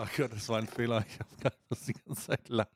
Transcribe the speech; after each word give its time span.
Ah 0.00 0.08
Gott, 0.16 0.32
das 0.32 0.48
war 0.48 0.56
ein 0.56 0.66
Fehler. 0.66 1.04
Ich 1.06 1.20
habe 1.20 1.36
gerade 1.38 1.56
das 1.68 1.84
die 1.84 1.92
ganze 1.92 2.28
Zeit 2.28 2.48
lang. 2.48 2.66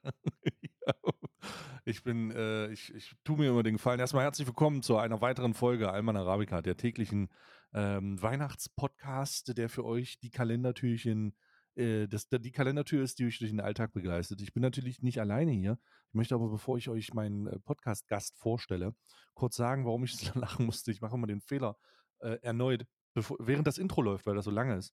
ich 1.87 2.02
bin, 2.02 2.30
äh, 2.32 2.70
ich, 2.70 2.92
ich 2.95 3.15
tue 3.24 3.38
mir 3.38 3.48
immer 3.48 3.62
den 3.62 3.77
Gefallen. 3.77 3.98
Erstmal 3.98 4.24
herzlich 4.24 4.46
willkommen 4.46 4.82
zu 4.82 4.98
einer 4.98 5.23
weiteren 5.23 5.55
Folge 5.55 5.91
Alman 5.91 6.18
Arabica, 6.18 6.60
der 6.60 6.77
täglichen 6.77 7.30
ähm, 7.73 8.20
Weihnachtspodcast, 8.20 9.56
der 9.56 9.70
für 9.70 9.87
euch 9.87 10.20
die 10.20 10.29
Kalendertürchen, 10.29 11.34
äh, 11.77 12.09
das, 12.09 12.29
die 12.29 12.52
Kalendertür 12.52 13.02
ist, 13.02 13.18
die 13.18 13.24
euch 13.24 13.38
durch 13.38 13.52
den 13.52 13.60
Alltag 13.60 13.95
begleitet. 13.95 14.43
Ich 14.43 14.52
bin 14.52 14.60
natürlich 14.60 15.01
nicht 15.01 15.18
alleine 15.18 15.52
hier. 15.52 15.79
Ich 16.09 16.15
möchte 16.15 16.34
aber, 16.34 16.51
bevor 16.51 16.77
ich 16.77 16.91
euch 16.91 17.15
meinen 17.15 17.46
äh, 17.46 17.59
Podcast-Gast 17.59 18.37
vorstelle, 18.37 18.95
kurz 19.32 19.56
sagen, 19.56 19.87
warum 19.87 20.04
ich 20.04 20.15
so 20.15 20.30
lachen 20.38 20.66
musste. 20.66 20.91
Ich 20.91 21.01
mache 21.01 21.15
immer 21.15 21.27
den 21.27 21.41
Fehler 21.41 21.79
äh, 22.18 22.37
erneut, 22.43 22.84
bevor, 23.15 23.38
während 23.41 23.66
das 23.66 23.79
Intro 23.79 24.02
läuft, 24.02 24.27
weil 24.27 24.34
das 24.34 24.45
so 24.45 24.51
lange 24.51 24.77
ist 24.77 24.93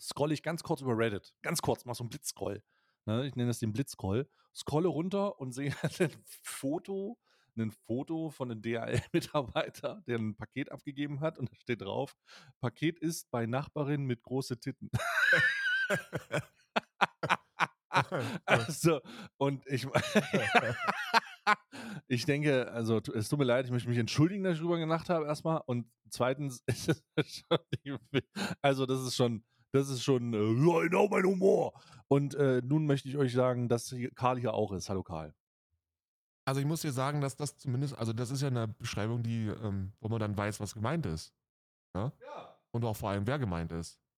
scrolle 0.00 0.34
ich 0.34 0.42
ganz 0.42 0.62
kurz 0.62 0.80
über 0.80 0.96
Reddit. 0.96 1.34
Ganz 1.42 1.62
kurz, 1.62 1.84
mach 1.84 1.94
so 1.94 2.04
einen 2.04 2.10
Blitzscroll. 2.10 2.62
Ne, 3.06 3.26
ich 3.26 3.34
nenne 3.34 3.48
das 3.48 3.58
den 3.58 3.72
Blitzscroll. 3.72 4.28
Scrolle 4.54 4.88
runter 4.88 5.40
und 5.40 5.52
sehe 5.52 5.72
ein 6.00 6.12
Foto, 6.42 7.18
ein 7.56 7.70
Foto 7.70 8.30
von 8.30 8.50
einem 8.50 8.62
DHL-Mitarbeiter, 8.62 10.02
der 10.06 10.18
ein 10.18 10.36
Paket 10.36 10.70
abgegeben 10.70 11.20
hat 11.20 11.38
und 11.38 11.50
da 11.50 11.56
steht 11.56 11.82
drauf: 11.82 12.14
Paket 12.60 12.98
ist 12.98 13.30
bei 13.30 13.46
Nachbarin 13.46 14.04
mit 14.04 14.22
große 14.22 14.60
Titten. 14.60 14.90
also, 18.46 19.00
und 19.36 19.66
ich, 19.66 19.86
ich 22.08 22.24
denke, 22.24 22.70
also 22.72 23.00
es 23.14 23.28
tut 23.28 23.38
mir 23.38 23.44
leid, 23.44 23.66
ich 23.66 23.70
möchte 23.70 23.88
mich 23.88 23.98
entschuldigen, 23.98 24.44
dass 24.44 24.54
ich 24.54 24.60
drüber 24.60 24.78
gedacht 24.78 25.10
habe, 25.10 25.26
erstmal. 25.26 25.60
Und 25.66 25.90
zweitens, 26.08 26.64
also 28.62 28.86
das 28.86 29.02
ist 29.02 29.16
schon, 29.16 29.44
das 29.72 29.88
ist 29.88 30.02
schon, 30.02 30.32
äh, 30.34 30.82
genau 30.84 31.08
mein 31.08 31.24
Humor. 31.24 31.72
Und 32.08 32.34
äh, 32.34 32.60
nun 32.62 32.86
möchte 32.86 33.08
ich 33.08 33.16
euch 33.16 33.32
sagen, 33.32 33.68
dass 33.68 33.94
Karl 34.14 34.38
hier 34.38 34.54
auch 34.54 34.72
ist. 34.72 34.88
Hallo 34.88 35.02
Karl. 35.02 35.34
Also 36.44 36.60
ich 36.60 36.66
muss 36.66 36.82
dir 36.82 36.92
sagen, 36.92 37.20
dass 37.20 37.36
das 37.36 37.56
zumindest, 37.56 37.96
also 37.96 38.12
das 38.12 38.30
ist 38.30 38.42
ja 38.42 38.48
eine 38.48 38.68
Beschreibung, 38.68 39.22
die, 39.22 39.46
ähm, 39.46 39.92
wo 40.00 40.08
man 40.08 40.20
dann 40.20 40.36
weiß, 40.36 40.60
was 40.60 40.74
gemeint 40.74 41.06
ist. 41.06 41.32
Ja? 41.94 42.12
ja. 42.20 42.56
Und 42.72 42.84
auch 42.84 42.96
vor 42.96 43.10
allem, 43.10 43.26
wer 43.26 43.38
gemeint 43.38 43.72
ist. 43.72 43.98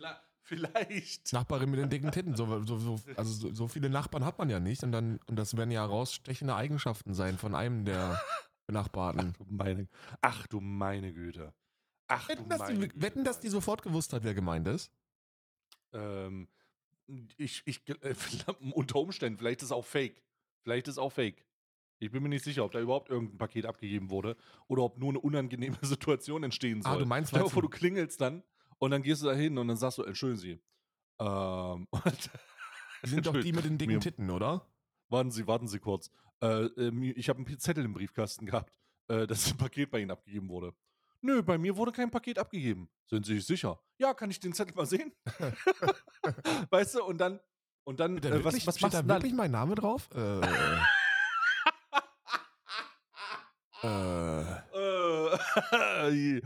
Ja, 0.00 0.20
vielleicht. 0.42 1.32
Nachbarin 1.32 1.70
mit 1.70 1.78
den 1.78 1.90
dicken 1.90 2.10
Titten. 2.12 2.34
So, 2.34 2.62
so, 2.64 2.78
so, 2.78 2.98
also 3.16 3.32
so, 3.32 3.54
so, 3.54 3.68
viele 3.68 3.90
Nachbarn 3.90 4.24
hat 4.24 4.38
man 4.38 4.50
ja 4.50 4.60
nicht. 4.60 4.82
Und, 4.82 4.92
dann, 4.92 5.18
und 5.26 5.36
das 5.36 5.56
werden 5.56 5.70
ja 5.70 5.82
herausstechende 5.82 6.54
Eigenschaften 6.54 7.14
sein 7.14 7.38
von 7.38 7.54
einem 7.54 7.84
der 7.84 8.20
Benachbarten. 8.66 9.34
Ach 9.34 9.36
du 9.36 9.44
meine, 9.48 9.88
ach 10.20 10.46
du 10.46 10.60
meine 10.60 11.12
Güte. 11.12 11.52
Ach, 12.08 12.28
wetten, 12.28 12.48
dass 12.48 12.66
die, 12.66 12.90
wetten, 13.00 13.24
dass 13.24 13.40
die 13.40 13.48
sofort 13.48 13.82
gewusst 13.82 14.12
hat, 14.12 14.24
wer 14.24 14.34
gemeint 14.34 14.68
ist? 14.68 14.92
Ähm, 15.92 16.48
ich, 17.36 17.62
ich, 17.64 17.82
äh, 17.88 18.14
unter 18.72 18.96
Umständen, 18.96 19.38
vielleicht 19.38 19.62
ist 19.62 19.66
es 19.66 19.72
auch 19.72 19.84
fake. 19.84 20.22
Vielleicht 20.62 20.88
ist 20.88 20.94
es 20.94 20.98
auch 20.98 21.12
fake. 21.12 21.44
Ich 21.98 22.10
bin 22.10 22.22
mir 22.22 22.28
nicht 22.28 22.44
sicher, 22.44 22.64
ob 22.64 22.72
da 22.72 22.80
überhaupt 22.80 23.10
irgendein 23.10 23.38
Paket 23.38 23.64
abgegeben 23.64 24.10
wurde 24.10 24.36
oder 24.66 24.82
ob 24.82 24.98
nur 24.98 25.10
eine 25.10 25.20
unangenehme 25.20 25.78
Situation 25.82 26.42
entstehen 26.42 26.82
soll. 26.82 26.92
Ah, 26.92 26.98
du 26.98 27.06
meinst, 27.06 27.30
Stell 27.30 27.44
dir 27.44 27.50
vor, 27.50 27.62
du 27.62 27.68
klingelst 27.68 28.20
dann 28.20 28.42
und 28.78 28.90
dann 28.90 29.02
gehst 29.02 29.22
du 29.22 29.26
da 29.26 29.34
hin 29.34 29.56
und 29.58 29.68
dann 29.68 29.76
sagst 29.76 29.98
du, 29.98 30.02
entschuldigen 30.02 30.40
Sie. 30.40 30.60
Ähm, 31.20 31.86
die 33.04 33.08
sind 33.08 33.26
doch 33.26 33.38
die 33.38 33.52
mit 33.52 33.64
den 33.64 33.78
dicken 33.78 34.00
Titten, 34.00 34.30
oder? 34.30 34.66
Warten 35.08 35.30
Sie, 35.30 35.46
warten 35.46 35.68
Sie 35.68 35.78
kurz. 35.78 36.10
Äh, 36.40 36.64
äh, 36.64 37.12
ich 37.12 37.28
habe 37.28 37.44
einen 37.44 37.58
Zettel 37.58 37.84
im 37.84 37.92
Briefkasten 37.92 38.46
gehabt, 38.46 38.72
äh, 39.08 39.26
dass 39.26 39.50
ein 39.50 39.56
Paket 39.56 39.90
bei 39.90 40.00
Ihnen 40.00 40.10
abgegeben 40.10 40.48
wurde. 40.48 40.74
Nö, 41.22 41.40
bei 41.40 41.56
mir 41.56 41.76
wurde 41.76 41.92
kein 41.92 42.10
Paket 42.10 42.38
abgegeben. 42.38 42.90
Sind 43.06 43.24
Sie 43.24 43.34
sich 43.36 43.46
sicher? 43.46 43.80
Ja, 43.98 44.12
kann 44.12 44.30
ich 44.30 44.40
den 44.40 44.52
Zettel 44.52 44.74
mal 44.74 44.86
sehen? 44.86 45.12
weißt 46.70 46.96
du, 46.96 47.04
und 47.04 47.18
dann, 47.18 47.38
und 47.84 48.00
dann, 48.00 48.18
äh, 48.18 48.44
was, 48.44 48.66
was 48.66 48.76
steht 48.76 48.92
da 48.92 49.06
wirklich 49.06 49.32
mein 49.32 49.52
Name 49.52 49.76
drauf? 49.76 50.08
Äh, 50.14 50.40
äh, 53.84 54.44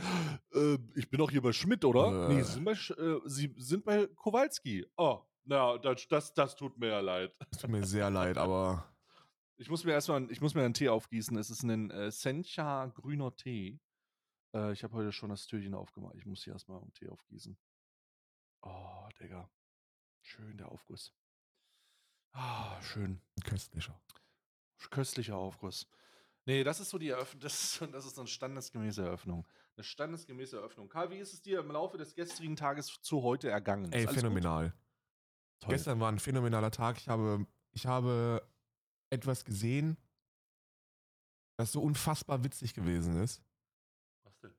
äh, 0.54 0.78
ich 0.94 1.08
bin 1.08 1.18
doch 1.18 1.30
hier 1.30 1.40
bei 1.40 1.52
Schmidt, 1.52 1.82
oder? 1.84 2.28
Äh. 2.28 2.34
Nee, 2.34 2.42
Sie 2.42 2.52
sind 2.52 2.64
bei, 2.64 2.72
äh, 2.72 3.20
Sie 3.24 3.54
sind 3.56 3.82
bei 3.82 4.06
Kowalski. 4.08 4.86
Oh, 4.98 5.20
na, 5.44 5.78
das, 5.78 6.06
das, 6.08 6.34
das 6.34 6.54
tut 6.54 6.76
mir 6.78 6.88
ja 6.88 7.00
leid. 7.00 7.34
Das 7.50 7.60
tut 7.62 7.70
mir 7.70 7.84
sehr 7.84 8.10
leid, 8.10 8.36
aber. 8.36 8.92
Ich 9.58 9.70
muss 9.70 9.84
mir 9.84 9.92
erstmal, 9.92 10.30
ich 10.30 10.42
muss 10.42 10.54
mir 10.54 10.64
einen 10.64 10.74
Tee 10.74 10.90
aufgießen. 10.90 11.34
Es 11.38 11.48
ist 11.48 11.62
ein 11.62 11.90
äh, 11.90 12.10
Sencha 12.10 12.86
grüner 12.88 13.34
Tee. 13.34 13.80
Äh, 14.56 14.72
ich 14.72 14.82
habe 14.82 14.94
heute 14.94 15.12
schon 15.12 15.30
das 15.30 15.46
Türchen 15.46 15.74
aufgemacht. 15.74 16.14
Ich 16.16 16.26
muss 16.26 16.42
hier 16.42 16.54
erstmal 16.54 16.80
einen 16.80 16.92
Tee 16.94 17.08
aufgießen. 17.08 17.56
Oh, 18.62 19.08
Digga. 19.20 19.48
Schön 20.22 20.56
der 20.56 20.70
Aufguss. 20.72 21.12
Ah, 22.32 22.80
schön. 22.82 23.20
Köstlicher. 23.44 24.00
Köstlicher 24.90 25.36
Aufguss. 25.36 25.86
Nee, 26.46 26.64
das 26.64 26.80
ist 26.80 26.90
so 26.90 26.98
die 26.98 27.08
Eröffnung, 27.08 27.40
das 27.42 27.80
ist, 27.80 27.92
das 27.92 28.06
ist 28.06 28.14
so 28.14 28.22
eine 28.22 28.28
standesgemäße 28.28 29.02
Eröffnung. 29.04 29.46
Eine 29.76 29.84
standesgemäße 29.84 30.56
Eröffnung. 30.56 30.88
Karl, 30.88 31.10
wie 31.10 31.18
ist 31.18 31.32
es 31.32 31.42
dir 31.42 31.60
im 31.60 31.70
Laufe 31.70 31.98
des 31.98 32.14
gestrigen 32.14 32.56
Tages 32.56 33.00
zu 33.02 33.22
heute 33.22 33.50
ergangen? 33.50 33.92
Ey, 33.92 34.06
phänomenal. 34.06 34.72
Gestern 35.68 36.00
war 36.00 36.10
ein 36.10 36.18
phänomenaler 36.18 36.70
Tag. 36.70 36.98
Ich 36.98 37.08
habe, 37.08 37.46
ich 37.72 37.86
habe 37.86 38.46
etwas 39.10 39.44
gesehen, 39.44 39.96
das 41.56 41.72
so 41.72 41.82
unfassbar 41.82 42.44
witzig 42.44 42.74
gewesen 42.74 43.16
ist 43.16 43.45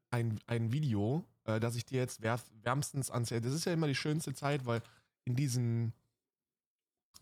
ein, 0.09 0.39
ein 0.47 0.71
Video, 0.71 1.25
äh, 1.45 1.59
das 1.59 1.75
ich 1.75 1.85
dir 1.85 1.99
jetzt 1.99 2.21
wärmstens 2.21 3.09
anzähle. 3.11 3.41
Das 3.41 3.53
ist 3.53 3.65
ja 3.65 3.73
immer 3.73 3.87
die 3.87 3.95
schönste 3.95 4.33
Zeit, 4.33 4.65
weil 4.65 4.81
in 5.25 5.35
diesen, 5.35 5.93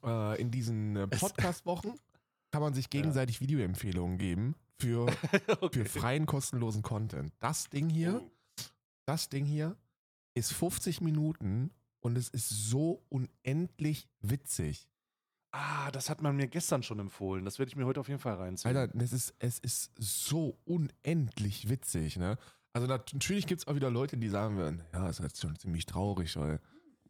äh, 0.04 0.40
in 0.40 0.52
diesen 0.52 0.96
äh, 0.96 1.08
Podcast-Wochen 1.08 1.94
kann 2.52 2.62
man 2.62 2.74
sich 2.74 2.90
gegenseitig 2.90 3.38
ja. 3.38 3.42
Videoempfehlungen 3.42 4.18
geben 4.18 4.56
für, 4.80 5.08
okay. 5.62 5.84
für 5.84 6.00
freien, 6.00 6.26
kostenlosen 6.26 6.82
Content. 6.82 7.34
Das 7.40 7.70
Ding 7.70 7.90
hier, 7.90 8.22
oh. 8.24 8.32
das 9.06 9.30
Ding 9.30 9.46
hier 9.46 9.76
ist 10.36 10.54
50 10.54 11.02
Minuten 11.02 11.72
und 12.02 12.18
es 12.18 12.30
ist 12.30 12.50
so 12.50 13.04
unendlich 13.10 14.08
witzig. 14.20 14.90
Ah, 15.52 15.90
das 15.92 16.10
hat 16.10 16.22
man 16.22 16.36
mir 16.36 16.48
gestern 16.48 16.84
schon 16.84 17.00
empfohlen. 17.00 17.46
Das 17.46 17.60
werde 17.60 17.70
ich 17.70 17.78
mir 17.78 17.86
heute 17.86 18.02
auf 18.02 18.10
jeden 18.10 18.20
Fall 18.20 18.36
reinziehen. 18.36 18.76
Alter, 18.76 18.94
es 19.00 19.14
ist, 19.14 19.34
es 19.40 19.60
ist 19.60 19.92
so 19.98 20.60
unendlich 20.66 21.70
witzig, 21.70 22.18
ne? 22.18 22.38
Also 22.76 22.88
natürlich 22.88 23.48
gibt 23.48 23.62
es 23.62 23.68
auch 23.68 23.76
wieder 23.76 23.90
Leute, 23.90 24.18
die 24.18 24.28
sagen 24.28 24.58
werden, 24.58 24.84
ja, 24.92 25.08
ist 25.08 25.22
halt 25.22 25.38
schon 25.38 25.58
ziemlich 25.58 25.86
traurig, 25.86 26.36
weil 26.36 26.60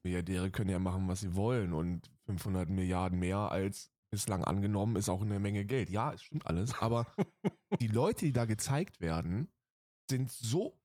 Milliardäre 0.04 0.52
können 0.52 0.70
ja 0.70 0.78
machen, 0.78 1.08
was 1.08 1.22
sie 1.22 1.34
wollen 1.34 1.74
und 1.74 2.12
500 2.28 2.70
Milliarden 2.70 3.18
mehr 3.18 3.52
als 3.52 3.90
bislang 4.12 4.44
angenommen 4.44 4.96
ist 4.96 5.10
auch 5.10 5.24
eine 5.24 5.40
Menge 5.40 5.66
Geld. 5.66 5.90
Ja, 5.90 6.14
es 6.14 6.22
stimmt 6.22 6.46
alles, 6.46 6.80
aber 6.80 7.08
die 7.82 7.88
Leute, 7.88 8.26
die 8.26 8.32
da 8.32 8.46
gezeigt 8.46 9.02
werden, 9.02 9.52
sind 10.08 10.32
so, 10.32 10.80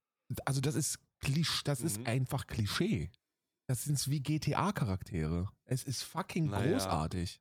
also 0.46 0.62
das 0.62 0.76
ist 0.76 0.98
Klisch, 1.20 1.62
das 1.64 1.80
mhm. 1.80 1.86
ist 1.86 2.06
einfach 2.06 2.46
Klischee. 2.46 3.10
Das 3.68 3.84
sind 3.84 4.08
wie 4.08 4.22
GTA-Charaktere. 4.22 5.50
Es 5.66 5.84
ist 5.84 6.04
fucking 6.04 6.46
naja. 6.46 6.72
großartig. 6.72 7.38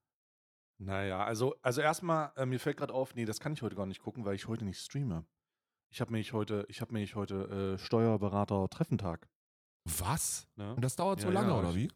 Naja, 0.78 1.24
also, 1.24 1.56
also 1.62 1.80
erstmal, 1.80 2.34
äh, 2.36 2.46
mir 2.46 2.60
fällt 2.60 2.76
gerade 2.76 2.94
auf, 2.94 3.16
nee, 3.16 3.24
das 3.24 3.40
kann 3.40 3.54
ich 3.54 3.62
heute 3.62 3.78
gar 3.78 3.86
nicht 3.86 4.02
gucken, 4.02 4.26
weil 4.26 4.36
ich 4.36 4.50
heute 4.50 4.66
nicht 4.66 4.80
streame. 4.82 5.26
Ich 5.90 6.02
habe 6.02 6.12
mich 6.12 6.34
heute, 6.34 6.66
ich 6.70 6.82
habe 6.82 6.94
mich 6.94 7.16
heute 7.16 7.76
äh, 7.76 7.78
Steuerberater-Treffentag. 7.78 9.28
Was? 9.86 10.48
Ne? 10.56 10.76
Und 10.76 10.84
das 10.84 10.96
dauert 10.96 11.20
ja, 11.20 11.28
so 11.28 11.32
lange, 11.32 11.50
ja, 11.50 11.60
oder 11.60 11.76
wie? 11.76 11.92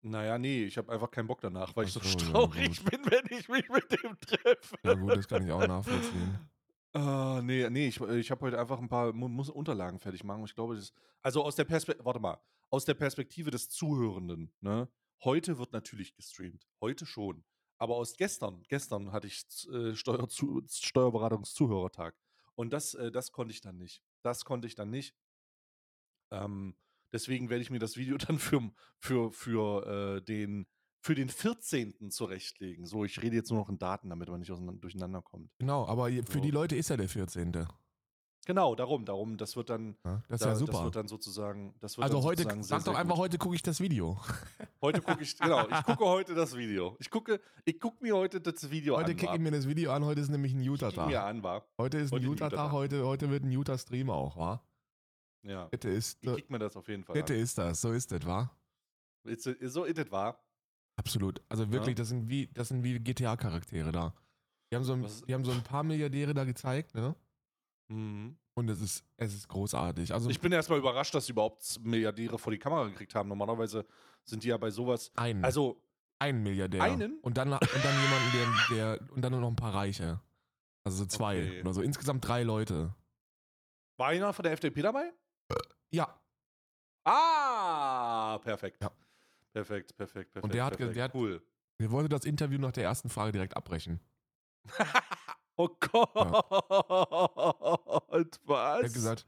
Naja, 0.00 0.38
nee, 0.38 0.64
ich 0.64 0.78
habe 0.78 0.92
einfach 0.92 1.10
keinen 1.10 1.26
Bock 1.26 1.40
danach, 1.40 1.74
weil 1.76 1.84
Ach 1.84 1.88
ich 1.88 1.92
so, 1.94 2.00
so 2.00 2.18
traurig 2.18 2.78
ja, 2.78 2.90
bin, 2.90 3.00
wenn 3.10 3.38
ich 3.38 3.48
mich 3.48 3.68
mit 3.68 3.90
dem 3.90 4.18
treffe. 4.20 4.76
Ja 4.82 4.94
gut, 4.94 5.16
das 5.16 5.28
kann 5.28 5.44
ich 5.44 5.52
auch 5.52 5.66
nachvollziehen. 5.66 6.38
Uh, 6.96 7.42
nee, 7.42 7.68
nee, 7.68 7.88
ich, 7.88 8.00
ich 8.00 8.30
habe 8.30 8.46
heute 8.46 8.58
einfach 8.58 8.78
ein 8.78 8.88
paar 8.88 9.12
muss 9.12 9.50
Unterlagen 9.50 9.98
fertig 9.98 10.24
machen. 10.24 10.44
Ich 10.44 10.54
glaube, 10.54 10.74
das 10.74 10.92
also 11.20 11.44
aus 11.44 11.54
der 11.54 11.64
Perspektive, 11.64 12.04
warte 12.06 12.20
mal, 12.20 12.38
aus 12.70 12.86
der 12.86 12.94
Perspektive 12.94 13.50
des 13.50 13.68
Zuhörenden, 13.68 14.52
ne? 14.60 14.88
Heute 15.24 15.58
wird 15.58 15.72
natürlich 15.72 16.14
gestreamt. 16.14 16.66
Heute 16.80 17.04
schon. 17.04 17.44
Aber 17.76 17.96
aus 17.96 18.16
gestern, 18.16 18.62
gestern 18.68 19.12
hatte 19.12 19.26
ich 19.26 19.44
äh, 19.68 19.94
Steuer 19.94 20.26
Steuerberatungszuhörertag. 20.28 22.14
Und 22.58 22.72
das, 22.72 22.94
äh, 22.94 23.12
das 23.12 23.30
konnte 23.30 23.54
ich 23.54 23.60
dann 23.60 23.78
nicht. 23.78 24.02
Das 24.22 24.44
konnte 24.44 24.66
ich 24.66 24.74
dann 24.74 24.90
nicht. 24.90 25.14
Ähm, 26.32 26.74
deswegen 27.12 27.50
werde 27.50 27.62
ich 27.62 27.70
mir 27.70 27.78
das 27.78 27.96
Video 27.96 28.18
dann 28.18 28.40
für, 28.40 28.72
für, 28.98 29.30
für, 29.30 30.16
äh, 30.16 30.22
den, 30.22 30.66
für 31.00 31.14
den 31.14 31.28
14. 31.28 32.10
zurechtlegen. 32.10 32.84
So, 32.84 33.04
ich 33.04 33.22
rede 33.22 33.36
jetzt 33.36 33.50
nur 33.50 33.60
noch 33.60 33.68
in 33.68 33.78
Daten, 33.78 34.10
damit 34.10 34.28
man 34.28 34.40
nicht 34.40 34.50
durcheinander 34.50 35.22
kommt. 35.22 35.52
Genau, 35.58 35.86
aber 35.86 36.08
für 36.08 36.24
so. 36.24 36.40
die 36.40 36.50
Leute 36.50 36.74
ist 36.74 36.90
ja 36.90 36.96
der 36.96 37.08
14. 37.08 37.68
Genau, 38.48 38.74
darum, 38.74 39.04
darum, 39.04 39.36
das 39.36 39.56
wird 39.56 39.68
dann, 39.68 39.94
ja, 40.06 40.22
das 40.26 40.40
ist 40.40 40.46
da, 40.46 40.48
ja 40.48 40.54
super. 40.54 40.72
Das 40.72 40.84
wird 40.84 40.96
dann 40.96 41.06
sozusagen, 41.06 41.74
das 41.80 41.98
wird 41.98 42.04
also 42.04 42.22
heute, 42.22 42.46
sag 42.62 42.82
doch 42.82 42.94
einfach, 42.94 43.18
heute 43.18 43.36
gucke 43.36 43.54
ich 43.54 43.60
das 43.60 43.78
Video. 43.78 44.18
Heute 44.80 45.02
gucke 45.02 45.22
ich, 45.22 45.36
genau, 45.36 45.68
ich 45.68 45.82
gucke 45.82 46.04
heute 46.04 46.34
das 46.36 46.56
Video. 46.56 46.96
Ich 47.00 47.10
gucke, 47.10 47.40
ich 47.64 47.80
gucke 47.80 48.00
mir 48.00 48.16
heute 48.16 48.40
das 48.40 48.70
Video 48.70 48.94
heute 48.94 49.06
an. 49.06 49.10
Heute 49.10 49.16
kicke 49.16 49.34
ich 49.34 49.40
mir 49.40 49.50
das 49.50 49.66
Video 49.66 49.90
an, 49.90 50.04
heute 50.04 50.20
ist 50.20 50.28
nämlich 50.28 50.54
ein 50.54 50.62
Utah-Tag. 50.62 51.08
mir 51.08 51.24
an, 51.24 51.42
war. 51.42 51.66
Heute 51.78 51.98
ist 51.98 52.14
ein 52.14 52.22
Utah-Tag, 52.22 52.70
heute, 52.70 53.04
heute 53.04 53.28
wird 53.28 53.42
ein 53.42 53.50
Utah-Stream 53.50 54.08
auch, 54.08 54.36
wa? 54.36 54.62
Ja. 55.42 55.64
Bitte 55.66 55.90
ist, 55.90 56.16
ich 56.22 56.32
kick 56.32 56.48
mir 56.48 56.60
das 56.60 56.76
auf 56.76 56.88
jeden 56.88 57.02
Fall 57.02 57.14
Bitte 57.14 57.34
an. 57.34 57.40
ist 57.40 57.58
das, 57.58 57.80
so 57.80 57.92
ist 57.92 58.12
das, 58.12 58.24
wa? 58.24 58.50
So 59.24 59.52
ist 59.82 59.98
es 59.98 60.10
wahr. 60.10 60.42
Absolut. 60.96 61.42
Also 61.48 61.70
wirklich, 61.70 61.98
ja. 61.98 62.02
das 62.02 62.08
sind 62.08 62.28
wie, 62.28 62.46
das 62.46 62.68
sind 62.68 62.82
wie 62.82 62.98
GTA-Charaktere 62.98 63.92
da. 63.92 64.14
Die 64.70 64.76
haben, 64.76 64.84
so 64.84 64.92
ein, 64.94 65.06
die 65.26 65.34
haben 65.34 65.44
so 65.44 65.50
ein 65.50 65.64
paar 65.64 65.82
Milliardäre 65.82 66.32
da 66.32 66.44
gezeigt, 66.44 66.94
ne? 66.94 67.14
Mhm. 67.88 68.36
Und 68.54 68.68
es 68.68 68.80
ist, 68.80 69.04
es 69.16 69.34
ist 69.34 69.48
großartig. 69.48 70.12
Also 70.12 70.30
ich 70.30 70.40
bin 70.40 70.52
erstmal 70.52 70.78
überrascht, 70.78 71.14
dass 71.14 71.26
sie 71.26 71.32
überhaupt 71.32 71.78
Milliardäre 71.82 72.38
vor 72.38 72.52
die 72.52 72.58
Kamera 72.58 72.86
gekriegt 72.86 73.14
haben. 73.14 73.28
Normalerweise 73.28 73.86
sind 74.24 74.42
die 74.44 74.48
ja 74.48 74.56
bei 74.56 74.70
sowas. 74.70 75.12
Einen. 75.16 75.44
Also. 75.44 75.80
Einen 76.20 76.42
Milliardär. 76.42 76.82
Einen? 76.82 77.20
Und 77.20 77.36
dann, 77.36 77.52
und 77.52 77.60
dann 77.62 78.02
jemanden, 78.02 78.32
der, 78.32 78.76
der. 78.76 79.12
Und 79.12 79.22
dann 79.22 79.30
nur 79.30 79.40
noch 79.40 79.48
ein 79.48 79.56
paar 79.56 79.72
Reiche. 79.72 80.20
Also 80.84 80.98
so 80.98 81.06
zwei 81.06 81.38
okay. 81.38 81.60
oder 81.60 81.72
so. 81.72 81.82
Insgesamt 81.82 82.26
drei 82.26 82.42
Leute. 82.42 82.94
War 83.98 84.08
einer 84.08 84.32
von 84.32 84.42
der 84.42 84.52
FDP 84.52 84.82
dabei? 84.82 85.12
Ja. 85.90 86.20
Ah, 87.04 88.38
perfekt. 88.38 88.82
Ja. 88.82 88.90
Perfekt, 89.52 89.96
perfekt, 89.96 90.32
perfekt. 90.32 90.44
Und 90.44 90.54
der 90.54 90.64
hat, 90.64 90.76
perfekt. 90.76 90.96
Der 90.96 91.04
hat, 91.04 91.14
cool. 91.14 91.42
Der 91.80 91.90
wollte 91.90 92.08
das 92.08 92.24
Interview 92.24 92.58
nach 92.58 92.72
der 92.72 92.84
ersten 92.84 93.08
Frage 93.08 93.32
direkt 93.32 93.56
abbrechen. 93.56 94.00
oh 95.58 95.68
Gott, 95.80 96.14
ja. 96.14 96.44
was? 98.44 98.80
Er 98.80 98.84
hat 98.84 98.94
gesagt, 98.94 99.26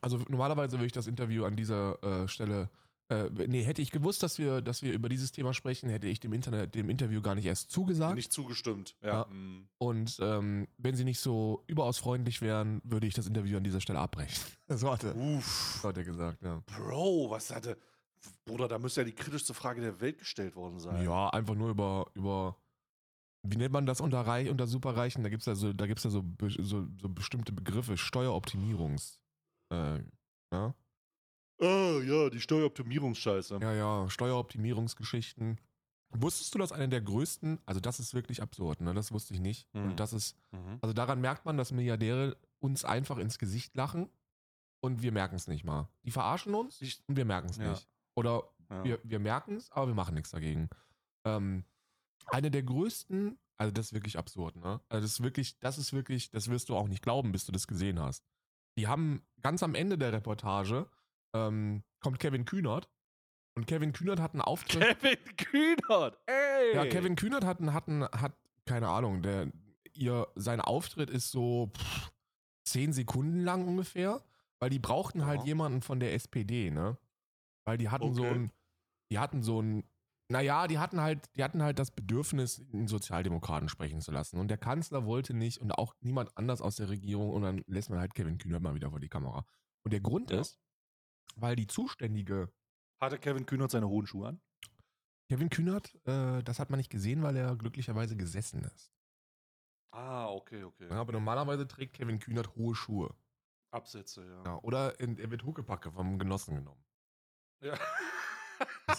also 0.00 0.18
normalerweise 0.28 0.72
würde 0.72 0.86
ich 0.86 0.92
das 0.92 1.06
Interview 1.06 1.44
an 1.44 1.56
dieser 1.56 2.02
äh, 2.02 2.28
Stelle 2.28 2.70
äh, 3.10 3.28
nee, 3.48 3.62
hätte 3.64 3.82
ich 3.82 3.90
gewusst, 3.90 4.22
dass 4.22 4.38
wir, 4.38 4.62
dass 4.62 4.82
wir 4.82 4.92
über 4.92 5.08
dieses 5.08 5.32
Thema 5.32 5.52
sprechen, 5.52 5.90
hätte 5.90 6.06
ich 6.06 6.20
dem, 6.20 6.32
Internet, 6.32 6.76
dem 6.76 6.88
Interview 6.88 7.20
gar 7.20 7.34
nicht 7.34 7.44
erst 7.44 7.72
zugesagt. 7.72 8.14
Nicht 8.14 8.32
zugestimmt, 8.32 8.94
ja. 9.02 9.08
ja. 9.08 9.26
Mhm. 9.28 9.68
Und 9.78 10.16
ähm, 10.20 10.68
wenn 10.78 10.94
sie 10.94 11.02
nicht 11.02 11.18
so 11.18 11.64
überaus 11.66 11.98
freundlich 11.98 12.40
wären, 12.40 12.80
würde 12.84 13.08
ich 13.08 13.14
das 13.14 13.26
Interview 13.26 13.56
an 13.56 13.64
dieser 13.64 13.80
Stelle 13.80 13.98
abbrechen. 13.98 14.40
So 14.68 14.92
hat 14.92 15.02
er, 15.02 15.16
Uff. 15.16 15.80
So 15.82 15.88
hat 15.88 15.96
er 15.96 16.04
gesagt, 16.04 16.42
ja. 16.42 16.62
Bro, 16.66 17.30
was 17.30 17.52
hatte. 17.52 17.76
Bruder, 18.44 18.68
da 18.68 18.78
müsste 18.78 19.00
ja 19.00 19.04
die 19.04 19.14
kritischste 19.14 19.52
Frage 19.52 19.80
der 19.80 20.00
Welt 20.00 20.18
gestellt 20.18 20.54
worden 20.54 20.78
sein. 20.78 21.02
Ja, 21.02 21.28
einfach 21.30 21.56
nur 21.56 21.70
über, 21.70 22.06
über 22.14 22.56
wie 23.42 23.56
nennt 23.56 23.72
man 23.72 23.86
das 23.86 24.00
unter, 24.00 24.20
Reich, 24.20 24.50
unter 24.50 24.66
Superreichen? 24.66 25.22
Da 25.22 25.30
gibt 25.30 25.40
es 25.40 25.46
ja, 25.46 25.54
so, 25.54 25.72
da 25.72 25.86
gibt's 25.86 26.04
ja 26.04 26.10
so, 26.10 26.24
so, 26.58 26.86
so 27.00 27.08
bestimmte 27.08 27.52
Begriffe, 27.52 27.96
Steueroptimierungs. 27.96 29.18
Äh, 29.72 30.00
ja? 30.52 30.74
Ah, 31.60 32.00
ja, 32.04 32.30
die 32.30 32.40
Steueroptimierungsscheiße. 32.40 33.58
Ja, 33.60 33.72
ja, 33.72 34.10
Steueroptimierungsgeschichten. 34.10 35.58
Wusstest 36.12 36.54
du, 36.54 36.58
dass 36.58 36.72
eine 36.72 36.88
der 36.88 37.00
größten, 37.00 37.60
also 37.66 37.80
das 37.80 38.00
ist 38.00 38.14
wirklich 38.14 38.42
absurd, 38.42 38.80
ne? 38.80 38.94
Das 38.94 39.12
wusste 39.12 39.32
ich 39.34 39.40
nicht. 39.40 39.72
Mhm. 39.74 39.90
Und 39.90 40.00
das 40.00 40.12
ist, 40.12 40.36
mhm. 40.50 40.78
also 40.80 40.92
daran 40.92 41.20
merkt 41.20 41.44
man, 41.44 41.56
dass 41.56 41.70
Milliardäre 41.70 42.36
uns 42.58 42.84
einfach 42.84 43.18
ins 43.18 43.38
Gesicht 43.38 43.76
lachen 43.76 44.10
und 44.80 45.02
wir 45.02 45.12
merken 45.12 45.36
es 45.36 45.46
nicht 45.46 45.64
mal. 45.64 45.88
Die 46.04 46.10
verarschen 46.10 46.54
uns 46.54 46.80
ich, 46.82 47.00
und 47.06 47.16
wir 47.16 47.24
merken 47.24 47.48
es 47.48 47.58
ja. 47.58 47.70
nicht. 47.70 47.88
Oder 48.16 48.42
ja. 48.70 48.84
wir, 48.84 49.00
wir 49.04 49.18
merken 49.20 49.56
es, 49.56 49.70
aber 49.70 49.86
wir 49.86 49.94
machen 49.94 50.14
nichts 50.14 50.30
dagegen. 50.30 50.68
Ähm, 51.24 51.64
eine 52.26 52.50
der 52.50 52.62
größten, 52.62 53.38
also 53.56 53.72
das 53.72 53.86
ist 53.86 53.92
wirklich 53.92 54.18
absurd, 54.18 54.56
ne? 54.56 54.80
Also 54.88 55.02
das 55.02 55.12
ist 55.12 55.22
wirklich, 55.22 55.58
das 55.60 55.78
ist 55.78 55.92
wirklich, 55.92 56.30
das 56.30 56.48
wirst 56.48 56.68
du 56.68 56.76
auch 56.76 56.88
nicht 56.88 57.02
glauben, 57.02 57.32
bis 57.32 57.46
du 57.46 57.52
das 57.52 57.66
gesehen 57.66 58.00
hast. 58.00 58.24
Die 58.78 58.86
haben 58.86 59.22
ganz 59.40 59.62
am 59.62 59.74
Ende 59.74 59.98
der 59.98 60.12
Reportage 60.12 60.88
ähm, 61.34 61.82
kommt 62.00 62.18
Kevin 62.18 62.44
Kühnert. 62.44 62.88
Und 63.56 63.66
Kevin 63.66 63.92
Kühnert 63.92 64.20
hat 64.20 64.32
einen 64.32 64.42
Auftritt. 64.42 64.98
Kevin 65.00 65.36
Kühnert, 65.36 66.18
ey! 66.26 66.74
Ja, 66.74 66.86
Kevin 66.86 67.16
Kühnert 67.16 67.44
hat, 67.44 67.60
hat, 67.60 67.86
hat 67.88 68.32
keine 68.64 68.88
Ahnung, 68.88 69.22
der, 69.22 69.50
ihr, 69.92 70.28
sein 70.36 70.60
Auftritt 70.60 71.10
ist 71.10 71.30
so 71.30 71.72
pff, 71.76 72.12
zehn 72.64 72.92
Sekunden 72.92 73.42
lang 73.42 73.66
ungefähr, 73.66 74.22
weil 74.60 74.70
die 74.70 74.78
brauchten 74.78 75.26
halt 75.26 75.44
jemanden 75.44 75.82
von 75.82 76.00
der 76.00 76.14
SPD, 76.14 76.70
ne? 76.70 76.96
Weil 77.64 77.78
die 77.78 77.88
hatten 77.88 78.04
okay. 78.04 78.14
so 78.14 78.24
ein, 78.24 78.52
die 79.10 79.18
hatten 79.18 79.42
so 79.42 79.60
ein, 79.60 79.84
naja, 80.30 80.68
die 80.68 80.78
hatten 80.78 81.00
halt, 81.00 81.28
die 81.34 81.42
hatten 81.42 81.60
halt 81.60 81.80
das 81.80 81.90
Bedürfnis, 81.90 82.64
einen 82.72 82.86
Sozialdemokraten 82.86 83.68
sprechen 83.68 84.00
zu 84.00 84.12
lassen. 84.12 84.38
Und 84.38 84.48
der 84.48 84.58
Kanzler 84.58 85.04
wollte 85.04 85.34
nicht 85.34 85.58
und 85.58 85.72
auch 85.72 85.96
niemand 86.00 86.36
anders 86.36 86.60
aus 86.60 86.76
der 86.76 86.88
Regierung 86.88 87.30
und 87.30 87.42
dann 87.42 87.64
lässt 87.66 87.90
man 87.90 87.98
halt 87.98 88.14
Kevin 88.14 88.38
Kühnert 88.38 88.62
mal 88.62 88.74
wieder 88.76 88.90
vor 88.90 89.00
die 89.00 89.08
Kamera. 89.08 89.44
Und 89.82 89.92
der 89.92 90.00
Grund 90.00 90.30
ja. 90.30 90.40
ist, 90.40 90.60
weil 91.34 91.56
die 91.56 91.66
zuständige. 91.66 92.52
Hatte 93.00 93.18
Kevin 93.18 93.44
Kühnert 93.44 93.72
seine 93.72 93.88
hohen 93.88 94.06
Schuhe 94.06 94.28
an? 94.28 94.40
Kevin 95.28 95.50
Kühnert, 95.50 95.94
äh, 96.06 96.42
das 96.44 96.60
hat 96.60 96.70
man 96.70 96.78
nicht 96.78 96.90
gesehen, 96.90 97.22
weil 97.24 97.36
er 97.36 97.56
glücklicherweise 97.56 98.16
gesessen 98.16 98.62
ist. 98.62 98.92
Ah, 99.92 100.28
okay, 100.28 100.62
okay. 100.62 100.88
Ja, 100.90 101.00
aber 101.00 101.12
normalerweise 101.12 101.66
trägt 101.66 101.94
Kevin 101.94 102.20
Kühnert 102.20 102.54
hohe 102.54 102.76
Schuhe. 102.76 103.16
Absätze, 103.72 104.24
ja. 104.24 104.44
ja 104.44 104.58
oder 104.62 105.00
in, 105.00 105.18
er 105.18 105.30
wird 105.32 105.44
Huckepacke 105.44 105.90
vom 105.90 106.20
Genossen 106.20 106.54
genommen. 106.54 106.84
Ja. 107.62 107.74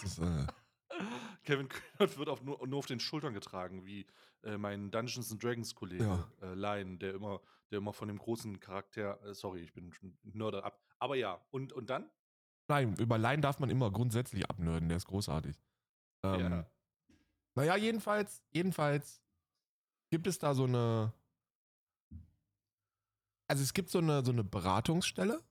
Ist, 0.02 0.18
äh, 0.18 0.46
Kevin 1.44 1.68
Kühnert 1.68 2.18
wird 2.18 2.28
auf, 2.28 2.42
nur, 2.42 2.66
nur, 2.66 2.78
auf 2.78 2.86
den 2.86 3.00
Schultern 3.00 3.34
getragen, 3.34 3.84
wie 3.84 4.06
äh, 4.42 4.56
mein 4.58 4.90
Dungeons 4.90 5.32
and 5.32 5.42
Dragons 5.42 5.74
Kollege 5.74 6.04
ja. 6.04 6.28
äh, 6.42 6.54
Lion, 6.54 6.98
der 6.98 7.14
immer, 7.14 7.40
der 7.70 7.78
immer 7.78 7.92
von 7.92 8.08
dem 8.08 8.18
großen 8.18 8.60
Charakter, 8.60 9.22
äh, 9.24 9.34
sorry, 9.34 9.60
ich 9.60 9.72
bin 9.72 9.92
Nörder 10.22 10.64
ab. 10.64 10.80
Aber 10.98 11.16
ja, 11.16 11.40
und, 11.50 11.72
und 11.72 11.90
dann? 11.90 12.10
Nein, 12.68 12.94
über 12.96 13.18
Lion 13.18 13.40
darf 13.40 13.58
man 13.58 13.70
immer 13.70 13.90
grundsätzlich 13.90 14.48
abnörden, 14.48 14.88
der 14.88 14.96
ist 14.96 15.06
großartig. 15.06 15.56
Ähm, 16.22 16.40
ja. 16.40 16.66
Naja, 17.54 17.76
jedenfalls, 17.76 18.42
jedenfalls 18.50 19.22
gibt 20.10 20.26
es 20.26 20.38
da 20.38 20.54
so 20.54 20.64
eine. 20.64 21.12
Also 23.48 23.62
es 23.62 23.74
gibt 23.74 23.90
so 23.90 23.98
eine, 23.98 24.24
so 24.24 24.32
eine 24.32 24.44
Beratungsstelle, 24.44 25.42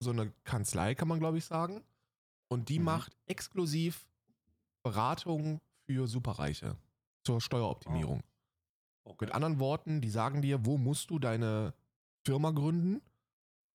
so 0.00 0.10
eine 0.10 0.32
Kanzlei, 0.44 0.94
kann 0.94 1.08
man 1.08 1.20
glaube 1.20 1.38
ich 1.38 1.44
sagen. 1.46 1.82
Und 2.48 2.68
die 2.68 2.78
mhm. 2.78 2.84
macht 2.86 3.16
exklusiv 3.26 4.06
Beratung 4.84 5.60
für 5.86 6.06
Superreiche 6.06 6.76
zur 7.24 7.40
Steueroptimierung. 7.40 8.22
Oh. 8.22 9.10
Okay. 9.10 9.26
Mit 9.26 9.34
anderen 9.34 9.58
Worten, 9.58 10.00
die 10.00 10.08
sagen 10.08 10.40
dir, 10.40 10.64
wo 10.64 10.78
musst 10.78 11.10
du 11.10 11.18
deine 11.18 11.74
Firma 12.24 12.52
gründen, 12.52 13.02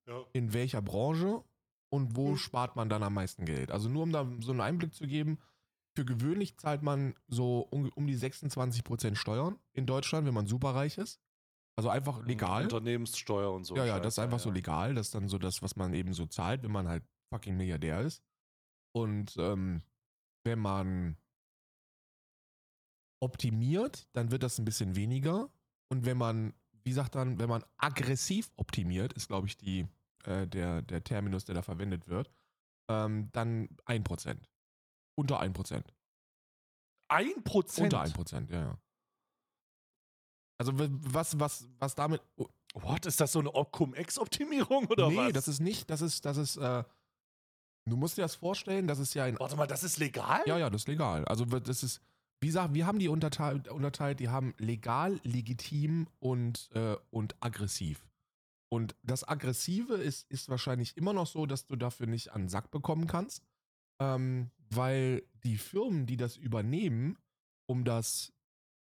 ja. 0.07 0.23
in 0.33 0.53
welcher 0.53 0.81
Branche 0.81 1.43
und 1.89 2.15
wo 2.15 2.29
mhm. 2.29 2.37
spart 2.37 2.75
man 2.75 2.89
dann 2.89 3.03
am 3.03 3.13
meisten 3.13 3.45
Geld. 3.45 3.71
Also 3.71 3.89
nur 3.89 4.03
um 4.03 4.11
da 4.11 4.27
so 4.39 4.51
einen 4.51 4.61
Einblick 4.61 4.95
zu 4.95 5.05
geben, 5.05 5.39
für 5.95 6.05
gewöhnlich 6.05 6.57
zahlt 6.57 6.81
man 6.81 7.13
so 7.27 7.67
um, 7.71 7.89
um 7.95 8.07
die 8.07 8.17
26% 8.17 9.15
Steuern 9.15 9.59
in 9.73 9.85
Deutschland, 9.85 10.25
wenn 10.25 10.33
man 10.33 10.47
superreich 10.47 10.97
ist. 10.97 11.19
Also 11.75 11.89
einfach 11.89 12.25
legal. 12.25 12.63
Unternehmenssteuer 12.63 13.51
und 13.53 13.65
so. 13.65 13.75
Ja, 13.75 13.85
ja, 13.85 13.99
das 13.99 14.15
ist 14.15 14.19
einfach 14.19 14.37
ja. 14.37 14.43
so 14.43 14.51
legal. 14.51 14.95
Das 14.95 15.07
ist 15.07 15.15
dann 15.15 15.29
so 15.29 15.37
das, 15.37 15.61
was 15.61 15.75
man 15.75 15.93
eben 15.93 16.13
so 16.13 16.25
zahlt, 16.25 16.63
wenn 16.63 16.71
man 16.71 16.87
halt 16.87 17.03
fucking 17.29 17.55
Milliardär 17.55 18.01
ist. 18.01 18.23
Und 18.91 19.35
ähm, 19.37 19.83
wenn 20.49 20.59
man 20.59 21.15
optimiert, 23.21 24.07
dann 24.13 24.31
wird 24.31 24.41
das 24.41 24.57
ein 24.57 24.65
bisschen 24.65 24.95
weniger. 24.95 25.51
Und 25.89 26.05
wenn 26.05 26.17
man, 26.17 26.53
wie 26.83 26.91
sagt 26.91 27.13
dann, 27.13 27.37
wenn 27.37 27.49
man 27.49 27.63
aggressiv 27.77 28.51
optimiert, 28.55 29.13
ist 29.13 29.27
glaube 29.27 29.45
ich 29.45 29.57
die, 29.57 29.87
äh, 30.23 30.47
der, 30.47 30.81
der 30.81 31.03
Terminus, 31.03 31.45
der 31.45 31.53
da 31.53 31.61
verwendet 31.61 32.07
wird, 32.07 32.31
ähm, 32.89 33.29
dann 33.31 33.67
1%. 33.85 34.39
Unter 35.15 35.39
1%. 35.39 35.83
1%? 37.09 37.83
Unter 37.83 38.03
1%, 38.03 38.51
ja, 38.51 38.59
ja. 38.59 38.77
Also 40.57 40.73
was, 40.75 41.39
was, 41.39 41.69
was 41.77 41.93
damit. 41.93 42.21
Oh, 42.37 42.49
What? 42.73 43.05
Ist 43.05 43.19
das 43.19 43.31
so 43.31 43.39
eine 43.39 43.49
Cum-Ex-Optimierung 43.49 44.85
oder 44.87 45.09
nee, 45.09 45.17
was? 45.17 45.25
Nee, 45.25 45.31
das 45.31 45.47
ist 45.47 45.59
nicht, 45.59 45.89
das 45.89 46.01
ist, 46.01 46.23
das 46.25 46.37
ist, 46.37 46.57
äh, 46.57 46.83
Du 47.89 47.98
musst 47.98 48.17
dir 48.17 48.24
das 48.24 48.36
vorstellen, 48.36 48.88
das 48.88 49.00
ist 49.00 49.13
ja 49.13 49.25
ein. 49.25 49.39
Warte 49.39 49.55
mal, 49.55 49.67
das 49.67 49.84
ist 49.84 49.98
legal? 49.98 50.41
Ja, 50.46 50.58
ja, 50.58 50.69
das 50.69 50.84
ist 50.84 50.88
legal. 50.88 51.25
Also 51.25 51.46
das 51.46 51.84
ist, 51.84 52.01
wie 52.41 52.48
gesagt, 52.48 52.74
wir 52.74 52.86
haben 52.86 53.00
die 53.00 53.10
unterteilt, 53.10 53.67
unterteilt 53.67 54.19
die 54.19 54.29
haben 54.29 54.53
legal, 54.58 55.19
legitim 55.24 56.08
und, 56.19 56.69
äh, 56.74 56.96
und 57.12 57.36
aggressiv. 57.41 58.08
Und 58.72 58.96
das 59.03 59.27
Aggressive 59.27 59.96
ist, 59.96 60.29
ist 60.29 60.48
wahrscheinlich 60.48 60.96
immer 60.96 61.13
noch 61.13 61.27
so, 61.27 61.46
dass 61.46 61.65
du 61.65 61.75
dafür 61.75 62.05
nicht 62.05 62.34
an 62.34 62.43
den 62.43 62.50
Sack 62.50 62.69
bekommen 62.69 63.08
kannst, 63.08 63.43
ähm, 64.00 64.51
weil 64.69 65.24
die 65.43 65.58
Firmen, 65.58 66.05
die 66.05 66.17
das 66.17 66.38
übernehmen, 66.38 67.17
um 67.67 67.84
das, 67.84 68.31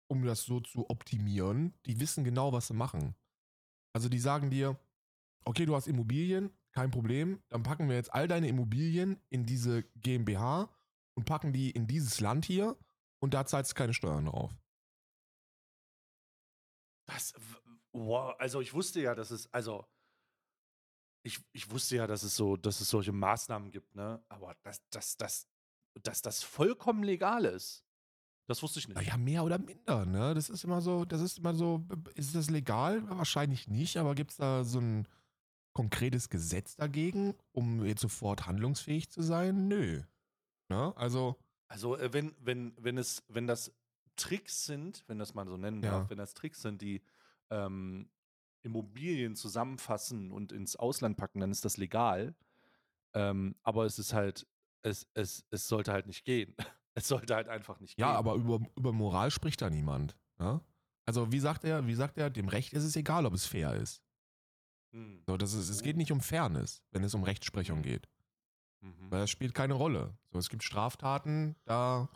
um 0.09 0.25
das 0.25 0.45
so 0.45 0.61
zu 0.61 0.89
optimieren, 0.89 1.75
die 1.87 1.99
wissen 1.99 2.23
genau, 2.23 2.53
was 2.53 2.69
sie 2.69 2.75
machen. 2.75 3.17
Also 3.93 4.09
die 4.09 4.21
sagen 4.21 4.51
dir, 4.51 4.79
okay, 5.45 5.67
du 5.67 5.75
hast 5.75 5.89
Immobilien, 5.89 6.51
kein 6.73 6.91
Problem, 6.91 7.43
dann 7.49 7.63
packen 7.63 7.89
wir 7.89 7.97
jetzt 7.97 8.13
all 8.13 8.29
deine 8.29 8.49
Immobilien 8.49 9.21
in 9.29 9.45
diese 9.45 9.83
GmbH 9.97 10.71
und 11.15 11.25
packen 11.25 11.53
die 11.53 11.71
in 11.71 11.87
dieses 11.87 12.21
Land 12.21 12.45
hier 12.45 12.77
und 13.21 13.35
da 13.35 13.45
zahlst 13.47 13.73
du 13.73 13.75
keine 13.75 13.95
Steuern 13.95 14.27
drauf. 14.27 14.51
Was? 17.07 17.35
Wow, 17.93 18.35
also 18.39 18.61
ich 18.61 18.73
wusste 18.73 19.01
ja, 19.01 19.15
dass 19.15 19.31
es, 19.31 19.53
also 19.53 19.87
ich, 21.25 21.41
ich 21.53 21.71
wusste 21.71 21.97
ja, 21.97 22.07
dass 22.07 22.23
es 22.23 22.35
so, 22.35 22.57
dass 22.57 22.81
es 22.81 22.89
solche 22.89 23.13
Maßnahmen 23.13 23.71
gibt, 23.71 23.95
ne? 23.95 24.25
Aber 24.29 24.57
dass, 24.63 24.89
dass, 24.91 25.17
dass, 25.17 25.47
dass 26.03 26.23
das 26.23 26.43
vollkommen 26.43 27.05
legal 27.05 27.45
ist. 27.45 27.85
Das 28.49 28.63
wusste 28.63 28.81
ich 28.81 28.89
nicht. 28.89 29.01
Ja, 29.03 29.17
mehr 29.17 29.45
oder 29.45 29.59
minder, 29.59 30.05
ne? 30.05 30.35
Das 30.35 30.51
ist 30.51 30.65
immer 30.65 30.81
so, 30.81 31.05
das 31.05 31.21
ist 31.21 31.39
immer 31.39 31.55
so, 31.55 31.87
ist 32.15 32.35
das 32.35 32.51
legal? 32.51 33.09
Wahrscheinlich 33.09 33.69
nicht, 33.69 33.99
aber 33.99 34.15
gibt 34.15 34.33
es 34.33 34.37
da 34.39 34.65
so 34.65 34.81
ein 34.81 35.07
konkretes 35.73 36.29
Gesetz 36.29 36.77
dagegen, 36.77 37.35
um 37.53 37.85
jetzt 37.85 38.01
sofort 38.03 38.47
handlungsfähig 38.47 39.11
zu 39.11 39.23
sein? 39.23 39.69
Nö. 39.69 40.03
Ne? 40.69 40.93
Also. 40.97 41.37
Also, 41.69 41.97
äh, 41.97 42.13
wenn, 42.13 42.35
wenn, 42.41 42.75
wenn 42.79 42.99
es, 42.99 43.23
wenn 43.29 43.47
das 43.47 43.73
Tricks 44.17 44.65
sind, 44.67 45.05
wenn 45.07 45.19
das 45.19 45.35
mal 45.35 45.47
so 45.47 45.57
nennen 45.57 45.81
darf, 45.81 46.05
Ja. 46.05 46.11
wenn 46.11 46.19
das 46.19 46.35
Tricks 46.35 46.61
sind, 46.61 46.83
die 46.83 47.03
ähm, 47.51 48.11
Immobilien 48.63 49.35
zusammenfassen 49.37 50.31
und 50.31 50.53
ins 50.53 50.77
Ausland 50.77 51.17
packen, 51.17 51.41
dann 51.41 51.51
ist 51.51 51.65
das 51.65 51.77
legal. 51.79 52.35
Ähm, 53.15 53.57
aber 53.63 53.85
es 53.87 53.99
ist 53.99 54.13
halt, 54.13 54.47
es, 54.83 55.07
es, 55.15 55.45
es 55.51 55.67
sollte 55.69 55.93
halt 55.93 56.07
nicht 56.07 56.25
gehen. 56.25 56.55
Es 56.95 57.09
sollte 57.09 57.35
halt 57.35 57.49
einfach 57.49 57.81
nicht 57.81 57.99
Ja, 57.99 58.09
gehen. 58.09 58.17
aber 58.17 58.35
über, 58.35 58.61
über 58.77 58.93
Moral 58.93 59.31
spricht 59.31 59.63
da 59.63 59.71
niemand. 59.71 60.15
Ne? 60.39 60.61
Also, 61.07 61.33
wie 61.33 61.39
sagt 61.39 61.65
er, 61.65 61.87
wie 61.87 61.95
sagt 61.95 62.19
er, 62.19 62.29
dem 62.29 62.49
Recht 62.49 62.75
ist 62.75 62.85
es 62.85 62.97
egal, 62.97 63.25
ob 63.25 63.33
es 63.33 63.47
fair 63.47 63.73
ist. 63.75 64.03
Hm. 64.93 65.23
So, 65.27 65.37
das 65.37 65.53
ist, 65.55 65.69
es 65.69 65.83
geht 65.83 65.97
nicht 65.97 66.13
um 66.13 66.21
Fairness, 66.21 66.83
wenn 66.91 67.05
es 67.05 67.15
um 67.15 67.23
Rechtsprechung 67.23 67.83
geht. 67.83 68.09
Mhm. 68.81 69.11
Weil 69.11 69.21
das 69.21 69.31
spielt 69.31 69.55
keine 69.55 69.75
Rolle. 69.75 70.15
So, 70.33 70.39
es 70.39 70.49
gibt 70.49 70.63
Straftaten, 70.63 71.57
da 71.65 72.09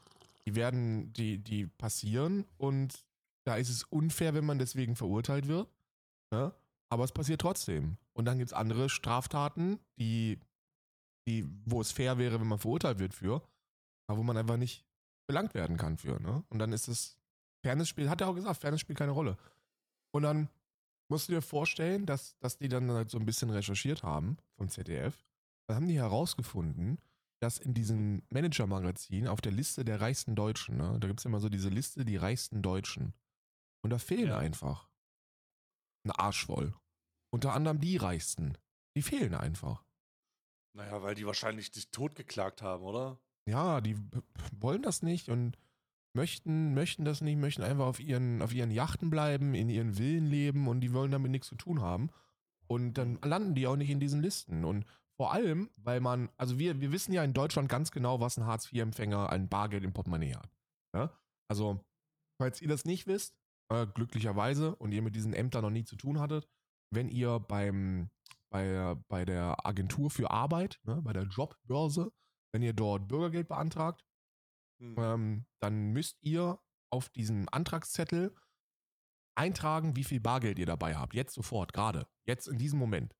die 0.46 0.54
werden, 0.54 1.12
die, 1.12 1.38
die 1.38 1.66
passieren 1.66 2.46
und 2.56 3.04
da 3.44 3.56
ist 3.56 3.68
es 3.68 3.82
unfair, 3.84 4.34
wenn 4.34 4.46
man 4.46 4.58
deswegen 4.58 4.96
verurteilt 4.96 5.48
wird. 5.48 5.68
Ne? 6.30 6.52
Aber 6.88 7.04
es 7.04 7.12
passiert 7.12 7.40
trotzdem. 7.40 7.96
Und 8.12 8.24
dann 8.26 8.38
gibt 8.38 8.50
es 8.50 8.56
andere 8.56 8.88
Straftaten, 8.88 9.80
die, 9.98 10.38
die, 11.26 11.48
wo 11.64 11.80
es 11.80 11.90
fair 11.90 12.18
wäre, 12.18 12.40
wenn 12.40 12.46
man 12.46 12.58
verurteilt 12.58 12.98
wird 12.98 13.14
für, 13.14 13.42
aber 14.06 14.18
wo 14.18 14.22
man 14.22 14.36
einfach 14.36 14.56
nicht 14.56 14.84
belangt 15.28 15.54
werden 15.54 15.76
kann 15.76 15.98
für. 15.98 16.20
Ne? 16.20 16.44
Und 16.48 16.58
dann 16.58 16.72
ist 16.72 16.88
es, 16.88 17.18
Fairness 17.64 17.88
spielt, 17.88 18.08
hat 18.08 18.20
er 18.20 18.28
auch 18.28 18.34
gesagt, 18.34 18.60
Fairness 18.60 18.80
spielt 18.80 18.98
keine 18.98 19.12
Rolle. 19.12 19.36
Und 20.12 20.22
dann 20.22 20.48
musst 21.08 21.28
du 21.28 21.32
dir 21.32 21.42
vorstellen, 21.42 22.06
dass, 22.06 22.36
dass 22.38 22.58
die 22.58 22.68
dann 22.68 22.90
halt 22.90 23.10
so 23.10 23.18
ein 23.18 23.26
bisschen 23.26 23.50
recherchiert 23.50 24.02
haben 24.02 24.36
vom 24.56 24.68
ZDF. 24.68 25.24
Dann 25.66 25.76
haben 25.76 25.88
die 25.88 25.96
herausgefunden, 25.98 26.98
dass 27.40 27.58
in 27.58 27.74
diesem 27.74 28.22
Manager-Magazin 28.30 29.28
auf 29.28 29.40
der 29.40 29.52
Liste 29.52 29.84
der 29.84 30.00
reichsten 30.00 30.34
Deutschen, 30.34 30.76
ne, 30.78 30.96
da 30.98 31.06
gibt 31.06 31.20
es 31.20 31.26
immer 31.26 31.40
so 31.40 31.48
diese 31.48 31.68
Liste, 31.68 32.04
die 32.04 32.16
reichsten 32.16 32.62
Deutschen. 32.62 33.12
Und 33.82 33.90
da 33.90 33.98
fehlen 33.98 34.28
Ja. 34.28 34.38
einfach 34.38 34.88
ein 36.04 36.12
Arsch 36.12 36.46
voll. 36.46 36.74
Unter 37.30 37.52
anderem 37.52 37.80
die 37.80 37.96
reichsten. 37.96 38.56
Die 38.96 39.02
fehlen 39.02 39.34
einfach. 39.34 39.84
Naja, 40.74 41.02
weil 41.02 41.14
die 41.14 41.26
wahrscheinlich 41.26 41.70
dich 41.70 41.90
totgeklagt 41.90 42.62
haben, 42.62 42.84
oder? 42.84 43.18
Ja, 43.48 43.80
die 43.80 43.96
wollen 44.52 44.82
das 44.82 45.02
nicht 45.02 45.28
und 45.28 45.58
möchten, 46.16 46.74
möchten 46.74 47.04
das 47.04 47.20
nicht, 47.20 47.38
möchten 47.38 47.62
einfach 47.62 47.86
auf 47.86 48.00
ihren, 48.00 48.42
auf 48.42 48.52
ihren 48.52 48.72
Yachten 48.72 49.10
bleiben, 49.10 49.54
in 49.54 49.68
ihren 49.68 49.94
Villen 49.94 50.26
leben 50.26 50.66
und 50.66 50.80
die 50.80 50.92
wollen 50.92 51.12
damit 51.12 51.30
nichts 51.30 51.46
zu 51.46 51.54
tun 51.54 51.80
haben. 51.80 52.10
Und 52.66 52.94
dann 52.94 53.20
landen 53.22 53.54
die 53.54 53.68
auch 53.68 53.76
nicht 53.76 53.90
in 53.90 54.00
diesen 54.00 54.20
Listen. 54.20 54.64
Und 54.64 54.84
vor 55.16 55.32
allem, 55.32 55.70
weil 55.76 56.00
man, 56.00 56.28
also 56.36 56.58
wir, 56.58 56.80
wir 56.80 56.90
wissen 56.90 57.12
ja 57.12 57.22
in 57.22 57.32
Deutschland 57.32 57.68
ganz 57.68 57.92
genau, 57.92 58.18
was 58.18 58.36
ein 58.36 58.46
Hartz-IV-Empfänger 58.46 59.30
an 59.30 59.48
Bargeld 59.48 59.84
im 59.84 59.92
Portemonnaie 59.92 60.34
hat. 60.34 60.50
Ja? 60.94 61.12
Also, 61.48 61.84
falls 62.40 62.60
ihr 62.60 62.68
das 62.68 62.84
nicht 62.84 63.06
wisst, 63.06 63.36
äh, 63.70 63.86
glücklicherweise, 63.86 64.74
und 64.76 64.92
ihr 64.92 65.02
mit 65.02 65.14
diesen 65.14 65.32
Ämtern 65.32 65.62
noch 65.62 65.70
nie 65.70 65.84
zu 65.84 65.96
tun 65.96 66.18
hattet, 66.18 66.48
wenn 66.92 67.08
ihr 67.08 67.38
beim, 67.38 68.10
bei, 68.50 68.96
bei 69.08 69.24
der 69.24 69.64
Agentur 69.64 70.10
für 70.10 70.30
Arbeit, 70.30 70.80
ne, 70.84 71.00
bei 71.02 71.12
der 71.12 71.24
Jobbörse, 71.24 72.12
wenn 72.52 72.62
ihr 72.62 72.72
dort 72.72 73.08
Bürgergeld 73.08 73.48
beantragt, 73.48 74.04
Hm. 74.78 74.96
ähm, 74.98 75.46
dann 75.60 75.92
müsst 75.92 76.18
ihr 76.22 76.60
auf 76.90 77.08
diesem 77.08 77.48
Antragszettel 77.50 78.34
eintragen, 79.36 79.96
wie 79.96 80.04
viel 80.04 80.20
Bargeld 80.20 80.58
ihr 80.58 80.66
dabei 80.66 80.96
habt. 80.96 81.14
Jetzt 81.14 81.34
sofort, 81.34 81.72
gerade. 81.72 82.06
Jetzt 82.26 82.48
in 82.48 82.58
diesem 82.58 82.78
Moment. 82.78 83.14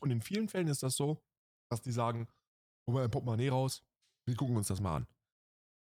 Und 0.00 0.10
in 0.10 0.20
vielen 0.20 0.48
Fällen 0.48 0.68
ist 0.68 0.82
das 0.82 0.96
so, 0.96 1.22
dass 1.70 1.80
die 1.80 1.92
sagen, 1.92 2.28
hol 2.86 2.94
mal 2.94 3.04
ein 3.04 3.10
Portemonnaie 3.10 3.48
raus, 3.48 3.82
wir 4.26 4.36
gucken 4.36 4.56
uns 4.56 4.68
das 4.68 4.80
mal 4.80 4.96
an. 4.96 5.06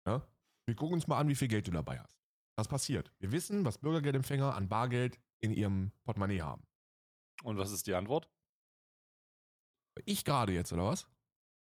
Ja? 0.07 0.27
Wir 0.65 0.75
gucken 0.75 0.95
uns 0.95 1.07
mal 1.07 1.19
an, 1.19 1.27
wie 1.27 1.35
viel 1.35 1.47
Geld 1.47 1.67
du 1.67 1.71
dabei 1.71 1.99
hast. 1.99 2.21
Das 2.57 2.67
passiert. 2.67 3.11
Wir 3.19 3.31
wissen, 3.31 3.65
was 3.65 3.79
Bürgergeldempfänger 3.79 4.55
an 4.55 4.69
Bargeld 4.69 5.19
in 5.41 5.51
ihrem 5.51 5.91
Portemonnaie 6.03 6.41
haben. 6.41 6.65
Und 7.43 7.57
was 7.57 7.71
ist 7.71 7.87
die 7.87 7.95
Antwort? 7.95 8.29
Ich 10.05 10.23
gerade 10.23 10.53
jetzt, 10.53 10.71
oder 10.71 10.85
was? 10.85 11.07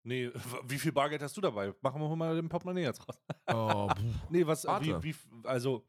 Nee, 0.03 0.32
wie 0.68 0.79
viel 0.79 0.91
Bargeld 0.91 1.22
hast 1.22 1.36
du 1.38 1.41
dabei? 1.41 1.74
Machen 1.82 2.01
wir 2.01 2.15
mal 2.15 2.36
den 2.36 2.50
Portemonnaie 2.50 2.84
jetzt 2.84 3.01
raus. 3.08 3.20
Oh. 3.48 3.89
Nee, 4.29 4.46
was, 4.46 4.65
wie, 4.65 5.03
wie, 5.03 5.15
also, 5.44 5.86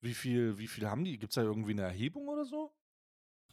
wie 0.00 0.14
viel, 0.14 0.58
wie 0.58 0.66
viel 0.66 0.88
haben 0.88 1.04
die? 1.04 1.18
Gibt 1.18 1.32
es 1.32 1.34
da 1.36 1.42
irgendwie 1.42 1.72
eine 1.72 1.82
Erhebung 1.82 2.28
oder 2.28 2.44
so? 2.44 2.72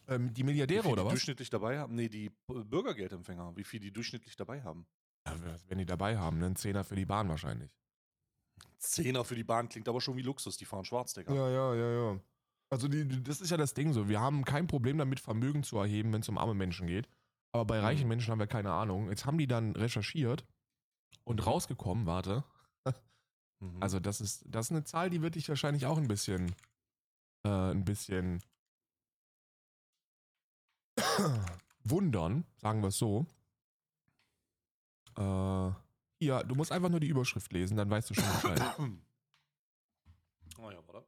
ähm, 0.07 0.33
die 0.33 0.43
Milliardäre, 0.43 0.87
oder 0.87 1.03
die 1.03 1.05
was? 1.05 1.13
durchschnittlich 1.13 1.49
dabei 1.49 1.77
haben? 1.77 1.93
Nee, 1.95 2.09
die 2.09 2.31
Bürgergeldempfänger. 2.47 3.55
Wie 3.55 3.63
viel 3.63 3.79
die 3.79 3.91
durchschnittlich 3.91 4.35
dabei 4.35 4.61
haben? 4.63 4.87
Ja, 5.27 5.35
wenn 5.67 5.77
die 5.77 5.85
dabei 5.85 6.17
haben, 6.17 6.39
ne? 6.39 6.47
ein 6.47 6.55
Zehner 6.55 6.83
für 6.83 6.95
die 6.95 7.05
Bahn 7.05 7.29
wahrscheinlich. 7.29 7.69
Zehner 8.79 9.23
für 9.23 9.35
die 9.35 9.43
Bahn 9.43 9.69
klingt 9.69 9.87
aber 9.87 10.01
schon 10.01 10.15
wie 10.17 10.21
Luxus. 10.23 10.57
Die 10.57 10.65
fahren 10.65 10.85
schwarz, 10.85 11.13
Digga. 11.13 11.33
Ja, 11.33 11.49
ja, 11.49 11.75
ja, 11.75 11.91
ja. 12.13 12.19
Also 12.71 12.87
die- 12.87 13.21
das 13.23 13.41
ist 13.41 13.49
ja 13.51 13.57
das 13.57 13.73
Ding 13.73 13.93
so. 13.93 14.07
Wir 14.09 14.19
haben 14.19 14.43
kein 14.45 14.67
Problem 14.67 14.97
damit, 14.97 15.19
Vermögen 15.19 15.63
zu 15.63 15.77
erheben, 15.77 16.11
wenn 16.13 16.21
es 16.21 16.29
um 16.29 16.37
arme 16.37 16.53
Menschen 16.55 16.87
geht. 16.87 17.07
Aber 17.51 17.65
bei 17.65 17.79
reichen 17.79 18.03
Mhm. 18.03 18.09
Menschen 18.09 18.31
haben 18.31 18.39
wir 18.39 18.47
keine 18.47 18.71
Ahnung. 18.71 19.09
Jetzt 19.09 19.25
haben 19.25 19.37
die 19.37 19.47
dann 19.47 19.75
recherchiert 19.75 20.45
und 21.23 21.45
rausgekommen, 21.45 22.05
warte. 22.05 22.43
Mhm. 23.61 23.83
Also 23.83 23.99
das 23.99 24.21
ist, 24.21 24.45
das 24.47 24.67
ist 24.67 24.71
eine 24.71 24.83
Zahl, 24.85 25.09
die 25.09 25.21
wird 25.21 25.35
dich 25.35 25.49
wahrscheinlich 25.49 25.85
auch 25.85 25.97
ein 25.97 26.07
bisschen, 26.07 26.55
äh, 27.43 27.49
ein 27.71 27.83
bisschen 27.83 28.41
wundern, 31.83 32.45
sagen 32.57 32.81
wir 32.81 32.87
es 32.87 32.97
so. 32.97 33.25
Äh, 35.17 35.71
hier, 36.19 36.43
du 36.43 36.55
musst 36.55 36.71
einfach 36.71 36.89
nur 36.89 36.99
die 37.01 37.07
Überschrift 37.09 37.51
lesen, 37.51 37.75
dann 37.77 37.89
weißt 37.89 38.09
du 38.09 38.13
schon 38.13 38.23
Bescheid. 38.31 38.61
oh 40.57 40.69
ja, 40.71 40.87
warte. 40.87 41.05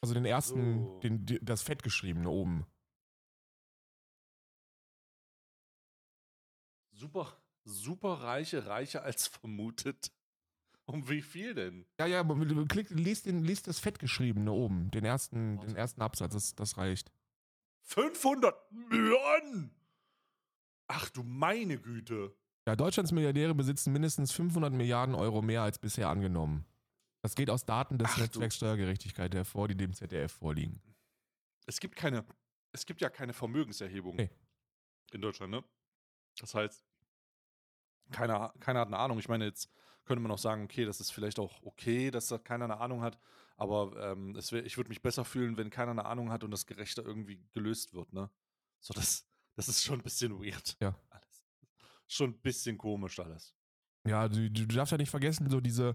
Also 0.00 0.14
den 0.14 0.24
ersten, 0.24 0.84
So. 0.84 1.00
den, 1.00 1.26
das 1.42 1.62
fettgeschriebene 1.62 2.28
oben. 2.28 2.66
Super, 6.98 7.32
super 7.64 8.14
reiche, 8.14 8.66
reicher 8.66 9.04
als 9.04 9.28
vermutet. 9.28 10.10
Um 10.84 11.08
wie 11.08 11.22
viel 11.22 11.54
denn? 11.54 11.86
Ja, 12.00 12.06
ja, 12.06 12.18
aber 12.20 12.34
du 12.34 12.66
klick, 12.66 12.90
liest, 12.90 13.26
den, 13.26 13.44
liest 13.44 13.68
das 13.68 13.78
fettgeschriebene 13.78 14.50
oben, 14.50 14.90
den 14.90 15.04
ersten, 15.04 15.60
den 15.60 15.76
ersten 15.76 16.02
Absatz, 16.02 16.32
das, 16.32 16.54
das 16.56 16.76
reicht. 16.76 17.12
500 17.82 18.72
Millionen! 18.72 19.70
Ach 20.88 21.08
du 21.10 21.22
meine 21.22 21.78
Güte. 21.78 22.34
Ja, 22.66 22.74
Deutschlands 22.74 23.12
Milliardäre 23.12 23.54
besitzen 23.54 23.92
mindestens 23.92 24.32
500 24.32 24.72
Milliarden 24.72 25.14
Euro 25.14 25.40
mehr 25.40 25.62
als 25.62 25.78
bisher 25.78 26.08
angenommen. 26.08 26.64
Das 27.22 27.36
geht 27.36 27.48
aus 27.50 27.64
Daten 27.64 27.98
des 27.98 28.08
Ach 28.12 28.18
Netzwerks 28.18 28.56
Steuergerechtigkeit 28.56 29.34
hervor, 29.34 29.68
die 29.68 29.76
dem 29.76 29.92
ZDF 29.92 30.32
vorliegen. 30.32 30.82
Es 31.66 31.78
gibt 31.78 31.94
keine, 31.94 32.24
es 32.72 32.86
gibt 32.86 33.00
ja 33.02 33.08
keine 33.08 33.34
Vermögenserhebung 33.34 34.16
Nee. 34.16 34.30
in 35.12 35.20
Deutschland, 35.20 35.52
ne? 35.52 35.64
Das 36.40 36.54
heißt, 36.54 36.87
keiner, 38.10 38.52
keiner 38.60 38.80
hat 38.80 38.88
eine 38.88 38.98
Ahnung. 38.98 39.18
Ich 39.18 39.28
meine, 39.28 39.44
jetzt 39.44 39.70
könnte 40.04 40.22
man 40.22 40.32
auch 40.32 40.38
sagen, 40.38 40.64
okay, 40.64 40.84
das 40.84 41.00
ist 41.00 41.10
vielleicht 41.10 41.38
auch 41.38 41.62
okay, 41.62 42.10
dass 42.10 42.28
da 42.28 42.38
keiner 42.38 42.64
eine 42.64 42.80
Ahnung 42.80 43.02
hat, 43.02 43.18
aber 43.56 44.12
ähm, 44.12 44.34
wär, 44.34 44.64
ich 44.64 44.76
würde 44.76 44.88
mich 44.88 45.02
besser 45.02 45.24
fühlen, 45.24 45.56
wenn 45.56 45.70
keiner 45.70 45.90
eine 45.90 46.06
Ahnung 46.06 46.30
hat 46.30 46.44
und 46.44 46.50
das 46.50 46.66
gerechter 46.66 47.04
irgendwie 47.04 47.44
gelöst 47.52 47.92
wird, 47.94 48.12
ne? 48.12 48.30
So, 48.80 48.94
das, 48.94 49.28
das 49.56 49.68
ist 49.68 49.82
schon 49.82 50.00
ein 50.00 50.02
bisschen 50.02 50.40
weird. 50.40 50.76
Ja. 50.80 50.94
Alles. 51.10 51.44
Schon 52.06 52.30
ein 52.30 52.40
bisschen 52.40 52.78
komisch 52.78 53.18
alles. 53.20 53.54
Ja, 54.06 54.28
du, 54.28 54.50
du 54.50 54.66
darfst 54.66 54.92
ja 54.92 54.98
nicht 54.98 55.10
vergessen, 55.10 55.50
so 55.50 55.60
diese, 55.60 55.94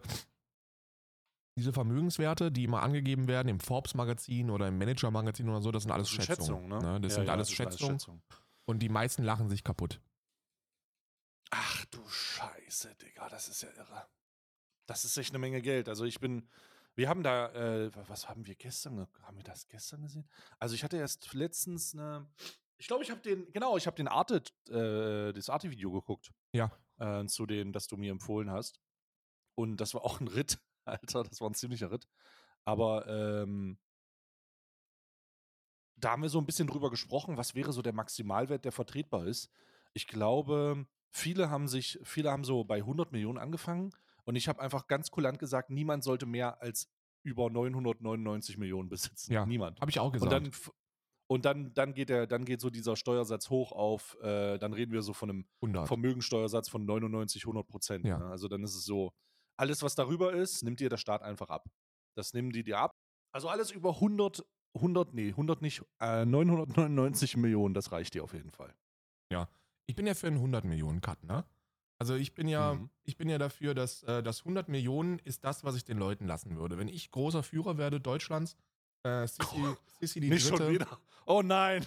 diese 1.57 1.73
Vermögenswerte, 1.73 2.51
die 2.51 2.65
immer 2.65 2.83
angegeben 2.83 3.27
werden 3.27 3.47
im 3.47 3.59
Forbes-Magazin 3.59 4.49
oder 4.49 4.67
im 4.67 4.77
Manager-Magazin 4.77 5.49
oder 5.49 5.61
so, 5.61 5.71
das 5.71 5.83
sind 5.83 5.91
alles 5.91 6.09
Schätzungen. 6.09 6.69
Schätzungen, 6.69 6.69
ne? 6.69 7.01
Das 7.01 7.13
Ja, 7.13 7.15
sind 7.15 7.27
ja, 7.27 7.33
alles 7.33 7.47
das 7.47 7.55
Schätzungen. 7.55 7.99
Schätzungen. 7.99 8.21
Und 8.65 8.79
die 8.79 8.89
meisten 8.89 9.23
lachen 9.23 9.49
sich 9.49 9.63
kaputt. 9.63 9.99
Ach 11.55 11.85
du 11.85 12.03
Scheiße, 12.09 12.95
Digga, 12.95 13.29
das 13.29 13.47
ist 13.47 13.61
ja 13.61 13.69
irre. 13.69 14.07
Das 14.87 15.05
ist 15.05 15.15
echt 15.17 15.29
eine 15.31 15.37
Menge 15.37 15.61
Geld. 15.61 15.87
Also 15.87 16.03
ich 16.03 16.19
bin, 16.19 16.49
wir 16.95 17.07
haben 17.09 17.21
da, 17.21 17.51
äh, 17.53 17.91
was 18.07 18.27
haben 18.27 18.47
wir 18.47 18.55
gestern, 18.55 18.95
ge- 18.97 19.07
haben 19.21 19.37
wir 19.37 19.43
das 19.43 19.67
gestern 19.67 20.01
gesehen? 20.01 20.27
Also 20.57 20.73
ich 20.73 20.83
hatte 20.83 20.97
erst 20.97 21.31
letztens 21.35 21.93
eine, 21.93 22.27
ich 22.77 22.87
glaube, 22.87 23.03
ich 23.03 23.11
habe 23.11 23.21
den, 23.21 23.51
genau, 23.53 23.77
ich 23.77 23.85
habe 23.85 23.95
den 23.95 24.07
Arte, 24.07 24.41
äh, 24.69 25.31
das 25.31 25.47
Arte-Video 25.49 25.91
geguckt. 25.91 26.31
Ja. 26.53 26.71
Äh, 26.97 27.27
zu 27.27 27.45
dem, 27.45 27.71
das 27.71 27.85
du 27.87 27.97
mir 27.97 28.11
empfohlen 28.11 28.49
hast. 28.49 28.79
Und 29.53 29.77
das 29.77 29.93
war 29.93 30.03
auch 30.03 30.19
ein 30.21 30.27
Ritt, 30.27 30.57
Alter, 30.85 31.23
das 31.23 31.39
war 31.39 31.51
ein 31.51 31.53
ziemlicher 31.55 31.91
Ritt. 31.91 32.07
Aber 32.65 33.05
ähm, 33.07 33.77
da 35.97 36.11
haben 36.13 36.23
wir 36.23 36.29
so 36.29 36.39
ein 36.39 36.47
bisschen 36.47 36.67
drüber 36.67 36.89
gesprochen, 36.89 37.37
was 37.37 37.53
wäre 37.53 37.71
so 37.73 37.83
der 37.83 37.93
Maximalwert, 37.93 38.65
der 38.65 38.71
vertretbar 38.71 39.27
ist. 39.27 39.51
Ich 39.93 40.07
glaube, 40.07 40.87
viele 41.13 41.49
haben 41.49 41.67
sich, 41.67 41.99
viele 42.03 42.31
haben 42.31 42.43
so 42.43 42.63
bei 42.63 42.77
100 42.79 43.11
Millionen 43.11 43.37
angefangen 43.37 43.91
und 44.25 44.35
ich 44.35 44.47
habe 44.47 44.61
einfach 44.61 44.87
ganz 44.87 45.11
kulant 45.11 45.39
gesagt, 45.39 45.69
niemand 45.69 46.03
sollte 46.03 46.25
mehr 46.25 46.61
als 46.61 46.89
über 47.23 47.49
999 47.49 48.57
Millionen 48.57 48.89
besitzen. 48.89 49.31
Ja, 49.31 49.45
Niemand. 49.45 49.79
Habe 49.79 49.91
ich 49.91 49.99
auch 49.99 50.07
Und 50.07 50.13
gesagt. 50.13 50.33
dann, 50.33 50.45
f- 50.47 50.71
Und 51.27 51.45
dann, 51.45 51.73
dann, 51.73 51.93
geht 51.93 52.09
der, 52.09 52.27
dann 52.27 52.43
geht 52.45 52.59
so 52.59 52.69
dieser 52.69 52.95
Steuersatz 52.97 53.49
hoch 53.49 53.71
auf, 53.71 54.17
äh, 54.21 54.57
dann 54.57 54.73
reden 54.73 54.91
wir 54.91 55.01
so 55.03 55.13
von 55.13 55.29
einem 55.29 55.45
100. 55.61 55.87
Vermögensteuersatz 55.87 56.67
von 56.69 56.85
99, 56.85 57.43
100 57.45 57.67
Prozent. 57.67 58.05
Ja. 58.05 58.17
Ne? 58.17 58.25
Also 58.25 58.47
dann 58.49 58.61
ist 58.63 58.75
es 58.75 58.83
so, 58.83 59.13
alles, 59.57 59.83
was 59.83 59.95
darüber 59.95 60.33
ist, 60.33 60.63
nimmt 60.63 60.79
dir 60.79 60.89
der 60.89 60.97
Staat 60.97 61.21
einfach 61.21 61.49
ab. 61.49 61.65
Das 62.17 62.33
nehmen 62.33 62.51
die 62.51 62.63
dir 62.63 62.79
ab. 62.79 62.91
Also 63.33 63.47
alles 63.49 63.71
über 63.71 63.91
100, 63.95 64.45
100, 64.75 65.13
nee, 65.13 65.29
100 65.29 65.61
nicht, 65.61 65.83
äh, 66.01 66.25
999 66.25 67.37
Millionen, 67.37 67.73
das 67.73 67.91
reicht 67.91 68.13
dir 68.15 68.23
auf 68.23 68.33
jeden 68.33 68.51
Fall. 68.51 68.75
Ja, 69.31 69.47
ich 69.85 69.95
bin 69.95 70.07
ja 70.07 70.13
für 70.13 70.27
einen 70.27 70.37
100 70.37 70.65
Millionen 70.65 71.01
Cut, 71.01 71.23
ne? 71.23 71.45
Also 71.99 72.15
ich 72.15 72.33
bin 72.33 72.47
ja, 72.47 72.73
mhm. 72.73 72.89
ich 73.03 73.17
bin 73.17 73.29
ja 73.29 73.37
dafür, 73.37 73.73
dass 73.73 74.03
äh, 74.03 74.21
das 74.23 74.39
100 74.39 74.67
Millionen 74.67 75.19
ist 75.19 75.43
das, 75.45 75.63
was 75.63 75.75
ich 75.75 75.85
den 75.85 75.97
Leuten 75.97 76.27
lassen 76.27 76.57
würde. 76.57 76.77
Wenn 76.77 76.87
ich 76.87 77.11
großer 77.11 77.43
Führer 77.43 77.77
werde 77.77 78.01
Deutschlands, 78.01 78.57
äh, 79.03 79.27
Sissi, 79.27 79.63
oh, 79.63 79.77
Sissi 79.99 80.19
die 80.19 80.29
nicht 80.29 80.49
Dritte, 80.49 80.63
schon 80.63 80.73
wieder. 80.73 80.99
Oh 81.25 81.41
nein. 81.41 81.85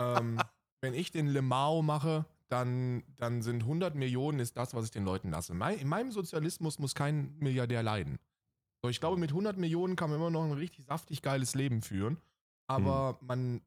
ähm, 0.00 0.40
wenn 0.80 0.94
ich 0.94 1.12
den 1.12 1.28
Lemao 1.28 1.82
mache, 1.82 2.24
dann, 2.48 3.04
dann 3.16 3.42
sind 3.42 3.62
100 3.62 3.94
Millionen 3.94 4.40
ist 4.40 4.56
das, 4.56 4.74
was 4.74 4.86
ich 4.86 4.90
den 4.90 5.04
Leuten 5.04 5.30
lasse. 5.30 5.52
In 5.52 5.88
meinem 5.88 6.10
Sozialismus 6.10 6.78
muss 6.78 6.94
kein 6.94 7.36
Milliardär 7.38 7.82
leiden. 7.82 8.18
So, 8.82 8.90
ich 8.90 8.98
glaube, 8.98 9.16
mit 9.16 9.30
100 9.30 9.56
Millionen 9.56 9.94
kann 9.94 10.10
man 10.10 10.18
immer 10.18 10.30
noch 10.30 10.44
ein 10.44 10.52
richtig 10.52 10.84
saftig 10.84 11.22
geiles 11.22 11.54
Leben 11.54 11.82
führen. 11.82 12.20
Aber 12.66 13.16
hm. 13.20 13.26
man, 13.26 13.62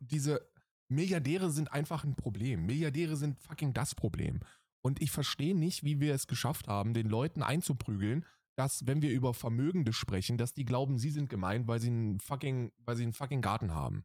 diese 0.00 0.40
Milliardäre 0.88 1.50
sind 1.50 1.72
einfach 1.72 2.04
ein 2.04 2.14
Problem. 2.14 2.66
Milliardäre 2.66 3.16
sind 3.16 3.38
fucking 3.38 3.72
das 3.72 3.94
Problem. 3.94 4.40
Und 4.82 5.00
ich 5.00 5.10
verstehe 5.10 5.54
nicht, 5.54 5.82
wie 5.84 6.00
wir 6.00 6.14
es 6.14 6.26
geschafft 6.26 6.68
haben, 6.68 6.92
den 6.94 7.08
Leuten 7.08 7.42
einzuprügeln, 7.42 8.26
dass, 8.56 8.86
wenn 8.86 9.02
wir 9.02 9.10
über 9.10 9.34
Vermögende 9.34 9.92
sprechen, 9.92 10.38
dass 10.38 10.54
die 10.54 10.64
glauben, 10.64 10.98
sie 10.98 11.10
sind 11.10 11.28
gemeint, 11.28 11.66
weil 11.66 11.80
sie 11.80 11.88
einen 11.88 12.20
fucking, 12.20 12.70
weil 12.78 12.96
sie 12.96 13.02
einen 13.02 13.12
fucking 13.12 13.40
Garten 13.40 13.74
haben. 13.74 14.04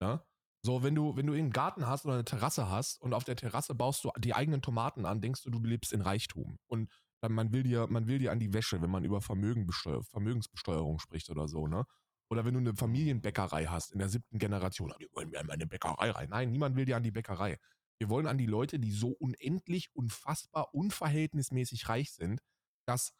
Ja? 0.00 0.24
So, 0.62 0.82
wenn 0.82 0.94
du, 0.94 1.16
wenn 1.16 1.26
du 1.26 1.32
einen 1.32 1.50
Garten 1.50 1.86
hast 1.86 2.04
oder 2.04 2.14
eine 2.14 2.24
Terrasse 2.24 2.70
hast 2.70 3.00
und 3.00 3.14
auf 3.14 3.24
der 3.24 3.36
Terrasse 3.36 3.74
baust 3.74 4.04
du 4.04 4.10
die 4.18 4.34
eigenen 4.34 4.62
Tomaten 4.62 5.06
an, 5.06 5.20
denkst 5.20 5.42
du, 5.42 5.50
du 5.50 5.58
lebst 5.60 5.92
in 5.92 6.00
Reichtum. 6.00 6.58
Und 6.66 6.90
man 7.28 7.52
will 7.52 7.62
dir, 7.62 7.86
man 7.88 8.06
will 8.06 8.18
dir 8.18 8.32
an 8.32 8.38
die 8.38 8.52
Wäsche, 8.52 8.80
wenn 8.80 8.90
man 8.90 9.04
über 9.04 9.20
Vermögensbesteuerung 9.20 10.98
spricht 10.98 11.28
oder 11.30 11.48
so, 11.48 11.66
ne? 11.66 11.84
Oder 12.30 12.44
wenn 12.44 12.54
du 12.54 12.60
eine 12.60 12.74
Familienbäckerei 12.74 13.66
hast 13.66 13.92
in 13.92 13.98
der 13.98 14.08
siebten 14.08 14.38
Generation, 14.38 14.94
die 15.00 15.08
wollen 15.12 15.30
mir 15.30 15.40
an 15.40 15.46
meine 15.46 15.66
Bäckerei 15.66 16.10
rein. 16.10 16.28
Nein, 16.30 16.50
niemand 16.52 16.76
will 16.76 16.84
dir 16.84 16.96
an 16.96 17.02
die 17.02 17.10
Bäckerei. 17.10 17.58
Wir 17.98 18.08
wollen 18.08 18.26
an 18.26 18.38
die 18.38 18.46
Leute, 18.46 18.78
die 18.78 18.92
so 18.92 19.08
unendlich, 19.08 19.94
unfassbar, 19.94 20.72
unverhältnismäßig 20.72 21.88
reich 21.88 22.12
sind, 22.12 22.40
dass 22.86 23.12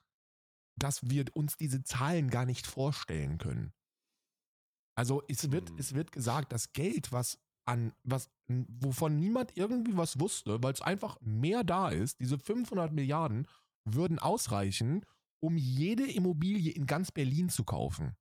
dass 0.81 1.09
wir 1.09 1.25
uns 1.35 1.57
diese 1.57 1.83
Zahlen 1.83 2.31
gar 2.31 2.47
nicht 2.47 2.67
vorstellen 2.67 3.39
können. 3.39 3.73
Also 4.97 5.23
es 5.29 5.51
wird, 5.51 5.71
mhm. 5.71 5.79
es 5.79 5.95
wird 5.95 6.13
gesagt, 6.13 6.53
das 6.53 6.73
Geld, 6.73 7.13
was 7.13 7.39
an, 7.65 7.93
was, 8.03 8.31
wovon 8.49 9.19
niemand 9.19 9.57
irgendwie 9.57 9.97
was 9.97 10.19
wusste, 10.19 10.63
weil 10.63 10.73
es 10.73 10.81
einfach 10.81 11.19
mehr 11.21 11.63
da 11.63 11.91
ist, 11.91 12.21
diese 12.21 12.39
500 12.39 12.93
Milliarden 12.93 13.47
würden 13.85 14.19
ausreichen, 14.19 15.05
um 15.41 15.57
jede 15.57 16.11
Immobilie 16.11 16.73
in 16.73 16.87
ganz 16.87 17.13
Berlin 17.13 17.49
zu 17.49 17.65
kaufen. 17.65 18.17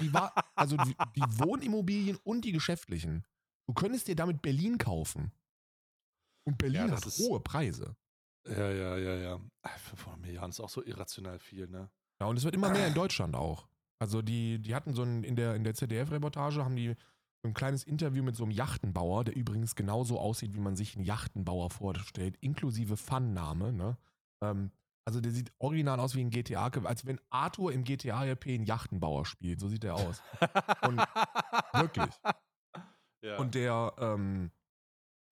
Die 0.00 0.12
war, 0.12 0.32
also 0.54 0.76
die, 0.76 0.94
die 1.16 1.22
Wohnimmobilien 1.38 2.18
und 2.24 2.44
die 2.44 2.52
geschäftlichen. 2.52 3.24
Du 3.66 3.74
könntest 3.74 4.08
dir 4.08 4.16
damit 4.16 4.42
Berlin 4.42 4.78
kaufen. 4.78 5.32
Und 6.44 6.58
Berlin 6.58 6.88
ja, 6.88 6.96
hat 6.96 7.04
hohe 7.18 7.40
Preise. 7.40 7.96
Ja, 8.48 8.70
ja, 8.70 8.96
ja, 8.96 9.14
ja. 9.14 9.40
500 9.64 10.20
Milliarden 10.20 10.50
ist 10.50 10.60
auch 10.60 10.68
so 10.68 10.82
irrational 10.84 11.38
viel, 11.38 11.68
ne? 11.68 11.88
Ja, 12.20 12.26
und 12.26 12.36
es 12.36 12.44
wird 12.44 12.54
immer 12.54 12.70
mehr 12.70 12.88
in 12.88 12.94
Deutschland 12.94 13.36
auch. 13.36 13.68
Also 14.00 14.20
die, 14.20 14.58
die 14.58 14.74
hatten 14.74 14.94
so 14.94 15.02
ein, 15.02 15.22
in 15.22 15.36
der, 15.36 15.54
in 15.54 15.62
der 15.62 15.74
ZDF-Reportage 15.74 16.64
haben 16.64 16.74
die 16.74 16.96
so 17.42 17.48
ein 17.48 17.54
kleines 17.54 17.84
Interview 17.84 18.22
mit 18.22 18.36
so 18.36 18.44
einem 18.44 18.52
Yachtenbauer, 18.52 19.24
der 19.24 19.36
übrigens 19.36 19.74
genauso 19.74 20.18
aussieht, 20.18 20.54
wie 20.54 20.60
man 20.60 20.76
sich 20.76 20.96
einen 20.96 21.04
Yachtenbauer 21.04 21.70
vorstellt, 21.70 22.36
inklusive 22.40 22.96
Fun-Name, 22.96 23.72
ne? 23.72 23.96
Ähm, 24.42 24.72
also 25.04 25.20
der 25.20 25.32
sieht 25.32 25.52
original 25.58 25.98
aus 25.98 26.14
wie 26.14 26.20
ein 26.20 26.30
GTA, 26.30 26.68
als 26.84 27.06
wenn 27.06 27.20
Arthur 27.30 27.72
im 27.72 27.84
GTA 27.84 28.24
RP 28.24 28.48
einen 28.48 28.66
Yachtenbauer 28.66 29.26
spielt. 29.26 29.60
So 29.60 29.68
sieht 29.68 29.84
er 29.84 29.94
aus. 29.94 30.22
Und 30.86 30.98
wirklich. 31.72 32.14
Ja. 33.22 33.38
Und 33.38 33.54
der, 33.54 33.94
ähm, 33.98 34.50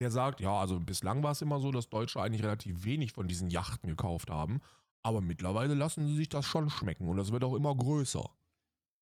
der 0.01 0.11
sagt, 0.11 0.39
ja, 0.39 0.59
also 0.59 0.79
bislang 0.79 1.23
war 1.23 1.31
es 1.31 1.41
immer 1.41 1.59
so, 1.59 1.71
dass 1.71 1.89
Deutsche 1.89 2.21
eigentlich 2.21 2.43
relativ 2.43 2.83
wenig 2.83 3.13
von 3.13 3.27
diesen 3.27 3.49
Yachten 3.49 3.89
gekauft 3.89 4.29
haben. 4.29 4.61
Aber 5.03 5.21
mittlerweile 5.21 5.73
lassen 5.73 6.05
sie 6.05 6.15
sich 6.15 6.29
das 6.29 6.45
schon 6.45 6.69
schmecken 6.69 7.07
und 7.07 7.17
das 7.17 7.31
wird 7.31 7.43
auch 7.43 7.55
immer 7.55 7.75
größer. 7.75 8.29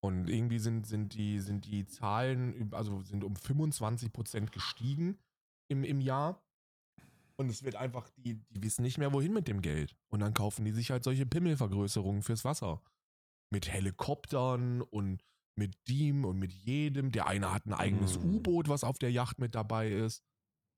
Und 0.02 0.30
irgendwie 0.30 0.60
sind, 0.60 0.88
sind, 0.88 1.14
die, 1.14 1.40
sind 1.40 1.66
die 1.66 1.86
Zahlen, 1.86 2.74
also 2.74 3.02
sind 3.02 3.24
um 3.24 3.36
25 3.36 4.14
Prozent 4.14 4.52
gestiegen 4.52 5.18
im, 5.68 5.84
im 5.84 6.00
Jahr. 6.00 6.42
Und 7.40 7.50
es 7.50 7.64
wird 7.64 7.78
einfach, 7.78 8.10
die, 8.18 8.36
die 8.50 8.64
wissen 8.64 8.82
nicht 8.82 8.98
mehr, 8.98 9.14
wohin 9.14 9.32
mit 9.32 9.48
dem 9.48 9.62
Geld. 9.62 9.96
Und 10.10 10.20
dann 10.20 10.34
kaufen 10.34 10.66
die 10.66 10.74
sich 10.74 10.92
halt 10.92 11.06
solche 11.06 11.26
Pimmelvergrößerungen 11.26 12.22
fürs 12.22 12.44
Wasser. 12.44 12.82
Mit 13.50 13.72
Helikoptern 13.72 14.82
und 14.82 15.24
mit 15.56 15.88
dem 15.88 16.26
und 16.26 16.38
mit 16.38 16.52
jedem. 16.52 17.14
Der 17.14 17.28
eine 17.28 17.54
hat 17.54 17.66
ein 17.66 17.74
eigenes 17.74 18.20
mm. 18.20 18.36
U-Boot, 18.36 18.68
was 18.68 18.84
auf 18.84 19.00
der 19.00 19.14
Yacht 19.14 19.40
mit 19.40 19.56
dabei 19.56 19.90
ist. 19.90 20.22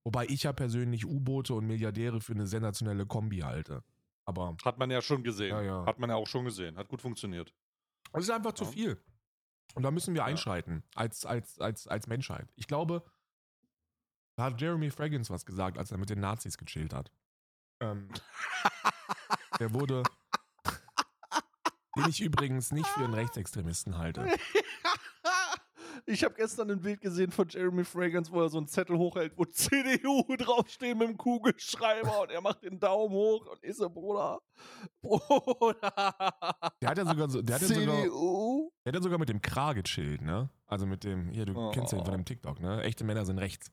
Wobei 0.03 0.27
ich 0.27 0.43
ja 0.43 0.53
persönlich 0.53 1.07
U-Boote 1.07 1.55
und 1.55 1.65
Milliardäre 1.65 2.21
für 2.21 2.33
eine 2.33 2.45
sensationelle 2.45 3.07
Kombi 3.07 3.39
halte. 3.39 3.83
Aber. 4.25 4.55
Hat 4.63 4.77
man 4.77 4.91
ja 4.91 5.01
schon 5.01 5.23
gesehen. 5.23 5.49
Ja, 5.49 5.63
ja. 5.63 5.85
Hat 5.87 5.97
man 5.97 6.11
ja 6.11 6.15
auch 6.15 6.27
schon 6.27 6.45
gesehen. 6.45 6.77
Hat 6.77 6.89
gut 6.89 7.01
funktioniert. 7.01 7.55
Es 8.13 8.25
ist 8.25 8.29
einfach 8.29 8.53
zu 8.53 8.65
viel. 8.65 9.03
Und 9.73 9.81
da 9.81 9.89
müssen 9.89 10.13
wir 10.13 10.25
einschreiten 10.25 10.83
als, 10.93 11.25
als, 11.25 11.59
als, 11.59 11.87
als 11.87 12.05
Menschheit. 12.05 12.53
Ich 12.55 12.67
glaube, 12.67 13.03
da 14.35 14.43
hat 14.45 14.61
Jeremy 14.61 14.89
Fragrance 14.89 15.31
was 15.31 15.45
gesagt, 15.45 15.77
als 15.77 15.91
er 15.91 15.97
mit 15.97 16.09
den 16.09 16.19
Nazis 16.19 16.57
gechillt 16.57 16.93
hat. 16.93 17.11
Ähm, 17.81 18.09
der 19.59 19.73
wurde, 19.73 20.03
den 21.97 22.09
ich 22.09 22.21
übrigens 22.21 22.71
nicht 22.71 22.87
für 22.87 23.03
einen 23.03 23.13
Rechtsextremisten 23.13 23.97
halte. 23.97 24.27
Ich 26.05 26.23
habe 26.23 26.33
gestern 26.33 26.71
ein 26.71 26.81
Bild 26.81 27.01
gesehen 27.01 27.31
von 27.31 27.47
Jeremy 27.47 27.83
Fragrance, 27.83 28.31
wo 28.31 28.41
er 28.41 28.49
so 28.49 28.57
einen 28.57 28.67
Zettel 28.67 28.97
hochhält, 28.97 29.33
wo 29.37 29.45
CDU 29.45 30.23
draufsteht 30.37 30.97
mit 30.97 31.09
dem 31.09 31.17
Kugelschreiber 31.17 32.21
und 32.21 32.31
er 32.31 32.41
macht 32.41 32.63
den 32.63 32.79
Daumen 32.79 33.13
hoch 33.13 33.45
und 33.45 33.63
ist 33.63 33.77
so, 33.77 33.89
Bruder, 33.89 34.41
Bruder. 35.01 35.93
Der 36.81 36.89
hat 36.89 36.97
ja 36.97 37.05
sogar 37.05 37.29
so, 37.29 37.41
der 37.41 37.55
hat 37.55 37.61
CDU? 37.61 37.79
Ja 37.79 37.85
sogar, 37.85 38.71
der 38.85 38.89
hat 38.89 38.95
ja 38.95 39.01
sogar 39.01 39.19
mit 39.19 39.29
dem 39.29 39.41
Kra 39.41 39.73
gechillt, 39.73 40.21
ne? 40.21 40.49
Also 40.65 40.85
mit 40.85 41.03
dem, 41.03 41.29
hier, 41.29 41.45
du 41.45 41.55
oh. 41.55 41.71
kennst 41.71 41.93
den 41.93 42.03
von 42.03 42.13
dem 42.13 42.25
TikTok, 42.25 42.59
ne? 42.59 42.81
Echte 42.83 43.03
Männer 43.03 43.25
sind 43.25 43.37
rechts. 43.37 43.71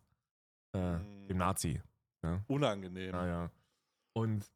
Äh, 0.72 0.78
dem 0.78 1.28
hm. 1.28 1.36
Nazi. 1.38 1.80
Ne? 2.22 2.44
Unangenehm. 2.46 3.12
Ja, 3.14 3.26
ja. 3.26 3.50
Und 4.12 4.50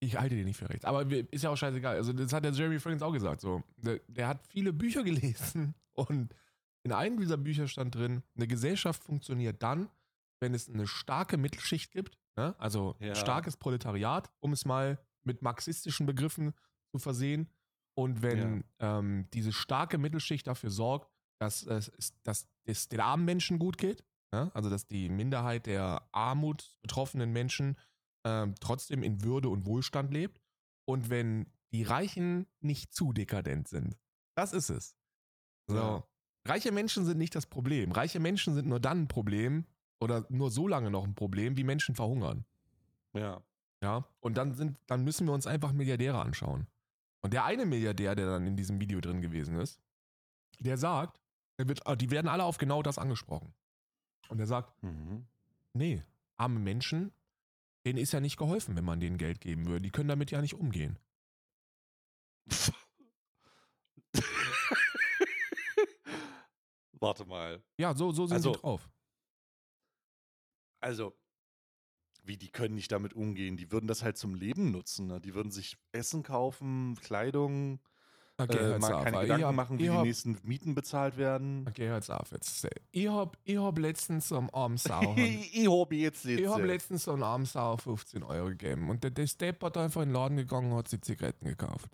ich 0.00 0.18
halte 0.18 0.36
den 0.36 0.44
nicht 0.44 0.58
für 0.58 0.68
rechts. 0.68 0.84
Aber 0.84 1.10
ist 1.10 1.42
ja 1.42 1.50
auch 1.50 1.56
scheißegal. 1.56 1.96
Also, 1.96 2.12
das 2.12 2.32
hat 2.32 2.44
der 2.44 2.52
Jeremy 2.52 2.78
Fragrance 2.78 3.04
auch 3.04 3.12
gesagt. 3.12 3.40
So. 3.40 3.62
Der, 3.76 4.00
der 4.08 4.28
hat 4.28 4.46
viele 4.46 4.72
Bücher 4.72 5.02
gelesen 5.04 5.74
und 5.92 6.34
in 6.82 6.92
einem 6.92 7.18
dieser 7.18 7.36
Bücher 7.36 7.66
stand 7.66 7.96
drin, 7.96 8.22
eine 8.36 8.46
Gesellschaft 8.46 9.02
funktioniert 9.02 9.60
dann, 9.62 9.88
wenn 10.38 10.54
es 10.54 10.68
eine 10.68 10.86
starke 10.86 11.36
Mittelschicht 11.36 11.90
gibt, 11.90 12.16
ne? 12.36 12.54
also 12.58 12.94
ja. 13.00 13.14
starkes 13.16 13.56
Proletariat, 13.56 14.30
um 14.38 14.52
es 14.52 14.64
mal 14.64 14.98
mit 15.24 15.42
marxistischen 15.42 16.06
Begriffen 16.06 16.54
zu 16.92 16.98
versehen. 16.98 17.50
Und 17.94 18.22
wenn 18.22 18.64
ja. 18.80 18.98
ähm, 18.98 19.26
diese 19.32 19.52
starke 19.52 19.98
Mittelschicht 19.98 20.46
dafür 20.46 20.70
sorgt, 20.70 21.10
dass, 21.40 21.66
es, 21.66 21.90
dass 22.22 22.46
es 22.64 22.88
den 22.88 23.00
armen 23.00 23.24
Menschen 23.24 23.58
gut 23.58 23.78
geht, 23.78 24.04
ja? 24.36 24.50
also 24.54 24.70
dass 24.70 24.86
die 24.86 25.08
Minderheit 25.08 25.66
der 25.66 26.08
Armut 26.12 26.76
betroffenen 26.82 27.32
Menschen 27.32 27.76
ähm, 28.24 28.54
trotzdem 28.60 29.02
in 29.02 29.22
Würde 29.22 29.48
und 29.48 29.66
Wohlstand 29.66 30.12
lebt. 30.12 30.40
Und 30.84 31.10
wenn 31.10 31.46
die 31.72 31.82
Reichen 31.82 32.46
nicht 32.60 32.94
zu 32.94 33.12
dekadent 33.12 33.68
sind. 33.68 33.98
Das 34.36 34.52
ist 34.52 34.70
es. 34.70 34.96
So. 35.68 35.76
Ja. 35.76 36.04
Reiche 36.46 36.70
Menschen 36.70 37.04
sind 37.04 37.18
nicht 37.18 37.34
das 37.34 37.46
Problem. 37.46 37.90
Reiche 37.92 38.20
Menschen 38.20 38.54
sind 38.54 38.68
nur 38.68 38.78
dann 38.78 39.02
ein 39.02 39.08
Problem 39.08 39.66
oder 40.00 40.26
nur 40.28 40.50
so 40.50 40.68
lange 40.68 40.90
noch 40.90 41.04
ein 41.04 41.14
Problem, 41.14 41.56
wie 41.56 41.64
Menschen 41.64 41.94
verhungern. 41.94 42.44
Ja. 43.14 43.42
Ja. 43.82 44.08
Und 44.20 44.36
dann 44.36 44.54
sind, 44.54 44.78
dann 44.86 45.04
müssen 45.04 45.26
wir 45.26 45.34
uns 45.34 45.46
einfach 45.46 45.72
Milliardäre 45.72 46.20
anschauen. 46.20 46.66
Und 47.22 47.32
der 47.32 47.44
eine 47.44 47.66
Milliardär, 47.66 48.14
der 48.14 48.26
dann 48.26 48.46
in 48.46 48.56
diesem 48.56 48.80
Video 48.80 49.00
drin 49.00 49.20
gewesen 49.20 49.58
ist, 49.58 49.80
der 50.60 50.78
sagt, 50.78 51.20
der 51.58 51.68
wird, 51.68 51.82
die 52.00 52.10
werden 52.10 52.28
alle 52.28 52.44
auf 52.44 52.58
genau 52.58 52.82
das 52.82 52.98
angesprochen. 52.98 53.54
Und 54.28 54.40
er 54.40 54.46
sagt, 54.46 54.82
mhm. 54.82 55.26
nee, 55.72 56.02
arme 56.36 56.58
Menschen, 56.60 57.12
denen 57.84 57.98
ist 57.98 58.12
ja 58.12 58.20
nicht 58.20 58.36
geholfen, 58.36 58.76
wenn 58.76 58.84
man 58.84 59.00
denen 59.00 59.18
Geld 59.18 59.40
geben 59.40 59.66
würde. 59.66 59.82
Die 59.82 59.90
können 59.90 60.08
damit 60.08 60.30
ja 60.30 60.40
nicht 60.40 60.54
umgehen. 60.54 60.98
Warte 66.92 67.24
mal. 67.26 67.62
Ja, 67.76 67.94
so, 67.94 68.10
so 68.12 68.26
sind 68.26 68.36
also, 68.36 68.54
sie 68.54 68.60
drauf. 68.60 68.88
Also, 70.80 71.16
wie, 72.22 72.36
die 72.36 72.50
können 72.50 72.74
nicht 72.74 72.90
damit 72.90 73.14
umgehen? 73.14 73.56
Die 73.56 73.70
würden 73.70 73.86
das 73.86 74.02
halt 74.02 74.18
zum 74.18 74.34
Leben 74.34 74.72
nutzen. 74.72 75.06
Ne? 75.06 75.20
Die 75.20 75.34
würden 75.34 75.52
sich 75.52 75.76
Essen 75.92 76.22
kaufen, 76.22 76.96
Kleidung, 76.96 77.80
äh, 78.38 78.78
mal 78.78 79.02
keine 79.02 79.20
Gedanken 79.20 79.46
hab, 79.46 79.54
machen, 79.54 79.78
wie 79.78 79.84
die 79.84 79.90
hab, 79.90 80.04
nächsten 80.04 80.38
Mieten 80.42 80.74
bezahlt 80.74 81.16
werden. 81.16 81.66
Okay, 81.68 81.88
hört's 81.88 82.10
auf 82.10 82.32
jetzt. 82.32 82.68
Ich 82.92 83.08
hab, 83.08 83.36
ich 83.44 83.56
hab 83.56 83.78
letztens 83.78 84.28
so 84.28 84.46
armen 84.52 84.76
Sau. 84.76 85.14
ich 85.16 85.68
hab 85.68 85.92
jetzt 85.92 86.24
letztens. 86.24 86.40
Ich 86.40 86.48
hab 86.48 86.60
letztens 86.62 87.04
so 87.04 87.14
armen 87.14 87.46
Sau 87.46 87.76
15 87.76 88.22
Euro 88.22 88.48
gegeben. 88.48 88.90
Und 88.90 89.04
der, 89.04 89.10
der 89.10 89.26
Step 89.26 89.62
hat 89.62 89.76
einfach 89.76 90.02
in 90.02 90.10
den 90.10 90.14
Laden 90.14 90.36
gegangen 90.36 90.72
und 90.72 90.78
hat 90.78 90.88
sich 90.88 91.00
Zigaretten 91.02 91.46
gekauft. 91.46 91.90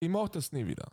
Ich 0.00 0.08
mach 0.08 0.28
das 0.28 0.52
nie 0.52 0.66
wieder. 0.66 0.92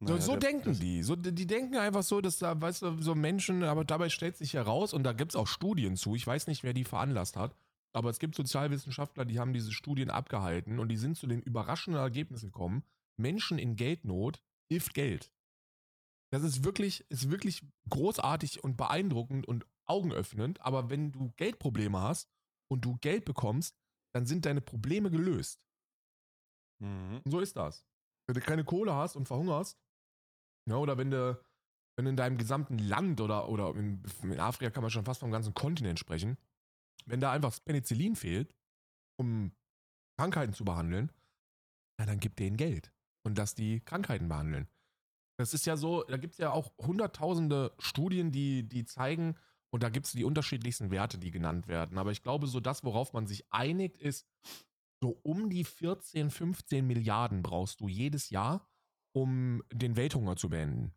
So, 0.00 0.14
naja, 0.14 0.20
so 0.20 0.36
denken 0.36 0.78
die. 0.78 1.02
So, 1.04 1.14
die 1.14 1.46
denken 1.46 1.76
einfach 1.76 2.02
so, 2.02 2.20
dass 2.20 2.38
da, 2.38 2.60
weißt 2.60 2.82
du, 2.82 3.02
so 3.02 3.14
Menschen, 3.14 3.62
aber 3.62 3.84
dabei 3.84 4.08
stellt 4.08 4.36
sich 4.36 4.54
heraus, 4.54 4.92
und 4.92 5.04
da 5.04 5.12
gibt 5.12 5.32
es 5.32 5.36
auch 5.36 5.46
Studien 5.46 5.96
zu, 5.96 6.16
ich 6.16 6.26
weiß 6.26 6.48
nicht, 6.48 6.64
wer 6.64 6.72
die 6.72 6.84
veranlasst 6.84 7.36
hat, 7.36 7.54
aber 7.92 8.10
es 8.10 8.18
gibt 8.18 8.34
Sozialwissenschaftler, 8.34 9.24
die 9.24 9.38
haben 9.38 9.52
diese 9.52 9.70
Studien 9.70 10.10
abgehalten 10.10 10.80
und 10.80 10.88
die 10.88 10.96
sind 10.96 11.16
zu 11.16 11.28
den 11.28 11.40
überraschenden 11.40 12.02
Ergebnissen 12.02 12.50
gekommen, 12.50 12.82
Menschen 13.22 13.58
in 13.58 13.76
Geldnot 13.76 14.42
hilft 14.68 14.94
Geld. 14.94 15.32
Das 16.32 16.42
ist 16.42 16.64
wirklich, 16.64 17.04
ist 17.10 17.30
wirklich 17.30 17.62
großartig 17.90 18.64
und 18.64 18.76
beeindruckend 18.76 19.46
und 19.46 19.66
augenöffnend, 19.86 20.60
aber 20.62 20.88
wenn 20.88 21.12
du 21.12 21.30
Geldprobleme 21.36 22.00
hast 22.00 22.30
und 22.70 22.84
du 22.84 22.96
Geld 22.98 23.24
bekommst, 23.24 23.76
dann 24.14 24.24
sind 24.26 24.46
deine 24.46 24.60
Probleme 24.60 25.10
gelöst. 25.10 25.62
Mhm. 26.82 27.20
Und 27.24 27.30
so 27.30 27.40
ist 27.40 27.56
das. 27.56 27.84
Wenn 28.26 28.34
du 28.34 28.40
keine 28.40 28.64
Kohle 28.64 28.94
hast 28.94 29.16
und 29.16 29.26
verhungerst, 29.26 29.78
ja, 30.68 30.76
oder 30.76 30.96
wenn 30.96 31.10
du, 31.10 31.38
wenn 31.96 32.06
in 32.06 32.16
deinem 32.16 32.38
gesamten 32.38 32.78
Land 32.78 33.20
oder, 33.20 33.48
oder 33.48 33.74
in, 33.74 34.02
in 34.22 34.40
Afrika 34.40 34.70
kann 34.70 34.82
man 34.82 34.90
schon 34.90 35.04
fast 35.04 35.20
vom 35.20 35.32
ganzen 35.32 35.54
Kontinent 35.54 35.98
sprechen, 35.98 36.38
wenn 37.04 37.20
da 37.20 37.32
einfach 37.32 37.58
Penicillin 37.64 38.16
fehlt, 38.16 38.54
um 39.18 39.52
Krankheiten 40.18 40.54
zu 40.54 40.64
behandeln, 40.64 41.12
na, 41.98 42.06
dann 42.06 42.20
gib 42.20 42.36
denen 42.36 42.56
Geld 42.56 42.92
und 43.24 43.38
dass 43.38 43.54
die 43.54 43.80
Krankheiten 43.80 44.28
behandeln. 44.28 44.68
Das 45.38 45.54
ist 45.54 45.66
ja 45.66 45.76
so, 45.76 46.04
da 46.04 46.16
gibt 46.16 46.34
es 46.34 46.38
ja 46.38 46.50
auch 46.50 46.72
hunderttausende 46.78 47.72
Studien, 47.78 48.30
die, 48.30 48.68
die 48.68 48.84
zeigen, 48.84 49.36
und 49.72 49.82
da 49.82 49.88
gibt 49.88 50.06
es 50.06 50.12
die 50.12 50.24
unterschiedlichsten 50.24 50.90
Werte, 50.90 51.18
die 51.18 51.30
genannt 51.30 51.66
werden. 51.66 51.96
Aber 51.96 52.12
ich 52.12 52.22
glaube, 52.22 52.46
so 52.46 52.60
das, 52.60 52.84
worauf 52.84 53.14
man 53.14 53.26
sich 53.26 53.50
einigt, 53.50 53.96
ist, 53.96 54.26
so 55.02 55.18
um 55.22 55.48
die 55.48 55.64
14, 55.64 56.30
15 56.30 56.86
Milliarden 56.86 57.42
brauchst 57.42 57.80
du 57.80 57.88
jedes 57.88 58.30
Jahr, 58.30 58.68
um 59.12 59.62
den 59.72 59.96
Welthunger 59.96 60.36
zu 60.36 60.50
beenden. 60.50 60.94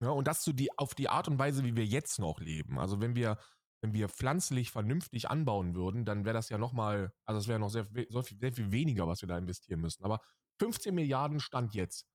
Ja, 0.00 0.10
und 0.10 0.28
das 0.28 0.44
so 0.44 0.52
die, 0.52 0.70
auf 0.78 0.94
die 0.94 1.08
Art 1.08 1.28
und 1.28 1.38
Weise, 1.38 1.64
wie 1.64 1.74
wir 1.74 1.84
jetzt 1.84 2.20
noch 2.20 2.40
leben. 2.40 2.78
Also 2.78 3.00
wenn 3.00 3.16
wir, 3.16 3.36
wenn 3.82 3.92
wir 3.92 4.08
pflanzlich 4.08 4.70
vernünftig 4.70 5.28
anbauen 5.28 5.74
würden, 5.74 6.04
dann 6.04 6.24
wäre 6.24 6.34
das 6.34 6.48
ja 6.48 6.56
nochmal, 6.56 7.12
also 7.26 7.40
es 7.40 7.48
wäre 7.48 7.58
noch 7.58 7.68
sehr, 7.68 7.86
sehr, 8.08 8.22
viel, 8.22 8.38
sehr 8.38 8.52
viel 8.52 8.70
weniger, 8.70 9.08
was 9.08 9.22
wir 9.22 9.28
da 9.28 9.36
investieren 9.36 9.80
müssten. 9.80 10.04
Aber 10.04 10.20
15 10.58 10.94
Milliarden 10.94 11.40
stand 11.40 11.74
jetzt. 11.74 12.06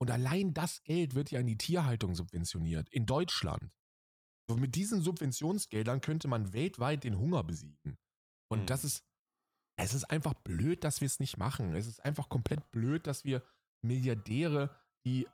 Und 0.00 0.10
allein 0.10 0.54
das 0.54 0.82
Geld 0.82 1.14
wird 1.14 1.30
ja 1.30 1.40
in 1.40 1.46
die 1.46 1.58
Tierhaltung 1.58 2.14
subventioniert, 2.14 2.88
in 2.90 3.06
Deutschland. 3.06 3.70
So 4.48 4.56
mit 4.56 4.74
diesen 4.74 5.00
Subventionsgeldern 5.00 6.00
könnte 6.00 6.28
man 6.28 6.52
weltweit 6.52 7.04
den 7.04 7.18
Hunger 7.18 7.42
besiegen. 7.44 7.96
Und 8.48 8.60
hm. 8.60 8.66
das 8.66 8.84
ist, 8.84 9.04
es 9.76 9.94
ist 9.94 10.04
einfach 10.04 10.34
blöd, 10.34 10.84
dass 10.84 11.00
wir 11.00 11.06
es 11.06 11.20
nicht 11.20 11.38
machen. 11.38 11.74
Es 11.74 11.86
ist 11.86 12.04
einfach 12.04 12.28
komplett 12.28 12.70
blöd, 12.70 13.06
dass 13.06 13.24
wir 13.24 13.42
Milliardäre, 13.82 14.76
die. 15.06 15.26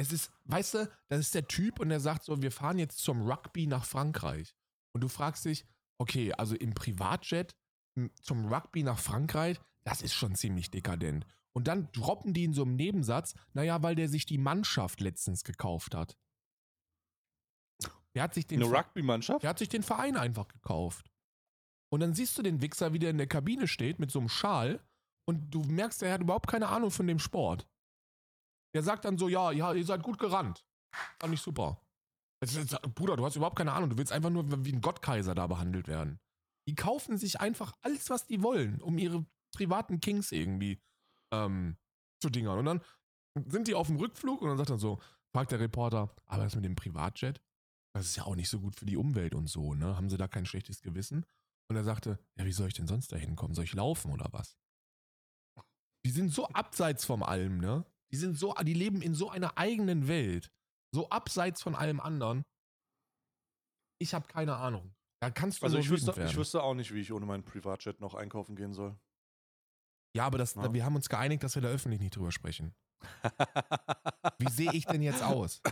Es 0.00 0.12
ist, 0.12 0.30
weißt 0.44 0.74
du, 0.74 0.90
das 1.08 1.20
ist 1.20 1.34
der 1.34 1.48
Typ 1.48 1.80
und 1.80 1.88
der 1.88 1.98
sagt 1.98 2.22
so, 2.22 2.40
wir 2.40 2.52
fahren 2.52 2.78
jetzt 2.78 2.98
zum 2.98 3.22
Rugby 3.22 3.66
nach 3.66 3.84
Frankreich. 3.84 4.54
Und 4.94 5.00
du 5.00 5.08
fragst 5.08 5.44
dich, 5.44 5.64
okay, 5.98 6.32
also 6.34 6.54
im 6.54 6.72
Privatjet 6.72 7.56
zum 8.22 8.46
Rugby 8.46 8.84
nach 8.84 8.98
Frankreich, 8.98 9.60
das 9.82 10.02
ist 10.02 10.14
schon 10.14 10.36
ziemlich 10.36 10.70
dekadent. 10.70 11.26
Und 11.58 11.66
dann 11.66 11.90
droppen 11.90 12.34
die 12.34 12.44
in 12.44 12.52
so 12.52 12.62
einem 12.62 12.76
Nebensatz, 12.76 13.34
naja, 13.52 13.82
weil 13.82 13.96
der 13.96 14.08
sich 14.08 14.26
die 14.26 14.38
Mannschaft 14.38 15.00
letztens 15.00 15.42
gekauft 15.42 15.92
hat. 15.92 16.16
Der 18.14 18.22
hat 18.22 18.32
sich 18.32 18.46
den 18.46 18.62
Eine 18.62 18.72
Rugby-Mannschaft? 18.72 19.42
Der 19.42 19.50
hat 19.50 19.58
sich 19.58 19.68
den 19.68 19.82
Verein 19.82 20.16
einfach 20.16 20.46
gekauft. 20.46 21.10
Und 21.92 21.98
dann 21.98 22.14
siehst 22.14 22.38
du 22.38 22.42
den 22.42 22.62
Wichser, 22.62 22.92
wie 22.92 23.00
der 23.00 23.10
in 23.10 23.18
der 23.18 23.26
Kabine 23.26 23.66
steht 23.66 23.98
mit 23.98 24.12
so 24.12 24.20
einem 24.20 24.28
Schal 24.28 24.80
und 25.26 25.52
du 25.52 25.64
merkst, 25.64 26.00
er 26.04 26.12
hat 26.12 26.20
überhaupt 26.20 26.46
keine 26.46 26.68
Ahnung 26.68 26.92
von 26.92 27.08
dem 27.08 27.18
Sport. 27.18 27.68
Der 28.72 28.84
sagt 28.84 29.04
dann 29.04 29.18
so, 29.18 29.28
ja, 29.28 29.50
ja, 29.50 29.72
ihr 29.74 29.84
seid 29.84 30.04
gut 30.04 30.20
gerannt. 30.20 30.64
Fand 31.18 31.34
ich 31.34 31.40
super. 31.40 31.82
Bruder, 32.94 33.16
du 33.16 33.26
hast 33.26 33.34
überhaupt 33.34 33.58
keine 33.58 33.72
Ahnung. 33.72 33.90
Du 33.90 33.98
willst 33.98 34.12
einfach 34.12 34.30
nur 34.30 34.64
wie 34.64 34.72
ein 34.72 34.80
Gottkaiser 34.80 35.34
da 35.34 35.48
behandelt 35.48 35.88
werden. 35.88 36.20
Die 36.68 36.76
kaufen 36.76 37.18
sich 37.18 37.40
einfach 37.40 37.72
alles, 37.80 38.10
was 38.10 38.28
die 38.28 38.44
wollen, 38.44 38.80
um 38.80 38.96
ihre 38.96 39.26
privaten 39.52 39.98
Kings 39.98 40.30
irgendwie 40.30 40.80
ähm, 41.32 41.76
zu 42.20 42.30
dingern. 42.30 42.58
Und 42.58 42.64
dann 42.64 42.80
sind 43.46 43.68
die 43.68 43.74
auf 43.74 43.86
dem 43.86 43.96
Rückflug 43.96 44.42
und 44.42 44.48
dann 44.48 44.58
sagt 44.58 44.70
er 44.70 44.78
so, 44.78 45.00
fragt 45.32 45.52
der 45.52 45.60
Reporter, 45.60 46.14
aber 46.26 46.44
das 46.44 46.54
mit 46.54 46.64
dem 46.64 46.76
Privatjet, 46.76 47.40
das 47.94 48.06
ist 48.06 48.16
ja 48.16 48.24
auch 48.24 48.36
nicht 48.36 48.48
so 48.48 48.60
gut 48.60 48.76
für 48.76 48.86
die 48.86 48.96
Umwelt 48.96 49.34
und 49.34 49.48
so, 49.48 49.74
ne? 49.74 49.96
Haben 49.96 50.10
sie 50.10 50.16
da 50.16 50.28
kein 50.28 50.46
schlechtes 50.46 50.82
Gewissen? 50.82 51.26
Und 51.68 51.76
er 51.76 51.84
sagte, 51.84 52.18
ja, 52.36 52.44
wie 52.44 52.52
soll 52.52 52.68
ich 52.68 52.74
denn 52.74 52.86
sonst 52.86 53.12
da 53.12 53.16
hinkommen? 53.16 53.54
Soll 53.54 53.64
ich 53.64 53.74
laufen 53.74 54.12
oder 54.12 54.28
was? 54.32 54.58
Die 56.04 56.10
sind 56.10 56.32
so 56.32 56.48
abseits 56.48 57.04
vom 57.04 57.22
allem, 57.22 57.58
ne? 57.58 57.84
Die 58.10 58.16
sind 58.16 58.38
so, 58.38 58.54
die 58.62 58.74
leben 58.74 59.02
in 59.02 59.14
so 59.14 59.30
einer 59.30 59.58
eigenen 59.58 60.08
Welt. 60.08 60.50
So 60.94 61.10
abseits 61.10 61.62
von 61.62 61.74
allem 61.74 62.00
anderen. 62.00 62.44
Ich 64.00 64.14
habe 64.14 64.26
keine 64.26 64.56
Ahnung. 64.56 64.94
Da 65.20 65.30
kannst 65.30 65.60
du 65.60 65.66
also 65.66 65.78
ich 65.78 65.90
wüsste, 65.90 66.14
ich 66.24 66.36
wüsste 66.36 66.62
auch 66.62 66.74
nicht, 66.74 66.94
wie 66.94 67.00
ich 67.00 67.12
ohne 67.12 67.26
meinen 67.26 67.44
Privatjet 67.44 68.00
noch 68.00 68.14
einkaufen 68.14 68.56
gehen 68.56 68.72
soll. 68.72 68.96
Ja, 70.18 70.26
aber 70.26 70.38
das, 70.38 70.56
ja. 70.56 70.72
wir 70.72 70.84
haben 70.84 70.96
uns 70.96 71.08
geeinigt, 71.08 71.44
dass 71.44 71.54
wir 71.54 71.62
da 71.62 71.68
öffentlich 71.68 72.00
nicht 72.00 72.16
drüber 72.16 72.32
sprechen. 72.32 72.74
Wie 74.38 74.50
sehe 74.50 74.72
ich 74.72 74.84
denn 74.84 75.00
jetzt 75.00 75.22
aus? 75.22 75.62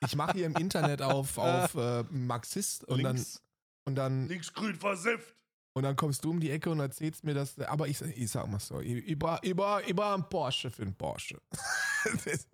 Ich 0.00 0.16
mache 0.16 0.32
hier 0.32 0.46
im 0.46 0.56
Internet 0.56 1.00
auf, 1.00 1.38
auf 1.38 1.76
äh, 1.76 2.02
Marxist 2.10 2.82
und 2.88 2.98
Links. 2.98 3.34
dann 3.34 3.42
und 3.86 3.94
dann. 3.94 4.26
Linksgrün 4.26 4.74
versifft. 4.74 5.36
Und 5.74 5.84
dann 5.84 5.94
kommst 5.94 6.24
du 6.24 6.30
um 6.30 6.40
die 6.40 6.50
Ecke 6.50 6.70
und 6.70 6.80
erzählst 6.80 7.22
mir 7.22 7.34
das. 7.34 7.56
Aber 7.60 7.86
ich, 7.86 8.00
ich 8.02 8.30
sag 8.30 8.48
mal 8.48 8.58
so, 8.58 8.80
über, 8.80 9.38
über, 9.44 9.86
über 9.86 10.14
ein 10.14 10.28
Porsche 10.28 10.68
für 10.68 10.82
ein 10.82 10.94
Porsche. 10.94 11.40
das 12.04 12.26
ist, 12.26 12.48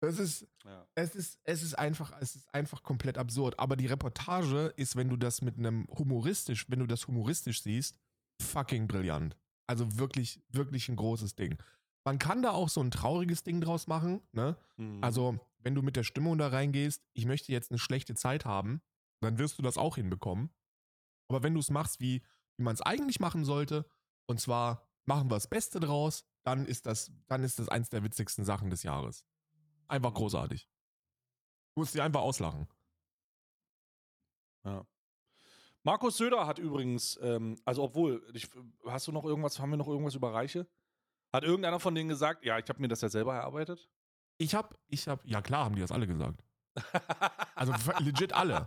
das 0.00 0.18
ist, 0.18 0.46
ja. 0.64 0.86
es 0.94 1.14
ist, 1.14 1.38
es 1.44 1.62
ist 1.62 1.78
einfach, 1.78 2.14
es 2.18 2.36
ist 2.36 2.54
einfach 2.54 2.82
komplett 2.82 3.18
absurd. 3.18 3.58
Aber 3.58 3.76
die 3.76 3.88
Reportage 3.88 4.72
ist, 4.76 4.96
wenn 4.96 5.10
du 5.10 5.16
das 5.16 5.42
mit 5.42 5.58
einem 5.58 5.86
humoristisch, 5.88 6.64
wenn 6.70 6.78
du 6.78 6.86
das 6.86 7.06
humoristisch 7.06 7.60
siehst, 7.60 7.98
fucking 8.40 8.88
brillant. 8.88 9.36
Also 9.70 9.98
wirklich, 9.98 10.42
wirklich 10.48 10.88
ein 10.88 10.96
großes 10.96 11.36
Ding. 11.36 11.56
Man 12.04 12.18
kann 12.18 12.42
da 12.42 12.50
auch 12.50 12.68
so 12.68 12.80
ein 12.80 12.90
trauriges 12.90 13.44
Ding 13.44 13.60
draus 13.60 13.86
machen, 13.86 14.20
ne? 14.32 14.56
Mhm. 14.78 14.98
Also, 15.00 15.38
wenn 15.60 15.76
du 15.76 15.82
mit 15.82 15.94
der 15.94 16.02
Stimmung 16.02 16.38
da 16.38 16.48
reingehst, 16.48 17.06
ich 17.12 17.24
möchte 17.24 17.52
jetzt 17.52 17.70
eine 17.70 17.78
schlechte 17.78 18.16
Zeit 18.16 18.44
haben, 18.44 18.82
dann 19.20 19.38
wirst 19.38 19.58
du 19.58 19.62
das 19.62 19.78
auch 19.78 19.94
hinbekommen. 19.94 20.50
Aber 21.28 21.44
wenn 21.44 21.54
du 21.54 21.60
es 21.60 21.70
machst, 21.70 22.00
wie, 22.00 22.20
wie 22.56 22.64
man 22.64 22.74
es 22.74 22.82
eigentlich 22.82 23.20
machen 23.20 23.44
sollte, 23.44 23.88
und 24.26 24.40
zwar 24.40 24.88
machen 25.04 25.30
wir 25.30 25.36
das 25.36 25.46
Beste 25.46 25.78
draus, 25.78 26.24
dann 26.42 26.66
ist 26.66 26.86
das, 26.86 27.12
dann 27.28 27.44
ist 27.44 27.60
das 27.60 27.68
eins 27.68 27.90
der 27.90 28.02
witzigsten 28.02 28.44
Sachen 28.44 28.70
des 28.70 28.82
Jahres. 28.82 29.24
Einfach 29.86 30.14
großartig. 30.14 30.68
Du 31.76 31.82
musst 31.82 31.92
sie 31.92 32.00
einfach 32.00 32.22
auslachen. 32.22 32.66
Ja. 34.64 34.84
Markus 35.82 36.16
Söder 36.18 36.46
hat 36.46 36.58
übrigens, 36.58 37.18
ähm, 37.22 37.56
also 37.64 37.82
obwohl, 37.82 38.22
ich, 38.34 38.48
hast 38.86 39.06
du 39.06 39.12
noch 39.12 39.24
irgendwas, 39.24 39.58
haben 39.58 39.70
wir 39.70 39.76
noch 39.76 39.88
irgendwas 39.88 40.14
über 40.14 40.32
Reiche? 40.32 40.66
Hat 41.32 41.44
irgendeiner 41.44 41.80
von 41.80 41.94
denen 41.94 42.08
gesagt, 42.08 42.44
ja, 42.44 42.58
ich 42.58 42.68
habe 42.68 42.80
mir 42.80 42.88
das 42.88 43.00
ja 43.00 43.08
selber 43.08 43.34
erarbeitet? 43.34 43.88
Ich 44.38 44.54
habe, 44.54 44.76
ich 44.88 45.06
habe, 45.08 45.22
ja 45.24 45.40
klar, 45.40 45.64
haben 45.64 45.74
die 45.74 45.80
das 45.80 45.92
alle 45.92 46.06
gesagt. 46.06 46.42
Also 47.54 47.74
legit 47.98 48.32
alle. 48.32 48.66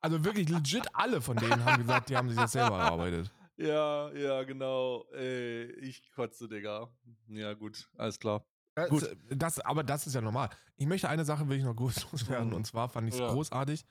Also 0.00 0.24
wirklich 0.24 0.48
legit 0.48 0.86
alle 0.94 1.20
von 1.20 1.36
denen 1.36 1.64
haben 1.64 1.78
gesagt, 1.82 2.08
die 2.08 2.16
haben 2.16 2.28
sich 2.28 2.38
das 2.38 2.52
selber 2.52 2.78
erarbeitet. 2.78 3.32
Ja, 3.56 4.12
ja, 4.12 4.42
genau. 4.44 5.04
Ey, 5.12 5.64
ich 5.80 6.10
kotze, 6.12 6.48
Digga. 6.48 6.88
Ja, 7.28 7.54
gut, 7.54 7.90
alles 7.96 8.18
klar. 8.18 8.46
Das, 8.74 8.88
gut. 8.90 9.16
Das, 9.30 9.58
aber 9.60 9.82
das 9.82 10.06
ist 10.06 10.14
ja 10.14 10.20
normal. 10.20 10.50
Ich 10.76 10.86
möchte 10.86 11.08
eine 11.08 11.24
Sache 11.24 11.48
will 11.48 11.58
ich 11.58 11.64
noch 11.64 11.74
groß 11.74 12.12
loswerden. 12.12 12.50
Mhm. 12.50 12.54
Und 12.54 12.66
zwar 12.66 12.88
fand 12.88 13.08
ich 13.08 13.14
es 13.14 13.20
ja. 13.20 13.28
großartig, 13.28 13.84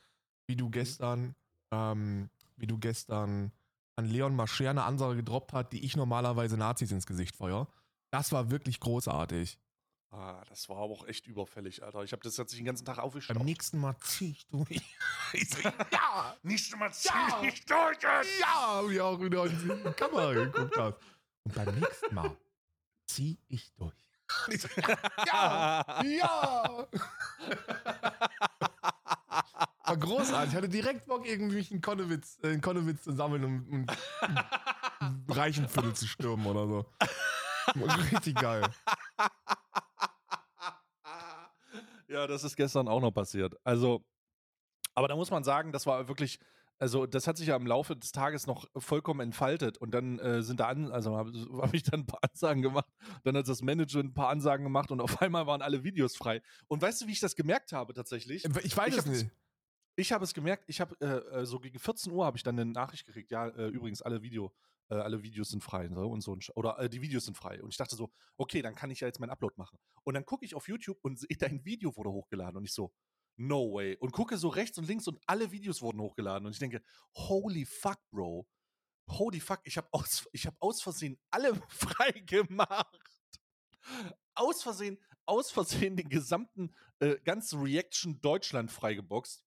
wie 0.47 0.55
du 0.55 0.69
gestern, 0.69 1.36
ähm, 1.71 2.29
wie 2.58 2.67
du 2.67 2.77
gestern 2.77 3.51
an 3.95 4.05
Leon 4.05 4.36
Mascher 4.36 4.69
eine 4.69 4.84
Ansage 4.84 5.17
gedroppt 5.17 5.53
hat, 5.53 5.73
die 5.73 5.84
ich 5.86 5.95
normalerweise 5.95 6.58
Nazis 6.58 6.91
ins 6.91 7.05
Gesicht 7.05 7.36
feuer. 7.36 7.67
Das 8.12 8.31
war 8.31 8.51
wirklich 8.51 8.79
großartig. 8.79 9.58
Ah, 10.12 10.41
das 10.47 10.69
war 10.69 10.77
aber 10.77 10.93
auch 10.93 11.08
echt 11.08 11.27
überfällig, 11.27 11.84
Alter. 11.84 12.03
Ich 12.03 12.13
habe 12.13 12.23
das 12.23 12.38
jetzt 12.38 12.58
den 12.58 12.63
ganzen 12.63 12.86
Tag 12.86 12.99
aufgestaucht. 12.99 13.38
Beim 13.38 13.45
nächsten 13.45 13.79
Mal 13.79 13.95
zieh 13.99 14.31
ich 14.31 14.47
durch. 14.47 14.69
ich 15.34 15.49
so, 15.49 15.62
ja! 15.91 16.36
Nächstes 16.43 16.79
Mal 16.79 16.93
zieh 16.93 17.10
ja. 17.10 17.43
ich 17.43 17.65
durch! 17.65 17.97
Ja, 18.39 18.81
wie 18.88 19.01
auch 19.01 19.19
wieder 19.19 19.45
in 19.45 19.84
die 19.84 19.91
Kamera 19.91 20.34
geguckt 20.34 20.77
hast. 20.77 20.97
Und 21.43 21.55
beim 21.55 21.75
nächsten 21.79 22.15
Mal 22.15 22.38
zieh 23.08 23.38
ich 23.49 23.73
durch. 23.73 23.93
Ich 24.47 24.62
so, 24.62 24.69
ja! 25.27 26.03
Ja! 26.03 26.88
War 29.95 30.08
großartig. 30.08 30.49
Ich 30.51 30.58
hatte 30.58 30.69
direkt 30.69 31.05
Bock, 31.05 31.25
irgendwie 31.27 31.65
einen 31.71 31.81
Konnewitz, 31.81 32.38
äh, 32.43 32.49
einen 32.49 32.62
Konnewitz 32.62 33.03
zu 33.03 33.13
sammeln 33.13 33.43
und, 33.45 33.69
und 33.69 33.91
einen 34.99 35.25
reichen 35.29 35.69
Viertel 35.69 35.93
zu 35.93 36.08
stürmen 36.08 36.45
oder 36.45 36.67
so. 36.67 36.86
Richtig 38.12 38.36
geil. 38.36 38.63
ja, 42.08 42.27
das 42.27 42.43
ist 42.43 42.55
gestern 42.55 42.88
auch 42.88 43.01
noch 43.01 43.12
passiert. 43.12 43.55
Also, 43.63 44.03
aber 44.93 45.08
da 45.08 45.15
muss 45.15 45.31
man 45.31 45.43
sagen, 45.43 45.71
das 45.71 45.86
war 45.86 46.08
wirklich, 46.08 46.39
also 46.77 47.05
das 47.05 47.27
hat 47.27 47.38
sich 47.38 47.47
ja 47.47 47.55
im 47.55 47.65
Laufe 47.65 47.95
des 47.95 48.12
Tages 48.12 48.45
noch 48.45 48.65
vollkommen 48.75 49.21
entfaltet 49.21 49.77
und 49.77 49.91
dann 49.91 50.19
äh, 50.19 50.43
sind 50.43 50.60
da 50.60 50.67
an, 50.67 50.91
also 50.91 51.15
habe 51.15 51.31
hab 51.62 51.73
ich 51.73 51.84
dann 51.84 52.01
ein 52.01 52.05
paar 52.05 52.19
Ansagen 52.21 52.62
gemacht, 52.62 52.89
dann 53.23 53.38
hat 53.38 53.47
das 53.47 53.62
Management 53.62 54.12
ein 54.12 54.13
paar 54.13 54.29
Ansagen 54.29 54.65
gemacht 54.65 54.91
und 54.91 54.99
auf 54.99 55.21
einmal 55.21 55.47
waren 55.47 55.62
alle 55.62 55.84
Videos 55.84 56.15
frei. 56.15 56.41
Und 56.67 56.81
weißt 56.81 57.01
du, 57.01 57.08
wie 57.08 57.13
ich 57.13 57.21
das 57.21 57.36
gemerkt 57.36 57.71
habe 57.71 57.93
tatsächlich? 57.93 58.45
Ich 58.63 58.75
weiß 58.75 58.97
es 58.97 59.05
nicht. 59.05 59.31
Ich 59.97 60.12
habe 60.12 60.25
es 60.25 60.34
gemerkt, 60.34 60.65
ich 60.67 60.81
habe 60.81 60.95
äh, 60.99 61.41
äh, 61.41 61.45
so 61.45 61.60
gegen 61.60 61.79
14 61.79 62.12
Uhr 62.12 62.25
habe 62.25 62.36
ich 62.38 62.43
dann 62.43 62.60
eine 62.60 62.69
Nachricht 62.69 63.05
gekriegt, 63.05 63.31
ja, 63.31 63.47
äh, 63.47 63.67
übrigens 63.67 64.01
alle 64.01 64.21
Video, 64.21 64.53
äh, 64.89 64.95
alle 64.95 65.23
Videos 65.23 65.49
sind 65.49 65.63
frei 65.63 65.88
so, 65.88 66.10
und 66.10 66.21
so 66.21 66.38
oder 66.55 66.77
äh, 66.79 66.89
die 66.89 67.01
Videos 67.01 67.25
sind 67.25 67.38
frei 67.38 67.63
und 67.63 67.69
ich 67.69 67.77
dachte 67.77 67.95
so, 67.95 68.12
okay, 68.36 68.62
dann 68.62 68.75
kann 68.75 68.91
ich 68.91 68.99
ja 68.99 69.08
jetzt 69.08 69.19
meinen 69.19 69.29
Upload 69.29 69.55
machen. 69.58 69.79
Und 70.03 70.13
dann 70.15 70.25
gucke 70.25 70.43
ich 70.43 70.53
auf 70.53 70.67
YouTube 70.67 70.99
und 71.01 71.17
sehe, 71.19 71.29
dein 71.39 71.63
Video 71.63 71.95
wurde 71.95 72.12
hochgeladen 72.12 72.58
und 72.58 72.65
ich 72.65 72.73
so, 72.73 72.91
no 73.38 73.73
way. 73.73 73.95
Und 73.97 74.12
gucke 74.12 74.38
so 74.38 74.49
rechts 74.49 74.77
und 74.77 74.86
links 74.86 75.08
und 75.08 75.17
alle 75.27 75.51
Videos 75.51 75.81
wurden 75.81 76.01
hochgeladen 76.01 76.45
und 76.45 76.51
ich 76.51 76.60
denke, 76.60 76.81
holy 77.15 77.65
fuck, 77.65 77.99
Bro. 78.12 78.47
Holy 79.08 79.39
fuck, 79.39 79.62
ich 79.63 79.77
habe 79.77 79.88
aus, 79.91 80.27
hab 80.36 80.55
aus 80.60 80.81
Versehen 80.81 81.17
alle 81.29 81.55
frei 81.69 82.12
gemacht. 82.12 82.99
Aus 84.34 84.62
Versehen, 84.62 84.97
aus 85.25 85.51
Versehen 85.51 85.95
den 85.95 86.10
gesamten, 86.10 86.75
äh, 86.99 87.17
ganzen 87.23 87.62
Reaction 87.62 88.19
Deutschland 88.19 88.71
freigeboxt 88.71 89.44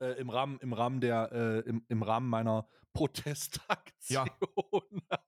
äh, 0.00 0.18
im, 0.20 0.30
Rahmen, 0.30 0.58
im, 0.60 0.72
Rahmen 0.72 1.00
der, 1.00 1.32
äh, 1.32 1.58
im, 1.68 1.84
im 1.88 2.02
Rahmen 2.02 2.28
meiner 2.28 2.66
Protestaktion. 2.92 4.26
Ja. 4.26 4.26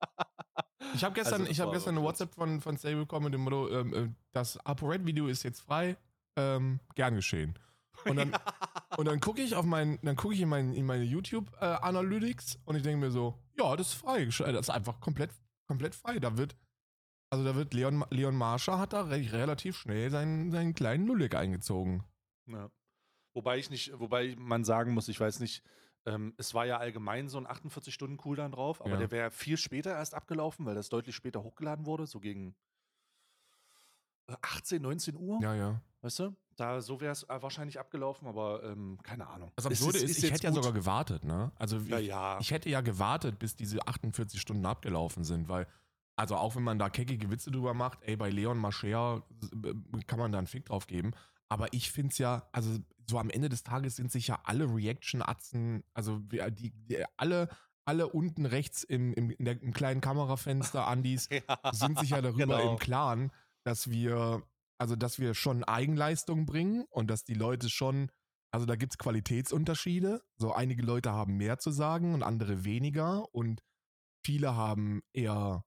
Ich 0.95 1.05
habe 1.05 1.15
gestern, 1.15 1.43
also, 1.43 1.53
ich 1.53 1.61
hab 1.61 1.73
gestern 1.73 1.97
eine 1.97 2.05
WhatsApp 2.05 2.35
von, 2.35 2.61
von 2.61 2.77
Stay 2.77 2.95
bekommen 2.95 3.27
mit 3.27 3.35
dem 3.35 3.43
Motto, 3.43 3.69
ähm, 3.69 3.95
äh, 3.95 4.09
das 4.33 4.57
ApoRed-Video 4.65 5.29
ist 5.29 5.43
jetzt 5.43 5.61
frei, 5.61 5.97
ähm, 6.37 6.81
gern 6.95 7.15
geschehen. 7.15 7.55
Und 8.05 8.17
dann, 8.17 8.31
ja. 8.33 8.41
und 8.97 9.07
dann 9.07 9.21
gucke 9.21 9.43
ich 9.43 9.55
auf 9.55 9.65
mein, 9.65 9.99
dann 10.03 10.17
gucke 10.17 10.35
ich 10.35 10.41
in, 10.41 10.49
mein, 10.49 10.73
in 10.73 10.87
meine 10.87 11.05
YouTube-Analytics 11.05 12.55
äh, 12.55 12.59
und 12.65 12.77
ich 12.77 12.83
denke 12.83 13.07
mir 13.07 13.11
so, 13.11 13.39
ja, 13.59 13.77
das 13.77 13.89
ist 13.89 13.95
frei, 13.95 14.25
das 14.25 14.41
ist 14.41 14.71
einfach 14.71 15.01
komplett, 15.01 15.31
komplett 15.69 15.95
frei. 15.95 16.19
Da 16.19 16.37
wird, 16.37 16.57
also 17.31 17.45
da 17.45 17.55
wird 17.55 17.75
Leon, 17.75 18.05
Leon 18.11 18.35
Marsha 18.35 18.79
hat 18.79 18.93
da 18.93 19.03
re 19.03 19.33
relativ 19.33 19.77
schnell 19.77 20.11
seinen, 20.11 20.51
seinen 20.51 20.75
kleinen 20.75 21.05
Nullig 21.05 21.35
eingezogen. 21.35 22.03
Ja. 22.47 22.71
Wobei 23.33 23.59
ich 23.59 23.71
nicht, 23.71 23.99
wobei 23.99 24.35
man 24.39 24.65
sagen 24.65 24.93
muss, 24.93 25.09
ich 25.09 25.21
weiß 25.21 25.41
nicht, 25.41 25.63
ähm, 26.07 26.35
es 26.37 26.55
war 26.55 26.67
ja 26.67 26.79
allgemein 26.79 27.29
so 27.29 27.39
ein 27.39 27.47
48-Stunden-Cooldown 27.47 28.53
drauf, 28.53 28.81
aber 28.81 28.93
ja. 28.93 28.97
der 28.97 29.11
wäre 29.11 29.31
viel 29.31 29.57
später 29.57 29.93
erst 29.93 30.15
abgelaufen, 30.15 30.67
weil 30.67 30.75
das 30.75 30.89
deutlich 30.89 31.15
später 31.15 31.43
hochgeladen 31.43 31.87
wurde, 31.87 32.07
so 32.07 32.21
gegen 32.21 32.55
18, 34.43 34.79
äh, 34.79 34.83
19 34.83 35.17
Uhr. 35.17 35.41
Ja, 35.43 35.55
ja. 35.55 35.81
Weißt 36.03 36.19
du? 36.21 36.35
Da, 36.57 36.81
so 36.81 37.01
wäre 37.01 37.13
es 37.13 37.25
äh, 37.25 37.43
wahrscheinlich 37.43 37.79
abgelaufen, 37.79 38.27
aber 38.27 38.63
ähm, 38.65 38.99
keine 39.03 39.27
Ahnung. 39.27 39.53
Das 39.57 39.67
Absurde 39.67 39.99
ist, 39.99 40.05
ist, 40.05 40.11
ist 40.11 40.25
ich 40.25 40.31
hätte 40.31 40.49
gut. 40.49 40.57
ja 40.57 40.63
sogar 40.63 40.73
gewartet, 40.73 41.25
ne? 41.25 41.53
Also 41.57 41.79
ja, 41.79 41.99
ich, 41.99 42.09
ja. 42.09 42.39
ich 42.41 42.51
hätte 42.51 42.69
ja 42.69 42.81
gewartet, 42.81 43.39
bis 43.39 43.57
diese 43.57 43.87
48 43.87 44.41
Stunden 44.41 44.65
abgelaufen 44.67 45.25
sind, 45.25 45.49
weil 45.49 45.67
also 46.17 46.37
auch 46.37 46.55
wenn 46.55 46.63
man 46.63 46.79
da 46.79 46.91
keckige 46.91 47.31
Witze 47.31 47.51
drüber 47.51 47.73
macht, 47.73 48.01
ey, 48.03 48.15
bei 48.15 48.29
Leon 48.29 48.59
Mascher 48.59 49.23
kann 50.07 50.19
man 50.19 50.33
da 50.33 50.39
einen 50.39 50.47
Fick 50.47 50.67
drauf 50.67 50.87
geben. 50.87 51.13
Aber 51.51 51.73
ich 51.73 51.91
finde 51.91 52.13
es 52.13 52.19
ja, 52.19 52.49
also 52.53 52.79
so 53.09 53.19
am 53.19 53.29
Ende 53.29 53.49
des 53.49 53.65
Tages 53.65 53.97
sind 53.97 54.11
sich 54.11 54.29
ja 54.29 54.41
alle 54.45 54.73
Reaction-Atzen, 54.73 55.83
also 55.93 56.19
die, 56.21 56.71
die, 56.71 57.05
alle, 57.17 57.49
alle 57.85 58.09
unten 58.09 58.47
rechts 58.47 58.85
im, 58.85 59.13
im, 59.15 59.35
der, 59.39 59.61
im 59.61 59.73
kleinen 59.73 60.01
Kamerafenster, 60.01 60.87
Andis, 60.87 61.29
ja, 61.49 61.73
sind 61.73 61.99
sich 61.99 62.11
ja 62.11 62.23
darüber 62.23 62.59
genau. 62.59 62.73
im 62.73 62.79
Klaren, 62.79 63.33
dass 63.65 63.91
wir, 63.91 64.45
also 64.79 64.95
dass 64.95 65.19
wir 65.19 65.35
schon 65.35 65.65
Eigenleistung 65.65 66.47
bringen 66.47 66.85
und 66.89 67.11
dass 67.11 67.25
die 67.25 67.35
Leute 67.35 67.69
schon, 67.69 68.13
also 68.53 68.65
da 68.65 68.77
gibt 68.77 68.93
es 68.93 68.99
Qualitätsunterschiede. 68.99 70.23
So 70.37 70.53
einige 70.53 70.83
Leute 70.83 71.11
haben 71.11 71.37
mehr 71.37 71.59
zu 71.59 71.73
sagen 71.73 72.15
und 72.15 72.23
andere 72.23 72.65
weniger 72.65 73.27
und 73.35 73.61
viele 74.25 74.55
haben 74.55 75.03
eher 75.13 75.65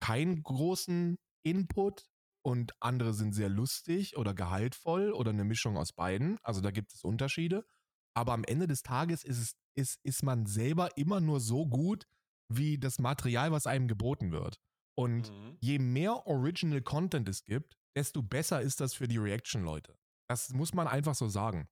keinen 0.00 0.42
großen 0.42 1.16
Input 1.44 2.10
und 2.46 2.80
andere 2.80 3.12
sind 3.12 3.32
sehr 3.32 3.48
lustig 3.48 4.16
oder 4.16 4.32
gehaltvoll 4.32 5.10
oder 5.10 5.30
eine 5.30 5.42
Mischung 5.42 5.76
aus 5.76 5.92
beiden. 5.92 6.38
Also 6.44 6.60
da 6.60 6.70
gibt 6.70 6.94
es 6.94 7.02
Unterschiede. 7.02 7.66
Aber 8.14 8.34
am 8.34 8.44
Ende 8.44 8.68
des 8.68 8.84
Tages 8.84 9.24
ist, 9.24 9.38
es, 9.38 9.56
ist, 9.74 10.00
ist 10.04 10.22
man 10.22 10.46
selber 10.46 10.96
immer 10.96 11.20
nur 11.20 11.40
so 11.40 11.66
gut, 11.66 12.06
wie 12.48 12.78
das 12.78 13.00
Material, 13.00 13.50
was 13.50 13.66
einem 13.66 13.88
geboten 13.88 14.30
wird. 14.30 14.60
Und 14.96 15.28
mhm. 15.28 15.56
je 15.58 15.80
mehr 15.80 16.24
Original 16.28 16.82
Content 16.82 17.28
es 17.28 17.42
gibt, 17.42 17.76
desto 17.96 18.22
besser 18.22 18.62
ist 18.62 18.80
das 18.80 18.94
für 18.94 19.08
die 19.08 19.18
Reaction-Leute. 19.18 19.98
Das 20.28 20.50
muss 20.50 20.72
man 20.72 20.86
einfach 20.86 21.16
so 21.16 21.26
sagen. 21.26 21.68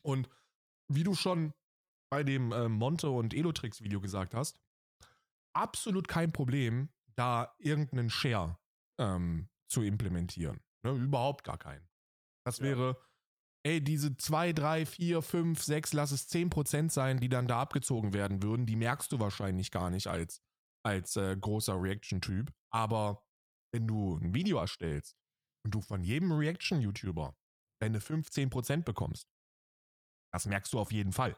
Und 0.00 0.30
wie 0.90 1.04
du 1.04 1.14
schon 1.14 1.52
bei 2.10 2.24
dem 2.24 2.50
äh, 2.52 2.70
Monte 2.70 3.10
und 3.10 3.34
Elotrix-Video 3.34 4.00
gesagt 4.00 4.34
hast, 4.34 4.58
absolut 5.52 6.08
kein 6.08 6.32
Problem, 6.32 6.88
da 7.14 7.54
irgendeinen 7.58 8.08
Share 8.08 8.56
ähm, 8.98 9.50
zu 9.68 9.82
implementieren. 9.82 10.60
Ne, 10.84 10.92
überhaupt 10.92 11.44
gar 11.44 11.58
keinen. 11.58 11.88
Das 12.46 12.58
ja. 12.58 12.64
wäre, 12.64 13.02
ey, 13.64 13.82
diese 13.82 14.16
2, 14.16 14.52
3, 14.52 14.86
4, 14.86 15.22
5, 15.22 15.62
6, 15.62 15.92
lass 15.92 16.12
es 16.12 16.30
10% 16.30 16.90
sein, 16.90 17.20
die 17.20 17.28
dann 17.28 17.48
da 17.48 17.60
abgezogen 17.60 18.12
werden 18.12 18.42
würden, 18.42 18.66
die 18.66 18.76
merkst 18.76 19.10
du 19.12 19.18
wahrscheinlich 19.18 19.70
gar 19.70 19.90
nicht 19.90 20.06
als, 20.06 20.42
als 20.84 21.16
äh, 21.16 21.36
großer 21.36 21.80
Reaction-Typ. 21.80 22.52
Aber 22.72 23.26
wenn 23.72 23.86
du 23.86 24.16
ein 24.16 24.34
Video 24.34 24.58
erstellst 24.58 25.16
und 25.64 25.74
du 25.74 25.80
von 25.80 26.02
jedem 26.02 26.32
Reaction-YouTuber 26.32 27.36
deine 27.80 27.98
15% 27.98 28.84
bekommst, 28.84 29.28
das 30.32 30.46
merkst 30.46 30.72
du 30.72 30.78
auf 30.78 30.92
jeden 30.92 31.12
Fall. 31.12 31.36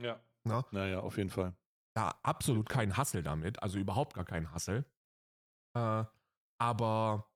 Ja. 0.00 0.22
Na? 0.44 0.66
Naja, 0.72 1.00
auf 1.00 1.16
jeden 1.18 1.30
Fall. 1.30 1.56
Ja, 1.96 2.18
absolut 2.22 2.68
kein 2.68 2.96
Hassel 2.96 3.22
damit, 3.22 3.62
also 3.62 3.78
überhaupt 3.78 4.14
gar 4.14 4.24
kein 4.24 4.50
Hassel. 4.50 4.84
Äh, 5.76 6.04
aber 6.58 7.31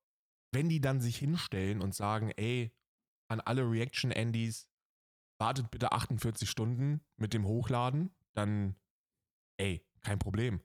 wenn 0.56 0.70
die 0.70 0.80
dann 0.80 1.02
sich 1.02 1.18
hinstellen 1.18 1.82
und 1.82 1.94
sagen, 1.94 2.30
ey, 2.30 2.72
an 3.28 3.40
alle 3.40 3.70
Reaction-Andys, 3.70 4.66
wartet 5.38 5.70
bitte 5.70 5.92
48 5.92 6.48
Stunden 6.48 7.04
mit 7.16 7.34
dem 7.34 7.44
Hochladen, 7.44 8.16
dann, 8.32 8.74
ey, 9.58 9.86
kein 10.00 10.18
Problem. 10.18 10.62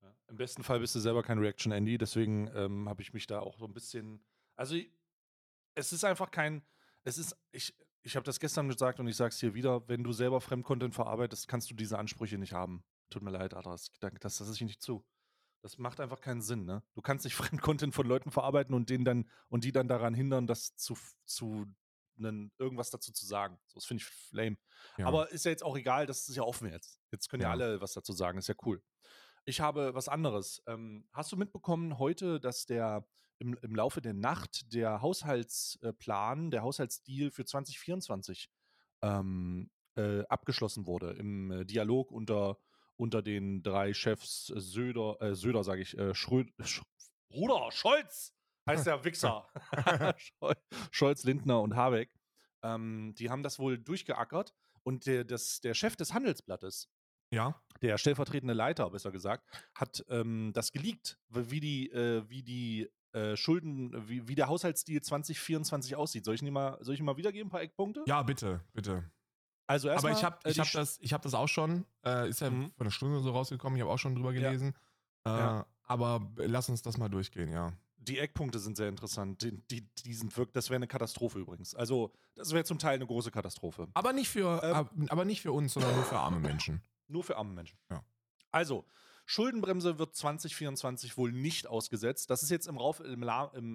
Ja, 0.00 0.16
Im 0.28 0.38
besten 0.38 0.62
Fall 0.62 0.80
bist 0.80 0.94
du 0.94 1.00
selber 1.00 1.22
kein 1.22 1.38
Reaction-Andy, 1.38 1.98
deswegen 1.98 2.50
ähm, 2.54 2.88
habe 2.88 3.02
ich 3.02 3.12
mich 3.12 3.26
da 3.26 3.40
auch 3.40 3.58
so 3.58 3.66
ein 3.66 3.74
bisschen, 3.74 4.24
also 4.56 4.74
es 5.74 5.92
ist 5.92 6.04
einfach 6.04 6.30
kein, 6.30 6.62
es 7.04 7.18
ist, 7.18 7.36
ich, 7.52 7.76
ich 8.04 8.16
habe 8.16 8.24
das 8.24 8.40
gestern 8.40 8.68
gesagt 8.68 9.00
und 9.00 9.06
ich 9.06 9.16
sage 9.16 9.34
es 9.34 9.40
hier 9.40 9.52
wieder, 9.52 9.86
wenn 9.86 10.02
du 10.02 10.12
selber 10.12 10.40
Fremdcontent 10.40 10.94
verarbeitest, 10.94 11.46
kannst 11.46 11.70
du 11.70 11.74
diese 11.74 11.98
Ansprüche 11.98 12.38
nicht 12.38 12.54
haben. 12.54 12.82
Tut 13.10 13.22
mir 13.22 13.32
leid, 13.32 13.52
Adras, 13.52 13.90
das, 14.00 14.12
das 14.18 14.40
lasse 14.40 14.54
ich 14.54 14.62
nicht 14.62 14.80
zu. 14.80 15.04
Das 15.62 15.78
macht 15.78 16.00
einfach 16.00 16.20
keinen 16.20 16.40
Sinn, 16.40 16.64
ne? 16.64 16.82
Du 16.94 17.02
kannst 17.02 17.24
nicht 17.24 17.34
Fremdcontent 17.74 17.94
von 17.94 18.06
Leuten 18.06 18.30
verarbeiten 18.30 18.74
und 18.74 18.90
denen 18.90 19.04
dann 19.04 19.30
und 19.48 19.64
die 19.64 19.72
dann 19.72 19.88
daran 19.88 20.14
hindern, 20.14 20.46
das 20.46 20.76
zu, 20.76 20.96
zu 21.24 21.66
einen, 22.18 22.52
irgendwas 22.58 22.90
dazu 22.90 23.12
zu 23.12 23.26
sagen. 23.26 23.58
So, 23.66 23.74
das 23.76 23.84
finde 23.84 24.02
ich 24.02 24.32
lame. 24.32 24.56
Ja. 24.96 25.06
Aber 25.06 25.30
ist 25.30 25.44
ja 25.44 25.50
jetzt 25.50 25.64
auch 25.64 25.76
egal, 25.76 26.06
das 26.06 26.28
ist 26.28 26.36
ja 26.36 26.42
offen 26.42 26.68
jetzt. 26.70 27.00
Jetzt 27.10 27.28
können 27.28 27.42
ja, 27.42 27.48
ja 27.48 27.52
alle 27.52 27.80
was 27.80 27.92
dazu 27.92 28.12
sagen, 28.12 28.38
ist 28.38 28.48
ja 28.48 28.54
cool. 28.64 28.82
Ich 29.44 29.60
habe 29.60 29.94
was 29.94 30.08
anderes. 30.08 30.62
Ähm, 30.66 31.08
hast 31.12 31.32
du 31.32 31.36
mitbekommen 31.36 31.98
heute, 31.98 32.38
dass 32.40 32.66
der 32.66 33.08
im, 33.38 33.56
im 33.62 33.74
Laufe 33.74 34.02
der 34.02 34.14
Nacht 34.14 34.72
der 34.74 35.00
Haushaltsplan, 35.00 36.50
der 36.50 36.62
Haushaltsdeal 36.62 37.30
für 37.30 37.44
2024 37.44 38.50
ähm, 39.02 39.70
äh, 39.96 40.24
abgeschlossen 40.26 40.86
wurde 40.86 41.12
im 41.12 41.50
äh, 41.50 41.64
Dialog 41.64 42.10
unter 42.10 42.58
unter 42.98 43.22
den 43.22 43.62
drei 43.62 43.94
Chefs 43.94 44.50
äh, 44.50 44.60
Söder, 44.60 45.16
äh, 45.20 45.34
Söder 45.34 45.64
sage 45.64 45.80
ich, 45.82 45.96
äh, 45.96 46.14
Schröd, 46.14 46.52
Sch 46.62 46.82
Bruder, 47.30 47.70
Scholz 47.70 48.34
heißt 48.66 48.86
der 48.86 49.04
Wichser. 49.04 49.48
Scholz, 50.90 51.24
Lindner 51.24 51.60
und 51.60 51.76
Habeck. 51.76 52.14
Ähm, 52.62 53.14
die 53.18 53.30
haben 53.30 53.42
das 53.42 53.58
wohl 53.58 53.78
durchgeackert 53.78 54.54
und 54.82 55.06
der, 55.06 55.24
das, 55.24 55.60
der 55.60 55.74
Chef 55.74 55.96
des 55.96 56.12
Handelsblattes, 56.12 56.90
ja. 57.30 57.60
der 57.82 57.98
stellvertretende 57.98 58.54
Leiter, 58.54 58.90
besser 58.90 59.12
gesagt, 59.12 59.46
hat 59.74 60.04
ähm, 60.08 60.52
das 60.54 60.72
geleakt, 60.72 61.18
wie 61.28 61.60
die, 61.60 61.90
äh, 61.90 62.28
wie 62.28 62.42
die 62.42 62.90
äh, 63.12 63.36
Schulden, 63.36 64.08
wie, 64.08 64.26
wie 64.26 64.34
der 64.34 64.48
Haushaltsstil 64.48 65.02
2024 65.02 65.94
aussieht. 65.94 66.24
Soll 66.24 66.34
ich, 66.34 66.42
mal, 66.42 66.78
soll 66.80 66.94
ich 66.94 67.02
mal 67.02 67.16
wiedergeben, 67.16 67.48
ein 67.48 67.50
paar 67.50 67.62
Eckpunkte? 67.62 68.02
Ja, 68.06 68.22
bitte, 68.22 68.64
bitte. 68.72 69.08
Also 69.68 69.88
erstmal. 69.88 70.12
Aber 70.12 70.18
ich 70.18 70.24
habe 70.24 70.38
äh, 70.44 70.50
ich 70.50 70.58
hab 70.58 70.72
das, 70.72 70.98
hab 71.04 71.22
das 71.22 71.34
auch 71.34 71.46
schon, 71.46 71.84
äh, 72.04 72.28
ist 72.28 72.40
ja 72.40 72.50
mhm. 72.50 72.70
vor 72.70 72.80
einer 72.80 72.90
Stunde 72.90 73.20
so 73.20 73.30
rausgekommen, 73.30 73.76
ich 73.76 73.82
habe 73.82 73.92
auch 73.92 73.98
schon 73.98 74.14
drüber 74.14 74.32
gelesen. 74.32 74.74
Ja. 75.24 75.36
Äh, 75.36 75.40
ja. 75.40 75.66
Aber 75.84 76.32
lass 76.36 76.68
uns 76.70 76.82
das 76.82 76.96
mal 76.96 77.08
durchgehen, 77.08 77.52
ja. 77.52 77.72
Die 77.98 78.18
Eckpunkte 78.18 78.58
sind 78.58 78.78
sehr 78.78 78.88
interessant. 78.88 79.42
Die, 79.42 79.52
die, 79.68 79.82
die 79.82 80.14
sind 80.14 80.34
wirklich, 80.36 80.54
das 80.54 80.70
wäre 80.70 80.76
eine 80.76 80.86
Katastrophe 80.86 81.38
übrigens. 81.38 81.74
Also, 81.74 82.14
das 82.34 82.52
wäre 82.52 82.64
zum 82.64 82.78
Teil 82.78 82.94
eine 82.94 83.06
große 83.06 83.30
Katastrophe. 83.30 83.88
Aber 83.92 84.14
nicht 84.14 84.30
für, 84.30 84.62
ähm, 84.62 85.06
aber 85.10 85.26
nicht 85.26 85.42
für 85.42 85.52
uns, 85.52 85.74
sondern 85.74 85.94
nur 85.94 86.04
für 86.04 86.18
arme 86.18 86.40
Menschen. 86.40 86.82
Nur 87.10 87.24
für 87.24 87.38
arme 87.38 87.54
Menschen. 87.54 87.78
Ja. 87.90 88.04
Also, 88.50 88.84
Schuldenbremse 89.24 89.98
wird 89.98 90.14
2024 90.14 91.16
wohl 91.16 91.32
nicht 91.32 91.66
ausgesetzt. 91.66 92.28
Das 92.28 92.42
ist 92.42 92.50
jetzt 92.50 92.66
im, 92.66 92.76
Rauf, 92.76 93.00
im, 93.00 93.22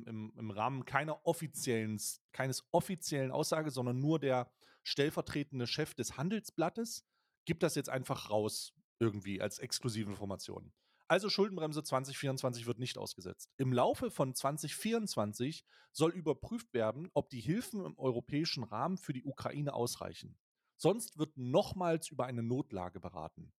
im, 0.05 0.33
im 0.35 0.51
Rahmen 0.51 0.85
keiner 0.85 1.25
offiziellen, 1.25 1.99
keines 2.31 2.63
offiziellen 2.71 3.31
Aussage, 3.31 3.71
sondern 3.71 3.99
nur 3.99 4.19
der 4.19 4.51
stellvertretende 4.83 5.67
Chef 5.67 5.93
des 5.93 6.17
Handelsblattes 6.17 7.05
gibt 7.45 7.63
das 7.63 7.75
jetzt 7.75 7.89
einfach 7.89 8.29
raus, 8.29 8.73
irgendwie 8.99 9.41
als 9.41 9.59
exklusive 9.59 10.09
Information. 10.09 10.73
Also 11.07 11.29
Schuldenbremse 11.29 11.83
2024 11.83 12.65
wird 12.65 12.79
nicht 12.79 12.97
ausgesetzt. 12.97 13.51
Im 13.57 13.73
Laufe 13.73 14.09
von 14.09 14.33
2024 14.33 15.65
soll 15.91 16.11
überprüft 16.11 16.73
werden, 16.73 17.09
ob 17.13 17.29
die 17.29 17.41
Hilfen 17.41 17.85
im 17.85 17.97
europäischen 17.99 18.63
Rahmen 18.63 18.97
für 18.97 19.13
die 19.13 19.23
Ukraine 19.23 19.73
ausreichen. 19.73 20.37
Sonst 20.77 21.17
wird 21.17 21.37
nochmals 21.37 22.09
über 22.09 22.25
eine 22.25 22.41
Notlage 22.41 22.99
beraten. 22.99 23.53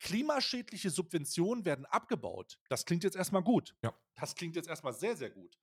Klimaschädliche 0.00 0.90
Subventionen 0.90 1.64
werden 1.64 1.86
abgebaut. 1.86 2.58
Das 2.68 2.84
klingt 2.84 3.04
jetzt 3.04 3.16
erstmal 3.16 3.42
gut. 3.42 3.76
Ja. 3.82 3.94
Das 4.14 4.34
klingt 4.34 4.56
jetzt 4.56 4.68
erstmal 4.68 4.92
sehr, 4.92 5.16
sehr 5.16 5.30
gut. 5.30 5.58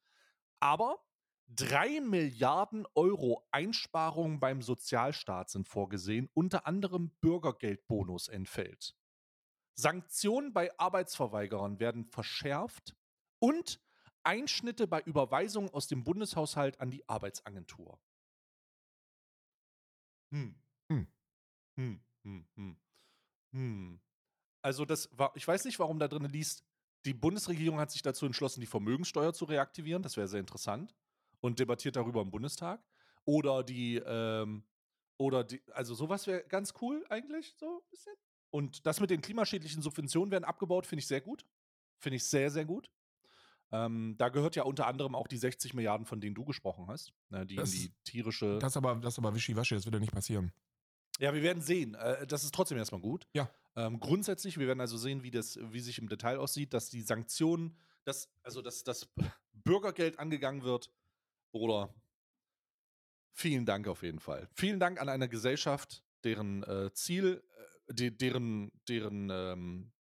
Aber 0.60 1.00
3 1.48 2.02
Milliarden 2.02 2.86
Euro 2.96 3.48
Einsparungen 3.52 4.40
beim 4.40 4.62
Sozialstaat 4.62 5.50
sind 5.50 5.68
vorgesehen, 5.68 6.30
unter 6.34 6.66
anderem 6.68 7.12
Bürgergeldbonus 7.22 8.28
entfällt. 8.28 8.96
Sanktionen 9.76 10.54
bei 10.54 10.78
Arbeitsverweigerern 10.80 11.80
werden 11.80 12.06
verschärft 12.06 12.96
und 13.40 13.82
Einschnitte 14.24 14.88
bei 14.88 15.02
Überweisungen 15.02 15.70
aus 15.70 15.88
dem 15.88 16.04
Bundeshaushalt 16.04 16.80
an 16.80 16.92
die 16.92 17.08
Arbeitsagentur. 17.08 18.00
Hm. 20.32 20.56
Hm. 20.92 21.08
Hm. 21.78 22.02
Hm. 22.26 22.46
Hm. 22.58 22.78
hm. 23.54 24.02
Also 24.64 24.86
das 24.86 25.10
war, 25.18 25.34
ich 25.36 25.48
weiß 25.48 25.66
nicht, 25.66 25.80
warum 25.80 26.00
da 26.00 26.08
drin 26.08 26.26
liest, 26.26 26.66
die 27.06 27.14
Bundesregierung 27.14 27.80
hat 27.80 27.92
sich 27.92 28.02
dazu 28.02 28.26
entschlossen, 28.26 28.62
die 28.62 28.68
Vermögenssteuer 28.68 29.34
zu 29.34 29.46
reaktivieren. 29.46 30.04
Das 30.04 30.18
wäre 30.18 30.28
sehr 30.28 30.42
interessant. 30.42 30.96
Und 31.46 31.60
debattiert 31.60 31.96
darüber 31.96 32.24
im 32.24 32.32
Bundestag. 32.32 32.84
Oder 33.24 33.64
die, 33.64 33.98
ähm, 33.98 34.64
oder 35.18 35.44
die, 35.44 35.62
also 35.74 35.94
sowas 35.94 36.26
wäre 36.26 36.44
ganz 36.46 36.74
cool 36.82 37.06
eigentlich, 37.08 37.54
so 37.60 37.84
ein 37.84 37.90
bisschen. 37.92 38.14
Und 38.50 38.88
das 38.88 39.00
mit 39.00 39.12
den 39.12 39.22
klimaschädlichen 39.22 39.84
Subventionen 39.84 40.32
werden 40.32 40.44
abgebaut, 40.44 40.88
finde 40.88 41.02
ich 41.02 41.08
sehr 41.08 41.22
gut. 41.22 41.46
Finde 42.00 42.16
ich 42.16 42.24
sehr, 42.24 42.50
sehr 42.50 42.66
gut. 42.66 42.90
Ähm, 43.72 44.16
da 44.18 44.30
gehört 44.30 44.56
ja 44.56 44.64
unter 44.64 44.88
anderem 44.88 45.14
auch 45.14 45.28
die 45.28 45.38
60 45.38 45.76
Milliarden, 45.76 46.08
von 46.08 46.20
denen 46.20 46.34
du 46.34 46.46
gesprochen 46.46 46.88
hast, 46.88 47.14
ne, 47.30 47.46
die 47.46 47.58
das, 47.58 47.74
in 47.74 47.80
die 47.80 47.94
tierische. 48.04 48.58
Das 48.58 48.76
aber, 48.76 48.96
das 48.96 49.20
aber 49.20 49.36
wischiwaschi, 49.36 49.76
das 49.76 49.86
wird 49.86 49.94
ja 49.94 50.00
nicht 50.00 50.14
passieren. 50.14 50.52
Ja, 51.20 51.32
wir 51.32 51.44
werden 51.44 51.62
sehen. 51.62 51.94
Äh, 51.94 52.26
das 52.26 52.44
ist 52.44 52.56
trotzdem 52.56 52.80
erstmal 52.80 53.02
gut. 53.02 53.28
Ja. 53.34 53.52
Ähm, 53.76 54.00
grundsätzlich, 54.00 54.58
wir 54.58 54.66
werden 54.66 54.82
also 54.82 54.98
sehen, 54.98 55.22
wie 55.22 55.32
das, 55.32 55.60
wie 55.62 55.80
sich 55.80 56.00
im 56.00 56.10
Detail 56.10 56.40
aussieht, 56.40 56.74
dass 56.74 56.90
die 56.90 57.02
Sanktionen, 57.02 57.78
dass, 58.04 58.30
also 58.42 58.64
dass 58.64 58.84
das 58.84 59.14
Bürgergeld 59.54 60.18
angegangen 60.18 60.64
wird 60.64 60.90
oder 61.56 61.94
vielen 63.32 63.66
Dank 63.66 63.88
auf 63.88 64.04
jeden 64.04 64.20
Fall. 64.20 64.48
Vielen 64.54 64.80
Dank 64.80 65.02
an 65.02 65.10
eine 65.10 65.30
Gesellschaft, 65.30 66.04
deren 66.24 66.64
äh, 66.64 66.92
Ziel 66.94 67.44
de, 67.90 68.12
deren, 68.12 68.72
deren 68.88 69.30
ähm, 69.32 69.92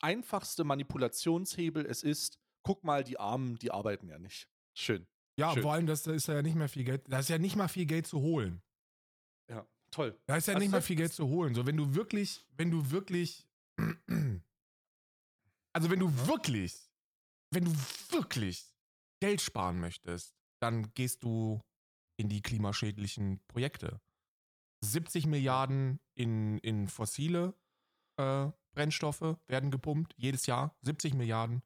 einfachste 0.00 0.64
Manipulationshebel 0.64 1.86
es 1.86 2.02
ist, 2.02 2.38
guck 2.62 2.84
mal, 2.84 3.04
die 3.04 3.18
Armen, 3.18 3.56
die 3.56 3.70
arbeiten 3.70 4.08
ja 4.08 4.18
nicht. 4.18 4.48
Schön. 4.74 5.06
Ja, 5.38 5.52
Schön. 5.52 5.62
vor 5.62 5.74
allem, 5.74 5.86
das 5.86 6.06
ist 6.06 6.28
ja 6.28 6.42
nicht 6.42 6.56
mehr 6.56 6.68
viel 6.68 6.84
Geld, 6.84 7.02
da 7.08 7.18
ist 7.18 7.28
ja 7.28 7.38
nicht 7.38 7.56
mal 7.56 7.68
viel 7.68 7.86
Geld 7.86 8.06
zu 8.06 8.20
holen. 8.20 8.62
Ja, 9.48 9.66
toll. 9.90 10.18
Da 10.26 10.36
ist 10.36 10.48
ja 10.48 10.54
Hast 10.54 10.60
nicht 10.60 10.68
du? 10.68 10.76
mal 10.76 10.82
viel 10.82 10.96
Geld 10.96 11.12
zu 11.12 11.28
holen. 11.28 11.54
So, 11.54 11.66
wenn 11.66 11.76
du 11.76 11.94
wirklich, 11.94 12.44
wenn 12.56 12.70
du 12.70 12.90
wirklich, 12.90 13.46
also 15.72 15.90
wenn 15.90 16.00
du 16.00 16.26
wirklich, 16.26 16.90
wenn 17.50 17.66
du 17.66 17.72
wirklich 18.10 18.66
Geld 19.20 19.40
sparen 19.40 19.78
möchtest, 19.78 20.34
dann 20.66 20.92
gehst 20.94 21.22
du 21.22 21.60
in 22.18 22.28
die 22.28 22.42
klimaschädlichen 22.42 23.40
Projekte. 23.46 24.00
70 24.84 25.26
Milliarden 25.26 26.00
in, 26.14 26.58
in 26.58 26.88
fossile 26.88 27.54
äh, 28.18 28.48
Brennstoffe 28.74 29.36
werden 29.46 29.70
gepumpt, 29.70 30.14
jedes 30.16 30.46
Jahr. 30.46 30.76
70 30.82 31.14
Milliarden. 31.14 31.62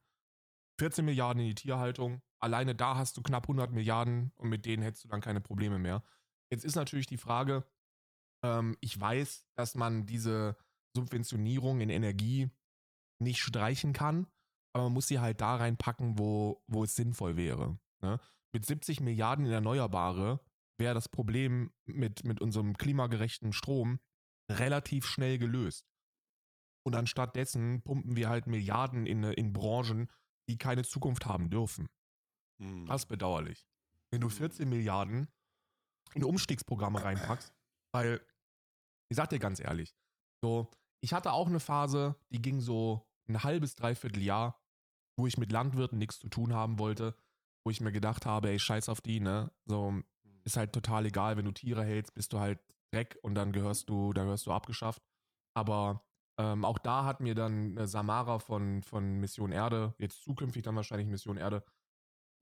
14 0.79 1.05
Milliarden 1.05 1.43
in 1.43 1.49
die 1.49 1.55
Tierhaltung. 1.55 2.23
Alleine 2.41 2.75
da 2.75 2.97
hast 2.97 3.17
du 3.17 3.23
knapp 3.23 3.45
100 3.45 3.73
Milliarden 3.73 4.33
und 4.37 4.49
mit 4.49 4.65
denen 4.65 4.83
hättest 4.83 5.05
du 5.05 5.09
dann 5.09 5.21
keine 5.21 5.41
Probleme 5.41 5.79
mehr. 5.79 6.03
Jetzt 6.51 6.65
ist 6.65 6.77
natürlich 6.77 7.07
die 7.07 7.19
Frage, 7.19 7.65
ähm, 8.45 8.77
ich 8.81 8.99
weiß, 8.99 9.47
dass 9.55 9.75
man 9.75 10.07
diese 10.07 10.57
Subventionierung 10.95 11.81
in 11.81 11.91
Energie 11.91 12.51
nicht 13.19 13.41
streichen 13.41 13.93
kann, 13.93 14.27
aber 14.73 14.85
man 14.85 14.95
muss 14.95 15.09
sie 15.09 15.21
halt 15.21 15.41
da 15.41 15.57
reinpacken, 15.57 16.19
wo, 16.19 16.63
wo 16.67 16.85
es 16.85 16.97
sinnvoll 16.97 17.37
wäre. 17.37 17.79
Ne? 18.03 18.19
Mit 18.53 18.67
70 18.67 19.01
Milliarden 19.01 19.47
in 19.47 19.53
Erneuerbare 19.53 20.41
wäre 20.79 20.95
das 20.95 21.09
Problem 21.09 21.73
mit, 21.85 22.25
mit 22.25 22.41
unserem 22.41 22.77
klimagerechten 22.77 23.53
Strom 23.53 24.01
relativ 24.51 25.07
schnell 25.07 25.39
gelöst. 25.39 25.87
Und 26.85 26.97
anstatt 26.97 27.37
dessen 27.37 27.83
pumpen 27.83 28.17
wir 28.17 28.29
halt 28.29 28.47
Milliarden 28.47 29.07
in, 29.07 29.23
in 29.23 29.53
Branchen, 29.53 30.11
die 30.49 30.59
keine 30.59 30.83
Zukunft 30.83 31.27
haben 31.27 31.51
dürfen. 31.51 31.89
Hm. 32.61 32.87
Das 32.87 33.03
ist 33.03 33.07
bedauerlich. 33.07 33.67
Wenn 34.11 34.23
du 34.23 34.29
14 34.29 34.69
Milliarden 34.69 35.29
in 36.15 36.25
Umstiegsprogramme 36.25 37.05
reinpackst, 37.05 37.55
weil, 37.93 38.21
ich 39.09 39.17
sag 39.17 39.29
dir 39.29 39.39
ganz 39.39 39.61
ehrlich, 39.61 39.95
so, 40.43 40.71
ich 41.01 41.13
hatte 41.13 41.33
auch 41.33 41.47
eine 41.47 41.61
Phase, 41.61 42.17
die 42.31 42.43
ging 42.43 42.61
so 42.61 43.07
ein 43.29 43.43
halbes, 43.43 43.75
dreiviertel 43.75 44.23
Jahr, 44.23 44.61
wo 45.17 45.27
ich 45.27 45.39
mit 45.39 45.53
Landwirten 45.53 45.99
nichts 45.99 46.19
zu 46.19 46.29
tun 46.29 46.55
haben 46.55 46.79
wollte, 46.79 47.15
wo 47.65 47.71
ich 47.71 47.81
mir 47.81 47.93
gedacht 47.93 48.27
habe, 48.27 48.51
ey, 48.51 48.59
scheiß 48.59 48.89
auf 48.89 49.01
die, 49.01 49.21
ne? 49.21 49.53
So, 49.67 50.01
ist 50.45 50.57
halt 50.57 50.73
total 50.73 51.07
egal, 51.07 51.37
wenn 51.37 51.45
du 51.45 51.53
Tiere 51.53 51.85
hältst, 51.85 52.15
bist 52.15 52.33
du 52.33 52.41
halt 52.41 52.59
Dreck 52.93 53.19
und 53.23 53.35
dann 53.35 53.53
gehörst 53.53 53.89
du, 53.89 54.13
da 54.13 54.25
gehörst 54.25 54.47
du 54.47 54.53
abgeschafft. 54.53 55.03
Aber 55.55 56.05
ähm, 56.39 56.65
auch 56.65 56.79
da 56.79 57.05
hat 57.05 57.21
mir 57.21 57.35
dann 57.35 57.77
äh, 57.77 57.87
Samara 57.87 58.39
von, 58.39 58.83
von 58.83 59.21
Mission 59.21 59.53
Erde, 59.53 59.95
jetzt 59.99 60.23
zukünftig 60.23 60.63
dann 60.63 60.77
wahrscheinlich 60.77 61.09
Mission 61.09 61.37
Erde, 61.37 61.65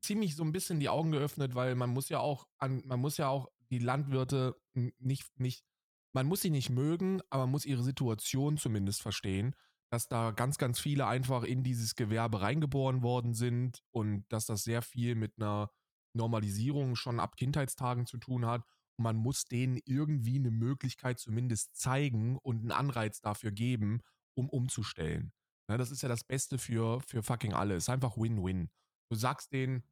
ziemlich 0.00 0.36
so 0.36 0.44
ein 0.44 0.52
bisschen 0.52 0.80
die 0.80 0.88
Augen 0.88 1.10
geöffnet, 1.10 1.54
weil 1.54 1.74
man 1.74 1.90
muss 1.90 2.08
ja 2.08 2.20
auch 2.20 2.46
an, 2.58 2.82
man 2.86 3.00
muss 3.00 3.16
ja 3.16 3.28
auch 3.28 3.48
die 3.70 3.80
Landwirte 3.80 4.56
nicht, 4.74 5.38
nicht, 5.38 5.64
man 6.12 6.26
muss 6.26 6.42
sie 6.42 6.50
nicht 6.50 6.70
mögen, 6.70 7.20
aber 7.30 7.44
man 7.44 7.50
muss 7.50 7.66
ihre 7.66 7.82
Situation 7.82 8.56
zumindest 8.56 9.02
verstehen, 9.02 9.54
dass 9.90 10.08
da 10.08 10.32
ganz, 10.32 10.58
ganz 10.58 10.80
viele 10.80 11.06
einfach 11.06 11.44
in 11.44 11.62
dieses 11.62 11.94
Gewerbe 11.94 12.40
reingeboren 12.40 13.02
worden 13.02 13.34
sind 13.34 13.82
und 13.90 14.24
dass 14.28 14.46
das 14.46 14.62
sehr 14.62 14.82
viel 14.82 15.14
mit 15.14 15.34
einer 15.38 15.70
Normalisierung 16.14 16.96
schon 16.96 17.20
ab 17.20 17.36
Kindheitstagen 17.36 18.06
zu 18.06 18.18
tun 18.18 18.46
hat. 18.46 18.62
Und 18.98 19.04
man 19.04 19.16
muss 19.16 19.44
denen 19.44 19.78
irgendwie 19.84 20.36
eine 20.36 20.50
Möglichkeit 20.50 21.18
zumindest 21.18 21.76
zeigen 21.76 22.36
und 22.38 22.58
einen 22.60 22.72
Anreiz 22.72 23.20
dafür 23.20 23.50
geben, 23.50 24.02
um 24.36 24.48
umzustellen. 24.48 25.32
Ja, 25.70 25.76
das 25.76 25.90
ist 25.90 26.02
ja 26.02 26.08
das 26.08 26.24
Beste 26.24 26.58
für, 26.58 27.00
für 27.02 27.22
fucking 27.22 27.52
alle. 27.52 27.74
Es 27.76 27.84
ist 27.84 27.90
einfach 27.90 28.16
Win-Win. 28.16 28.70
Du 29.10 29.16
sagst 29.16 29.52
denen, 29.52 29.84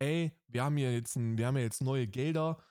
ey, 0.00 0.32
wir 0.48 0.64
haben 0.64 0.76
hier 0.76 0.92
jetzt, 0.92 1.16
ein, 1.16 1.36
wir 1.38 1.46
haben 1.46 1.56
hier 1.56 1.64
jetzt 1.64 1.82
neue 1.82 2.06
Gelder, 2.06 2.62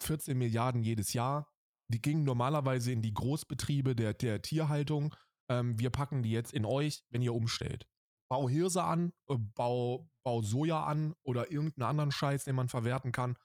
14 0.00 0.36
Milliarden 0.36 0.82
jedes 0.82 1.12
Jahr. 1.12 1.50
Die 1.88 2.00
gingen 2.00 2.24
normalerweise 2.24 2.92
in 2.92 3.02
die 3.02 3.14
Großbetriebe 3.14 3.94
der, 3.96 4.14
der 4.14 4.42
Tierhaltung. 4.42 5.14
Ähm, 5.48 5.78
wir 5.78 5.90
packen 5.90 6.22
die 6.22 6.30
jetzt 6.30 6.52
in 6.52 6.64
euch, 6.64 7.04
wenn 7.10 7.22
ihr 7.22 7.34
umstellt. 7.34 7.86
Bau 8.28 8.48
Hirse 8.48 8.82
an, 8.82 9.12
äh, 9.28 9.36
bau, 9.36 10.08
bau 10.22 10.42
Soja 10.42 10.84
an 10.84 11.14
oder 11.22 11.50
irgendeinen 11.50 11.88
anderen 11.88 12.12
Scheiß, 12.12 12.44
den 12.44 12.54
man 12.54 12.68
verwerten 12.68 13.12
kann. 13.12 13.36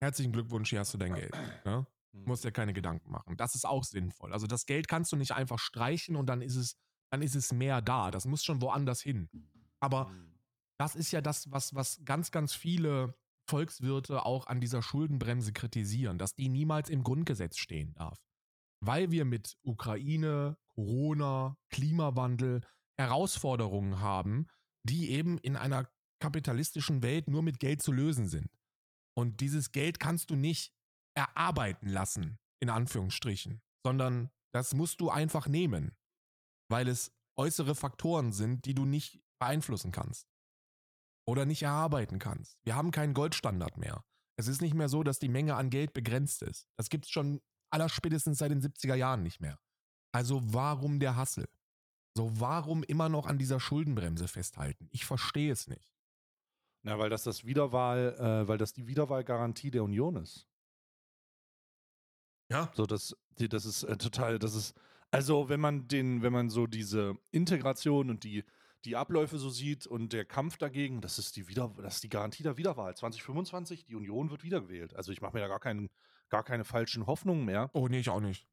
Herzlichen 0.00 0.32
Glückwunsch, 0.32 0.70
hier 0.70 0.80
hast 0.80 0.94
du 0.94 0.98
dein 0.98 1.14
Geld. 1.14 1.34
Ne? 1.64 1.86
Du 2.12 2.20
musst 2.28 2.44
dir 2.44 2.52
keine 2.52 2.72
Gedanken 2.72 3.10
machen. 3.10 3.36
Das 3.36 3.54
ist 3.54 3.66
auch 3.66 3.84
sinnvoll. 3.84 4.32
Also 4.32 4.46
das 4.46 4.66
Geld 4.66 4.88
kannst 4.88 5.12
du 5.12 5.16
nicht 5.16 5.32
einfach 5.32 5.58
streichen 5.58 6.16
und 6.16 6.26
dann 6.26 6.40
ist 6.40 6.56
es, 6.56 6.76
dann 7.10 7.22
ist 7.22 7.34
es 7.34 7.52
mehr 7.52 7.82
da. 7.82 8.10
Das 8.10 8.26
muss 8.26 8.44
schon 8.44 8.62
woanders 8.62 9.00
hin. 9.00 9.28
Aber 9.80 10.12
das 10.78 10.94
ist 10.94 11.10
ja 11.10 11.20
das, 11.20 11.50
was, 11.50 11.74
was 11.74 12.00
ganz, 12.04 12.30
ganz 12.30 12.54
viele 12.54 13.14
Volkswirte 13.48 14.24
auch 14.24 14.46
an 14.46 14.60
dieser 14.60 14.82
Schuldenbremse 14.82 15.52
kritisieren, 15.52 16.18
dass 16.18 16.34
die 16.34 16.48
niemals 16.48 16.90
im 16.90 17.02
Grundgesetz 17.02 17.58
stehen 17.58 17.94
darf. 17.94 18.18
Weil 18.80 19.10
wir 19.10 19.24
mit 19.24 19.56
Ukraine, 19.62 20.56
Corona, 20.74 21.56
Klimawandel 21.70 22.62
Herausforderungen 22.98 24.00
haben, 24.00 24.46
die 24.84 25.10
eben 25.10 25.38
in 25.38 25.56
einer 25.56 25.88
kapitalistischen 26.20 27.02
Welt 27.02 27.28
nur 27.28 27.42
mit 27.42 27.60
Geld 27.60 27.80
zu 27.80 27.92
lösen 27.92 28.28
sind. 28.28 28.50
Und 29.16 29.40
dieses 29.40 29.72
Geld 29.72 30.00
kannst 30.00 30.30
du 30.30 30.36
nicht 30.36 30.72
erarbeiten 31.16 31.88
lassen, 31.88 32.38
in 32.60 32.70
Anführungsstrichen, 32.70 33.62
sondern 33.84 34.30
das 34.52 34.74
musst 34.74 35.00
du 35.00 35.10
einfach 35.10 35.48
nehmen, 35.48 35.96
weil 36.68 36.88
es 36.88 37.12
äußere 37.36 37.74
Faktoren 37.74 38.32
sind, 38.32 38.64
die 38.64 38.74
du 38.74 38.84
nicht 38.84 39.20
beeinflussen 39.40 39.92
kannst 39.92 40.28
oder 41.26 41.46
nicht 41.46 41.62
erarbeiten 41.62 42.18
kannst. 42.18 42.58
Wir 42.64 42.74
haben 42.74 42.90
keinen 42.90 43.14
Goldstandard 43.14 43.76
mehr. 43.76 44.04
Es 44.36 44.48
ist 44.48 44.60
nicht 44.60 44.74
mehr 44.74 44.88
so, 44.88 45.02
dass 45.02 45.18
die 45.18 45.28
Menge 45.28 45.56
an 45.56 45.70
Geld 45.70 45.92
begrenzt 45.92 46.42
ist. 46.42 46.68
Das 46.76 46.88
gibt 46.88 47.04
es 47.04 47.10
schon 47.10 47.40
allerspätestens 47.70 48.38
seit 48.38 48.50
den 48.50 48.62
70er 48.62 48.94
Jahren 48.94 49.22
nicht 49.22 49.40
mehr. 49.40 49.58
Also 50.12 50.40
warum 50.44 51.00
der 51.00 51.16
Hassel? 51.16 51.48
So, 52.16 52.30
warum 52.40 52.82
immer 52.82 53.08
noch 53.08 53.26
an 53.26 53.38
dieser 53.38 53.60
Schuldenbremse 53.60 54.26
festhalten? 54.26 54.88
Ich 54.90 55.04
verstehe 55.04 55.52
es 55.52 55.68
nicht. 55.68 55.92
Na, 56.82 56.98
weil 56.98 57.10
das 57.10 57.22
das 57.24 57.44
Wiederwahl, 57.44 58.16
äh, 58.18 58.48
weil 58.48 58.58
das 58.58 58.72
die 58.72 58.86
Wiederwahlgarantie 58.86 59.70
der 59.70 59.84
Union 59.84 60.16
ist. 60.16 60.48
Ja. 62.50 62.72
So, 62.74 62.86
das, 62.86 63.16
die, 63.38 63.48
das 63.48 63.64
ist 63.64 63.82
äh, 63.82 63.96
total, 63.96 64.38
das 64.38 64.54
ist, 64.54 64.74
also 65.10 65.48
wenn 65.48 65.60
man 65.60 65.86
den, 65.88 66.22
wenn 66.22 66.32
man 66.32 66.50
so 66.50 66.66
diese 66.66 67.14
Integration 67.30 68.10
und 68.10 68.24
die, 68.24 68.44
die 68.84 68.96
Abläufe 68.96 69.38
so 69.38 69.50
sieht 69.50 69.86
und 69.86 70.12
der 70.12 70.24
Kampf 70.24 70.56
dagegen, 70.56 71.00
das 71.00 71.18
ist 71.18 71.36
die 71.36 71.48
Wieder, 71.48 71.72
das 71.76 71.96
ist 71.96 72.04
die 72.04 72.08
Garantie 72.08 72.42
der 72.42 72.56
Wiederwahl. 72.56 72.96
2025, 72.96 73.84
die 73.84 73.94
Union 73.94 74.30
wird 74.30 74.44
wiedergewählt. 74.44 74.94
Also 74.94 75.12
ich 75.12 75.20
mache 75.20 75.34
mir 75.34 75.40
da 75.40 75.48
gar, 75.48 75.60
keinen, 75.60 75.90
gar 76.28 76.44
keine 76.44 76.64
falschen 76.64 77.06
Hoffnungen 77.06 77.44
mehr. 77.44 77.70
Oh, 77.72 77.88
nee, 77.88 78.00
ich 78.00 78.10
auch 78.10 78.20
nicht. 78.20 78.46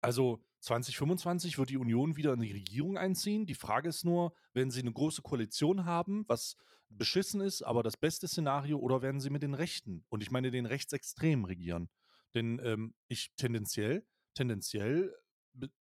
Also 0.00 0.42
2025 0.60 1.58
wird 1.58 1.70
die 1.70 1.76
Union 1.76 2.16
wieder 2.16 2.34
in 2.34 2.40
die 2.40 2.52
Regierung 2.52 2.98
einziehen. 2.98 3.46
Die 3.46 3.54
Frage 3.54 3.88
ist 3.88 4.04
nur, 4.04 4.34
werden 4.52 4.70
sie 4.70 4.80
eine 4.80 4.92
große 4.92 5.22
Koalition 5.22 5.84
haben, 5.84 6.24
was 6.28 6.56
beschissen 6.88 7.40
ist, 7.40 7.62
aber 7.62 7.82
das 7.82 7.96
beste 7.96 8.28
Szenario, 8.28 8.78
oder 8.78 9.02
werden 9.02 9.20
sie 9.20 9.30
mit 9.30 9.42
den 9.42 9.54
Rechten, 9.54 10.04
und 10.10 10.22
ich 10.22 10.30
meine 10.30 10.50
den 10.50 10.66
Rechtsextremen 10.66 11.44
regieren? 11.44 11.88
Denn 12.34 12.60
ähm, 12.62 12.94
ich 13.08 13.34
tendenziell, 13.36 14.06
tendenziell 14.34 15.14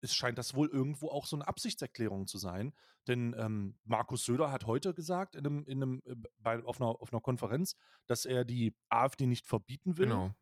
es 0.01 0.15
scheint 0.15 0.37
das 0.37 0.53
wohl 0.55 0.69
irgendwo 0.69 1.09
auch 1.09 1.25
so 1.25 1.35
eine 1.35 1.47
Absichtserklärung 1.47 2.27
zu 2.27 2.37
sein. 2.37 2.73
Denn 3.07 3.35
ähm, 3.37 3.77
Markus 3.83 4.25
Söder 4.25 4.51
hat 4.51 4.65
heute 4.65 4.93
gesagt, 4.93 5.35
in 5.35 5.45
einem, 5.45 5.65
in 5.65 5.81
einem, 5.81 6.01
äh, 6.05 6.15
bei, 6.39 6.63
auf, 6.63 6.79
einer, 6.79 6.89
auf 6.89 7.11
einer 7.11 7.21
Konferenz, 7.21 7.75
dass 8.05 8.25
er 8.25 8.45
die 8.45 8.75
AfD 8.89 9.25
nicht 9.25 9.45
verbieten 9.45 9.97
will, 9.97 10.07
genau. 10.07 10.35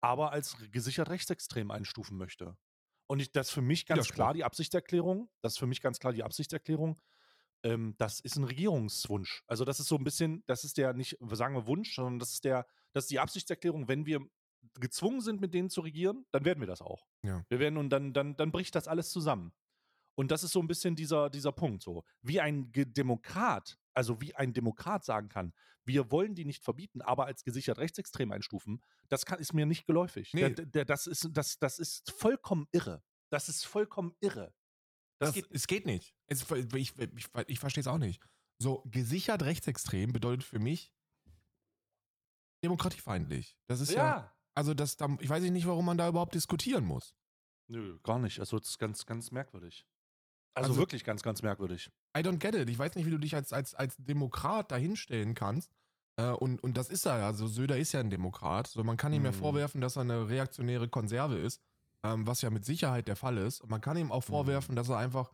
Aber 0.00 0.32
als 0.32 0.56
gesichert 0.70 1.10
rechtsextrem 1.10 1.70
einstufen 1.70 2.16
möchte. 2.16 2.56
Und 3.06 3.20
ich, 3.20 3.32
das 3.32 3.48
ist 3.48 3.54
für 3.54 3.62
mich 3.62 3.86
ganz 3.86 4.08
klar 4.08 4.34
die 4.34 4.44
Absichtserklärung. 4.44 5.30
Das 5.40 5.54
ist 5.54 5.58
für 5.58 5.66
mich 5.66 5.80
ganz 5.80 5.98
klar 5.98 6.12
die 6.12 6.22
Absichtserklärung. 6.22 7.00
Ähm, 7.64 7.94
das 7.98 8.20
ist 8.20 8.36
ein 8.36 8.44
Regierungswunsch. 8.44 9.42
Also 9.46 9.64
das 9.64 9.80
ist 9.80 9.88
so 9.88 9.96
ein 9.96 10.04
bisschen, 10.04 10.44
das 10.46 10.64
ist 10.64 10.76
der 10.76 10.92
nicht, 10.92 11.16
sagen 11.32 11.54
wir 11.54 11.66
Wunsch, 11.66 11.94
sondern 11.94 12.18
das 12.18 12.32
ist 12.32 12.44
der, 12.44 12.66
das 12.92 13.04
ist 13.04 13.10
die 13.10 13.18
Absichtserklärung, 13.18 13.88
wenn 13.88 14.06
wir 14.06 14.20
gezwungen 14.74 15.20
sind, 15.20 15.40
mit 15.40 15.54
denen 15.54 15.70
zu 15.70 15.80
regieren, 15.80 16.26
dann 16.30 16.44
werden 16.44 16.60
wir 16.60 16.66
das 16.66 16.82
auch. 16.82 17.06
Ja. 17.22 17.44
Wir 17.48 17.58
werden 17.58 17.78
und 17.78 17.90
dann, 17.90 18.12
dann, 18.12 18.36
dann 18.36 18.52
bricht 18.52 18.74
das 18.74 18.88
alles 18.88 19.10
zusammen. 19.10 19.52
Und 20.18 20.32
das 20.32 20.42
ist 20.42 20.50
so 20.50 20.58
ein 20.60 20.66
bisschen 20.66 20.96
dieser, 20.96 21.30
dieser 21.30 21.52
Punkt. 21.52 21.84
So. 21.84 22.02
Wie 22.22 22.40
ein 22.40 22.72
Demokrat, 22.72 23.78
also 23.94 24.20
wie 24.20 24.34
ein 24.34 24.52
Demokrat 24.52 25.04
sagen 25.04 25.28
kann, 25.28 25.54
wir 25.84 26.10
wollen 26.10 26.34
die 26.34 26.44
nicht 26.44 26.64
verbieten, 26.64 27.02
aber 27.02 27.26
als 27.26 27.44
gesichert 27.44 27.78
rechtsextrem 27.78 28.32
einstufen, 28.32 28.82
das 29.08 29.24
kann, 29.24 29.38
ist 29.38 29.54
mir 29.54 29.64
nicht 29.64 29.86
geläufig. 29.86 30.34
Nee. 30.34 30.50
Das, 30.50 31.06
ist, 31.06 31.28
das, 31.30 31.60
das 31.60 31.78
ist 31.78 32.10
vollkommen 32.10 32.66
irre. 32.72 33.00
Das 33.30 33.48
ist 33.48 33.64
vollkommen 33.64 34.12
irre. 34.18 34.52
Das, 35.20 35.28
das 35.28 35.34
geht, 35.34 35.46
es 35.52 35.68
geht 35.68 35.86
nicht. 35.86 36.16
Es, 36.26 36.50
ich, 36.50 36.74
ich, 36.74 36.98
ich, 36.98 37.28
ich 37.46 37.60
verstehe 37.60 37.82
es 37.82 37.86
auch 37.86 37.98
nicht. 37.98 38.20
So, 38.60 38.82
gesichert 38.86 39.42
rechtsextrem 39.42 40.12
bedeutet 40.12 40.42
für 40.42 40.58
mich 40.58 40.92
demokratiefeindlich. 42.64 43.56
Das 43.68 43.78
ist 43.78 43.92
ja, 43.92 44.04
ja 44.04 44.36
also 44.56 44.74
das, 44.74 44.96
ich 45.20 45.28
weiß 45.28 45.44
nicht, 45.44 45.68
warum 45.68 45.84
man 45.84 45.96
da 45.96 46.08
überhaupt 46.08 46.34
diskutieren 46.34 46.84
muss. 46.84 47.14
Nö, 47.68 48.00
gar 48.02 48.18
nicht. 48.18 48.40
Also 48.40 48.58
das 48.58 48.70
ist 48.70 48.78
ganz, 48.78 49.06
ganz 49.06 49.30
merkwürdig. 49.30 49.86
Also, 50.58 50.70
also, 50.70 50.80
wirklich 50.80 51.04
ganz, 51.04 51.22
ganz 51.22 51.42
merkwürdig. 51.42 51.90
I 52.16 52.20
don't 52.20 52.38
get 52.38 52.54
it. 52.54 52.68
Ich 52.68 52.78
weiß 52.78 52.94
nicht, 52.94 53.06
wie 53.06 53.10
du 53.10 53.18
dich 53.18 53.34
als, 53.34 53.52
als, 53.52 53.74
als 53.74 53.96
Demokrat 53.96 54.70
dahinstellen 54.70 55.34
kannst. 55.34 55.72
Äh, 56.16 56.30
und, 56.30 56.62
und 56.62 56.76
das 56.76 56.90
ist 56.90 57.06
er 57.06 57.18
ja. 57.18 57.26
Also 57.26 57.46
Söder 57.46 57.78
ist 57.78 57.92
ja 57.92 58.00
ein 58.00 58.10
Demokrat. 58.10 58.66
So, 58.66 58.82
man 58.84 58.96
kann 58.96 59.12
ihm 59.12 59.24
ja 59.24 59.32
mhm. 59.32 59.36
vorwerfen, 59.36 59.80
dass 59.80 59.96
er 59.96 60.02
eine 60.02 60.28
reaktionäre 60.28 60.88
Konserve 60.88 61.38
ist, 61.38 61.60
ähm, 62.04 62.26
was 62.26 62.42
ja 62.42 62.50
mit 62.50 62.64
Sicherheit 62.64 63.08
der 63.08 63.16
Fall 63.16 63.38
ist. 63.38 63.60
Und 63.60 63.70
man 63.70 63.80
kann 63.80 63.96
ihm 63.96 64.12
auch 64.12 64.26
mhm. 64.26 64.32
vorwerfen, 64.32 64.76
dass 64.76 64.88
er 64.88 64.98
einfach 64.98 65.32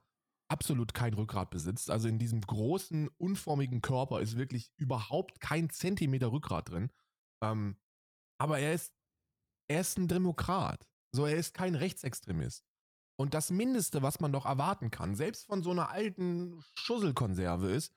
absolut 0.49 0.95
kein 0.95 1.15
Rückgrat 1.15 1.51
besitzt. 1.51 1.91
Also 1.91 2.09
in 2.09 2.19
diesem 2.19 2.41
großen, 2.41 3.09
unformigen 3.17 3.81
Körper 3.81 4.21
ist 4.21 4.37
wirklich 4.37 4.71
überhaupt 4.77 5.41
kein 5.41 5.71
Zentimeter 5.71 6.33
Rückgrat 6.33 6.71
drin. 6.71 6.91
Ähm, 7.43 7.77
aber 8.39 8.59
er 8.59 8.75
ist 8.75 8.93
er 9.69 9.81
ist 9.81 9.99
ein 9.99 10.09
Demokrat. 10.09 10.87
So, 11.13 11.27
er 11.27 11.37
ist 11.37 11.55
kein 11.55 11.75
Rechtsextremist. 11.75 12.65
Und 13.17 13.35
das 13.35 13.51
Mindeste, 13.51 14.03
was 14.03 14.21
man 14.21 14.33
doch 14.33 14.45
erwarten 14.45 14.91
kann, 14.91 15.15
selbst 15.15 15.47
von 15.47 15.63
so 15.63 15.71
einer 15.71 15.91
alten 15.91 16.63
Schusselkonserve, 16.75 17.71
ist, 17.71 17.93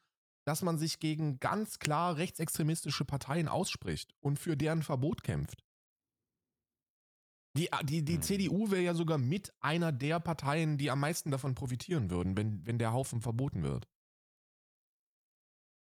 dass 0.45 0.61
man 0.61 0.77
sich 0.77 0.99
gegen 0.99 1.39
ganz 1.39 1.79
klar 1.79 2.17
rechtsextremistische 2.17 3.03
Parteien 3.03 3.47
ausspricht 3.47 4.15
und 4.19 4.39
für 4.39 4.55
deren 4.55 4.83
Verbot 4.83 5.23
kämpft. 5.23 5.63
Die, 7.57 7.69
die, 7.83 8.05
die 8.05 8.15
hm. 8.15 8.21
CDU 8.21 8.71
wäre 8.71 8.83
ja 8.83 8.93
sogar 8.93 9.17
mit 9.17 9.51
einer 9.59 9.91
der 9.91 10.19
Parteien, 10.19 10.77
die 10.77 10.91
am 10.91 10.99
meisten 10.99 11.31
davon 11.31 11.55
profitieren 11.55 12.11
würden, 12.11 12.37
wenn, 12.37 12.65
wenn 12.65 12.77
der 12.77 12.93
Haufen 12.93 13.19
verboten 13.19 13.63
wird. 13.63 13.87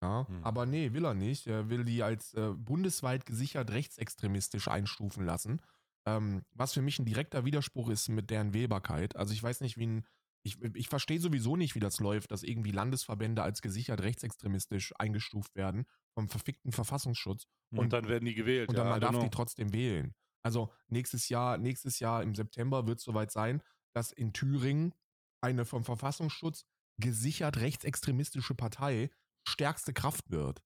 Ja, 0.03 0.28
hm. 0.28 0.43
aber 0.43 0.65
nee, 0.65 0.91
will 0.91 1.05
er 1.05 1.13
nicht. 1.13 1.47
Er 1.47 1.69
will 1.69 1.86
die 1.86 2.03
als 2.03 2.34
äh, 2.34 2.51
bundesweit 2.53 3.26
gesichert 3.26 3.71
rechtsextremistisch 3.71 4.67
einstufen 4.67 5.26
lassen. 5.26 5.61
Ähm, 6.05 6.43
was 6.51 6.73
für 6.73 6.81
mich 6.81 6.99
ein 6.99 7.05
direkter 7.05 7.45
Widerspruch 7.45 7.89
ist 7.89 8.09
mit 8.09 8.29
deren 8.29 8.53
Wählbarkeit. 8.53 9.15
Also 9.15 9.33
ich 9.33 9.41
weiß 9.41 9.61
nicht, 9.61 9.77
wie 9.77 9.87
ein. 9.87 10.07
Ich, 10.45 10.61
ich 10.61 10.89
verstehe 10.89 11.21
sowieso 11.21 11.55
nicht, 11.55 11.73
wie 11.73 11.79
das 11.79 12.01
läuft, 12.01 12.31
dass 12.31 12.43
irgendwie 12.43 12.71
Landesverbände 12.71 13.41
als 13.41 13.61
gesichert 13.61 14.01
rechtsextremistisch 14.01 14.91
eingestuft 14.99 15.55
werden 15.55 15.85
vom 16.13 16.27
verfickten 16.27 16.73
Verfassungsschutz. 16.73 17.45
Und, 17.71 17.79
und 17.79 17.93
dann 17.93 18.09
werden 18.09 18.25
die 18.25 18.33
gewählt. 18.33 18.67
Und 18.67 18.77
dann 18.77 18.87
ja, 18.87 18.91
man 18.91 18.99
darf 18.99 19.19
die 19.19 19.29
trotzdem 19.29 19.71
wählen. 19.71 20.13
Also 20.45 20.73
nächstes 20.87 21.29
Jahr, 21.29 21.57
nächstes 21.57 21.99
Jahr 21.99 22.21
im 22.21 22.35
September 22.35 22.85
wird 22.87 22.99
es 22.99 23.05
soweit 23.05 23.31
sein, 23.31 23.63
dass 23.95 24.11
in 24.11 24.33
Thüringen 24.33 24.93
eine 25.41 25.63
vom 25.63 25.85
Verfassungsschutz 25.85 26.65
gesichert 26.97 27.57
rechtsextremistische 27.57 28.53
Partei 28.53 29.09
stärkste 29.47 29.93
Kraft 29.93 30.29
wird. 30.29 30.61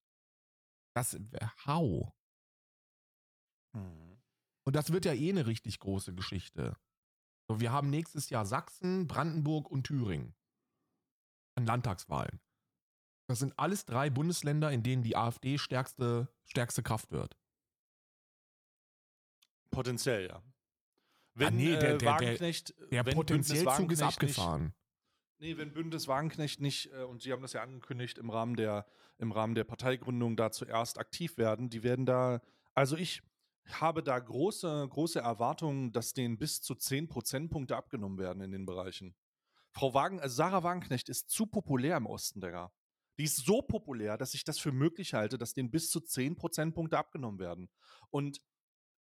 Das, 0.95 1.19
how? 1.65 2.11
Mhm. 3.73 4.07
Und 4.68 4.76
das 4.76 4.91
wird 4.91 5.05
ja 5.05 5.13
eh 5.13 5.30
eine 5.30 5.47
richtig 5.47 5.80
große 5.80 6.13
Geschichte. 6.13 6.76
So, 7.47 7.61
wir 7.61 7.72
haben 7.72 7.89
nächstes 7.89 8.30
Jahr 8.30 8.45
Sachsen, 8.45 9.07
Brandenburg 9.07 9.72
und 9.72 9.86
Thüringen 9.86 10.36
an 11.55 11.65
Landtagswahlen. 11.65 12.41
Das 13.28 13.39
sind 13.39 13.57
alles 13.57 13.86
drei 13.86 14.09
Bundesländer, 14.09 14.70
in 14.74 14.84
denen 14.84 15.03
die 15.03 15.15
AfD 15.15 15.57
stärkste, 15.57 16.28
stärkste 16.43 16.84
Kraft 16.84 17.11
wird. 17.11 17.38
Potenziell, 19.72 20.28
ja. 20.28 20.43
Wenn, 21.34 21.47
ah, 21.47 21.51
nee, 21.51 21.78
der, 21.78 21.93
äh, 21.93 21.97
der, 21.97 22.18
der, 22.18 22.38
der, 22.38 23.03
der 23.03 23.13
Potenziellzug 23.13 23.89
ist 23.93 24.01
abgefahren. 24.01 24.63
Nicht, 24.63 24.74
Nee, 25.39 25.55
wenn 25.55 25.72
Bündnis 25.72 26.09
Wagenknecht 26.09 26.59
nicht, 26.59 26.91
äh, 26.91 27.03
und 27.03 27.22
Sie 27.22 27.32
haben 27.32 27.41
das 27.41 27.53
ja 27.53 27.61
angekündigt, 27.61 28.18
im 28.18 28.30
Rahmen, 28.30 28.57
der, 28.57 28.86
im 29.18 29.32
Rahmen 29.32 29.55
der 29.55 29.63
Parteigründung 29.63 30.36
da 30.36 30.51
zuerst 30.51 30.97
aktiv 30.97 31.38
werden, 31.38 31.70
die 31.70 31.84
werden 31.84 32.05
da, 32.05 32.41
also 32.74 32.97
ich 32.97 33.22
habe 33.70 34.03
da 34.03 34.18
große, 34.18 34.88
große 34.89 35.20
Erwartungen, 35.20 35.91
dass 35.91 36.13
denen 36.13 36.38
bis 36.38 36.61
zu 36.61 36.76
10 36.76 37.07
Prozentpunkte 37.07 37.76
abgenommen 37.76 38.18
werden 38.18 38.41
in 38.41 38.51
den 38.51 38.65
Bereichen. 38.65 39.15
Frau 39.72 39.93
Wagen, 39.93 40.20
also 40.20 40.36
Sarah 40.36 40.63
Wagenknecht 40.63 41.09
ist 41.09 41.30
zu 41.30 41.45
populär 41.45 41.97
im 41.97 42.05
Osten, 42.05 42.41
Digga. 42.41 42.72
Die 43.20 43.24
ist 43.24 43.38
so 43.38 43.61
populär, 43.61 44.18
dass 44.18 44.34
ich 44.34 44.43
das 44.43 44.59
für 44.59 44.72
möglich 44.72 45.13
halte, 45.13 45.38
dass 45.38 45.53
denen 45.53 45.72
bis 45.72 45.89
zu 45.89 45.99
10 45.99 46.36
Prozentpunkte 46.36 46.97
abgenommen 46.97 47.39
werden. 47.39 47.70
Und, 48.09 48.41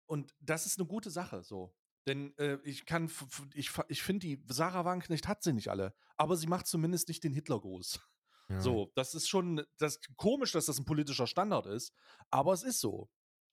und 0.06 0.34
das 0.40 0.66
ist 0.66 0.78
eine 0.78 0.86
gute 0.86 1.10
Sache, 1.10 1.42
so. 1.42 1.74
Denn 2.06 2.36
äh, 2.38 2.58
ich 2.64 2.84
kann, 2.84 3.10
ich, 3.54 3.70
ich 3.88 4.02
finde, 4.02 4.26
die 4.26 4.44
Sarah 4.48 4.84
Wagenknecht 4.84 5.28
hat 5.28 5.42
sie 5.42 5.52
nicht 5.52 5.68
alle, 5.68 5.94
aber 6.16 6.36
sie 6.36 6.46
macht 6.46 6.66
zumindest 6.66 7.08
nicht 7.08 7.24
den 7.24 7.32
Hitler 7.32 7.60
groß. 7.60 8.00
Ja. 8.48 8.60
So, 8.60 8.92
das 8.94 9.14
ist 9.14 9.28
schon 9.28 9.64
das 9.78 10.00
komisch, 10.16 10.52
dass 10.52 10.66
das 10.66 10.78
ein 10.78 10.84
politischer 10.84 11.26
Standard 11.26 11.66
ist, 11.66 11.92
aber 12.30 12.52
es 12.52 12.62
ist 12.62 12.80
so. 12.80 13.08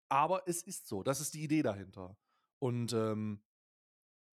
Aber 0.10 0.48
es 0.48 0.64
ist 0.64 0.88
so. 0.88 1.04
Das 1.04 1.22
ist 1.22 1.34
die 1.34 1.44
Idee 1.44 1.62
dahinter. 1.62 2.18
Und 2.60 2.94
ähm, 2.94 3.44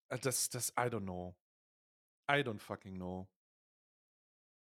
äh, 0.10 0.18
das, 0.20 0.50
das, 0.50 0.70
I 0.72 0.88
don't 0.90 1.02
know. 1.02 1.36
I 2.30 2.42
don't 2.42 2.60
fucking 2.60 2.96
know. 2.96 3.28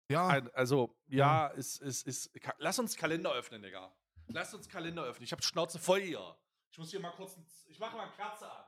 Ja. 0.10 0.28
Also, 0.54 0.98
ja, 1.08 1.18
ja. 1.18 1.48
Ist, 1.48 1.82
ist, 1.82 2.08
ist, 2.08 2.32
lass 2.58 2.80
uns 2.80 2.96
Kalender 2.96 3.32
öffnen, 3.34 3.62
Digga. 3.62 3.94
Lass 4.28 4.54
uns 4.54 4.68
Kalender 4.68 5.04
öffnen. 5.04 5.24
Ich 5.24 5.32
habe 5.32 5.44
Schnauze 5.44 5.80
voll 5.80 6.02
hier. 6.02 6.38
Ich 6.72 6.78
muss 6.78 6.90
hier 6.92 7.00
mal 7.00 7.12
kurz, 7.12 7.38
ich 7.68 7.80
mache 7.80 7.98
mal 7.98 8.10
Kerze 8.12 8.50
an. 8.50 8.66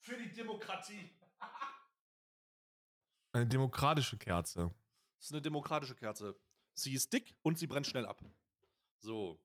Für 0.00 0.16
die 0.16 0.32
Demokratie. 0.32 1.10
eine 3.32 3.46
demokratische 3.46 4.16
Kerze. 4.16 4.74
Das 5.18 5.26
ist 5.26 5.32
eine 5.32 5.42
demokratische 5.42 5.94
Kerze. 5.94 6.38
Sie 6.74 6.94
ist 6.94 7.12
dick 7.12 7.36
und 7.42 7.58
sie 7.58 7.66
brennt 7.66 7.86
schnell 7.86 8.06
ab. 8.06 8.22
So. 9.00 9.38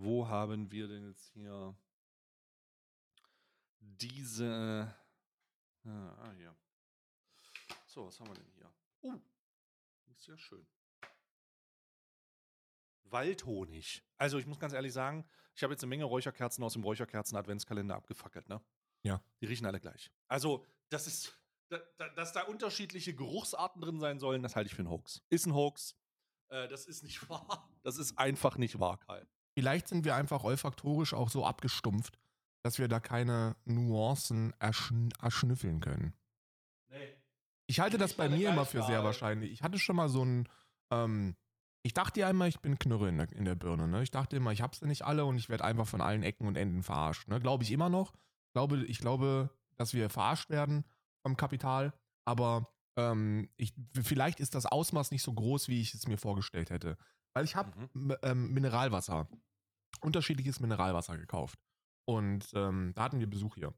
Wo 0.00 0.26
haben 0.26 0.72
wir 0.72 0.88
denn 0.88 1.08
jetzt 1.08 1.30
hier 1.34 1.76
diese. 3.78 4.96
Ah, 5.84 6.14
ah 6.16 6.32
hier. 6.32 6.56
So, 7.84 8.06
was 8.06 8.18
haben 8.18 8.28
wir 8.28 8.34
denn 8.34 8.50
hier? 8.54 8.72
Uh, 9.02 9.20
ist 10.10 10.26
ja 10.26 10.38
schön. 10.38 10.66
Waldhonig. 13.04 14.02
Also 14.16 14.38
ich 14.38 14.46
muss 14.46 14.58
ganz 14.58 14.72
ehrlich 14.72 14.94
sagen, 14.94 15.28
ich 15.54 15.62
habe 15.62 15.74
jetzt 15.74 15.82
eine 15.82 15.90
Menge 15.90 16.04
Räucherkerzen 16.04 16.64
aus 16.64 16.72
dem 16.72 16.82
Räucherkerzen-Adventskalender 16.82 17.94
abgefackelt, 17.94 18.48
ne? 18.48 18.62
Ja. 19.02 19.22
Die 19.42 19.46
riechen 19.46 19.66
alle 19.66 19.80
gleich. 19.80 20.10
Also, 20.28 20.64
das 20.88 21.06
ist, 21.08 21.38
da, 21.68 21.78
da, 21.98 22.08
dass 22.08 22.32
da 22.32 22.44
unterschiedliche 22.44 23.14
Geruchsarten 23.14 23.82
drin 23.82 24.00
sein 24.00 24.18
sollen, 24.18 24.42
das 24.42 24.56
halte 24.56 24.68
ich 24.68 24.74
für 24.74 24.80
einen 24.80 24.90
Hoax. 24.90 25.22
Ist 25.28 25.44
ein 25.44 25.54
Hoax. 25.54 25.94
Äh, 26.48 26.68
das 26.68 26.86
ist 26.86 27.02
nicht 27.02 27.20
wahr. 27.28 27.68
Das 27.82 27.98
ist 27.98 28.16
einfach 28.16 28.56
nicht 28.56 28.80
wahr, 28.80 28.96
Kai. 28.96 29.26
Vielleicht 29.54 29.88
sind 29.88 30.04
wir 30.04 30.14
einfach 30.14 30.44
olfaktorisch 30.44 31.14
auch 31.14 31.28
so 31.28 31.44
abgestumpft, 31.44 32.18
dass 32.62 32.78
wir 32.78 32.88
da 32.88 33.00
keine 33.00 33.56
Nuancen 33.64 34.52
erschn 34.58 35.10
erschnüffeln 35.20 35.80
können. 35.80 36.14
Nee. 36.90 37.16
Ich 37.66 37.80
halte 37.80 37.98
das 37.98 38.14
bei 38.14 38.28
mir 38.28 38.50
immer 38.50 38.66
für 38.66 38.82
sehr 38.82 39.04
wahrscheinlich. 39.04 39.52
Ich 39.52 39.62
hatte 39.62 39.78
schon 39.78 39.96
mal 39.96 40.08
so 40.08 40.24
ein, 40.24 40.48
ähm, 40.92 41.36
ich 41.82 41.94
dachte 41.94 42.20
ja 42.20 42.28
immer, 42.28 42.46
ich 42.46 42.60
bin 42.60 42.78
Knurre 42.78 43.08
in 43.08 43.18
der, 43.18 43.32
in 43.32 43.44
der 43.44 43.54
Birne. 43.54 43.88
Ne? 43.88 44.02
Ich 44.02 44.10
dachte 44.10 44.36
immer, 44.36 44.52
ich 44.52 44.60
hab's 44.60 44.80
ja 44.80 44.86
nicht 44.86 45.02
alle 45.02 45.24
und 45.24 45.36
ich 45.36 45.48
werde 45.48 45.64
einfach 45.64 45.86
von 45.86 46.00
allen 46.00 46.22
Ecken 46.22 46.46
und 46.46 46.56
Enden 46.56 46.82
verarscht. 46.82 47.28
Ne? 47.28 47.40
Glaube 47.40 47.64
ich 47.64 47.70
immer 47.70 47.88
noch. 47.88 48.12
Glaube, 48.52 48.84
ich 48.84 48.98
glaube, 48.98 49.50
dass 49.76 49.94
wir 49.94 50.10
verarscht 50.10 50.50
werden 50.50 50.84
vom 51.22 51.36
Kapital, 51.36 51.94
aber 52.24 52.72
ähm, 52.96 53.48
ich, 53.56 53.72
vielleicht 54.02 54.40
ist 54.40 54.54
das 54.54 54.66
Ausmaß 54.66 55.10
nicht 55.10 55.22
so 55.22 55.32
groß, 55.32 55.68
wie 55.68 55.80
ich 55.80 55.94
es 55.94 56.06
mir 56.06 56.18
vorgestellt 56.18 56.70
hätte. 56.70 56.96
Weil 57.34 57.44
ich 57.44 57.56
habe 57.56 57.72
mhm. 57.94 58.16
ähm, 58.22 58.52
Mineralwasser, 58.52 59.28
unterschiedliches 60.00 60.60
Mineralwasser 60.60 61.16
gekauft. 61.16 61.58
Und 62.06 62.48
ähm, 62.54 62.92
da 62.94 63.04
hatten 63.04 63.20
wir 63.20 63.28
Besuch 63.28 63.54
hier. 63.54 63.74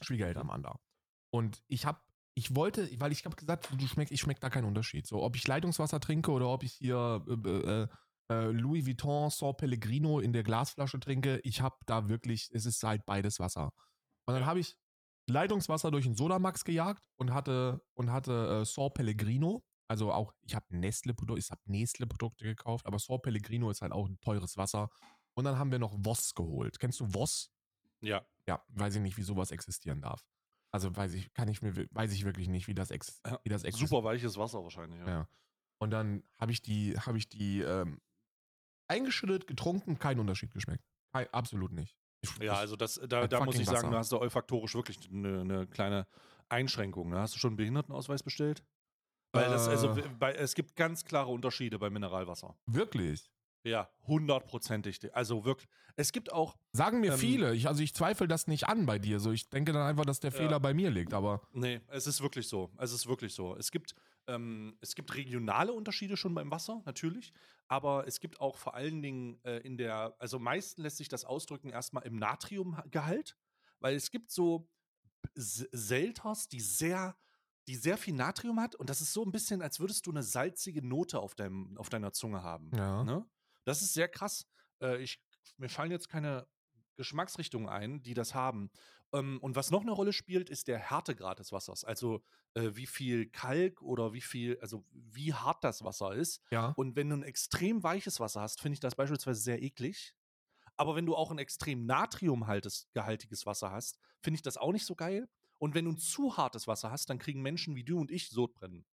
Schwiegereltern 0.00 0.48
waren 0.48 0.62
da. 0.62 0.78
Und 1.30 1.62
ich 1.68 1.86
habe, 1.86 2.00
ich 2.34 2.54
wollte, 2.54 2.88
weil 3.00 3.12
ich 3.12 3.24
habe 3.24 3.36
gesagt, 3.36 3.68
du 3.72 3.86
schmeckst, 3.86 4.12
ich 4.12 4.20
schmecke 4.20 4.40
da 4.40 4.50
keinen 4.50 4.66
Unterschied. 4.66 5.06
So, 5.06 5.22
ob 5.22 5.36
ich 5.36 5.46
Leitungswasser 5.46 6.00
trinke 6.00 6.30
oder 6.30 6.48
ob 6.48 6.62
ich 6.62 6.72
hier 6.72 7.24
äh, 7.28 7.48
äh, 7.48 7.88
äh 8.30 8.50
Louis 8.50 8.86
Vuitton 8.86 9.30
San 9.30 9.56
Pellegrino 9.56 10.20
in 10.20 10.32
der 10.32 10.42
Glasflasche 10.42 11.00
trinke, 11.00 11.40
ich 11.44 11.60
habe 11.60 11.76
da 11.86 12.08
wirklich, 12.08 12.50
es 12.52 12.66
ist 12.66 12.82
halt 12.82 13.04
beides 13.06 13.40
Wasser. 13.40 13.72
Und 14.26 14.34
dann 14.34 14.46
habe 14.46 14.60
ich 14.60 14.76
Leitungswasser 15.28 15.90
durch 15.90 16.06
einen 16.06 16.14
Sodamax 16.14 16.64
gejagt 16.64 17.02
und 17.16 17.34
hatte 17.34 17.82
und 17.94 18.12
hatte 18.12 18.60
äh, 18.60 18.64
Saw 18.64 18.90
Pellegrino. 18.90 19.64
Also 19.88 20.12
auch, 20.12 20.32
ich 20.42 20.54
habe 20.54 20.66
Nestle-Produkte, 20.70 21.38
ich 21.38 21.50
habe 21.50 21.60
Nestle-Produkte 21.66 22.44
gekauft, 22.44 22.86
aber 22.86 22.98
Saw 22.98 23.18
Pellegrino 23.18 23.70
ist 23.70 23.82
halt 23.82 23.92
auch 23.92 24.08
ein 24.08 24.20
teures 24.20 24.56
Wasser. 24.56 24.90
Und 25.34 25.44
dann 25.44 25.58
haben 25.58 25.70
wir 25.70 25.78
noch 25.78 25.94
Voss 26.02 26.34
geholt. 26.34 26.78
Kennst 26.78 27.00
du 27.00 27.06
Voss? 27.06 27.50
Ja. 28.00 28.26
Ja, 28.48 28.64
weiß 28.68 28.96
ich 28.96 29.02
nicht, 29.02 29.16
wie 29.16 29.22
sowas 29.22 29.50
existieren 29.50 30.00
darf. 30.00 30.26
Also 30.72 30.94
weiß 30.94 31.14
ich, 31.14 31.32
kann 31.32 31.48
ich 31.48 31.62
mir, 31.62 31.74
weiß 31.90 32.12
ich 32.12 32.24
wirklich 32.24 32.48
nicht, 32.48 32.66
wie 32.66 32.74
das, 32.74 32.90
ex, 32.90 33.22
wie 33.44 33.48
das 33.48 33.64
existiert. 33.64 33.90
Super 33.90 34.04
weiches 34.04 34.36
Wasser 34.36 34.62
wahrscheinlich, 34.62 34.98
ja. 35.00 35.08
ja. 35.08 35.28
Und 35.78 35.90
dann 35.90 36.22
habe 36.38 36.52
ich 36.52 36.62
die, 36.62 36.98
habe 36.98 37.18
ich 37.18 37.28
die 37.28 37.60
ähm, 37.60 38.00
eingeschüttet, 38.88 39.46
getrunken, 39.46 39.98
kein 39.98 40.18
Unterschied 40.18 40.52
geschmeckt. 40.52 40.84
Kein, 41.12 41.32
absolut 41.32 41.72
nicht. 41.72 41.96
Ja, 42.40 42.54
also 42.54 42.76
das, 42.76 43.00
da, 43.08 43.26
da 43.26 43.44
muss 43.44 43.58
ich 43.58 43.66
sagen, 43.66 43.78
Wasser. 43.78 43.90
da 43.90 43.98
hast 43.98 44.12
du 44.12 44.18
olfaktorisch 44.18 44.74
wirklich 44.74 44.98
eine, 45.10 45.40
eine 45.40 45.66
kleine 45.66 46.06
Einschränkung. 46.48 47.10
Ne? 47.10 47.20
Hast 47.20 47.34
du 47.34 47.38
schon 47.38 47.50
einen 47.50 47.56
Behindertenausweis 47.56 48.22
bestellt? 48.22 48.64
Weil 49.36 49.50
das, 49.50 49.68
also, 49.68 49.96
äh. 49.96 50.08
bei, 50.18 50.32
es 50.32 50.54
gibt 50.54 50.76
ganz 50.76 51.04
klare 51.04 51.30
Unterschiede 51.30 51.78
bei 51.78 51.90
Mineralwasser. 51.90 52.56
Wirklich? 52.66 53.30
Ja, 53.66 53.90
hundertprozentig. 54.06 55.12
Also 55.12 55.44
wirklich. 55.44 55.68
Es 55.96 56.12
gibt 56.12 56.32
auch. 56.32 56.56
Sagen 56.72 57.00
mir 57.00 57.14
ähm, 57.14 57.18
viele. 57.18 57.54
Ich, 57.54 57.66
also 57.66 57.82
ich 57.82 57.94
zweifle 57.94 58.28
das 58.28 58.46
nicht 58.46 58.68
an 58.68 58.86
bei 58.86 59.00
dir. 59.00 59.18
So, 59.18 59.32
ich 59.32 59.48
denke 59.48 59.72
dann 59.72 59.82
einfach, 59.82 60.04
dass 60.04 60.20
der 60.20 60.30
ja. 60.30 60.36
Fehler 60.36 60.60
bei 60.60 60.72
mir 60.72 60.90
liegt, 60.90 61.12
aber. 61.12 61.42
Nee, 61.52 61.80
es 61.88 62.06
ist 62.06 62.22
wirklich 62.22 62.48
so. 62.48 62.70
Es 62.78 62.92
ist 62.92 63.08
wirklich 63.08 63.34
so. 63.34 63.56
Es 63.56 63.72
gibt, 63.72 63.96
ähm, 64.28 64.78
es 64.80 64.94
gibt 64.94 65.16
regionale 65.16 65.72
Unterschiede 65.72 66.16
schon 66.16 66.32
beim 66.32 66.48
Wasser, 66.50 66.80
natürlich. 66.86 67.32
Aber 67.66 68.06
es 68.06 68.20
gibt 68.20 68.40
auch 68.40 68.56
vor 68.56 68.74
allen 68.74 69.02
Dingen 69.02 69.40
äh, 69.42 69.58
in 69.58 69.76
der, 69.76 70.14
also 70.20 70.38
meistens 70.38 70.84
lässt 70.84 70.98
sich 70.98 71.08
das 71.08 71.24
ausdrücken 71.24 71.70
erstmal 71.70 72.04
im 72.04 72.16
Natriumgehalt, 72.16 73.36
weil 73.80 73.96
es 73.96 74.12
gibt 74.12 74.30
so 74.30 74.68
Selters, 75.34 76.48
die 76.48 76.60
sehr 76.60 77.16
die 77.68 77.74
sehr 77.74 77.98
viel 77.98 78.14
Natrium 78.14 78.60
hat 78.60 78.74
und 78.74 78.90
das 78.90 79.00
ist 79.00 79.12
so 79.12 79.24
ein 79.24 79.32
bisschen, 79.32 79.62
als 79.62 79.80
würdest 79.80 80.06
du 80.06 80.10
eine 80.10 80.22
salzige 80.22 80.86
Note 80.86 81.20
auf, 81.20 81.34
deinem, 81.34 81.76
auf 81.78 81.88
deiner 81.88 82.12
Zunge 82.12 82.42
haben. 82.42 82.70
Ja. 82.74 83.04
Ne? 83.04 83.26
Das 83.64 83.82
ist 83.82 83.94
sehr 83.94 84.08
krass. 84.08 84.46
Äh, 84.80 85.02
ich, 85.02 85.20
mir 85.56 85.68
fallen 85.68 85.90
jetzt 85.90 86.08
keine 86.08 86.46
Geschmacksrichtungen 86.96 87.68
ein, 87.68 88.02
die 88.02 88.14
das 88.14 88.34
haben. 88.34 88.70
Ähm, 89.12 89.38
und 89.40 89.56
was 89.56 89.70
noch 89.70 89.82
eine 89.82 89.92
Rolle 89.92 90.12
spielt, 90.12 90.50
ist 90.50 90.68
der 90.68 90.78
Härtegrad 90.78 91.38
des 91.38 91.52
Wassers. 91.52 91.84
Also 91.84 92.22
äh, 92.54 92.70
wie 92.74 92.86
viel 92.86 93.28
Kalk 93.28 93.82
oder 93.82 94.12
wie 94.12 94.20
viel, 94.20 94.58
also 94.60 94.84
wie 94.92 95.34
hart 95.34 95.62
das 95.62 95.84
Wasser 95.84 96.14
ist. 96.14 96.42
Ja. 96.50 96.72
Und 96.76 96.96
wenn 96.96 97.10
du 97.10 97.16
ein 97.16 97.22
extrem 97.22 97.82
weiches 97.82 98.20
Wasser 98.20 98.40
hast, 98.40 98.60
finde 98.60 98.74
ich 98.74 98.80
das 98.80 98.94
beispielsweise 98.94 99.40
sehr 99.40 99.62
eklig. 99.62 100.14
Aber 100.76 100.94
wenn 100.94 101.06
du 101.06 101.14
auch 101.14 101.30
ein 101.30 101.38
extrem 101.38 101.86
natriumgehaltiges 101.86 103.46
Wasser 103.46 103.70
hast, 103.70 103.98
finde 104.20 104.36
ich 104.36 104.42
das 104.42 104.56
auch 104.56 104.72
nicht 104.72 104.84
so 104.84 104.94
geil. 104.94 105.28
Und 105.58 105.74
wenn 105.74 105.84
du 105.84 105.92
ein 105.92 105.98
zu 105.98 106.36
hartes 106.36 106.66
Wasser 106.66 106.90
hast, 106.90 107.10
dann 107.10 107.18
kriegen 107.18 107.42
Menschen 107.42 107.76
wie 107.76 107.84
du 107.84 107.98
und 107.98 108.10
ich 108.10 108.28
Sodbrennen. 108.28 108.86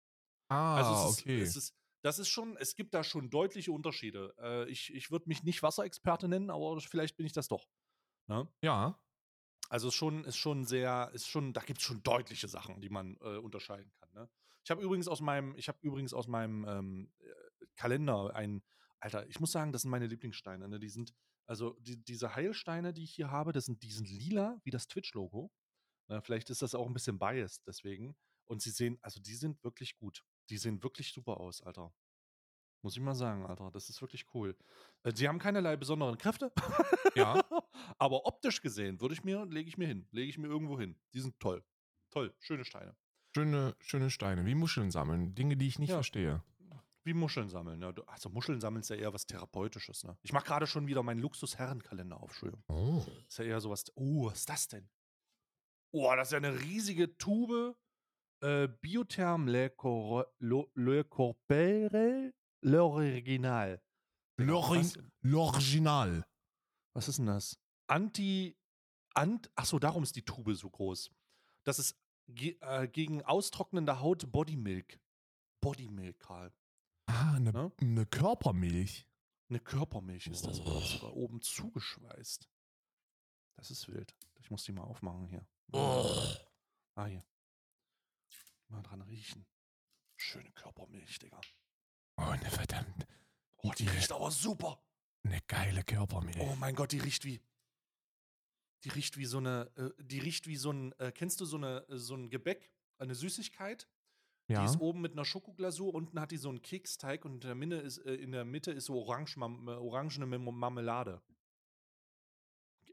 Ah, 0.50 0.76
also 0.76 1.10
es 1.10 1.20
okay. 1.20 1.42
es 1.42 1.56
ist, 1.56 1.76
das 2.04 2.20
ist 2.20 2.30
schon, 2.30 2.58
es 2.58 2.76
gibt 2.76 2.94
da 2.94 3.04
schon 3.04 3.30
deutliche 3.30 3.72
Unterschiede. 3.72 4.34
Äh, 4.40 4.70
ich 4.70 4.94
ich 4.94 5.10
würde 5.12 5.28
mich 5.28 5.44
nicht 5.44 5.64
Wasserexperte 5.64 6.28
nennen, 6.28 6.50
aber 6.50 6.80
vielleicht 6.82 7.18
bin 7.18 7.26
ich 7.26 7.34
das 7.34 7.48
doch. 7.48 7.68
Ne? 8.28 8.48
Ja. 8.62 9.00
Also 9.70 9.88
ist 9.88 9.96
schon, 9.96 10.24
ist 10.26 10.38
schon 10.38 10.66
sehr, 10.66 11.10
ist 11.14 11.28
schon, 11.28 11.54
da 11.54 11.62
gibt 11.62 11.80
es 11.80 11.86
schon 11.86 12.04
deutliche 12.04 12.48
Sachen, 12.48 12.82
die 12.82 12.90
man 12.90 13.18
äh, 13.22 13.38
unterscheiden 13.38 13.92
kann. 14.00 14.10
Ne? 14.14 14.30
Ich 14.64 14.72
habe 14.72 14.82
übrigens 14.82 15.08
aus 15.08 15.22
meinem, 15.22 15.56
ich 15.58 15.68
habe 15.68 15.80
übrigens 15.82 16.14
aus 16.14 16.28
meinem 16.28 16.66
ähm, 16.68 17.12
äh, 17.20 17.66
Kalender 17.76 18.36
ein, 18.36 18.62
Alter, 19.00 19.28
ich 19.28 19.40
muss 19.40 19.52
sagen, 19.52 19.72
das 19.72 19.82
sind 19.82 19.92
meine 19.92 20.08
Lieblingssteine. 20.08 20.68
Ne? 20.68 20.80
Die 20.80 20.90
sind, 20.90 21.14
also 21.46 21.72
die, 21.80 21.98
diese 22.04 22.36
Heilsteine, 22.36 22.94
die 22.94 23.04
ich 23.04 23.16
hier 23.16 23.32
habe, 23.32 23.52
das 23.52 23.66
sind, 23.66 23.82
die 23.84 23.92
sind 23.92 24.10
lila, 24.10 24.60
wie 24.64 24.72
das 24.72 24.88
Twitch-Logo. 24.88 25.52
Äh, 26.08 26.22
vielleicht 26.22 26.50
ist 26.50 26.62
das 26.62 26.76
auch 26.76 26.88
ein 26.88 26.94
bisschen 26.94 27.20
biased 27.20 27.66
deswegen. 27.68 28.16
Und 28.46 28.62
sie 28.62 28.72
sehen, 28.72 28.98
also 29.02 29.22
die 29.22 29.36
sind 29.36 29.64
wirklich 29.64 29.98
gut. 29.98 30.24
Die 30.50 30.58
sehen 30.58 30.84
wirklich 30.84 31.14
super 31.14 31.40
aus, 31.40 31.62
Alter. 31.62 31.94
Muss 32.82 32.98
ich 32.98 33.02
mal 33.02 33.16
sagen, 33.16 33.46
Alter. 33.46 33.72
Das 33.72 33.90
ist 33.90 34.02
wirklich 34.02 34.26
cool. 34.34 34.58
Äh, 35.04 35.14
sie 35.16 35.28
haben 35.28 35.40
keinerlei 35.40 35.78
besonderen 35.78 36.18
Kräfte. 36.18 36.52
Ja. 37.16 37.42
Aber 37.98 38.26
optisch 38.26 38.62
gesehen 38.62 39.00
würde 39.00 39.14
ich 39.14 39.24
mir, 39.24 39.46
lege 39.46 39.70
ich 39.70 39.78
mir 39.78 39.88
hin. 39.88 40.08
Lege 40.12 40.30
ich 40.30 40.38
mir 40.38 40.48
irgendwo 40.48 40.80
hin. 40.80 40.98
Die 41.14 41.22
sind 41.22 41.40
toll. 41.40 41.64
Toll. 42.10 42.34
Schöne 42.40 42.66
Steine. 42.66 42.96
Schöne, 43.36 43.76
schöne 43.80 44.10
Steine. 44.10 44.46
Wie 44.46 44.56
Muscheln 44.56 44.92
sammeln. 44.92 45.34
Dinge, 45.34 45.56
die 45.56 45.68
ich 45.68 45.80
nicht 45.80 45.90
ja. 45.90 45.96
verstehe. 45.96 46.44
Wie 47.06 47.14
Muscheln 47.14 47.50
sammeln. 47.50 47.82
Ja. 47.82 47.94
Also 48.08 48.30
Muscheln 48.30 48.62
sammeln 48.62 48.82
ist 48.82 48.90
ja 48.90 48.96
eher 48.96 49.14
was 49.14 49.26
Therapeutisches. 49.26 50.04
Ne? 50.04 50.18
Ich 50.22 50.32
mache 50.32 50.46
gerade 50.46 50.68
schon 50.68 50.88
wieder 50.88 51.04
meinen 51.04 51.20
Luxus-Herrenkalender 51.20 52.18
auf. 52.22 52.30
Entschuldigung. 52.32 52.64
Oh. 52.68 53.04
Ist 53.28 53.40
ja 53.40 53.46
eher 53.46 53.62
sowas. 53.62 53.86
Oh, 53.96 54.28
was 54.28 54.40
ist 54.40 54.50
das 54.50 54.68
denn? 54.68 54.90
Oh, 55.96 56.12
das 56.16 56.30
ist 56.30 56.32
ja 56.32 56.38
eine 56.38 56.60
riesige 56.60 57.18
Tube 57.18 57.78
äh, 58.42 58.68
Biotherm 58.68 59.48
Le, 59.48 59.70
Cor 59.70 60.28
Le, 60.40 60.66
Le 60.74 61.04
Corpere 61.04 62.34
L'Original. 62.64 63.80
L'Original. 64.38 66.24
Was 66.96 67.08
ist 67.08 67.20
denn 67.20 67.28
das? 67.28 67.60
Anti. 67.88 68.58
Ant, 69.16 69.52
achso, 69.56 69.78
darum 69.78 70.02
ist 70.02 70.16
die 70.16 70.26
Tube 70.26 70.56
so 70.56 70.70
groß. 70.70 71.12
Das 71.66 71.78
ist 71.78 71.96
ge, 72.28 72.58
äh, 72.62 72.88
gegen 72.88 73.24
austrocknende 73.24 74.00
Haut 74.00 74.32
Bodymilk. 74.32 75.00
Bodymilk, 75.62 76.20
Karl. 76.20 76.52
Ah, 77.06 77.36
eine 77.36 77.52
ne? 77.52 77.72
ne 77.80 78.06
Körpermilch. 78.08 79.08
Eine 79.50 79.60
Körpermilch 79.60 80.28
ist 80.28 80.48
das. 80.48 80.60
Oh. 80.62 81.12
Oben 81.14 81.42
zugeschweißt. 81.42 82.50
Das 83.58 83.70
ist 83.70 83.88
wild. 83.88 84.16
Ich 84.40 84.50
muss 84.50 84.64
die 84.64 84.72
mal 84.72 84.84
aufmachen 84.84 85.28
hier. 85.28 85.46
Oh. 85.72 86.36
Ah, 86.96 87.06
hier. 87.06 87.24
Mal 88.68 88.84
dran 88.84 89.02
riechen. 89.02 89.46
Schöne 90.18 90.52
Körpermilch, 90.52 91.20
Digga. 91.20 91.42
Oh, 92.18 92.32
ne 92.32 92.50
verdammt. 92.50 93.08
Oh, 93.58 93.72
die 93.78 93.88
riecht 93.88 94.12
aber 94.12 94.32
super. 94.32 94.84
Eine 95.24 95.42
geile 95.48 95.84
Körpermilch. 95.84 96.40
Oh 96.40 96.56
mein 96.56 96.76
Gott, 96.76 96.92
die 96.92 97.00
riecht 97.00 97.26
wie. 97.26 97.42
Die 98.84 98.90
riecht 98.90 99.18
wie 99.18 99.26
so 99.26 99.38
eine. 99.38 99.72
Äh, 99.76 100.04
die 100.04 100.20
riecht 100.20 100.48
wie 100.48 100.58
so 100.58 100.72
ein. 100.72 100.92
Äh, 101.00 101.12
kennst 101.12 101.40
du 101.40 101.46
so 101.46 101.58
eine 101.58 101.86
so 101.88 102.16
ein 102.16 102.30
Gebäck, 102.30 102.72
eine 102.98 103.16
Süßigkeit? 103.16 103.88
Ja. 104.48 104.60
Die 104.60 104.66
ist 104.66 104.80
oben 104.82 105.02
mit 105.02 105.14
einer 105.14 105.24
Schokoglasur, 105.24 105.94
unten 105.94 106.20
hat 106.20 106.32
die 106.32 106.38
so 106.38 106.50
einen 106.50 106.62
Keksteig 106.62 107.24
und 107.24 107.36
in 107.36 107.40
der 107.42 107.56
Mitte 107.56 107.76
ist, 107.76 108.00
äh, 108.00 108.16
in 108.16 108.34
der 108.34 108.44
Mitte 108.44 108.72
ist 108.72 108.86
so 108.86 109.02
orange, 109.02 109.38
äh, 109.38 109.42
orangene 109.42 110.26
Marmelade. 110.38 111.22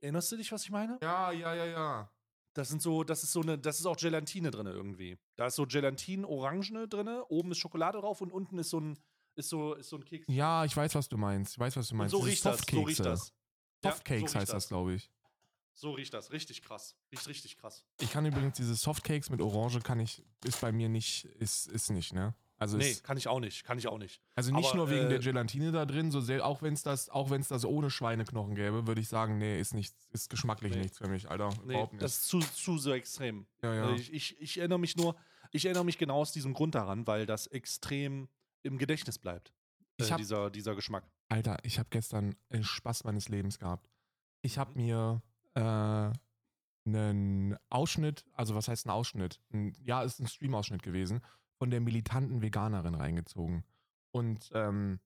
Erinnerst 0.01 0.31
du 0.33 0.37
dich, 0.37 0.53
was 0.53 0.63
ich 0.63 0.71
meine? 0.71 0.99
Ja, 1.03 1.33
ja, 1.33 1.55
ja, 1.55 1.67
ja. 1.67 2.11
Das 2.55 2.69
sind 2.69 2.83
so, 2.83 3.05
das 3.05 3.23
ist 3.23 3.33
so 3.33 3.43
eine, 3.43 3.59
das 3.59 3.79
ist 3.79 3.87
auch 3.87 3.97
Gelatine 3.97 4.51
drin 4.51 4.67
irgendwie. 4.67 5.19
Da 5.37 5.47
ist 5.47 5.57
so 5.57 5.67
Gelatin 5.67 6.25
Orangene 6.25 6.89
drin, 6.89 7.09
oben 7.29 7.53
ist 7.53 7.59
Schokolade 7.59 8.01
drauf 8.01 8.21
und 8.21 8.33
unten 8.33 8.59
ist 8.59 8.71
so 8.71 8.81
ein, 8.81 8.99
ist 9.37 9.49
so, 9.49 9.75
ist 9.75 9.89
so 9.89 9.97
ein 9.97 10.05
Keks. 10.05 10.27
Ja, 10.29 10.65
ich 10.65 10.77
weiß, 10.77 10.95
was 10.95 11.09
du 11.09 11.17
meinst. 11.17 11.53
Ich 11.53 11.59
weiß, 11.59 11.77
was 11.77 11.89
du 11.89 11.95
meinst. 11.95 12.15
Und 12.15 12.21
so 12.21 12.27
riecht 12.27 12.45
das, 12.45 12.61
so 12.69 12.83
riecht 12.83 13.01
das. 13.01 13.33
Softcakes 13.83 14.23
ja, 14.23 14.29
so 14.29 14.39
heißt 14.41 14.53
das, 14.53 14.69
glaube 14.69 14.95
ich. 14.95 15.11
So 15.75 15.93
riecht 15.93 16.13
das, 16.13 16.33
richtig 16.33 16.63
krass. 16.63 16.97
Riecht 17.11 17.27
richtig 17.29 17.57
krass. 17.57 17.87
Ich 18.01 18.11
kann 18.11 18.27
übrigens 18.27 18.57
diese 18.57 18.75
Softcakes 18.75 19.31
mit 19.31 19.41
Orange 19.41 19.81
kann 19.81 20.01
ich, 20.01 20.23
ist 20.45 20.61
bei 20.61 20.73
mir 20.73 20.89
nicht, 20.89 21.25
ist, 21.25 21.69
ist 21.69 21.91
nicht, 21.91 22.13
ne? 22.13 22.35
Also 22.61 22.77
nee, 22.77 22.95
kann 23.03 23.17
ich 23.17 23.27
auch 23.27 23.41
nicht, 23.41 23.65
kann 23.65 23.79
ich 23.79 23.89
auch 23.89 23.99
nicht. 23.99 24.23
Also 24.37 24.55
nicht 24.55 24.69
Aber, 24.69 24.77
nur 24.77 24.91
wegen 24.91 25.07
äh, 25.07 25.09
der 25.09 25.19
Gelatine 25.19 25.73
da 25.73 25.87
drin, 25.87 26.13
so 26.13 26.21
sehr, 26.21 26.47
auch 26.47 26.63
wenn 26.63 26.75
es 26.75 26.83
das, 26.83 27.09
auch 27.09 27.31
wenn 27.31 27.41
es 27.41 27.49
das 27.49 27.65
ohne 27.65 27.91
Schweineknochen 27.91 28.55
gäbe, 28.55 28.87
würde 28.87 29.01
ich 29.01 29.09
sagen, 29.09 29.39
nee, 29.39 29.59
ist 29.59 29.75
nicht, 29.75 29.95
ist 30.13 30.31
geschmacklich 30.31 30.75
nee. 30.75 30.83
nichts 30.83 30.99
für 30.99 31.09
mich, 31.09 31.29
Alter. 31.29 31.49
Nee, 31.65 31.73
überhaupt 31.73 31.95
nicht. 31.95 32.03
Das 32.03 32.19
ist 32.19 32.29
zu, 32.29 32.39
zu 32.39 32.79
so 32.79 32.93
extrem. 32.93 33.47
Ja, 33.63 33.75
ja. 33.75 33.95
Ich, 33.95 34.13
ich, 34.13 34.41
ich 34.41 34.59
erinnere 34.59 34.79
mich 34.79 34.97
nur, 34.97 35.17
Ich 35.53 35.65
erinnere 35.65 35.85
mich 35.85 35.99
genau 35.99 36.21
aus 36.21 36.33
diesem 36.33 36.53
Grund 36.55 36.75
daran, 36.75 37.07
weil 37.07 37.27
das 37.27 37.47
extrem 37.49 38.29
im 38.63 38.79
Gedächtnis 38.79 39.19
bleibt. 39.19 39.53
Äh, 39.99 40.05
hab- 40.05 40.19
dieser, 40.19 40.51
dieser 40.51 40.75
Geschmack. 40.75 41.05
Alter, 41.29 41.59
ich 41.63 41.79
habe 41.79 41.89
gestern 41.91 42.37
einen 42.51 42.65
Spaß 42.65 43.05
meines 43.05 43.29
Lebens 43.29 43.59
gehabt. 43.59 43.89
Ich 44.43 44.59
habe 44.59 44.79
mir 44.79 45.23
äh, 45.55 46.13
einen 46.87 47.57
Ausschnitt, 47.69 48.25
also 48.35 48.55
was 48.55 48.69
heißt 48.69 48.87
ein 48.87 48.91
Ausschnitt? 48.91 49.41
Ein, 49.53 49.75
ja, 49.83 50.03
ist 50.03 50.21
ein 50.21 50.27
Stream-Ausschnitt 50.29 50.83
gewesen, 50.83 51.21
von 51.61 51.71
der 51.71 51.81
militanten 51.83 52.41
Veganerin 52.41 52.95
reingezogen. 52.95 53.65
Und, 54.13 54.51
ähm, 54.55 54.99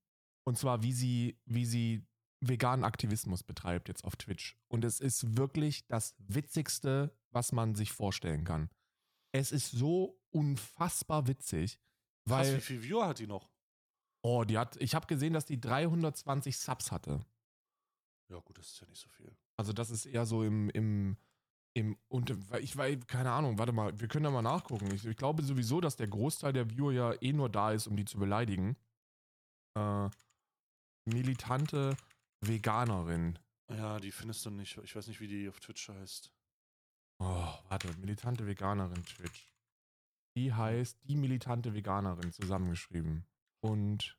und 0.45 0.57
zwar, 0.57 0.85
wie 0.85 0.93
sie, 0.93 1.37
wie 1.47 1.67
sie 1.67 2.07
veganen 2.41 2.85
Aktivismus 2.85 3.43
betreibt 3.43 3.89
jetzt 3.89 4.05
auf 4.05 4.15
Twitch. 4.15 4.57
Und 4.69 4.85
es 4.85 5.01
ist 5.01 5.37
wirklich 5.37 5.85
das 5.89 6.15
Witzigste, 6.19 7.13
was 7.31 7.51
man 7.51 7.75
sich 7.75 7.91
vorstellen 7.91 8.45
kann. 8.45 8.71
Es 9.33 9.51
ist 9.51 9.73
so 9.73 10.21
unfassbar 10.31 11.27
witzig, 11.27 11.81
Krass, 12.25 12.47
weil 12.47 12.57
wie 12.59 12.61
viel 12.61 12.83
Viewer 12.85 13.09
hat 13.09 13.19
die 13.19 13.27
noch? 13.27 13.51
Oh, 14.23 14.45
die 14.45 14.57
hat, 14.57 14.77
ich 14.77 14.95
habe 14.95 15.09
gesehen, 15.09 15.33
dass 15.33 15.47
die 15.47 15.61
320 15.61 16.57
Subs 16.57 16.93
hatte. 16.93 17.27
Ja, 18.29 18.39
gut, 18.39 18.59
das 18.59 18.69
ist 18.69 18.81
ja 18.81 18.87
nicht 18.87 19.03
so 19.03 19.09
viel. 19.09 19.37
Also 19.57 19.73
das 19.73 19.91
ist 19.91 20.07
eher 20.07 20.25
so 20.25 20.45
im, 20.45 20.71
im, 20.71 21.17
im, 21.75 21.99
und 22.09 22.31
ich 22.61 22.77
weiß, 22.77 23.07
keine 23.07 23.33
Ahnung, 23.33 23.59
warte 23.59 23.73
mal, 23.73 23.99
wir 23.99 24.09
können 24.09 24.25
da 24.25 24.31
mal 24.31 24.43
nachgucken. 24.43 24.93
Ich, 24.95 25.05
ich 25.05 25.17
glaube 25.17 25.43
sowieso, 25.43 25.81
dass 25.81 25.97
der 25.97 26.09
Großteil 26.09 26.53
der 26.53 26.71
Viewer 26.71 26.93
ja 26.93 27.13
eh 27.21 27.33
nur 27.33 27.49
da 27.49 27.73
ist, 27.73 27.87
um 27.87 27.97
die 27.97 28.05
zu 28.05 28.19
beleidigen. 28.19 28.77
Äh, 29.77 30.09
militante 31.05 31.97
Veganerin. 32.41 33.39
Ja, 33.69 33.99
die 33.99 34.13
findest 34.13 34.47
du 34.47 34.51
nicht. 34.51 34.77
Ich 34.79 34.95
weiß 34.95 35.09
nicht, 35.09 35.21
wie 35.21 35.27
die 35.27 35.49
auf 35.49 35.59
Twitch 35.59 35.89
heißt. 35.89 36.33
Oh, 37.19 37.55
warte, 37.69 37.93
militante 37.99 38.47
Veganerin 38.47 39.05
Twitch. 39.05 39.53
Die 40.37 40.53
heißt 40.53 40.99
die 41.05 41.17
militante 41.17 41.75
Veganerin 41.75 42.33
zusammengeschrieben. 42.33 43.25
Und 43.63 44.19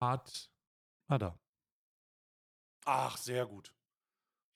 hat 0.00 0.50
Ah, 1.08 1.18
da. 1.18 1.38
Ach, 2.86 3.16
sehr 3.16 3.46
gut. 3.46 3.74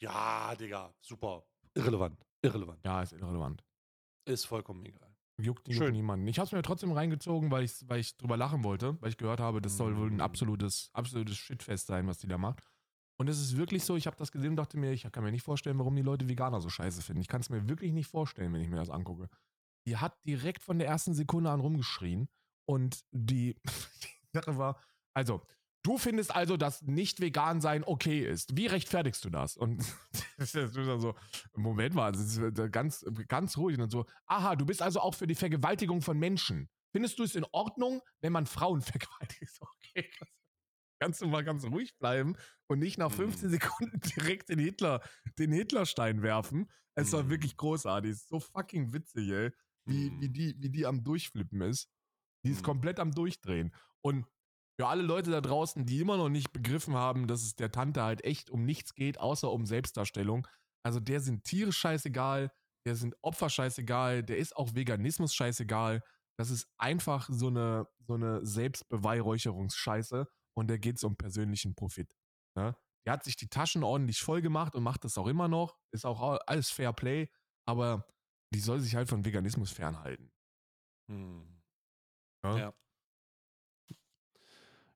Ja, 0.05 0.55
Digga, 0.55 0.95
super. 1.01 1.45
Irrelevant. 1.75 2.25
Irrelevant. 2.43 2.85
Ja, 2.85 3.03
ist 3.03 3.13
irrelevant. 3.13 3.65
Ist 4.29 4.45
vollkommen 4.45 4.85
egal. 4.85 5.15
Juckt, 5.41 5.67
juckt 5.67 5.79
Schön. 5.79 5.93
niemanden. 5.93 6.29
Ich 6.29 6.39
habe 6.39 6.47
es 6.47 6.53
mir 6.53 6.63
trotzdem 6.63 6.93
reingezogen, 6.93 7.51
weil 7.51 7.65
ich, 7.65 7.73
weil 7.89 8.01
ich 8.01 8.17
drüber 8.17 8.37
lachen 8.37 8.63
wollte, 8.63 9.01
weil 9.01 9.09
ich 9.09 9.17
gehört 9.17 9.41
habe, 9.41 9.61
das 9.61 9.77
soll 9.77 9.97
wohl 9.97 10.09
ein 10.11 10.17
Mm. 10.19 10.21
absolutes, 10.21 10.91
absolutes 10.93 11.37
Shitfest 11.37 11.87
sein, 11.89 12.07
was 12.07 12.19
die 12.19 12.29
da 12.29 12.39
macht. 12.39 12.63
Und 13.19 13.29
es 13.29 13.41
ist 13.41 13.57
wirklich 13.57 13.83
so, 13.85 13.97
ich 13.97 14.07
habe 14.07 14.17
das 14.17 14.31
gesehen 14.31 14.51
und 14.51 14.57
dachte 14.57 14.77
mir, 14.77 14.93
ich 14.93 15.11
kann 15.11 15.25
mir 15.25 15.33
nicht 15.33 15.43
vorstellen, 15.43 15.79
warum 15.79 15.97
die 15.97 16.03
Leute 16.03 16.29
Veganer 16.29 16.61
so 16.61 16.69
scheiße 16.69 17.03
finden. 17.03 17.21
Ich 17.23 17.29
kann 17.29 17.41
es 17.41 17.49
mir 17.51 17.69
wirklich 17.69 17.93
nicht 17.93 18.07
vorstellen, 18.09 18.53
wenn 18.53 18.61
ich 18.61 18.69
mir 18.69 18.77
das 18.77 18.91
angucke. 18.91 19.29
Die 19.87 19.97
hat 19.97 20.25
direkt 20.25 20.63
von 20.63 20.79
der 20.79 20.89
ersten 20.89 21.15
Sekunde 21.15 21.51
an 21.51 21.61
rumgeschrien 21.61 22.29
und 22.69 23.05
die, 23.13 23.55
die 23.65 24.29
Sache 24.39 24.57
war, 24.59 24.79
also, 25.15 25.43
du 25.85 25.99
findest 25.99 26.35
also, 26.35 26.57
dass 26.57 26.82
nicht 26.82 27.20
vegan 27.20 27.61
sein 27.61 27.85
okay 27.85 28.26
ist. 28.26 28.57
Wie 28.57 28.66
rechtfertigst 28.66 29.24
du 29.24 29.30
das? 29.30 29.57
Und 29.57 29.78
das 30.39 30.55
ist 30.55 30.76
dann 30.76 31.01
so, 31.01 31.14
Moment 31.55 31.95
mal, 31.95 32.11
das 32.11 32.37
ist 32.37 32.72
ganz, 32.72 33.05
ganz 33.28 33.57
ruhig 33.57 33.78
und 33.78 33.91
so, 33.91 34.07
aha, 34.26 34.57
du 34.57 34.66
bist 34.66 34.82
also 34.82 34.99
auch 35.01 35.14
für 35.14 35.28
die 35.28 35.37
Vergewaltigung 35.37 36.03
von 36.03 36.18
Menschen. 36.18 36.68
Findest 36.93 37.18
du 37.18 37.22
es 37.22 37.35
in 37.37 37.45
Ordnung, 37.53 38.01
wenn 38.20 38.32
man 38.32 38.47
Frauen 38.47 38.80
vergewaltigt? 38.82 39.53
Okay, 39.61 40.11
kannst 41.01 41.20
du 41.20 41.26
mal 41.26 41.45
ganz 41.45 41.64
ruhig 41.64 41.97
bleiben 41.99 42.37
und 42.68 42.78
nicht 42.78 42.99
nach 42.99 43.12
15 43.12 43.49
Mhm. 43.49 43.53
Sekunden 43.53 44.01
direkt 44.01 44.49
den 44.49 44.59
Hitler, 44.59 45.01
den 45.39 45.53
Hitlerstein 45.53 46.22
werfen. 46.22 46.70
Es 46.95 47.12
war 47.12 47.24
Mhm. 47.24 47.30
wirklich 47.30 47.57
großartig. 47.57 48.11
Es 48.12 48.18
ist 48.22 48.28
so 48.28 48.41
fucking 48.41 48.93
witzig, 48.93 49.30
ey, 49.30 49.51
wie, 49.87 50.11
wie, 50.20 50.28
Mhm. 50.28 50.32
die, 50.32 50.55
wie 50.61 50.70
die 50.70 50.87
am 50.87 51.05
Durchflippen 51.05 51.61
ist. 51.61 51.91
Die 52.45 52.51
ist 52.51 52.62
komplett 52.62 53.01
am 53.01 53.11
Durchdrehen. 53.11 53.74
Und 54.03 54.26
für 54.79 54.89
alle 54.89 55.03
Leute 55.03 55.31
da 55.31 55.41
draußen, 55.41 55.87
die 55.87 56.01
immer 56.01 56.16
noch 56.16 56.29
nicht 56.29 56.53
begriffen 56.53 56.95
haben, 56.95 57.27
dass 57.27 57.43
es 57.43 57.55
der 57.55 57.70
Tante 57.70 58.03
halt 58.03 58.25
echt 58.25 58.51
um 58.51 58.64
nichts 58.64 58.95
geht, 58.95 59.18
außer 59.18 59.51
um 59.51 59.66
Selbstdarstellung. 59.66 60.47
Also 60.85 61.01
der 61.01 61.20
sind 61.20 61.45
Tiere 61.45 61.72
scheißegal, 61.72 62.51
der 62.87 62.97
sind 62.97 63.16
Opfer 63.22 63.49
scheißegal, 63.49 64.22
der 64.22 64.39
ist 64.39 64.57
auch 64.57 64.75
Veganismus 64.75 65.35
scheißegal. 65.35 66.03
Das 66.39 66.51
ist 66.51 66.68
einfach 66.77 67.29
so 67.31 67.47
eine, 67.47 67.87
so 68.07 68.14
eine 68.14 68.45
Selbstbeweihräucherungsscheiße 68.45 70.27
und 70.57 70.68
da 70.68 70.77
geht 70.77 70.97
es 70.97 71.05
um 71.05 71.16
persönlichen 71.16 71.75
Profit. 71.75 72.12
Ne? 72.59 72.77
Der 73.07 73.12
hat 73.12 73.25
sich 73.25 73.37
die 73.37 73.49
Taschen 73.49 73.85
ordentlich 73.85 74.20
voll 74.20 74.43
gemacht 74.43 74.75
und 74.75 74.83
macht 74.83 75.05
das 75.05 75.16
auch 75.18 75.29
immer 75.29 75.47
noch. 75.47 75.79
Ist 75.93 76.05
auch 76.05 76.41
alles 76.47 76.70
Fair 76.70 76.93
Play, 76.93 77.31
aber 77.66 78.09
die 78.53 78.61
soll 78.61 78.81
sich 78.81 78.97
halt 78.97 79.09
von 79.09 79.25
Veganismus 79.25 79.70
fernhalten. 79.70 80.33
Hm. 81.11 81.62
Ja? 82.45 82.59
Ja. 82.59 82.75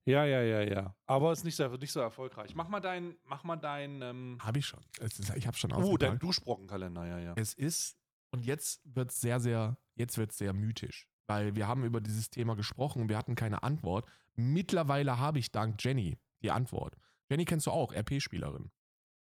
Ja, 0.09 0.25
ja, 0.25 0.41
ja, 0.43 0.63
ja. 0.63 0.97
Aber 1.07 1.33
ist 1.33 1.45
nicht 1.45 1.57
so, 1.57 1.69
nicht 1.77 1.93
so 1.93 2.01
erfolgreich. 2.01 2.55
Mach 2.55 2.69
mal 2.69 2.81
dein, 2.81 3.15
mach 3.25 3.45
mal 3.45 3.57
dein, 3.57 4.01
ähm, 4.01 4.39
Habe 4.41 4.59
ich 4.59 4.67
schon. 4.67 4.81
Es 5.01 5.19
ist, 5.19 5.37
ich 5.37 5.47
habe 5.47 5.57
schon 5.57 5.71
uh, 5.73 5.97
dein. 5.99 6.19
Duschbrockenkalender, 6.19 7.07
ja, 7.07 7.19
ja. 7.19 7.35
Es 7.37 7.53
ist, 7.53 7.99
und 8.31 8.45
jetzt 8.47 8.81
wird 8.85 9.11
es 9.11 9.21
sehr, 9.21 9.39
sehr, 9.39 9.77
jetzt 9.97 10.17
wird 10.17 10.33
sehr 10.33 10.55
mythisch. 10.55 11.07
Weil 11.27 11.55
wir 11.57 11.69
haben 11.69 11.85
über 11.85 12.01
dieses 12.01 12.31
Thema 12.31 12.57
gesprochen 12.57 13.03
und 13.03 13.11
wir 13.11 13.19
hatten 13.19 13.35
keine 13.35 13.63
Antwort. 13.63 14.07
Mittlerweile 14.35 15.19
habe 15.19 15.39
ich 15.41 15.53
dank 15.53 15.83
Jenny 15.85 16.17
die 16.43 16.51
Antwort. 16.51 16.97
Jenny 17.29 17.45
kennst 17.45 17.67
du 17.67 17.71
auch, 17.71 17.93
RP-Spielerin 17.93 18.71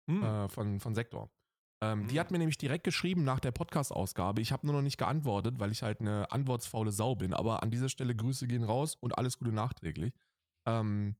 Hm. 0.09 0.24
äh, 0.24 0.47
von, 0.47 0.80
von 0.80 0.95
Sektor. 0.95 1.30
Ähm, 1.84 2.07
Die 2.07 2.13
Mhm. 2.15 2.19
hat 2.19 2.32
mir 2.32 2.38
nämlich 2.38 2.57
direkt 2.57 2.86
geschrieben 2.86 3.24
nach 3.26 3.41
der 3.41 3.51
Podcast-Ausgabe. 3.51 4.39
Ich 4.41 4.53
habe 4.53 4.65
nur 4.65 4.76
noch 4.76 4.82
nicht 4.84 4.97
geantwortet, 4.97 5.59
weil 5.59 5.72
ich 5.72 5.84
halt 5.84 5.99
eine 5.99 6.32
antwortsfaule 6.32 6.91
Sau 6.91 7.15
bin. 7.15 7.34
Aber 7.34 7.61
an 7.61 7.72
dieser 7.72 7.89
Stelle 7.89 8.15
Grüße 8.15 8.47
gehen 8.47 8.63
raus 8.63 8.95
und 8.95 9.17
alles 9.17 9.38
Gute 9.38 9.51
nachträglich. 9.51 10.13
Ähm, 10.68 11.16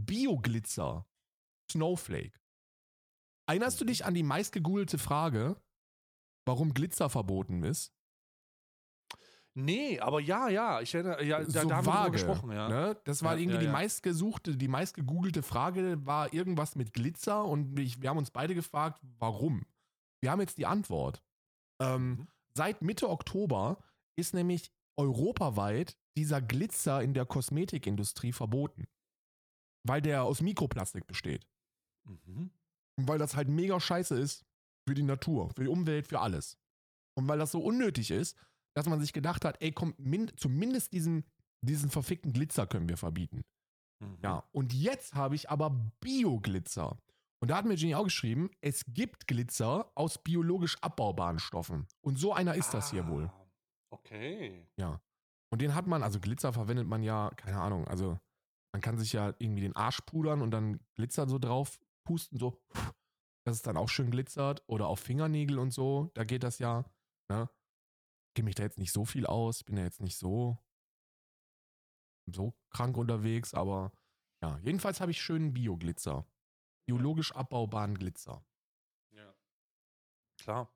Bioglitzer, 0.00 1.06
Snowflake. 1.70 2.38
Erinnerst 3.48 3.80
du 3.80 3.84
dich 3.84 4.04
an 4.04 4.14
die 4.14 4.22
meistgegoogelte 4.22 4.98
Frage, 4.98 5.60
warum 6.46 6.74
Glitzer 6.74 7.08
verboten 7.08 7.62
ist? 7.62 7.92
Nee, 9.54 10.00
aber 10.00 10.20
ja, 10.20 10.48
ja. 10.48 10.82
Ich 10.82 10.94
erinnere, 10.94 11.24
ja, 11.24 11.42
da, 11.42 11.62
so 11.62 11.68
da 11.68 11.76
haben 11.76 11.86
wir 11.86 12.10
gesprochen, 12.10 12.52
ja. 12.52 12.68
Ne? 12.68 13.00
Das 13.04 13.22
war 13.22 13.34
Ja, 13.34 13.40
irgendwie 13.40 13.56
ja, 13.56 13.62
die 13.62 13.72
meistgesuchte, 13.72 14.56
die 14.56 14.68
meistgegoogelte 14.68 15.42
Frage 15.42 16.04
war 16.04 16.32
irgendwas 16.34 16.76
mit 16.76 16.92
Glitzer 16.92 17.44
und 17.44 17.78
ich, 17.78 18.02
wir 18.02 18.10
haben 18.10 18.18
uns 18.18 18.30
beide 18.30 18.54
gefragt, 18.54 19.00
warum. 19.18 19.64
Wir 20.20 20.30
haben 20.30 20.40
jetzt 20.40 20.58
die 20.58 20.66
Antwort. 20.66 21.22
Ähm, 21.80 22.08
Mhm. 22.08 22.28
Seit 22.54 22.80
Mitte 22.80 23.10
Oktober 23.10 23.82
ist 24.18 24.32
nämlich 24.32 24.72
europaweit 24.98 25.98
dieser 26.16 26.40
Glitzer 26.40 27.02
in 27.02 27.14
der 27.14 27.26
Kosmetikindustrie 27.26 28.32
verboten. 28.32 28.86
Weil 29.86 30.02
der 30.02 30.24
aus 30.24 30.40
Mikroplastik 30.40 31.06
besteht. 31.06 31.46
Mhm. 32.04 32.50
Und 32.98 33.08
weil 33.08 33.18
das 33.18 33.36
halt 33.36 33.48
mega 33.48 33.78
scheiße 33.78 34.18
ist 34.18 34.44
für 34.88 34.94
die 34.94 35.02
Natur, 35.02 35.50
für 35.50 35.64
die 35.64 35.68
Umwelt, 35.70 36.08
für 36.08 36.20
alles. 36.20 36.58
Und 37.16 37.28
weil 37.28 37.38
das 37.38 37.52
so 37.52 37.60
unnötig 37.60 38.10
ist, 38.10 38.36
dass 38.74 38.86
man 38.86 39.00
sich 39.00 39.12
gedacht 39.12 39.44
hat, 39.44 39.60
ey, 39.62 39.72
komm, 39.72 39.94
min 39.98 40.30
zumindest 40.36 40.92
diesen, 40.92 41.24
diesen 41.62 41.90
verfickten 41.90 42.32
Glitzer 42.32 42.66
können 42.66 42.88
wir 42.88 42.96
verbieten. 42.96 43.44
Mhm. 44.00 44.18
Ja, 44.22 44.44
und 44.52 44.72
jetzt 44.74 45.14
habe 45.14 45.34
ich 45.34 45.50
aber 45.50 45.70
Bioglitzer. 46.00 46.98
Und 47.40 47.50
da 47.50 47.58
hat 47.58 47.64
mir 47.66 47.74
Jenny 47.74 47.94
auch 47.94 48.04
geschrieben, 48.04 48.50
es 48.60 48.84
gibt 48.88 49.26
Glitzer 49.26 49.90
aus 49.94 50.22
biologisch 50.22 50.76
abbaubaren 50.82 51.38
Stoffen. 51.38 51.86
Und 52.00 52.18
so 52.18 52.32
einer 52.32 52.54
ist 52.54 52.72
das 52.72 52.90
hier 52.90 53.06
wohl. 53.08 53.26
Ah, 53.26 53.42
Okay. 53.90 54.66
Ja. 54.76 55.00
Und 55.52 55.62
den 55.62 55.74
hat 55.74 55.86
man, 55.86 56.02
also 56.02 56.20
Glitzer 56.20 56.52
verwendet 56.52 56.86
man 56.86 57.02
ja, 57.02 57.30
keine 57.36 57.60
Ahnung, 57.60 57.86
also 57.86 58.18
man 58.72 58.80
kann 58.80 58.98
sich 58.98 59.12
ja 59.12 59.34
irgendwie 59.38 59.62
den 59.62 59.76
Arsch 59.76 60.00
pudern 60.02 60.42
und 60.42 60.50
dann 60.50 60.80
Glitzer 60.96 61.28
so 61.28 61.38
drauf 61.38 61.78
pusten, 62.04 62.38
so, 62.38 62.60
dass 63.46 63.56
es 63.56 63.62
dann 63.62 63.76
auch 63.76 63.88
schön 63.88 64.10
glitzert. 64.10 64.62
Oder 64.66 64.88
auf 64.88 65.00
Fingernägel 65.00 65.58
und 65.58 65.70
so, 65.70 66.10
da 66.14 66.24
geht 66.24 66.42
das 66.42 66.58
ja. 66.58 66.84
Ne? 67.30 67.48
Kenne 68.34 68.44
mich 68.46 68.54
da 68.54 68.64
jetzt 68.64 68.78
nicht 68.78 68.92
so 68.92 69.04
viel 69.04 69.24
aus, 69.26 69.64
bin 69.64 69.76
ja 69.76 69.84
jetzt 69.84 70.00
nicht 70.00 70.18
so, 70.18 70.58
so 72.30 72.54
krank 72.70 72.96
unterwegs, 72.96 73.54
aber 73.54 73.92
ja, 74.42 74.58
jedenfalls 74.58 75.00
habe 75.00 75.10
ich 75.10 75.22
schönen 75.22 75.54
Bioglitzer. 75.54 76.26
Biologisch 76.86 77.32
abbaubaren 77.32 77.96
Glitzer. 77.96 78.44
Ja. 79.12 79.34
Klar. 80.38 80.70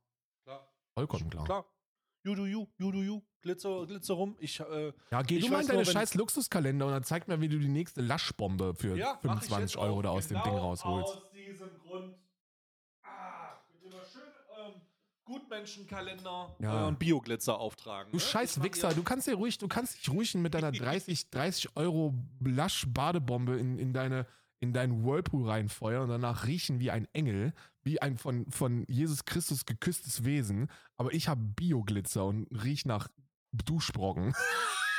Klar. 0.44 0.72
Vollkommen 0.94 1.30
klar. 1.30 1.44
Klar. 1.44 1.79
You 2.22 2.34
do 2.34 2.46
you, 2.46 2.66
you 2.78 2.92
do 2.92 3.02
you. 3.02 3.22
Glitzer, 3.42 3.86
Glitzer 3.86 4.14
rum. 4.14 4.36
Ich, 4.38 4.60
äh, 4.60 4.92
Ja, 5.10 5.22
geh 5.22 5.38
Ich 5.38 5.46
du 5.46 5.50
mal 5.52 5.62
in 5.62 5.66
deine 5.66 5.86
scheiß 5.86 6.14
Luxuskalender 6.14 6.84
und 6.86 6.92
dann 6.92 7.04
zeig 7.04 7.26
mir, 7.26 7.40
wie 7.40 7.48
du 7.48 7.58
die 7.58 7.68
nächste 7.68 8.02
Laschbombe 8.02 8.74
für 8.74 8.94
ja, 8.96 9.18
mach 9.22 9.40
ich 9.42 9.48
25 9.48 9.60
jetzt 9.60 9.76
Euro 9.78 10.02
da 10.02 10.10
aus 10.10 10.28
dem 10.28 10.36
genau 10.36 10.44
Ding 10.44 10.58
rausholst. 10.58 11.16
Aus 11.16 11.30
diesem 11.32 11.68
Grund. 11.78 12.14
Ah, 13.02 13.54
mit 13.72 13.82
immer 13.90 14.02
schön 14.04 14.20
ähm, 14.58 14.82
Gutmenschenkalender 15.24 16.54
Ja. 16.60 16.84
äh, 16.84 16.88
und 16.88 16.98
Bioglitzer 16.98 17.58
auftragen. 17.58 18.10
Du 18.12 18.18
ne? 18.18 18.22
scheiß 18.22 18.62
Wichser, 18.62 18.92
du 18.92 19.02
kannst 19.02 19.26
dir 19.26 19.36
ruhig, 19.36 19.56
du 19.56 19.68
kannst 19.68 19.94
dich 19.98 20.10
ruhig 20.12 20.34
mit 20.34 20.52
deiner 20.52 20.70
30, 20.72 21.30
30 21.30 21.76
Euro 21.76 22.12
Lasch-Badebombe 22.44 23.56
in, 23.58 23.78
in, 23.78 23.94
deine, 23.94 24.26
in 24.58 24.74
deinen 24.74 25.02
Whirlpool 25.04 25.48
reinfeuern 25.48 26.02
und 26.02 26.08
danach 26.10 26.46
riechen 26.46 26.78
wie 26.78 26.90
ein 26.90 27.08
Engel. 27.14 27.54
Wie 27.82 28.00
ein 28.00 28.18
von, 28.18 28.50
von 28.50 28.84
Jesus 28.88 29.24
Christus 29.24 29.64
geküsstes 29.64 30.24
Wesen, 30.24 30.70
aber 30.96 31.12
ich 31.12 31.28
habe 31.28 31.40
Bioglitzer 31.42 32.24
und 32.24 32.46
riech 32.50 32.84
nach 32.84 33.08
Duschbrocken. 33.52 34.34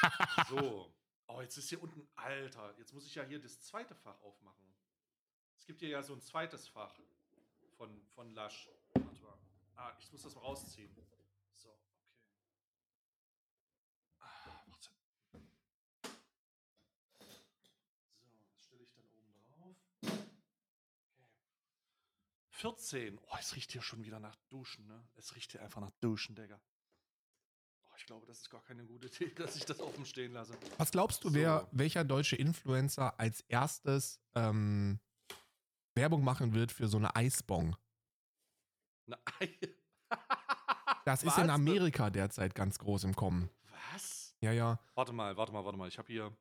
so. 0.50 0.92
Oh, 1.28 1.42
jetzt 1.42 1.58
ist 1.58 1.70
hier 1.70 1.82
unten, 1.82 2.08
Alter, 2.16 2.76
jetzt 2.78 2.94
muss 2.94 3.06
ich 3.06 3.16
ja 3.16 3.24
hier 3.24 3.40
das 3.40 3.62
zweite 3.62 3.96
Fach 3.96 4.22
aufmachen. 4.22 4.66
Es 5.56 5.66
gibt 5.66 5.80
hier 5.80 5.90
ja 5.90 6.04
so 6.04 6.14
ein 6.14 6.22
zweites 6.22 6.68
Fach 6.68 6.94
von, 7.78 8.02
von 8.10 8.34
mal. 8.34 8.50
Ah, 9.76 9.94
ich 10.00 10.12
muss 10.12 10.22
das 10.22 10.36
mal 10.36 10.42
rausziehen. 10.42 10.94
So, 11.56 11.70
okay. 11.70 12.04
Ah, 14.20 14.62
warte. 14.68 14.90
So, 18.20 18.30
das 18.54 18.64
stelle 18.64 18.84
ich 18.84 18.94
dann 18.94 19.06
oben 19.06 19.34
drauf. 19.40 19.76
Okay. 20.04 20.32
14. 22.62 23.18
Oh, 23.18 23.36
es 23.40 23.56
riecht 23.56 23.72
hier 23.72 23.82
schon 23.82 24.04
wieder 24.04 24.20
nach 24.20 24.36
Duschen, 24.50 24.86
ne? 24.86 25.04
Es 25.16 25.36
riecht 25.36 25.52
hier 25.52 25.64
einfach 25.64 25.82
nach 25.82 25.90
Duschen, 26.00 26.36
Digga. 26.36 26.62
Oh, 27.86 27.94
ich 27.98 28.06
glaube, 28.06 28.28
das 28.28 28.38
ist 28.38 28.52
gar 28.52 28.62
keine 28.62 28.86
gute 28.86 29.08
Idee, 29.24 29.34
dass 29.34 29.56
ich 29.56 29.66
das 29.66 29.80
offen 29.80 30.06
stehen 30.06 30.34
lasse. 30.34 30.54
Was 30.78 30.92
glaubst 30.92 31.24
du, 31.24 31.30
so. 31.30 31.34
wer, 31.34 31.68
welcher 31.72 32.04
deutsche 32.04 32.36
Influencer 32.36 33.20
als 33.20 33.42
erstes 33.42 34.22
ähm, 34.36 35.00
Werbung 35.96 36.24
machen 36.24 36.54
wird 36.54 36.72
für 36.72 36.88
so 36.88 36.98
eine 36.98 37.16
Eisbong. 37.16 37.76
Eine 39.08 39.18
Ei 39.40 39.58
das 41.06 41.24
ist 41.24 41.40
in 41.40 41.50
Amerika 41.50 42.12
derzeit 42.12 42.54
ganz 42.54 42.78
groß 42.78 43.06
im 43.06 43.16
Kommen. 43.16 43.50
Was? 43.92 44.36
Ja, 44.40 44.52
ja. 44.52 44.80
Warte 44.94 45.14
mal, 45.14 45.36
warte 45.36 45.52
mal, 45.52 45.66
warte 45.66 45.80
mal. 45.80 45.88
Ich 45.88 45.98
habe 45.98 46.12
hier 46.14 46.32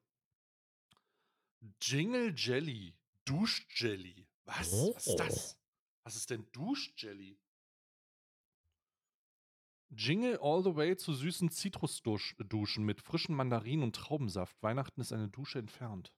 Jingle 1.80 2.34
Jelly. 2.36 2.94
Duschjelly. 3.24 4.28
Was? 4.44 4.70
Oh. 4.72 4.94
Was 4.94 5.06
ist 5.06 5.18
das? 5.18 5.59
Was 6.04 6.16
ist 6.16 6.30
denn 6.30 6.50
Duschjelly? 6.52 7.38
Jingle 9.90 10.38
all 10.40 10.62
the 10.62 10.76
way 10.76 10.96
zu 10.96 11.12
süßen 11.12 11.50
Zitrusduschen 11.50 12.84
mit 12.84 13.00
frischen 13.00 13.34
Mandarinen 13.34 13.84
und 13.84 13.96
Traubensaft. 13.96 14.62
Weihnachten 14.62 15.00
ist 15.00 15.12
eine 15.12 15.28
Dusche 15.28 15.58
entfernt. 15.58 16.12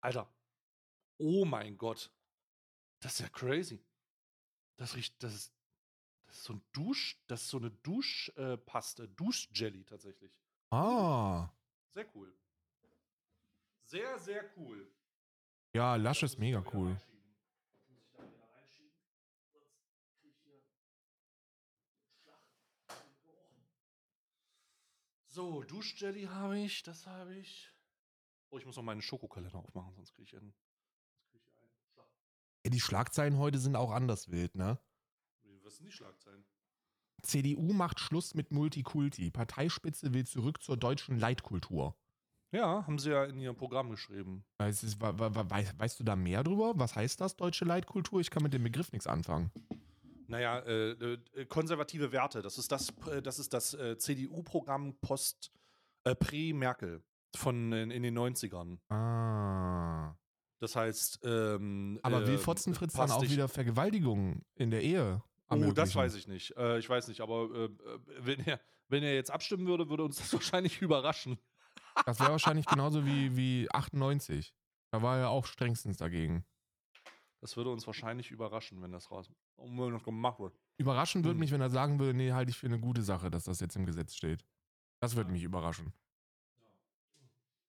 Alter, 0.00 0.32
Oh 1.18 1.44
mein 1.44 1.76
Gott. 1.76 2.10
Das 3.00 3.14
ist 3.14 3.20
ja 3.20 3.28
crazy. 3.28 3.84
Das 4.76 4.94
riecht, 4.94 5.20
das 5.22 5.34
ist, 5.34 5.54
das 6.26 6.36
ist 6.36 6.44
so 6.44 6.52
ein 6.54 6.62
Dusch, 6.72 7.20
das 7.26 7.42
ist 7.42 7.48
so 7.48 7.58
eine 7.58 7.70
Duschpaste, 7.70 9.04
äh, 9.04 9.08
Duschjelly 9.08 9.84
tatsächlich. 9.84 10.32
Ah. 10.70 11.50
Sehr 11.90 12.06
cool. 12.14 12.32
Sehr, 13.84 14.18
sehr 14.18 14.44
cool. 14.56 14.88
Ja, 15.74 15.96
Lush 15.96 16.22
ist 16.22 16.38
mega 16.38 16.62
cool. 16.72 16.96
So, 25.38 25.62
Duschjelly 25.62 26.24
habe 26.24 26.58
ich, 26.58 26.82
das 26.82 27.06
habe 27.06 27.36
ich. 27.36 27.72
Oh, 28.50 28.58
ich 28.58 28.66
muss 28.66 28.74
noch 28.74 28.82
meinen 28.82 29.00
Schokokalender 29.00 29.60
aufmachen, 29.60 29.94
sonst 29.94 30.12
kriege 30.12 30.24
ich 30.24 30.36
einen 30.36 30.52
ja, 32.66 32.70
die 32.72 32.80
Schlagzeilen 32.80 33.38
heute 33.38 33.60
sind 33.60 33.76
auch 33.76 33.92
anders 33.92 34.32
wild, 34.32 34.56
ne? 34.56 34.80
Was 35.62 35.76
sind 35.76 35.86
die 35.86 35.92
Schlagzeilen? 35.92 36.44
CDU 37.22 37.72
macht 37.72 38.00
Schluss 38.00 38.34
mit 38.34 38.50
Multikulti. 38.50 39.30
Parteispitze 39.30 40.12
will 40.12 40.26
zurück 40.26 40.60
zur 40.60 40.76
deutschen 40.76 41.20
Leitkultur. 41.20 41.96
Ja, 42.50 42.84
haben 42.84 42.98
sie 42.98 43.10
ja 43.10 43.24
in 43.24 43.38
ihrem 43.38 43.56
Programm 43.56 43.90
geschrieben. 43.90 44.44
Weißt, 44.58 44.82
ist, 44.82 45.00
weißt, 45.00 45.78
weißt 45.78 46.00
du 46.00 46.02
da 46.02 46.16
mehr 46.16 46.42
drüber? 46.42 46.72
Was 46.74 46.96
heißt 46.96 47.20
das, 47.20 47.36
deutsche 47.36 47.64
Leitkultur? 47.64 48.20
Ich 48.20 48.30
kann 48.30 48.42
mit 48.42 48.54
dem 48.54 48.64
Begriff 48.64 48.90
nichts 48.90 49.06
anfangen. 49.06 49.52
Naja, 50.28 50.58
äh, 50.60 50.90
äh, 50.90 51.46
konservative 51.46 52.12
Werte. 52.12 52.42
Das 52.42 52.58
ist 52.58 52.70
das, 52.70 52.90
äh, 53.10 53.22
das, 53.22 53.38
ist 53.38 53.52
das 53.54 53.74
äh, 53.74 53.96
CDU-Programm 53.96 54.98
post 55.00 55.50
äh, 56.04 56.14
Prä-Merkel 56.14 57.02
von 57.34 57.72
in, 57.72 58.02
den 58.02 58.18
90ern. 58.18 58.78
Ah. 58.90 60.14
Das 60.60 60.76
heißt, 60.76 61.20
ähm, 61.24 61.98
aber 62.02 62.26
will 62.26 62.34
ähm, 62.34 62.40
Fotzenfritz 62.40 62.92
dann 62.92 63.10
auch 63.10 63.22
wieder 63.22 63.48
Vergewaltigungen 63.48 64.44
in 64.54 64.70
der 64.70 64.82
Ehe? 64.82 65.22
Oh, 65.50 65.72
das 65.72 65.94
weiß 65.94 66.14
ich 66.14 66.28
nicht. 66.28 66.54
Äh, 66.56 66.78
ich 66.78 66.88
weiß 66.88 67.08
nicht, 67.08 67.20
aber 67.20 67.44
äh, 67.54 67.70
wenn, 68.18 68.40
er, 68.40 68.60
wenn 68.88 69.02
er 69.02 69.14
jetzt 69.14 69.30
abstimmen 69.30 69.66
würde, 69.66 69.88
würde 69.88 70.04
uns 70.04 70.18
das 70.18 70.32
wahrscheinlich 70.34 70.82
überraschen. 70.82 71.38
Das 72.04 72.20
wäre 72.20 72.32
wahrscheinlich 72.32 72.66
genauso 72.66 73.06
wie, 73.06 73.36
wie 73.36 73.68
98. 73.70 74.52
Da 74.90 75.02
war 75.02 75.18
er 75.18 75.30
auch 75.30 75.46
strengstens 75.46 75.96
dagegen. 75.96 76.44
Das 77.40 77.56
würde 77.56 77.70
uns 77.70 77.86
wahrscheinlich 77.86 78.30
überraschen, 78.30 78.82
wenn 78.82 78.92
das 78.92 79.10
raus 79.10 79.30
wenn 79.56 79.92
das 79.92 80.02
gemacht 80.02 80.40
wird. 80.40 80.58
Überraschen 80.76 81.24
würde 81.24 81.34
hm. 81.34 81.40
mich, 81.40 81.52
wenn 81.52 81.60
er 81.60 81.70
sagen 81.70 81.98
würde, 81.98 82.14
nee, 82.14 82.32
halte 82.32 82.50
ich 82.50 82.58
für 82.58 82.66
eine 82.66 82.80
gute 82.80 83.02
Sache, 83.02 83.30
dass 83.30 83.44
das 83.44 83.60
jetzt 83.60 83.76
im 83.76 83.86
Gesetz 83.86 84.14
steht. 84.14 84.44
Das 85.00 85.14
würde 85.14 85.30
mich 85.30 85.44
überraschen. 85.44 85.92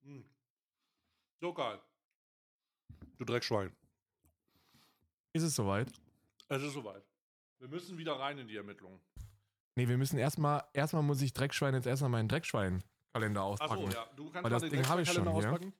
Hm. 0.04 0.26
So 1.40 1.54
geil. 1.54 1.80
Du 3.18 3.26
Dreckschwein. 3.26 3.72
Ist 5.34 5.44
es 5.44 5.56
soweit? 5.56 5.92
Es 6.48 6.64
ist 6.64 6.74
soweit. 6.74 7.04
Wir 7.60 7.68
müssen 7.68 7.98
wieder 7.98 8.20
rein 8.20 8.38
in 8.40 8.48
die 8.48 8.56
Ermittlungen. 8.56 9.00
Nee, 9.76 9.88
wir 9.88 9.98
müssen 9.98 10.18
erstmal, 10.18 10.64
erstmal 10.74 11.04
muss 11.04 11.22
ich 11.22 11.34
Dreckschwein 11.34 11.74
jetzt 11.76 11.86
erstmal 11.86 12.10
meinen 12.10 12.28
Dreckschwein-Kalender 12.28 13.44
auspacken. 13.44 13.86
Achso, 13.86 13.90
ja. 13.90 14.06
Du 14.16 14.24
kannst 14.30 14.44
Weil 14.44 14.52
mal 14.52 14.84
das 14.84 15.00
ich 15.02 15.14
schon 15.14 15.28
auspacken. 15.28 15.74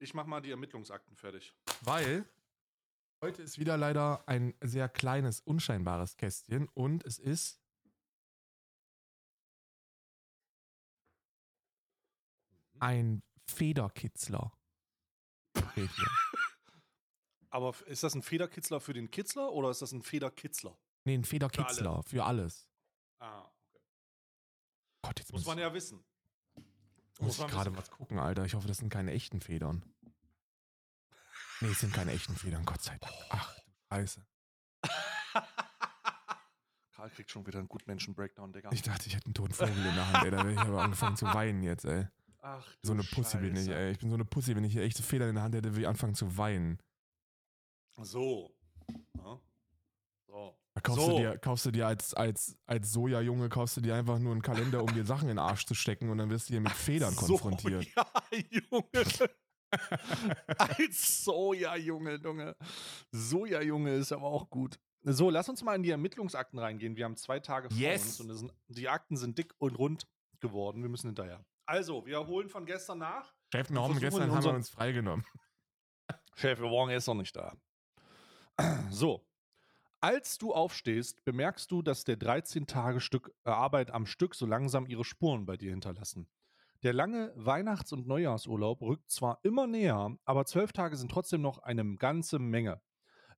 Ich 0.00 0.14
mach 0.14 0.26
mal 0.26 0.40
die 0.40 0.50
Ermittlungsakten 0.50 1.14
fertig. 1.14 1.54
Weil 1.82 2.24
heute 3.22 3.40
ist 3.42 3.58
wieder 3.58 3.78
leider 3.78 4.28
ein 4.28 4.54
sehr 4.60 4.88
kleines, 4.88 5.40
unscheinbares 5.40 6.16
Kästchen 6.16 6.68
und 6.74 7.04
es 7.04 7.18
ist 7.18 7.60
ein 12.80 13.22
Federkitzler. 13.46 14.52
Aber 17.50 17.74
ist 17.86 18.02
das 18.02 18.14
ein 18.14 18.22
Federkitzler 18.22 18.80
für 18.80 18.92
den 18.92 19.10
Kitzler 19.10 19.52
oder 19.52 19.70
ist 19.70 19.82
das 19.82 19.92
ein 19.92 20.02
Federkitzler? 20.02 20.76
Nee, 21.04 21.14
ein 21.14 21.24
Federkitzler 21.24 22.02
für, 22.02 22.08
für 22.08 22.24
alles. 22.24 22.68
Ah, 23.20 23.42
okay. 23.42 23.80
Gott, 25.02 25.20
jetzt 25.20 25.32
muss, 25.32 25.42
muss 25.42 25.46
man 25.46 25.58
ja 25.58 25.72
wissen. 25.72 26.04
Muss, 27.20 27.38
muss 27.38 27.46
ich 27.46 27.46
gerade 27.46 27.76
was 27.76 27.90
gucken, 27.90 28.18
Alter. 28.18 28.44
Ich 28.46 28.54
hoffe, 28.54 28.66
das 28.66 28.78
sind 28.78 28.88
keine 28.88 29.12
echten 29.12 29.40
Federn. 29.40 29.84
Nee, 31.62 31.68
es 31.68 31.78
sind 31.78 31.92
keine 31.92 32.10
echten 32.10 32.34
Federn, 32.34 32.64
Gott 32.64 32.82
sei 32.82 32.98
Dank. 32.98 33.14
Ach, 33.30 33.54
du 33.54 33.70
Scheiße. 33.88 34.26
Karl 36.90 37.10
kriegt 37.10 37.30
schon 37.30 37.46
wieder 37.46 37.60
einen 37.60 37.68
Gutmenschen-Breakdown, 37.68 38.52
Digga. 38.52 38.70
Ich 38.72 38.82
dachte, 38.82 39.06
ich 39.06 39.14
hätte 39.14 39.26
einen 39.26 39.34
toten 39.34 39.54
Vogel 39.54 39.76
in 39.76 39.94
der 39.94 40.12
Hand, 40.12 40.24
ey. 40.24 40.30
Da 40.32 40.38
wäre 40.38 40.52
ich 40.52 40.58
aber 40.58 40.82
angefangen 40.82 41.16
zu 41.16 41.26
weinen 41.26 41.62
jetzt, 41.62 41.84
ey. 41.84 42.08
Ach, 42.40 42.66
so 42.82 42.92
eine 42.92 43.04
Pussy 43.04 43.38
bin 43.38 43.54
ich, 43.54 43.68
ey. 43.68 43.92
Ich 43.92 44.00
bin 44.00 44.08
so 44.08 44.16
eine 44.16 44.24
Pussy, 44.24 44.56
wenn 44.56 44.64
ich 44.64 44.72
hier 44.72 44.82
echte 44.82 45.04
Federn 45.04 45.28
in 45.28 45.36
der 45.36 45.44
Hand 45.44 45.54
hätte, 45.54 45.70
würde 45.70 45.82
ich 45.82 45.86
anfangen 45.86 46.16
zu 46.16 46.36
weinen. 46.36 46.80
So. 47.92 48.52
Ja. 49.18 49.40
So. 50.26 50.58
Da 50.74 50.80
kaufst, 50.80 51.04
so. 51.04 51.10
Du 51.12 51.18
dir, 51.18 51.38
kaufst 51.38 51.66
du 51.66 51.70
dir 51.70 51.86
als, 51.86 52.12
als, 52.14 52.58
als 52.66 52.92
Soja-Junge, 52.92 53.48
kaufst 53.50 53.76
du 53.76 53.80
dir 53.80 53.94
einfach 53.94 54.18
nur 54.18 54.32
einen 54.32 54.42
Kalender, 54.42 54.82
um 54.82 54.92
dir 54.92 55.04
Sachen 55.04 55.28
in 55.28 55.36
den 55.36 55.38
Arsch 55.38 55.64
zu 55.64 55.74
stecken 55.74 56.10
und 56.10 56.18
dann 56.18 56.28
wirst 56.28 56.48
du 56.48 56.54
hier 56.54 56.60
mit 56.60 56.72
Federn 56.72 57.14
konfrontiert. 57.16 57.86
Soja-Junge. 58.30 59.30
als 60.58 61.24
Soja-Junge, 61.24 62.16
Junge. 62.16 62.56
Soja-Junge 63.10 63.94
ist 63.94 64.12
aber 64.12 64.26
auch 64.26 64.50
gut. 64.50 64.78
So, 65.04 65.30
lass 65.30 65.48
uns 65.48 65.62
mal 65.62 65.74
in 65.74 65.82
die 65.82 65.90
Ermittlungsakten 65.90 66.58
reingehen. 66.58 66.96
Wir 66.96 67.04
haben 67.04 67.16
zwei 67.16 67.40
Tage 67.40 67.70
vor 67.70 67.78
yes. 67.78 68.20
uns 68.20 68.20
und 68.20 68.36
sind, 68.36 68.54
die 68.68 68.88
Akten 68.88 69.16
sind 69.16 69.36
dick 69.36 69.52
und 69.58 69.76
rund 69.78 70.06
geworden. 70.40 70.82
Wir 70.82 70.88
müssen 70.88 71.08
hinterher. 71.08 71.44
Also, 71.66 72.06
wir 72.06 72.26
holen 72.26 72.48
von 72.48 72.66
gestern 72.66 72.98
nach. 72.98 73.32
Chef, 73.52 73.70
wir 73.70 73.82
haben 73.82 73.98
gestern 73.98 74.30
haben 74.30 74.44
wir 74.44 74.54
uns 74.54 74.70
freigenommen. 74.70 75.24
Chef, 76.36 76.60
wir 76.60 76.70
waren 76.70 76.88
gestern 76.88 77.18
nicht 77.18 77.34
da. 77.34 77.56
So. 78.90 79.26
Als 80.00 80.36
du 80.36 80.52
aufstehst, 80.52 81.24
bemerkst 81.24 81.70
du, 81.70 81.80
dass 81.80 82.02
der 82.02 82.16
13 82.16 82.66
Tage 82.66 83.00
Stück 83.00 83.32
äh, 83.44 83.50
Arbeit 83.50 83.92
am 83.92 84.04
Stück 84.04 84.34
so 84.34 84.46
langsam 84.46 84.86
ihre 84.86 85.04
Spuren 85.04 85.46
bei 85.46 85.56
dir 85.56 85.70
hinterlassen. 85.70 86.28
Der 86.82 86.92
lange 86.92 87.32
Weihnachts- 87.36 87.92
und 87.92 88.08
Neujahrsurlaub 88.08 88.82
rückt 88.82 89.08
zwar 89.08 89.38
immer 89.44 89.68
näher, 89.68 90.16
aber 90.24 90.44
zwölf 90.46 90.72
Tage 90.72 90.96
sind 90.96 91.12
trotzdem 91.12 91.40
noch 91.40 91.58
eine 91.58 91.94
ganze 91.94 92.40
Menge. 92.40 92.82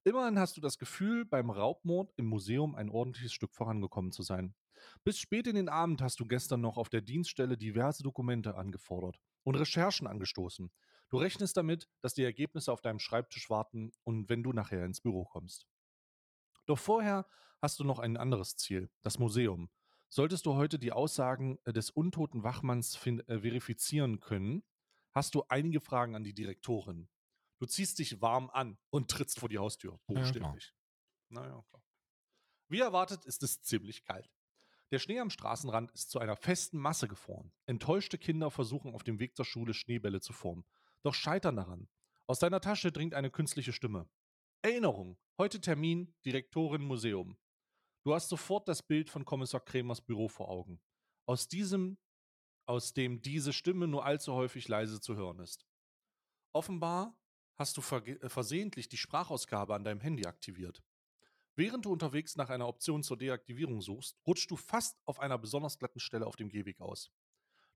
Immerhin 0.03 0.39
hast 0.39 0.57
du 0.57 0.61
das 0.61 0.79
Gefühl, 0.79 1.25
beim 1.25 1.51
Raubmord 1.51 2.11
im 2.17 2.25
Museum 2.25 2.73
ein 2.73 2.89
ordentliches 2.89 3.33
Stück 3.33 3.53
vorangekommen 3.53 4.11
zu 4.11 4.23
sein. 4.23 4.55
Bis 5.03 5.19
spät 5.19 5.45
in 5.45 5.55
den 5.55 5.69
Abend 5.69 6.01
hast 6.01 6.19
du 6.19 6.25
gestern 6.25 6.61
noch 6.61 6.77
auf 6.77 6.89
der 6.89 7.01
Dienststelle 7.01 7.55
diverse 7.55 8.01
Dokumente 8.01 8.55
angefordert 8.55 9.19
und 9.43 9.55
Recherchen 9.55 10.07
angestoßen. 10.07 10.71
Du 11.09 11.17
rechnest 11.17 11.55
damit, 11.55 11.87
dass 12.01 12.15
die 12.15 12.23
Ergebnisse 12.23 12.71
auf 12.71 12.81
deinem 12.81 12.99
Schreibtisch 12.99 13.51
warten 13.51 13.91
und 14.03 14.27
wenn 14.27 14.41
du 14.41 14.53
nachher 14.53 14.85
ins 14.85 15.01
Büro 15.01 15.23
kommst. 15.23 15.67
Doch 16.65 16.79
vorher 16.79 17.27
hast 17.61 17.79
du 17.79 17.83
noch 17.83 17.99
ein 17.99 18.17
anderes 18.17 18.57
Ziel, 18.57 18.89
das 19.03 19.19
Museum. 19.19 19.69
Solltest 20.15 20.45
du 20.45 20.53
heute 20.53 20.79
die 20.79 20.93
Aussagen 20.93 21.59
äh, 21.65 21.73
des 21.73 21.89
untoten 21.89 22.41
Wachmanns 22.41 22.95
äh, 23.05 23.41
verifizieren 23.41 24.21
können, 24.21 24.63
hast 25.11 25.35
du 25.35 25.43
einige 25.49 25.81
Fragen 25.81 26.15
an 26.15 26.23
die 26.23 26.33
Direktorin. 26.33 27.09
Du 27.59 27.65
ziehst 27.65 27.99
dich 27.99 28.21
warm 28.21 28.49
an 28.49 28.77
und 28.91 29.11
trittst 29.11 29.41
vor 29.41 29.49
die 29.49 29.57
Haustür. 29.57 29.99
Buchstäblich. 30.07 30.73
Ja, 31.31 31.41
naja, 31.41 31.65
klar. 31.67 31.83
Wie 32.69 32.79
erwartet 32.79 33.25
ist 33.25 33.43
es 33.43 33.61
ziemlich 33.61 34.05
kalt. 34.05 34.31
Der 34.89 34.99
Schnee 34.99 35.19
am 35.19 35.29
Straßenrand 35.29 35.91
ist 35.91 36.11
zu 36.11 36.19
einer 36.19 36.37
festen 36.37 36.77
Masse 36.77 37.09
gefroren. 37.09 37.51
Enttäuschte 37.65 38.17
Kinder 38.17 38.49
versuchen 38.51 38.93
auf 38.93 39.03
dem 39.03 39.19
Weg 39.19 39.35
zur 39.35 39.43
Schule 39.43 39.73
Schneebälle 39.73 40.21
zu 40.21 40.31
formen, 40.31 40.63
doch 41.03 41.13
scheitern 41.13 41.57
daran. 41.57 41.89
Aus 42.25 42.39
deiner 42.39 42.61
Tasche 42.61 42.93
dringt 42.93 43.15
eine 43.15 43.31
künstliche 43.31 43.73
Stimme. 43.73 44.07
Erinnerung. 44.61 45.17
Heute 45.37 45.59
Termin, 45.59 46.15
Direktorin 46.23 46.83
Museum. 46.83 47.37
Du 48.05 48.13
hast 48.13 48.29
sofort 48.29 48.67
das 48.67 48.83
Bild 48.83 49.09
von 49.09 49.25
Kommissar 49.25 49.61
Kremers 49.61 49.99
Büro 49.99 50.27
vor 50.27 50.47
Augen. 50.47 50.79
Aus 51.25 51.47
diesem, 51.47 51.97
aus 52.67 52.93
dem 52.93 53.23
diese 53.23 53.51
Stimme 53.51 53.87
nur 53.87 54.05
allzu 54.05 54.33
häufig 54.33 54.67
leise 54.67 55.01
zu 55.01 55.15
hören 55.15 55.39
ist. 55.39 55.65
Offenbar 56.53 57.19
hast 57.55 57.75
du 57.77 57.81
äh, 57.81 58.29
versehentlich 58.29 58.89
die 58.89 58.97
Sprachausgabe 58.97 59.73
an 59.73 59.83
deinem 59.83 60.01
Handy 60.01 60.27
aktiviert. 60.27 60.83
Während 61.55 61.85
du 61.85 61.91
unterwegs 61.91 62.35
nach 62.35 62.51
einer 62.51 62.67
Option 62.67 63.01
zur 63.01 63.17
Deaktivierung 63.17 63.81
suchst, 63.81 64.19
rutschst 64.27 64.51
du 64.51 64.55
fast 64.55 64.99
auf 65.05 65.19
einer 65.19 65.39
besonders 65.39 65.79
glatten 65.79 65.99
Stelle 65.99 66.27
auf 66.27 66.35
dem 66.35 66.49
Gehweg 66.49 66.81
aus. 66.81 67.09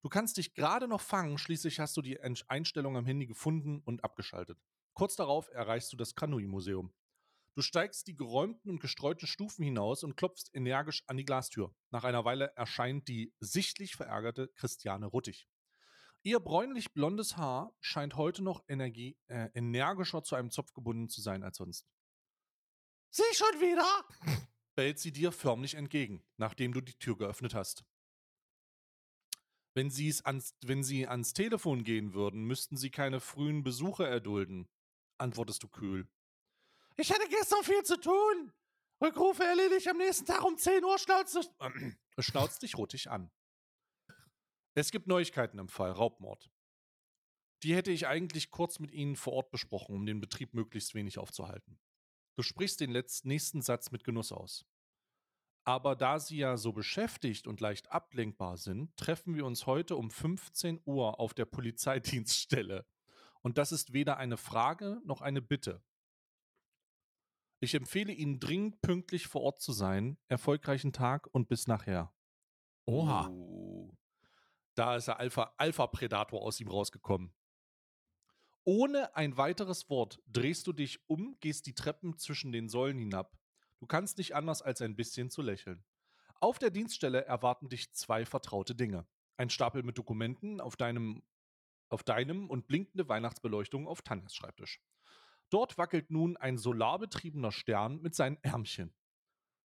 Du 0.04 0.10
kannst 0.10 0.38
dich 0.38 0.54
gerade 0.54 0.88
noch 0.88 1.02
fangen, 1.02 1.40
schließlich 1.40 1.80
hast 1.80 1.98
du 1.98 2.04
die 2.04 2.20
Einstellung 2.22 2.98
am 2.98 3.06
Handy 3.08 3.26
gefunden 3.26 3.82
und 3.84 4.04
abgeschaltet. 4.04 4.62
Kurz 4.94 5.16
darauf 5.16 5.50
erreichst 5.50 5.92
du 5.92 5.98
das 5.98 6.14
Kanui-Museum. 6.14 6.94
Du 7.60 7.64
steigst 7.64 8.08
die 8.08 8.16
geräumten 8.16 8.70
und 8.70 8.80
gestreuten 8.80 9.28
Stufen 9.28 9.66
hinaus 9.66 10.06
und 10.06 10.16
klopfst 10.16 10.50
energisch 10.54 11.04
an 11.08 11.18
die 11.18 11.26
Glastür. 11.26 11.76
Nach 11.92 12.06
einer 12.06 12.24
Weile 12.24 12.54
erscheint 12.56 13.10
die 13.10 13.34
sichtlich 13.42 13.98
verärgerte 13.98 14.48
Christiane 14.56 15.08
Ruttig. 15.08 15.46
Ihr 16.24 16.40
bräunlich 16.40 16.94
blondes 16.94 17.36
Haar 17.36 17.76
scheint 17.82 18.16
heute 18.16 18.46
noch 18.46 18.64
Energie, 18.70 19.18
äh, 19.28 19.50
energischer 19.56 20.24
zu 20.24 20.38
einem 20.38 20.52
Zopf 20.52 20.72
gebunden 20.72 21.10
zu 21.10 21.20
sein 21.20 21.44
als 21.44 21.58
sonst. 21.58 21.86
Sie 23.10 23.24
schon 23.34 23.60
wieder? 23.60 24.06
bellt 24.76 25.00
sie 25.00 25.12
dir 25.12 25.34
förmlich 25.34 25.76
entgegen, 25.76 26.26
nachdem 26.38 26.72
du 26.72 26.80
die 26.80 26.98
Tür 26.98 27.18
geöffnet 27.18 27.56
hast. 27.56 27.84
Wenn, 29.74 29.92
ans, 30.24 30.56
wenn 30.64 30.82
Sie 30.82 31.08
ans 31.10 31.34
Telefon 31.34 31.84
gehen 31.84 32.14
würden, 32.14 32.46
müssten 32.46 32.78
Sie 32.78 32.90
keine 32.90 33.20
frühen 33.20 33.64
Besuche 33.64 34.08
erdulden, 34.08 34.70
antwortest 35.18 35.62
du 35.62 35.68
kühl. 35.68 36.08
Ich 37.00 37.14
hatte 37.14 37.30
gestern 37.30 37.64
viel 37.64 37.82
zu 37.84 37.98
tun. 37.98 38.52
Rückrufe 39.02 39.46
erledigt 39.46 39.88
am 39.88 39.96
nächsten 39.96 40.26
Tag 40.26 40.44
um 40.44 40.58
10 40.58 40.84
Uhr, 40.84 41.00
schnauzt, 41.00 41.50
äh, 41.60 41.92
schnauzt 42.22 42.62
dich 42.62 42.78
ruttig 42.78 43.10
an. 43.10 43.32
Es 44.74 44.92
gibt 44.92 45.08
Neuigkeiten 45.08 45.60
im 45.60 45.70
Fall 45.70 45.92
Raubmord. 45.92 46.50
Die 47.64 47.74
hätte 47.74 47.92
ich 47.92 48.08
eigentlich 48.08 48.52
kurz 48.52 48.80
mit 48.80 48.92
Ihnen 48.92 49.16
vor 49.16 49.32
Ort 49.32 49.50
besprochen, 49.50 49.96
um 49.96 50.06
den 50.06 50.20
Betrieb 50.20 50.54
möglichst 50.54 50.94
wenig 50.94 51.18
aufzuhalten. 51.18 51.80
Du 52.36 52.44
sprichst 52.44 52.82
den 52.82 52.92
letzten, 52.92 53.30
nächsten 53.30 53.62
Satz 53.62 53.92
mit 53.92 54.04
Genuss 54.04 54.34
aus. 54.34 54.66
Aber 55.64 55.96
da 55.96 56.20
Sie 56.20 56.38
ja 56.38 56.58
so 56.58 56.74
beschäftigt 56.74 57.48
und 57.48 57.62
leicht 57.62 57.94
ablenkbar 57.94 58.58
sind, 58.58 58.96
treffen 58.98 59.36
wir 59.36 59.46
uns 59.46 59.66
heute 59.66 59.96
um 59.96 60.12
15 60.12 60.82
Uhr 60.84 61.18
auf 61.22 61.34
der 61.34 61.46
Polizeidienststelle. 61.46 62.86
Und 63.42 63.58
das 63.58 63.72
ist 63.72 63.94
weder 63.94 64.18
eine 64.18 64.36
Frage 64.36 65.02
noch 65.06 65.22
eine 65.22 65.42
Bitte. 65.42 65.82
Ich 67.62 67.76
empfehle 67.76 68.14
Ihnen 68.14 68.40
dringend 68.40 68.82
pünktlich 68.82 69.28
vor 69.28 69.42
Ort 69.42 69.62
zu 69.62 69.74
sein. 69.74 70.18
Erfolgreichen 70.28 70.94
Tag 70.94 71.28
und 71.32 71.50
bis 71.50 71.68
nachher. 71.68 72.14
Oha. 72.86 73.28
Uh, 73.30 73.92
da 74.76 74.96
ist 74.96 75.08
der 75.10 75.20
Alpha-Predator 75.20 76.40
Alpha 76.40 76.48
aus 76.48 76.60
ihm 76.62 76.70
rausgekommen. 76.70 77.34
Ohne 78.64 79.16
ein 79.16 79.36
weiteres 79.36 79.90
Wort 79.90 80.22
drehst 80.28 80.68
du 80.68 80.74
dich 80.74 81.00
um, 81.10 81.36
gehst 81.42 81.66
die 81.66 81.74
Treppen 81.74 82.18
zwischen 82.18 82.52
den 82.52 82.70
Säulen 82.70 82.98
hinab. 82.98 83.38
Du 83.80 83.88
kannst 83.88 84.18
nicht 84.18 84.36
anders 84.36 84.62
als 84.62 84.82
ein 84.82 84.96
bisschen 84.96 85.30
zu 85.30 85.42
lächeln. 85.42 85.84
Auf 86.40 86.60
der 86.60 86.70
Dienststelle 86.70 87.26
erwarten 87.26 87.68
dich 87.68 87.92
zwei 87.94 88.26
vertraute 88.26 88.76
Dinge. 88.76 89.06
Ein 89.36 89.50
Stapel 89.50 89.84
mit 89.84 89.98
Dokumenten 89.98 90.62
auf 90.62 90.78
deinem, 90.78 91.24
auf 91.90 92.04
deinem 92.04 92.50
und 92.50 92.68
blinkende 92.68 93.10
Weihnachtsbeleuchtung 93.10 93.88
auf 93.88 94.02
Tanjas 94.02 94.34
Schreibtisch. 94.34 94.82
Dort 95.50 95.78
wackelt 95.78 96.12
nun 96.12 96.38
ein 96.38 96.58
solarbetriebener 96.58 97.52
Stern 97.52 98.02
mit 98.02 98.16
seinen 98.16 98.38
Ärmchen. 98.44 98.94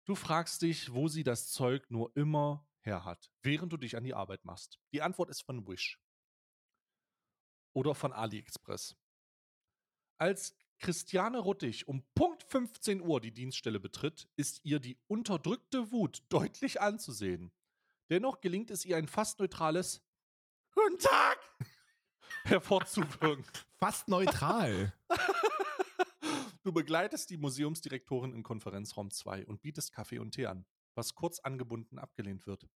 Du 0.04 0.14
fragst 0.14 0.62
dich, 0.62 0.92
wo 0.92 1.08
sie 1.08 1.24
das 1.24 1.50
Zeug 1.50 1.90
nur 1.90 2.16
immer 2.16 2.66
her 2.80 3.04
hat, 3.04 3.30
während 3.42 3.72
du 3.72 3.76
dich 3.76 3.96
an 3.96 4.04
die 4.04 4.14
Arbeit 4.14 4.44
machst. 4.44 4.80
Die 4.92 5.02
Antwort 5.02 5.30
ist 5.30 5.42
von 5.42 5.66
Wish 5.66 6.00
oder 7.72 7.94
von 7.94 8.12
AliExpress. 8.12 8.96
Als 10.18 10.56
Christiane 10.78 11.38
Ruttig 11.38 11.86
um 11.86 12.04
Punkt 12.14 12.42
15 12.42 13.00
Uhr 13.00 13.20
die 13.20 13.32
Dienststelle 13.32 13.78
betritt, 13.78 14.28
ist 14.36 14.60
ihr 14.64 14.80
die 14.80 14.98
unterdrückte 15.06 15.92
Wut 15.92 16.22
deutlich 16.28 16.80
anzusehen. 16.80 17.52
Dennoch 18.10 18.40
gelingt 18.40 18.70
es 18.70 18.84
ihr 18.84 18.96
ein 18.96 19.08
fast 19.08 19.38
neutrales 19.38 20.02
Guten 20.74 20.98
Tag 20.98 21.38
hervorzuwirken. 22.44 23.44
Fast 23.78 24.08
neutral. 24.08 24.92
du 26.62 26.72
begleitest 26.72 27.30
die 27.30 27.36
Museumsdirektorin 27.36 28.32
in 28.32 28.42
Konferenzraum 28.42 29.10
2 29.10 29.46
und 29.46 29.62
bietest 29.62 29.92
Kaffee 29.92 30.18
und 30.18 30.32
Tee 30.32 30.46
an, 30.46 30.64
was 30.94 31.14
kurz 31.14 31.40
angebunden 31.40 31.98
abgelehnt 31.98 32.46
wird. 32.46 32.68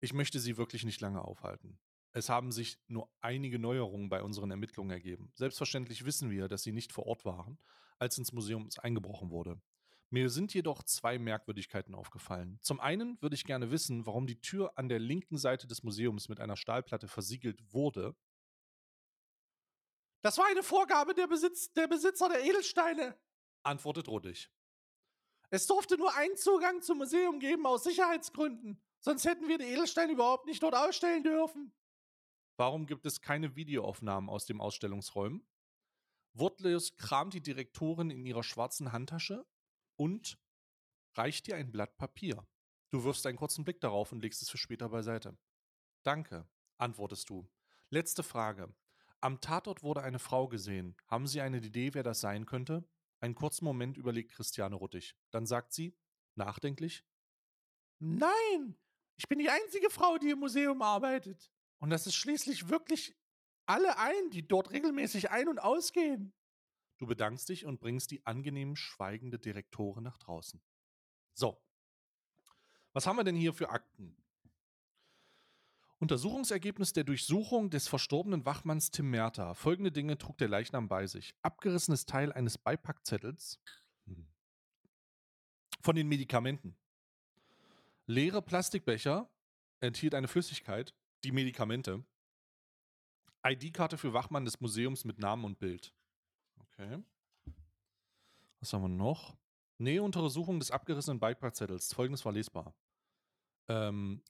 Ich 0.00 0.12
möchte 0.12 0.40
Sie 0.40 0.56
wirklich 0.56 0.84
nicht 0.84 1.00
lange 1.00 1.22
aufhalten. 1.22 1.78
Es 2.12 2.28
haben 2.28 2.50
sich 2.50 2.78
nur 2.88 3.10
einige 3.20 3.58
Neuerungen 3.58 4.08
bei 4.08 4.22
unseren 4.22 4.50
Ermittlungen 4.50 4.90
ergeben. 4.90 5.32
Selbstverständlich 5.34 6.04
wissen 6.06 6.30
wir, 6.30 6.48
dass 6.48 6.62
sie 6.62 6.72
nicht 6.72 6.92
vor 6.92 7.06
Ort 7.06 7.26
waren, 7.26 7.58
als 7.98 8.16
ins 8.16 8.32
Museum 8.32 8.68
eingebrochen 8.78 9.30
wurde. 9.30 9.60
Mir 10.08 10.30
sind 10.30 10.54
jedoch 10.54 10.82
zwei 10.84 11.18
Merkwürdigkeiten 11.18 11.94
aufgefallen. 11.94 12.58
Zum 12.62 12.80
einen 12.80 13.20
würde 13.20 13.34
ich 13.34 13.44
gerne 13.44 13.70
wissen, 13.70 14.06
warum 14.06 14.26
die 14.26 14.40
Tür 14.40 14.78
an 14.78 14.88
der 14.88 14.98
linken 14.98 15.36
Seite 15.36 15.66
des 15.66 15.82
Museums 15.82 16.28
mit 16.28 16.40
einer 16.40 16.56
Stahlplatte 16.56 17.08
versiegelt 17.08 17.60
wurde. 17.72 18.14
Das 20.22 20.38
war 20.38 20.46
eine 20.46 20.62
Vorgabe 20.62 21.14
der, 21.14 21.26
Besitz 21.26 21.72
der 21.72 21.86
Besitzer 21.86 22.28
der 22.28 22.44
Edelsteine, 22.44 23.16
antwortet 23.62 24.08
Ruddig. 24.08 24.50
Es 25.50 25.66
durfte 25.66 25.96
nur 25.96 26.14
einen 26.14 26.36
Zugang 26.36 26.82
zum 26.82 26.98
Museum 26.98 27.38
geben 27.38 27.66
aus 27.66 27.84
Sicherheitsgründen. 27.84 28.82
Sonst 28.98 29.24
hätten 29.24 29.48
wir 29.48 29.58
die 29.58 29.66
Edelsteine 29.66 30.12
überhaupt 30.12 30.46
nicht 30.46 30.62
dort 30.62 30.74
ausstellen 30.74 31.22
dürfen. 31.22 31.72
Warum 32.56 32.86
gibt 32.86 33.06
es 33.06 33.20
keine 33.20 33.54
Videoaufnahmen 33.54 34.28
aus 34.28 34.46
dem 34.46 34.60
Ausstellungsräumen? 34.60 35.46
Wortlos 36.32 36.96
kramt 36.96 37.34
die 37.34 37.42
Direktorin 37.42 38.10
in 38.10 38.26
ihrer 38.26 38.42
schwarzen 38.42 38.92
Handtasche 38.92 39.46
und 39.96 40.38
reicht 41.14 41.46
dir 41.46 41.56
ein 41.56 41.70
Blatt 41.70 41.96
Papier. 41.96 42.46
Du 42.90 43.04
wirfst 43.04 43.26
einen 43.26 43.38
kurzen 43.38 43.64
Blick 43.64 43.80
darauf 43.80 44.12
und 44.12 44.20
legst 44.20 44.42
es 44.42 44.50
für 44.50 44.58
später 44.58 44.88
beiseite. 44.88 45.36
Danke, 46.02 46.48
antwortest 46.78 47.28
du. 47.30 47.48
Letzte 47.90 48.22
Frage. 48.22 48.74
Am 49.20 49.40
Tatort 49.40 49.82
wurde 49.82 50.02
eine 50.02 50.18
Frau 50.18 50.48
gesehen. 50.48 50.96
Haben 51.06 51.26
Sie 51.26 51.40
eine 51.40 51.58
Idee, 51.58 51.94
wer 51.94 52.02
das 52.02 52.20
sein 52.20 52.46
könnte? 52.46 52.88
Einen 53.20 53.34
kurzen 53.34 53.64
Moment 53.64 53.96
überlegt 53.96 54.32
Christiane 54.32 54.76
Ruttig. 54.76 55.16
Dann 55.30 55.46
sagt 55.46 55.72
sie, 55.72 55.96
nachdenklich: 56.34 57.04
Nein, 57.98 58.76
ich 59.16 59.28
bin 59.28 59.38
die 59.38 59.48
einzige 59.48 59.90
Frau, 59.90 60.18
die 60.18 60.30
im 60.30 60.40
Museum 60.40 60.82
arbeitet. 60.82 61.50
Und 61.78 61.90
das 61.90 62.06
ist 62.06 62.14
schließlich 62.14 62.68
wirklich 62.68 63.16
alle 63.66 63.98
ein, 63.98 64.30
die 64.30 64.46
dort 64.46 64.70
regelmäßig 64.70 65.30
ein- 65.30 65.48
und 65.48 65.58
ausgehen. 65.58 66.32
Du 66.98 67.06
bedankst 67.06 67.48
dich 67.48 67.66
und 67.66 67.80
bringst 67.80 68.10
die 68.10 68.24
angenehm 68.24 68.76
schweigende 68.76 69.38
Direktorin 69.38 70.04
nach 70.04 70.18
draußen. 70.18 70.62
So. 71.34 71.62
Was 72.92 73.06
haben 73.06 73.16
wir 73.16 73.24
denn 73.24 73.36
hier 73.36 73.52
für 73.52 73.68
Akten? 73.70 74.16
Untersuchungsergebnis 75.98 76.92
der 76.92 77.04
Durchsuchung 77.04 77.70
des 77.70 77.88
verstorbenen 77.88 78.44
Wachmanns 78.44 78.90
Tim 78.90 79.10
Merta. 79.10 79.54
Folgende 79.54 79.90
Dinge 79.90 80.18
trug 80.18 80.36
der 80.36 80.48
Leichnam 80.48 80.88
bei 80.88 81.06
sich. 81.06 81.34
Abgerissenes 81.42 82.04
Teil 82.04 82.32
eines 82.32 82.58
Beipackzettels 82.58 83.58
von 85.80 85.96
den 85.96 86.08
Medikamenten. 86.08 86.76
Leere 88.06 88.42
Plastikbecher 88.42 89.30
enthielt 89.80 90.14
eine 90.14 90.28
Flüssigkeit, 90.28 90.94
die 91.24 91.32
Medikamente. 91.32 92.04
ID-Karte 93.44 93.96
für 93.96 94.12
Wachmann 94.12 94.44
des 94.44 94.60
Museums 94.60 95.04
mit 95.04 95.18
Namen 95.18 95.44
und 95.44 95.58
Bild. 95.58 95.94
Okay. 96.58 97.02
Was 98.60 98.72
haben 98.72 98.82
wir 98.82 98.88
noch? 98.88 99.36
Näheuntersuchung 99.78 100.58
des 100.58 100.70
abgerissenen 100.70 101.20
Beipackzettels. 101.20 101.92
Folgendes 101.92 102.24
war 102.24 102.32
lesbar. 102.32 102.74
Ähm, 103.68 104.22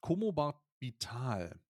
Comobarbital. 0.81 1.61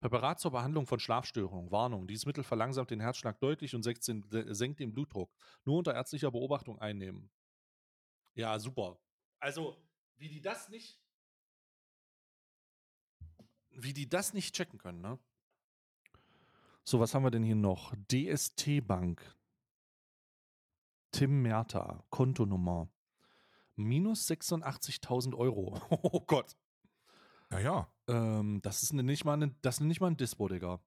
Präparat 0.00 0.40
zur 0.40 0.50
Behandlung 0.50 0.86
von 0.86 0.98
Schlafstörungen. 0.98 1.70
Warnung. 1.70 2.08
Dieses 2.08 2.26
Mittel 2.26 2.42
verlangsamt 2.42 2.90
den 2.90 3.00
Herzschlag 3.00 3.38
deutlich 3.38 3.74
und 3.74 3.82
senkt 3.84 4.06
den, 4.08 4.24
senkt 4.54 4.80
den 4.80 4.92
Blutdruck. 4.92 5.32
Nur 5.64 5.78
unter 5.78 5.94
ärztlicher 5.94 6.30
Beobachtung 6.30 6.78
einnehmen. 6.80 7.30
Ja, 8.34 8.58
super. 8.58 8.98
Also, 9.38 9.76
wie 10.16 10.28
die 10.28 10.40
das 10.40 10.68
nicht 10.68 10.98
wie 13.74 13.94
die 13.94 14.08
das 14.08 14.34
nicht 14.34 14.54
checken 14.54 14.78
können, 14.78 15.00
ne? 15.00 15.18
So, 16.84 17.00
was 17.00 17.14
haben 17.14 17.22
wir 17.22 17.30
denn 17.30 17.42
hier 17.42 17.54
noch? 17.54 17.94
DST 18.10 18.86
Bank. 18.86 19.34
Tim 21.10 21.42
Merta, 21.42 22.04
Kontonummer. 22.10 22.90
Minus 23.76 24.28
86.000 24.28 25.34
Euro. 25.34 25.80
Oh 26.02 26.20
Gott. 26.20 26.56
Naja. 27.48 27.90
Ähm, 28.12 28.60
das 28.60 28.82
ist 28.82 28.92
nicht 28.92 29.24
mal 29.24 29.42
ein, 29.42 29.56
das 29.62 29.76
ist 29.76 29.80
nicht 29.80 30.00
mal 30.00 30.08
ein 30.08 30.16
Dispo, 30.18 30.46
Digga. 30.46 30.80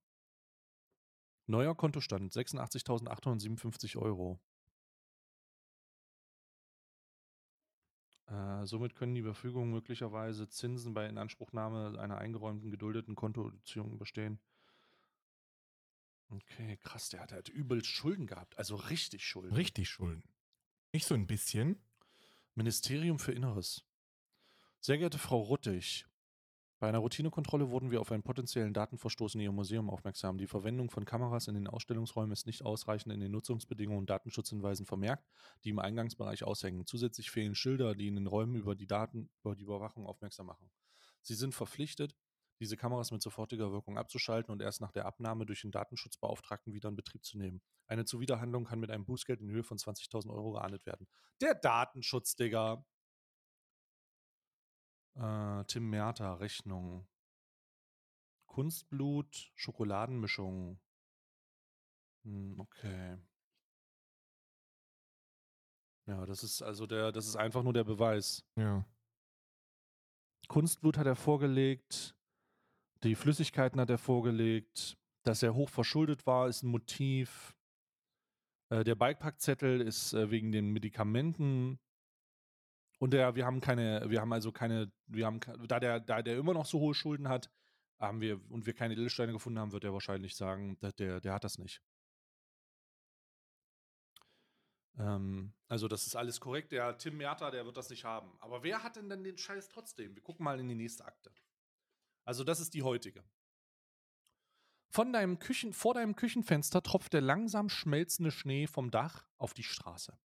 Neuer 1.47 1.75
Kontostand 1.75 2.31
86.857 2.31 3.97
Euro. 3.97 4.39
Äh, 8.27 8.65
somit 8.65 8.95
können 8.95 9.15
die 9.15 9.23
Verfügungen 9.23 9.71
möglicherweise 9.71 10.47
Zinsen 10.49 10.93
bei 10.93 11.07
Inanspruchnahme 11.07 11.99
einer 11.99 12.17
eingeräumten, 12.19 12.69
geduldeten 12.69 13.15
Kontobeziehung 13.15 13.97
bestehen. 13.97 14.39
Okay, 16.29 16.77
krass, 16.77 17.09
der 17.09 17.21
hat 17.21 17.31
halt 17.31 17.49
übel 17.49 17.83
Schulden 17.83 18.27
gehabt. 18.27 18.57
Also 18.57 18.75
richtig 18.75 19.25
Schulden. 19.25 19.55
Richtig 19.55 19.89
Schulden. 19.89 20.23
Nicht 20.93 21.05
so 21.05 21.15
ein 21.15 21.27
bisschen. 21.27 21.79
Ministerium 22.55 23.19
für 23.19 23.31
Inneres. 23.31 23.83
Sehr 24.79 24.97
geehrte 24.97 25.19
Frau 25.19 25.41
Ruttig, 25.41 26.05
bei 26.85 26.89
einer 26.89 26.99
Routinekontrolle 26.99 27.71
wurden 27.71 27.89
wir 27.89 27.99
auf 27.99 28.11
einen 28.11 28.21
potenziellen 28.21 28.71
Datenverstoß 28.71 29.33
in 29.33 29.41
Ihrem 29.41 29.55
Museum 29.55 29.89
aufmerksam. 29.89 30.37
Die 30.37 30.45
Verwendung 30.45 30.91
von 30.91 31.03
Kameras 31.03 31.47
in 31.47 31.55
den 31.55 31.65
Ausstellungsräumen 31.65 32.31
ist 32.31 32.45
nicht 32.45 32.63
ausreichend 32.63 33.11
in 33.11 33.19
den 33.19 33.31
Nutzungsbedingungen 33.31 34.01
und 34.01 34.09
Datenschutzhinweisen 34.11 34.85
vermerkt, 34.85 35.27
die 35.63 35.69
im 35.69 35.79
Eingangsbereich 35.79 36.43
aushängen. 36.43 36.85
Zusätzlich 36.85 37.31
fehlen 37.31 37.55
Schilder, 37.55 37.95
die 37.95 38.05
in 38.05 38.13
den 38.13 38.27
Räumen 38.27 38.53
über 38.53 38.75
die 38.75 38.85
Daten, 38.85 39.31
über 39.43 39.55
die 39.55 39.63
Überwachung 39.63 40.05
aufmerksam 40.05 40.45
machen. 40.45 40.69
Sie 41.23 41.33
sind 41.33 41.55
verpflichtet, 41.55 42.15
diese 42.59 42.77
Kameras 42.77 43.09
mit 43.09 43.23
sofortiger 43.23 43.71
Wirkung 43.71 43.97
abzuschalten 43.97 44.51
und 44.51 44.61
erst 44.61 44.79
nach 44.79 44.91
der 44.91 45.07
Abnahme 45.07 45.47
durch 45.47 45.61
den 45.61 45.71
Datenschutzbeauftragten 45.71 46.71
wieder 46.71 46.89
in 46.89 46.95
Betrieb 46.95 47.25
zu 47.25 47.39
nehmen. 47.39 47.63
Eine 47.87 48.05
Zuwiderhandlung 48.05 48.65
kann 48.65 48.79
mit 48.79 48.91
einem 48.91 49.05
Bußgeld 49.05 49.41
in 49.41 49.49
Höhe 49.49 49.63
von 49.63 49.79
20.000 49.79 50.29
Euro 50.31 50.51
geahndet 50.51 50.85
werden. 50.85 51.07
Der 51.41 51.55
Datenschutz, 51.55 52.35
Digga. 52.35 52.85
Äh, 55.15 55.63
Tim 55.65 55.89
Merta, 55.89 56.33
Rechnung. 56.35 57.07
Kunstblut, 58.47 59.51
Schokoladenmischung. 59.55 60.79
Hm, 62.23 62.59
okay. 62.59 63.17
Ja, 66.07 66.25
das 66.25 66.43
ist 66.43 66.61
also 66.61 66.85
der, 66.85 67.11
das 67.11 67.27
ist 67.27 67.35
einfach 67.35 67.63
nur 67.63 67.73
der 67.73 67.83
Beweis. 67.83 68.45
Ja. 68.55 68.85
Kunstblut 70.47 70.97
hat 70.97 71.07
er 71.07 71.15
vorgelegt, 71.15 72.15
die 73.03 73.15
Flüssigkeiten 73.15 73.79
hat 73.79 73.89
er 73.89 73.97
vorgelegt, 73.97 74.97
dass 75.23 75.41
er 75.43 75.55
hoch 75.55 75.69
verschuldet 75.69 76.25
war, 76.27 76.47
ist 76.47 76.63
ein 76.63 76.69
Motiv. 76.69 77.55
Äh, 78.69 78.83
der 78.83 78.95
Bikepackzettel 78.95 79.81
ist 79.81 80.13
äh, 80.13 80.29
wegen 80.29 80.51
den 80.51 80.71
Medikamenten 80.71 81.79
und 82.97 83.11
der, 83.11 83.35
wir 83.35 83.45
haben 83.45 83.61
keine, 83.61 84.09
wir 84.09 84.21
haben 84.21 84.33
also 84.33 84.51
keine, 84.51 84.91
wir 85.07 85.25
haben, 85.25 85.39
da 85.67 85.79
der, 85.79 85.99
da 85.99 86.21
der 86.21 86.37
immer 86.37 86.53
noch 86.53 86.65
so 86.65 86.79
hohe 86.79 86.93
Schulden 86.93 87.27
hat, 87.27 87.49
haben 87.99 88.21
wir 88.21 88.39
und 88.51 88.65
wir 88.65 88.73
keine 88.73 88.93
Edelsteine 88.93 89.33
gefunden 89.33 89.59
haben, 89.59 89.71
wird 89.71 89.83
er 89.83 89.93
wahrscheinlich 89.93 90.35
sagen, 90.35 90.77
der, 90.97 91.21
der 91.21 91.33
hat 91.33 91.43
das 91.43 91.57
nicht. 91.57 91.81
Ähm, 94.97 95.53
also 95.67 95.87
das 95.87 96.05
ist 96.07 96.15
alles 96.15 96.39
korrekt. 96.39 96.71
Der 96.71 96.97
Tim 96.97 97.17
Merta, 97.17 97.51
der 97.51 97.65
wird 97.65 97.77
das 97.77 97.89
nicht 97.89 98.03
haben. 98.03 98.31
Aber 98.39 98.63
wer 98.63 98.83
hat 98.83 98.95
denn 98.95 99.09
dann 99.09 99.23
den 99.23 99.37
Scheiß 99.37 99.69
trotzdem? 99.69 100.15
Wir 100.15 100.23
gucken 100.23 100.43
mal 100.43 100.59
in 100.59 100.67
die 100.67 100.75
nächste 100.75 101.05
Akte. 101.05 101.33
Also 102.23 102.43
das 102.43 102.59
ist 102.59 102.73
die 102.73 102.83
heutige. 102.83 103.23
Von 104.89 105.11
deinem 105.11 105.39
Küchen, 105.39 105.73
vor 105.73 105.93
deinem 105.93 106.15
Küchenfenster 106.15 106.81
tropft 106.81 107.13
der 107.13 107.21
langsam 107.21 107.69
schmelzende 107.69 108.31
Schnee 108.31 108.67
vom 108.67 108.91
Dach 108.91 109.27
auf 109.37 109.53
die 109.53 109.63
Straße. 109.63 110.17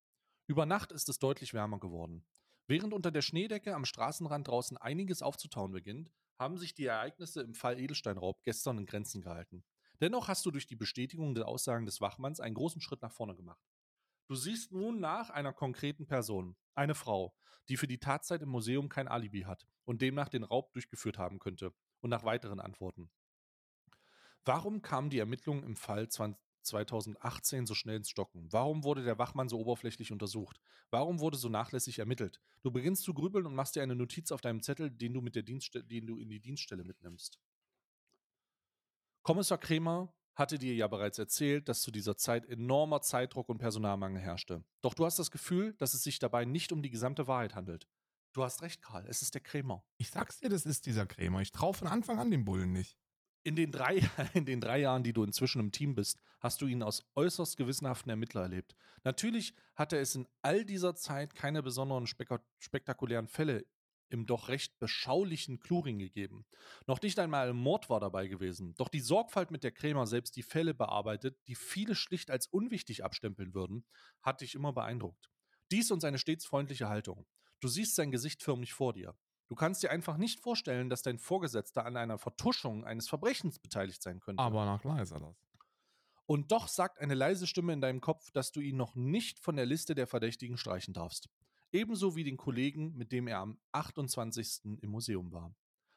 Über 0.47 0.66
Nacht 0.66 0.93
ist 0.93 1.09
es 1.09 1.18
deutlich 1.18 1.55
wärmer 1.55 1.81
geworden. 1.81 2.25
Während 2.71 2.95
unter 2.95 3.11
der 3.11 3.21
Schneedecke 3.21 3.75
am 3.75 3.85
Straßenrand 3.85 4.47
draußen 4.47 4.77
einiges 4.77 5.23
aufzutauen 5.23 5.73
beginnt, 5.73 6.12
haben 6.39 6.57
sich 6.57 6.73
die 6.73 6.85
Ereignisse 6.85 7.43
im 7.43 7.53
Fall 7.53 7.81
Edelsteinraub 7.81 8.45
gestern 8.45 8.79
in 8.79 8.87
Grenzen 8.87 9.23
gehalten. 9.23 9.64
Dennoch 10.01 10.29
hast 10.29 10.47
du 10.47 10.53
durch 10.53 10.68
die 10.68 10.77
Bestätigung 10.77 11.35
der 11.35 11.49
Aussagen 11.49 11.85
des 11.85 12.01
Wachmanns 12.01 12.39
einen 12.39 12.55
großen 12.55 12.81
Schritt 12.81 13.03
nach 13.03 13.11
vorne 13.11 13.35
gemacht. 13.35 13.61
Du 14.29 14.37
siehst 14.37 14.71
nun 14.71 15.01
nach 15.01 15.31
einer 15.31 15.53
konkreten 15.53 16.07
Person, 16.07 16.55
eine 16.77 16.95
Frau, 16.95 17.35
die 17.68 17.77
für 17.77 17.89
die 17.89 17.99
Tatzeit 17.99 18.41
im 18.41 18.51
Museum 18.51 18.89
kein 18.89 19.09
Alibi 19.09 19.41
hat 19.41 19.66
und 19.85 20.01
demnach 20.01 20.29
den 20.29 20.45
Raub 20.45 20.73
durchgeführt 20.73 21.18
haben 21.18 21.41
könnte, 21.41 21.75
und 21.99 22.11
nach 22.11 22.23
weiteren 22.23 22.61
Antworten. 22.61 23.11
Warum 24.45 24.81
kamen 24.81 25.11
die 25.11 25.18
Ermittlungen 25.18 25.64
im 25.64 25.75
Fall 25.75 26.09
2018 26.63 27.67
so 27.67 27.75
schnell 27.75 27.97
ins 27.97 28.11
Stocken? 28.11 28.47
Warum 28.51 28.85
wurde 28.85 29.05
der 29.05 29.19
Wachmann 29.19 29.49
so 29.49 29.59
oberflächlich 29.59 30.13
untersucht? 30.13 30.61
Warum 30.91 31.21
wurde 31.21 31.37
so 31.37 31.49
nachlässig 31.49 31.99
ermittelt? 31.99 32.41
Du 32.63 32.71
beginnst 32.71 33.05
zu 33.05 33.15
grübeln 33.15 33.47
und 33.47 33.55
machst 33.55 33.77
dir 33.77 33.83
eine 33.83 33.97
Notiz 33.97 34.33
auf 34.33 34.41
deinem 34.41 34.63
Zettel, 34.63 34.91
den 34.91 35.15
du, 35.15 35.21
mit 35.21 35.35
der 35.35 35.43
Dienststelle, 35.43 35.85
den 35.85 36.07
du 36.07 36.19
in 36.19 36.29
die 36.29 36.41
Dienststelle 36.41 36.85
mitnimmst. 36.85 37.39
Kommissar 39.23 39.59
Kremer 39.59 40.15
hatte 40.35 40.59
dir 40.59 40.75
ja 40.75 40.89
bereits 40.89 41.19
erzählt, 41.19 41.69
dass 41.69 41.83
zu 41.83 41.91
dieser 41.91 42.17
Zeit 42.17 42.47
enormer 42.47 43.03
Zeitdruck 43.03 43.49
und 43.49 43.59
Personalmangel 43.59 44.21
herrschte. 44.21 44.65
Doch 44.81 44.95
du 44.95 45.05
hast 45.05 45.19
das 45.19 45.31
Gefühl, 45.31 45.75
dass 45.75 45.95
es 45.95 46.03
sich 46.03 46.19
dabei 46.19 46.45
nicht 46.45 46.73
um 46.73 46.83
die 46.83 46.91
gesamte 46.91 47.27
Wahrheit 47.27 47.55
handelt. 47.55 47.87
Du 48.33 48.45
hast 48.45 48.63
recht, 48.63 48.81
Karl, 48.81 49.07
es 49.09 49.23
ist 49.23 49.35
der 49.35 49.41
Krämer. 49.41 49.85
Ich 49.99 50.11
sag's 50.11 50.39
dir, 50.39 50.49
das 50.49 50.65
ist 50.65 50.87
dieser 50.87 51.07
Krämer. 51.07 51.41
Ich 51.41 51.53
traue 51.53 51.75
von 51.75 51.89
Anfang 51.89 52.19
an 52.19 52.31
den 52.31 52.45
Bullen 52.45 52.73
nicht. 52.73 52.97
In 53.43 53.57
den, 53.57 53.72
drei, 53.72 53.97
in 54.34 54.45
den 54.45 54.61
drei 54.61 54.80
Jahren, 54.80 55.03
die 55.03 55.12
du 55.12 55.24
inzwischen 55.24 55.61
im 55.61 55.72
Team 55.72 55.95
bist, 55.95 56.18
hast 56.41 56.61
du 56.61 56.66
ihn 56.66 56.82
als 56.82 57.05
äußerst 57.14 57.57
gewissenhaften 57.57 58.11
Ermittler 58.11 58.43
erlebt. 58.43 58.76
Natürlich 59.05 59.55
hatte 59.74 59.99
es 59.99 60.14
in 60.14 60.28
all 60.43 60.64
dieser 60.64 60.95
Zeit 60.95 61.34
keine 61.34 61.62
besonderen 61.62 62.07
spektakulären 62.59 63.28
Fälle 63.28 63.64
im 64.11 64.26
doch 64.26 64.49
recht 64.49 64.78
beschaulichen 64.78 65.61
Kluring 65.61 65.99
gegeben. 65.99 66.45
Noch 66.86 67.01
nicht 67.01 67.18
einmal 67.18 67.49
ein 67.49 67.57
Mord 67.57 67.88
war 67.88 68.01
dabei 68.01 68.26
gewesen. 68.26 68.74
Doch 68.76 68.88
die 68.88 69.01
Sorgfalt, 69.01 69.51
mit 69.51 69.64
der 69.64 69.70
Krämer 69.70 70.07
selbst 70.07 70.36
die 70.36 70.43
Fälle 70.43 70.74
bearbeitet, 70.74 71.38
die 71.47 71.55
viele 71.55 71.95
schlicht 71.95 72.30
als 72.30 72.47
unwichtig 72.49 73.05
abstempeln 73.05 73.55
würden, 73.55 73.84
hat 74.22 74.41
dich 74.41 74.55
immer 74.55 74.72
beeindruckt. 74.72 75.30
Dies 75.70 75.91
und 75.91 76.01
seine 76.01 76.18
stets 76.18 76.45
freundliche 76.45 76.88
Haltung. 76.88 77.26
Du 77.61 77.68
siehst 77.68 77.95
sein 77.95 78.11
Gesicht 78.11 78.43
förmlich 78.43 78.72
vor 78.72 78.93
dir. 78.93 79.14
Du 79.51 79.57
kannst 79.57 79.83
dir 79.83 79.91
einfach 79.91 80.17
nicht 80.17 80.39
vorstellen, 80.39 80.89
dass 80.89 81.03
dein 81.03 81.19
Vorgesetzter 81.19 81.85
an 81.85 81.97
einer 81.97 82.19
Vertuschung 82.19 82.85
eines 82.85 83.09
Verbrechens 83.09 83.59
beteiligt 83.59 84.01
sein 84.01 84.21
könnte. 84.21 84.41
Aber 84.41 84.65
nach 84.65 84.85
leiser 84.85 85.19
das. 85.19 85.35
Und 86.25 86.53
doch 86.53 86.69
sagt 86.69 87.01
eine 87.01 87.15
leise 87.15 87.49
Stimme 87.49 87.73
in 87.73 87.81
deinem 87.81 88.01
Kopf, 88.01 88.31
dass 88.31 88.53
du 88.53 88.61
ihn 88.61 88.77
noch 88.77 88.95
nicht 88.95 89.41
von 89.41 89.57
der 89.57 89.67
Liste 89.67 89.97
der 89.97 90.07
Verdächtigen 90.07 90.57
streichen 90.57 90.95
darfst. 90.95 91.29
Ebenso 91.73 92.15
wie 92.15 92.23
den 92.23 92.37
Kollegen, 92.37 92.97
mit 92.97 93.11
dem 93.11 93.27
er 93.27 93.39
am 93.39 93.59
28. 93.73 94.79
im 94.83 94.91
Museum 94.91 95.33
war. 95.33 95.53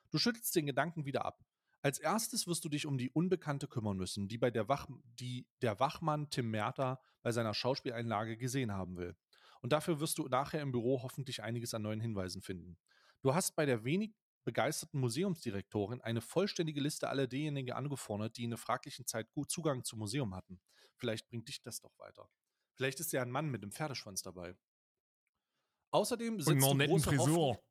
Du 0.10 0.18
schüttelst 0.18 0.56
den 0.56 0.66
Gedanken 0.66 1.06
wieder 1.06 1.24
ab. 1.24 1.46
Als 1.84 2.00
erstes 2.00 2.48
wirst 2.48 2.66
du 2.66 2.70
dich 2.70 2.88
um 2.88 2.98
die 2.98 3.12
Unbekannte 3.12 3.68
kümmern 3.68 3.98
müssen, 3.98 4.28
die 4.28 4.40
bei 4.40 4.50
der, 4.50 4.68
Wach, 4.68 4.88
die 5.20 5.46
der 5.62 5.80
Wachmann 5.80 6.28
Tim 6.32 6.50
Merter 6.50 7.00
bei 7.22 7.32
seiner 7.32 7.54
Schauspieleinlage 7.54 8.36
gesehen 8.36 8.72
haben 8.72 8.98
will. 8.98 9.16
Und 9.62 9.74
dafür 9.74 10.00
wirst 10.00 10.18
du 10.18 10.28
nachher 10.28 10.64
im 10.64 10.72
Büro 10.72 11.04
hoffentlich 11.04 11.44
einiges 11.44 11.76
an 11.76 11.84
neuen 11.84 12.02
Hinweisen 12.02 12.42
finden. 12.42 12.80
Du 13.24 13.34
hast 13.34 13.56
bei 13.56 13.66
der 13.66 13.84
wenig 13.86 14.14
begeisterten 14.44 15.00
Museumsdirektorin 15.00 16.02
eine 16.02 16.20
vollständige 16.20 16.82
Liste 16.82 17.08
aller 17.08 17.26
derjenigen 17.26 17.72
angefordert, 17.72 18.36
die 18.38 18.44
in 18.44 18.50
einer 18.50 18.58
fraglichen 18.58 19.08
Zeit 19.08 19.32
gut 19.32 19.50
Zugang 19.50 19.86
zum 19.86 20.00
Museum 20.00 20.36
hatten. 20.36 20.60
Vielleicht 20.98 21.30
bringt 21.30 21.48
dich 21.48 21.62
das 21.62 21.80
doch 21.80 21.98
weiter. 21.98 22.30
Vielleicht 22.76 23.00
ist 23.00 23.14
ja 23.14 23.22
ein 23.22 23.32
Mann 23.32 23.50
mit 23.50 23.64
einem 23.64 23.72
Pferdeschwanz 23.72 24.22
dabei. 24.24 24.56
Außerdem 25.92 26.42
sitzt 26.42 26.50
Und 26.50 26.80
du 26.80 26.88
große 26.88 27.10
Frisur. 27.12 27.64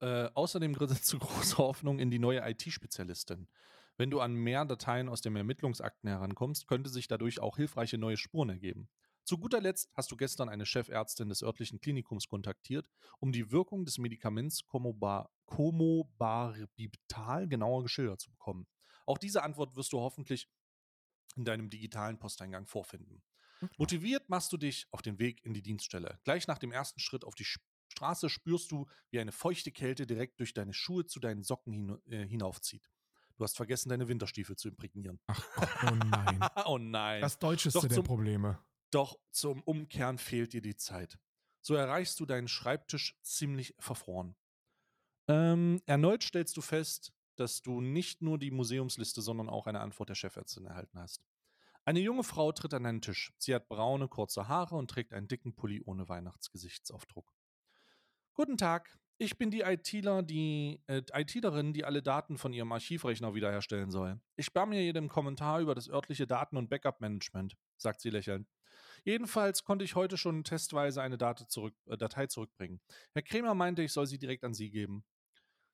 äh, 0.00 0.28
außerdem 0.34 0.74
sitzt 0.74 1.12
du 1.12 1.18
große 1.20 1.56
Hoffnung 1.56 1.98
in 1.98 2.10
die 2.10 2.18
neue 2.18 2.46
IT-Spezialistin. 2.46 3.48
Wenn 3.96 4.10
du 4.10 4.20
an 4.20 4.34
mehr 4.34 4.66
Dateien 4.66 5.08
aus 5.08 5.22
den 5.22 5.34
Ermittlungsakten 5.36 6.10
herankommst, 6.10 6.66
könnte 6.66 6.90
sich 6.90 7.08
dadurch 7.08 7.40
auch 7.40 7.56
hilfreiche 7.56 7.96
neue 7.96 8.18
Spuren 8.18 8.50
ergeben. 8.50 8.90
Zu 9.26 9.36
guter 9.38 9.60
Letzt 9.60 9.90
hast 9.94 10.12
du 10.12 10.16
gestern 10.16 10.48
eine 10.48 10.64
Chefärztin 10.64 11.28
des 11.28 11.42
örtlichen 11.42 11.80
Klinikums 11.80 12.28
kontaktiert, 12.28 12.88
um 13.18 13.32
die 13.32 13.50
Wirkung 13.50 13.84
des 13.84 13.98
Medikaments 13.98 14.64
Comobarbital 14.68 17.48
genauer 17.48 17.82
geschildert 17.82 18.20
zu 18.20 18.30
bekommen. 18.30 18.68
Auch 19.04 19.18
diese 19.18 19.42
Antwort 19.42 19.74
wirst 19.74 19.92
du 19.92 19.98
hoffentlich 19.98 20.48
in 21.34 21.44
deinem 21.44 21.70
digitalen 21.70 22.20
Posteingang 22.20 22.66
vorfinden. 22.66 23.24
Okay. 23.60 23.74
Motiviert 23.78 24.28
machst 24.28 24.52
du 24.52 24.58
dich 24.58 24.86
auf 24.92 25.02
den 25.02 25.18
Weg 25.18 25.44
in 25.44 25.54
die 25.54 25.62
Dienststelle. 25.62 26.20
Gleich 26.22 26.46
nach 26.46 26.58
dem 26.58 26.70
ersten 26.70 27.00
Schritt 27.00 27.24
auf 27.24 27.34
die 27.34 27.48
Straße 27.88 28.30
spürst 28.30 28.70
du, 28.70 28.86
wie 29.10 29.18
eine 29.18 29.32
feuchte 29.32 29.72
Kälte 29.72 30.06
direkt 30.06 30.38
durch 30.38 30.54
deine 30.54 30.72
Schuhe 30.72 31.04
zu 31.04 31.18
deinen 31.18 31.42
Socken 31.42 31.72
hin, 31.72 31.98
äh, 32.06 32.24
hinaufzieht. 32.28 32.88
Du 33.38 33.42
hast 33.42 33.56
vergessen, 33.56 33.88
deine 33.88 34.06
Winterstiefel 34.06 34.54
zu 34.54 34.68
imprägnieren. 34.68 35.18
Ach 35.26 35.42
Gott, 35.56 35.68
oh 35.82 35.96
nein. 35.96 36.38
oh 36.66 36.78
nein. 36.78 37.20
Das 37.20 37.40
deutscheste 37.40 37.88
der 37.88 38.02
Probleme. 38.02 38.64
Doch 38.90 39.18
zum 39.30 39.62
Umkehren 39.62 40.18
fehlt 40.18 40.52
dir 40.52 40.62
die 40.62 40.76
Zeit. 40.76 41.18
So 41.60 41.74
erreichst 41.74 42.20
du 42.20 42.26
deinen 42.26 42.48
Schreibtisch 42.48 43.18
ziemlich 43.22 43.74
verfroren. 43.78 44.36
Ähm, 45.28 45.82
erneut 45.86 46.22
stellst 46.22 46.56
du 46.56 46.60
fest, 46.60 47.12
dass 47.34 47.62
du 47.62 47.80
nicht 47.80 48.22
nur 48.22 48.38
die 48.38 48.50
Museumsliste, 48.50 49.20
sondern 49.20 49.48
auch 49.48 49.66
eine 49.66 49.80
Antwort 49.80 50.08
der 50.08 50.14
Chefärztin 50.14 50.66
erhalten 50.66 50.98
hast. 50.98 51.24
Eine 51.84 52.00
junge 52.00 52.24
Frau 52.24 52.50
tritt 52.52 52.74
an 52.74 52.86
einen 52.86 53.00
Tisch. 53.00 53.32
Sie 53.38 53.54
hat 53.54 53.68
braune, 53.68 54.08
kurze 54.08 54.48
Haare 54.48 54.74
und 54.74 54.90
trägt 54.90 55.12
einen 55.12 55.28
dicken 55.28 55.54
Pulli 55.54 55.82
ohne 55.84 56.08
Weihnachtsgesichtsaufdruck. 56.08 57.32
Guten 58.34 58.56
Tag, 58.56 58.98
ich 59.18 59.38
bin 59.38 59.50
die 59.50 59.60
ITler, 59.60 60.22
die 60.22 60.82
äh, 60.88 61.02
ITlerin, 61.12 61.72
die 61.72 61.84
alle 61.84 62.02
Daten 62.02 62.38
von 62.38 62.52
ihrem 62.52 62.72
Archivrechner 62.72 63.34
wiederherstellen 63.34 63.90
soll. 63.90 64.20
Ich 64.36 64.46
spare 64.46 64.66
mir 64.66 64.82
jedem 64.82 65.08
Kommentar 65.08 65.60
über 65.60 65.74
das 65.74 65.88
örtliche 65.88 66.26
Daten- 66.26 66.56
und 66.56 66.68
Backup-Management, 66.68 67.56
sagt 67.76 68.00
sie 68.00 68.10
lächelnd. 68.10 68.48
Jedenfalls 69.04 69.64
konnte 69.64 69.84
ich 69.84 69.94
heute 69.94 70.16
schon 70.16 70.44
testweise 70.44 71.02
eine 71.02 71.18
zurück, 71.48 71.74
äh, 71.86 71.96
Datei 71.96 72.26
zurückbringen. 72.26 72.80
Herr 73.12 73.22
Kremer 73.22 73.54
meinte, 73.54 73.82
ich 73.82 73.92
soll 73.92 74.06
sie 74.06 74.18
direkt 74.18 74.44
an 74.44 74.54
Sie 74.54 74.70
geben. 74.70 75.04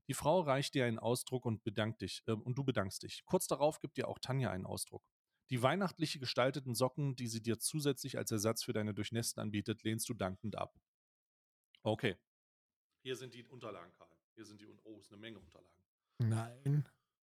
Die 0.08 0.14
Frau 0.14 0.40
reicht 0.40 0.74
dir 0.74 0.84
einen 0.84 0.98
Ausdruck 0.98 1.44
und 1.44 1.62
bedankt 1.64 2.02
dich, 2.02 2.22
äh, 2.26 2.32
und 2.32 2.56
du 2.56 2.64
bedankst 2.64 3.02
dich. 3.02 3.24
Kurz 3.24 3.46
darauf 3.46 3.80
gibt 3.80 3.96
dir 3.96 4.08
auch 4.08 4.18
Tanja 4.18 4.50
einen 4.50 4.66
Ausdruck. 4.66 5.04
Die 5.50 5.62
weihnachtlich 5.62 6.18
gestalteten 6.18 6.74
Socken, 6.74 7.16
die 7.16 7.28
sie 7.28 7.42
dir 7.42 7.58
zusätzlich 7.58 8.18
als 8.18 8.30
Ersatz 8.30 8.62
für 8.62 8.72
deine 8.72 8.94
Durchnässten 8.94 9.40
anbietet, 9.42 9.82
lehnst 9.82 10.08
du 10.08 10.14
dankend 10.14 10.56
ab. 10.56 10.74
Okay. 11.82 12.16
Hier 13.02 13.16
sind 13.16 13.34
die 13.34 13.44
Unterlagen, 13.44 13.92
Karl. 13.92 14.08
Hier 14.34 14.44
sind 14.44 14.60
die, 14.60 14.66
oh, 14.84 14.98
ist 14.98 15.12
eine 15.12 15.20
Menge 15.20 15.38
Unterlagen. 15.38 15.82
Nein. 16.18 16.88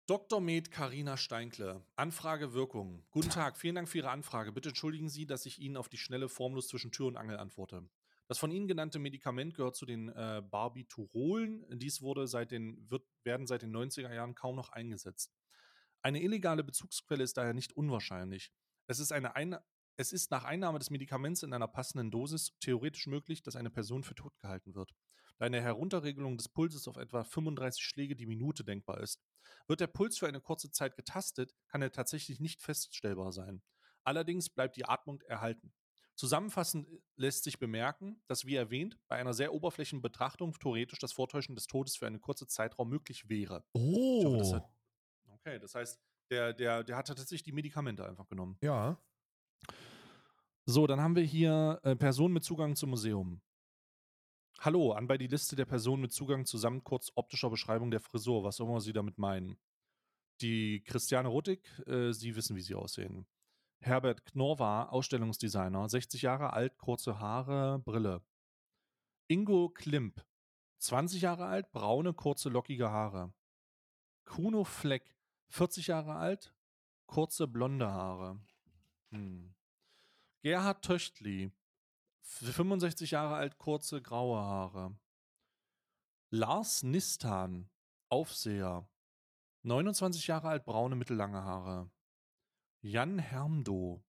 Dr. 0.08 0.40
Med 0.40 0.70
Karina 0.70 1.18
Steinkle. 1.18 1.84
Anfrage 1.94 2.54
Wirkung. 2.54 3.04
Guten 3.10 3.28
Tag, 3.28 3.58
vielen 3.58 3.74
Dank 3.74 3.90
für 3.90 3.98
Ihre 3.98 4.08
Anfrage. 4.08 4.52
Bitte 4.52 4.70
entschuldigen 4.70 5.10
Sie, 5.10 5.26
dass 5.26 5.44
ich 5.44 5.58
Ihnen 5.58 5.76
auf 5.76 5.90
die 5.90 5.98
schnelle 5.98 6.30
formlos 6.30 6.68
zwischen 6.68 6.90
Tür 6.92 7.08
und 7.08 7.18
Angel 7.18 7.36
antworte. 7.36 7.86
Das 8.26 8.38
von 8.38 8.50
Ihnen 8.50 8.66
genannte 8.66 8.98
Medikament 8.98 9.52
gehört 9.52 9.76
zu 9.76 9.84
den 9.84 10.08
äh, 10.08 10.42
Barbiturolen. 10.50 11.66
Dies 11.78 12.00
wurde 12.00 12.26
seit 12.26 12.52
den, 12.52 12.88
wird, 12.88 13.04
werden 13.22 13.46
seit 13.46 13.60
den 13.60 13.76
90er 13.76 14.10
Jahren 14.14 14.34
kaum 14.34 14.56
noch 14.56 14.70
eingesetzt. 14.70 15.36
Eine 16.00 16.22
illegale 16.22 16.64
Bezugsquelle 16.64 17.22
ist 17.22 17.36
daher 17.36 17.52
nicht 17.52 17.76
unwahrscheinlich. 17.76 18.50
Es 18.86 19.00
ist, 19.00 19.12
eine 19.12 19.36
Ein 19.36 19.58
es 19.98 20.14
ist 20.14 20.30
nach 20.30 20.44
Einnahme 20.44 20.78
des 20.78 20.88
Medikaments 20.88 21.42
in 21.42 21.52
einer 21.52 21.68
passenden 21.68 22.10
Dosis 22.10 22.56
theoretisch 22.60 23.08
möglich, 23.08 23.42
dass 23.42 23.56
eine 23.56 23.68
Person 23.68 24.02
für 24.02 24.14
tot 24.14 24.38
gehalten 24.38 24.74
wird. 24.74 24.94
Da 25.38 25.46
eine 25.46 25.62
Herunterregelung 25.62 26.36
des 26.36 26.48
Pulses 26.48 26.88
auf 26.88 26.96
etwa 26.96 27.24
35 27.24 27.82
Schläge 27.82 28.16
die 28.16 28.26
Minute 28.26 28.64
denkbar 28.64 29.00
ist. 29.00 29.22
Wird 29.66 29.80
der 29.80 29.86
Puls 29.86 30.18
für 30.18 30.26
eine 30.26 30.40
kurze 30.40 30.70
Zeit 30.70 30.96
getastet, 30.96 31.54
kann 31.68 31.82
er 31.82 31.92
tatsächlich 31.92 32.40
nicht 32.40 32.60
feststellbar 32.60 33.32
sein. 33.32 33.62
Allerdings 34.04 34.50
bleibt 34.50 34.76
die 34.76 34.84
Atmung 34.84 35.20
erhalten. 35.22 35.72
Zusammenfassend 36.16 36.88
äh, 36.88 36.98
lässt 37.16 37.44
sich 37.44 37.60
bemerken, 37.60 38.20
dass, 38.26 38.44
wie 38.44 38.56
erwähnt, 38.56 38.98
bei 39.06 39.16
einer 39.16 39.32
sehr 39.32 39.54
oberflächlichen 39.54 40.02
Betrachtung 40.02 40.52
theoretisch 40.58 40.98
das 40.98 41.12
Vortäuschen 41.12 41.54
des 41.54 41.68
Todes 41.68 41.96
für 41.96 42.08
eine 42.08 42.18
kurze 42.18 42.48
Zeitraum 42.48 42.88
möglich 42.88 43.28
wäre. 43.28 43.64
Oh. 43.72 44.24
Hoffe, 44.24 44.38
das 44.38 44.52
hat, 44.52 44.68
okay, 45.28 45.58
das 45.60 45.74
heißt, 45.76 46.00
der, 46.30 46.52
der, 46.52 46.82
der 46.82 46.96
hat 46.96 47.06
tatsächlich 47.06 47.44
die 47.44 47.52
Medikamente 47.52 48.04
einfach 48.04 48.26
genommen. 48.26 48.58
Ja. 48.62 49.00
So, 50.66 50.86
dann 50.86 51.00
haben 51.00 51.14
wir 51.14 51.22
hier 51.22 51.78
äh, 51.84 51.94
Personen 51.94 52.34
mit 52.34 52.44
Zugang 52.44 52.74
zum 52.74 52.90
Museum. 52.90 53.40
Hallo, 54.60 54.90
an 54.90 55.06
bei 55.06 55.16
die 55.16 55.28
Liste 55.28 55.54
der 55.54 55.66
Personen 55.66 56.02
mit 56.02 56.12
Zugang 56.12 56.44
zusammen 56.44 56.82
kurz 56.82 57.12
optischer 57.14 57.48
Beschreibung 57.48 57.92
der 57.92 58.00
Frisur, 58.00 58.42
was 58.42 58.58
immer 58.58 58.80
Sie 58.80 58.92
damit 58.92 59.16
meinen. 59.16 59.56
Die 60.40 60.82
Christiane 60.82 61.28
Ruttig, 61.28 61.60
äh, 61.86 62.10
Sie 62.12 62.34
wissen, 62.34 62.56
wie 62.56 62.60
sie 62.60 62.74
aussehen. 62.74 63.28
Herbert 63.78 64.24
Knorva, 64.24 64.86
Ausstellungsdesigner, 64.86 65.88
60 65.88 66.22
Jahre 66.22 66.54
alt, 66.54 66.76
kurze 66.76 67.20
Haare, 67.20 67.78
Brille. 67.78 68.20
Ingo 69.28 69.68
Klimp, 69.68 70.26
20 70.78 71.22
Jahre 71.22 71.46
alt, 71.46 71.70
braune, 71.70 72.12
kurze, 72.12 72.48
lockige 72.48 72.90
Haare. 72.90 73.32
Kuno 74.24 74.64
Fleck, 74.64 75.14
40 75.50 75.86
Jahre 75.86 76.16
alt, 76.16 76.52
kurze, 77.06 77.46
blonde 77.46 77.92
Haare. 77.92 78.40
Hm. 79.10 79.54
Gerhard 80.42 80.84
Töchtli, 80.84 81.52
65 82.28 83.10
Jahre 83.10 83.36
alt, 83.36 83.58
kurze 83.58 84.02
graue 84.02 84.38
Haare. 84.38 84.96
Lars 86.30 86.82
Nistan, 86.82 87.70
Aufseher. 88.10 88.88
29 89.62 90.26
Jahre 90.26 90.48
alt, 90.48 90.64
braune, 90.64 90.94
mittellange 90.94 91.42
Haare. 91.42 91.90
Jan 92.80 93.18
Hermdo, 93.18 94.04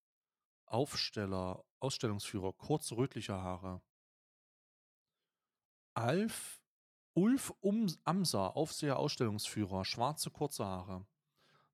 Aufsteller, 0.66 1.64
Ausstellungsführer, 1.80 2.52
kurze 2.52 2.96
rötliche 2.96 3.34
Haare. 3.34 3.82
Alf, 5.94 6.62
Ulf 7.14 7.52
um, 7.60 7.86
Amser, 8.04 8.54
Aufseher, 8.54 8.98
Ausstellungsführer, 8.98 9.84
schwarze, 9.84 10.30
kurze 10.30 10.64
Haare. 10.64 11.06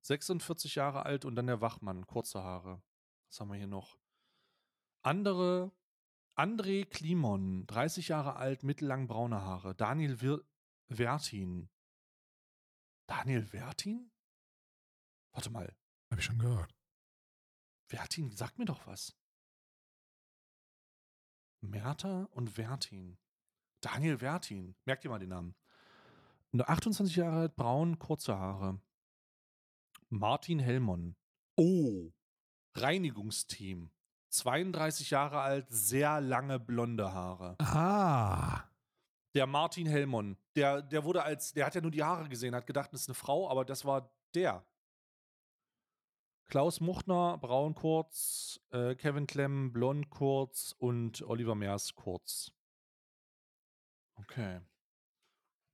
46 0.01 0.75
Jahre 0.75 1.05
alt 1.05 1.25
und 1.25 1.35
dann 1.35 1.47
der 1.47 1.61
Wachmann, 1.61 2.07
kurze 2.07 2.41
Haare. 2.41 2.81
Was 3.27 3.39
haben 3.39 3.49
wir 3.49 3.57
hier 3.57 3.67
noch? 3.67 3.99
Andere 5.03 5.71
André 6.37 6.85
Klimon, 6.85 7.65
30 7.65 8.09
Jahre 8.09 8.35
alt, 8.35 8.61
mittellang 8.61 9.07
braune 9.07 9.41
Haare. 9.41 9.73
Daniel 9.73 10.21
Wir 10.21 10.45
Vertin. 10.87 11.67
Daniel 13.07 13.43
Vertin? 13.43 14.11
Warte 15.31 15.49
mal. 15.49 15.75
Hab 16.11 16.19
ich 16.19 16.25
schon 16.25 16.37
gehört. 16.37 16.75
Vertin, 17.89 18.29
sag 18.29 18.55
mir 18.59 18.65
doch 18.65 18.85
was. 18.85 19.17
Merta 21.61 22.25
und 22.25 22.51
Vertin. 22.51 23.17
Daniel 23.81 24.19
Vertin. 24.19 24.75
Merkt 24.85 25.05
ihr 25.05 25.09
mal 25.09 25.19
den 25.19 25.29
Namen. 25.29 25.55
28 26.55 27.15
Jahre 27.15 27.37
alt, 27.37 27.55
braun, 27.55 27.97
kurze 27.97 28.37
Haare. 28.37 28.79
Martin 30.09 30.59
Hellmann. 30.59 31.15
Oh. 31.55 32.11
Reinigungsteam. 32.75 33.91
32 34.29 35.11
Jahre 35.11 35.39
alt, 35.39 35.67
sehr 35.69 36.21
lange 36.21 36.59
blonde 36.59 37.13
Haare. 37.13 37.55
Ah. 37.59 38.63
Der 39.35 39.47
Martin 39.47 39.87
Hellmann, 39.87 40.37
der, 40.55 40.81
der 40.81 41.03
wurde 41.03 41.23
als, 41.23 41.53
der 41.53 41.65
hat 41.65 41.75
ja 41.75 41.81
nur 41.81 41.91
die 41.91 42.03
Haare 42.03 42.27
gesehen, 42.27 42.55
hat 42.55 42.67
gedacht, 42.67 42.91
das 42.93 43.01
ist 43.01 43.09
eine 43.09 43.15
Frau, 43.15 43.49
aber 43.49 43.65
das 43.65 43.85
war 43.85 44.11
der. 44.33 44.65
Klaus 46.47 46.79
Muchner, 46.79 47.37
braun 47.37 47.75
kurz, 47.75 48.59
äh, 48.71 48.95
Kevin 48.95 49.27
Klemm, 49.27 49.73
blond 49.73 50.09
kurz 50.09 50.73
und 50.77 51.21
Oliver 51.23 51.55
Meers 51.55 51.93
kurz. 51.93 52.53
Okay. 54.15 54.61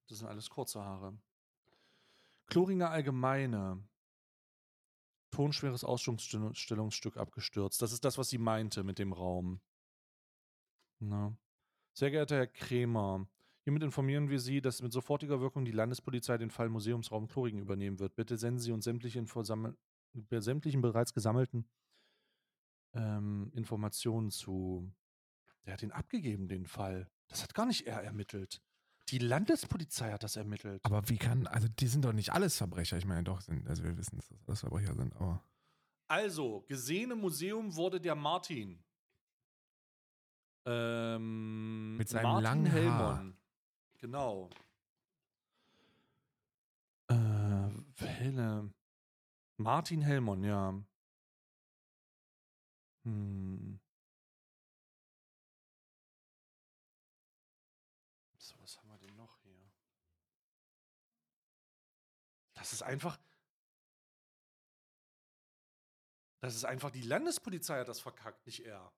Das 0.07 0.19
sind 0.19 0.27
alles 0.27 0.49
kurze 0.49 0.84
Haare. 0.84 1.18
Chloringer 2.48 2.90
Allgemeine. 2.90 3.84
Tonschweres 5.34 5.84
Ausstellungsstück 5.84 7.18
abgestürzt. 7.18 7.81
Das 7.81 7.91
ist 7.91 8.05
das, 8.05 8.19
was 8.19 8.30
sie 8.30 8.38
meinte 8.38 8.84
mit 8.84 8.99
dem 8.99 9.14
Raum. 9.14 9.60
Na. 10.99 11.35
Sehr 11.93 12.11
geehrter 12.11 12.35
Herr 12.35 12.47
Kremer, 12.47 13.27
hiermit 13.64 13.81
informieren 13.81 14.30
wir 14.30 14.39
Sie, 14.39 14.61
dass 14.61 14.84
mit 14.84 14.93
sofortiger 14.93 15.41
Wirkung 15.41 15.65
die 15.65 15.72
Landespolizei 15.72 16.38
den 16.38 16.51
Fall 16.51 16.69
Museumsraum 16.69 17.27
Kloringen 17.27 17.61
übernehmen 17.61 17.97
wird. 17.97 18.15
Bitte 18.15 18.38
senden 18.38 18.60
Sie 18.60 18.72
uns 18.72 18.85
sämtliche 18.85 19.19
Infosammel 19.19 19.76
sämtlichen 20.30 20.81
bereits 20.81 21.14
gesammelten 21.14 21.68
ähm, 22.93 23.51
Informationen 23.55 24.30
zu. 24.30 24.93
Der 25.65 25.73
hat 25.73 25.81
ihn 25.81 25.91
abgegeben, 25.91 26.47
den 26.47 26.68
Fall. 26.68 27.10
Das 27.27 27.41
hat 27.41 27.55
gar 27.55 27.65
nicht 27.65 27.88
er 27.88 28.03
ermittelt. 28.03 28.61
Die 29.09 29.17
Landespolizei 29.19 30.11
hat 30.11 30.23
das 30.23 30.35
ermittelt. 30.35 30.84
Aber 30.85 31.07
wie 31.09 31.17
kann, 31.17 31.45
also 31.47 31.67
die 31.67 31.88
sind 31.88 32.05
doch 32.05 32.13
nicht 32.13 32.31
alles 32.31 32.57
Verbrecher. 32.57 32.97
Ich 32.97 33.05
meine, 33.05 33.23
doch, 33.23 33.41
sind, 33.41 33.67
also 33.67 33.84
wir 33.84 33.97
wissen, 33.97 34.15
dass 34.15 34.30
das 34.30 34.39
alles 34.47 34.59
Verbrecher 34.61 34.95
sind, 34.95 35.15
aber. 35.15 35.43
Also, 36.07 36.61
gesehen 36.67 37.11
im 37.11 37.19
Museum 37.19 37.75
wurde 37.75 37.99
der 37.99 38.15
Martin. 38.15 38.84
Ähm, 40.65 41.97
Mit 41.97 42.09
seinem 42.09 42.23
Martin 42.23 42.43
langen 42.43 42.71
Haar. 42.71 42.80
Hellmann. 42.80 43.38
Genau. 43.99 44.49
Äh, 47.07 48.05
Helle. 48.05 48.73
Martin 49.57 50.01
Hellmann, 50.01 50.43
ja. 50.43 50.73
Hm. 53.03 53.80
So, 58.38 58.55
was 58.59 58.77
haben 58.77 58.89
wir 58.89 58.97
denn 58.97 59.15
noch 59.15 59.38
hier? 59.39 59.71
Das 62.74 62.82
ist 62.82 62.88
einfach. 62.88 63.20
Das 66.41 66.56
ist 66.56 66.66
einfach 66.66 66.90
die 66.90 67.04
Landespolizei 67.04 67.80
hat 67.80 67.88
das 67.88 68.00
verkackt, 68.00 68.48
nicht 68.48 68.62
er. 68.62 68.91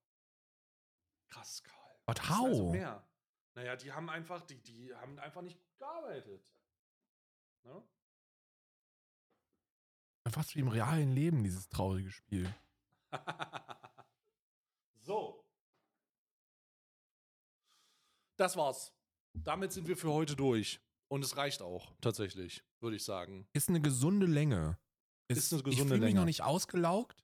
Krass, 1.28 1.62
Karl. 1.62 2.00
But 2.06 2.22
also 2.22 2.36
how? 2.38 2.72
mehr? 2.72 3.06
Naja, 3.54 3.76
die 3.76 3.92
haben 3.92 4.10
einfach, 4.10 4.42
die, 4.44 4.62
die 4.62 4.96
haben 4.96 5.20
einfach 5.20 5.42
nicht 5.42 5.60
gut 5.60 5.78
gearbeitet. 5.78 6.42
Ne? 7.66 7.84
Fast 10.30 10.56
wie 10.56 10.62
im 10.62 10.70
realen 10.70 11.12
Leben, 11.12 11.44
dieses 11.44 11.68
traurige 11.68 12.12
Spiel. 12.12 12.56
so. 15.02 15.46
Das 18.38 18.56
war's. 18.56 18.94
Damit 19.34 19.74
sind 19.74 19.90
wir 19.90 19.98
für 19.98 20.14
heute 20.14 20.38
durch. 20.38 20.80
Und 21.08 21.24
es 21.24 21.38
reicht 21.38 21.62
auch, 21.62 21.94
tatsächlich, 22.02 22.64
würde 22.86 22.96
ich 22.96 23.04
sagen. 23.04 23.46
Ist 23.52 23.68
eine 23.68 23.82
gesunde 23.82 24.28
Länge. 24.28 24.78
Ist 25.28 25.52
eine 25.52 25.60
ich 25.60 25.66
gesunde 25.66 25.96
fühle 25.96 26.00
mich 26.00 26.08
Länge. 26.10 26.20
noch 26.22 26.26
nicht 26.26 26.44
ausgelaugt, 26.44 27.22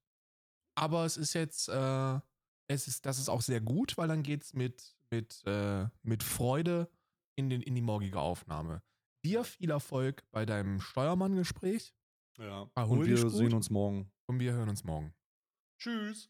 Aber 0.76 1.06
es 1.06 1.18
ist 1.18 1.34
jetzt, 1.34 1.70
äh, 1.70 2.20
es 2.68 2.88
ist, 2.88 3.06
das 3.06 3.20
ist 3.20 3.30
auch 3.30 3.42
sehr 3.42 3.62
gut, 3.62 3.98
weil 3.98 4.08
dann 4.08 4.24
geht's 4.24 4.54
mit, 4.54 4.96
mit, 5.10 5.44
äh, 5.46 5.88
mit 6.02 6.24
Freude 6.24 6.90
in, 7.36 7.50
den, 7.50 7.62
in 7.62 7.76
die 7.76 7.82
morgige 7.82 8.20
Aufnahme. 8.20 8.82
Dir 9.24 9.44
viel 9.44 9.70
Erfolg 9.70 10.24
bei 10.32 10.46
deinem 10.46 10.82
Steuermann-Gespräch. 10.82 11.94
Ja. 12.38 12.70
Erhol 12.76 13.00
und 13.00 13.06
wir 13.06 13.30
sehen 13.30 13.54
uns 13.54 13.70
morgen. 13.70 14.12
Und 14.28 14.40
wir 14.40 14.54
hören 14.54 14.70
uns 14.70 14.84
morgen. 14.84 15.14
Tschüss. 15.78 16.30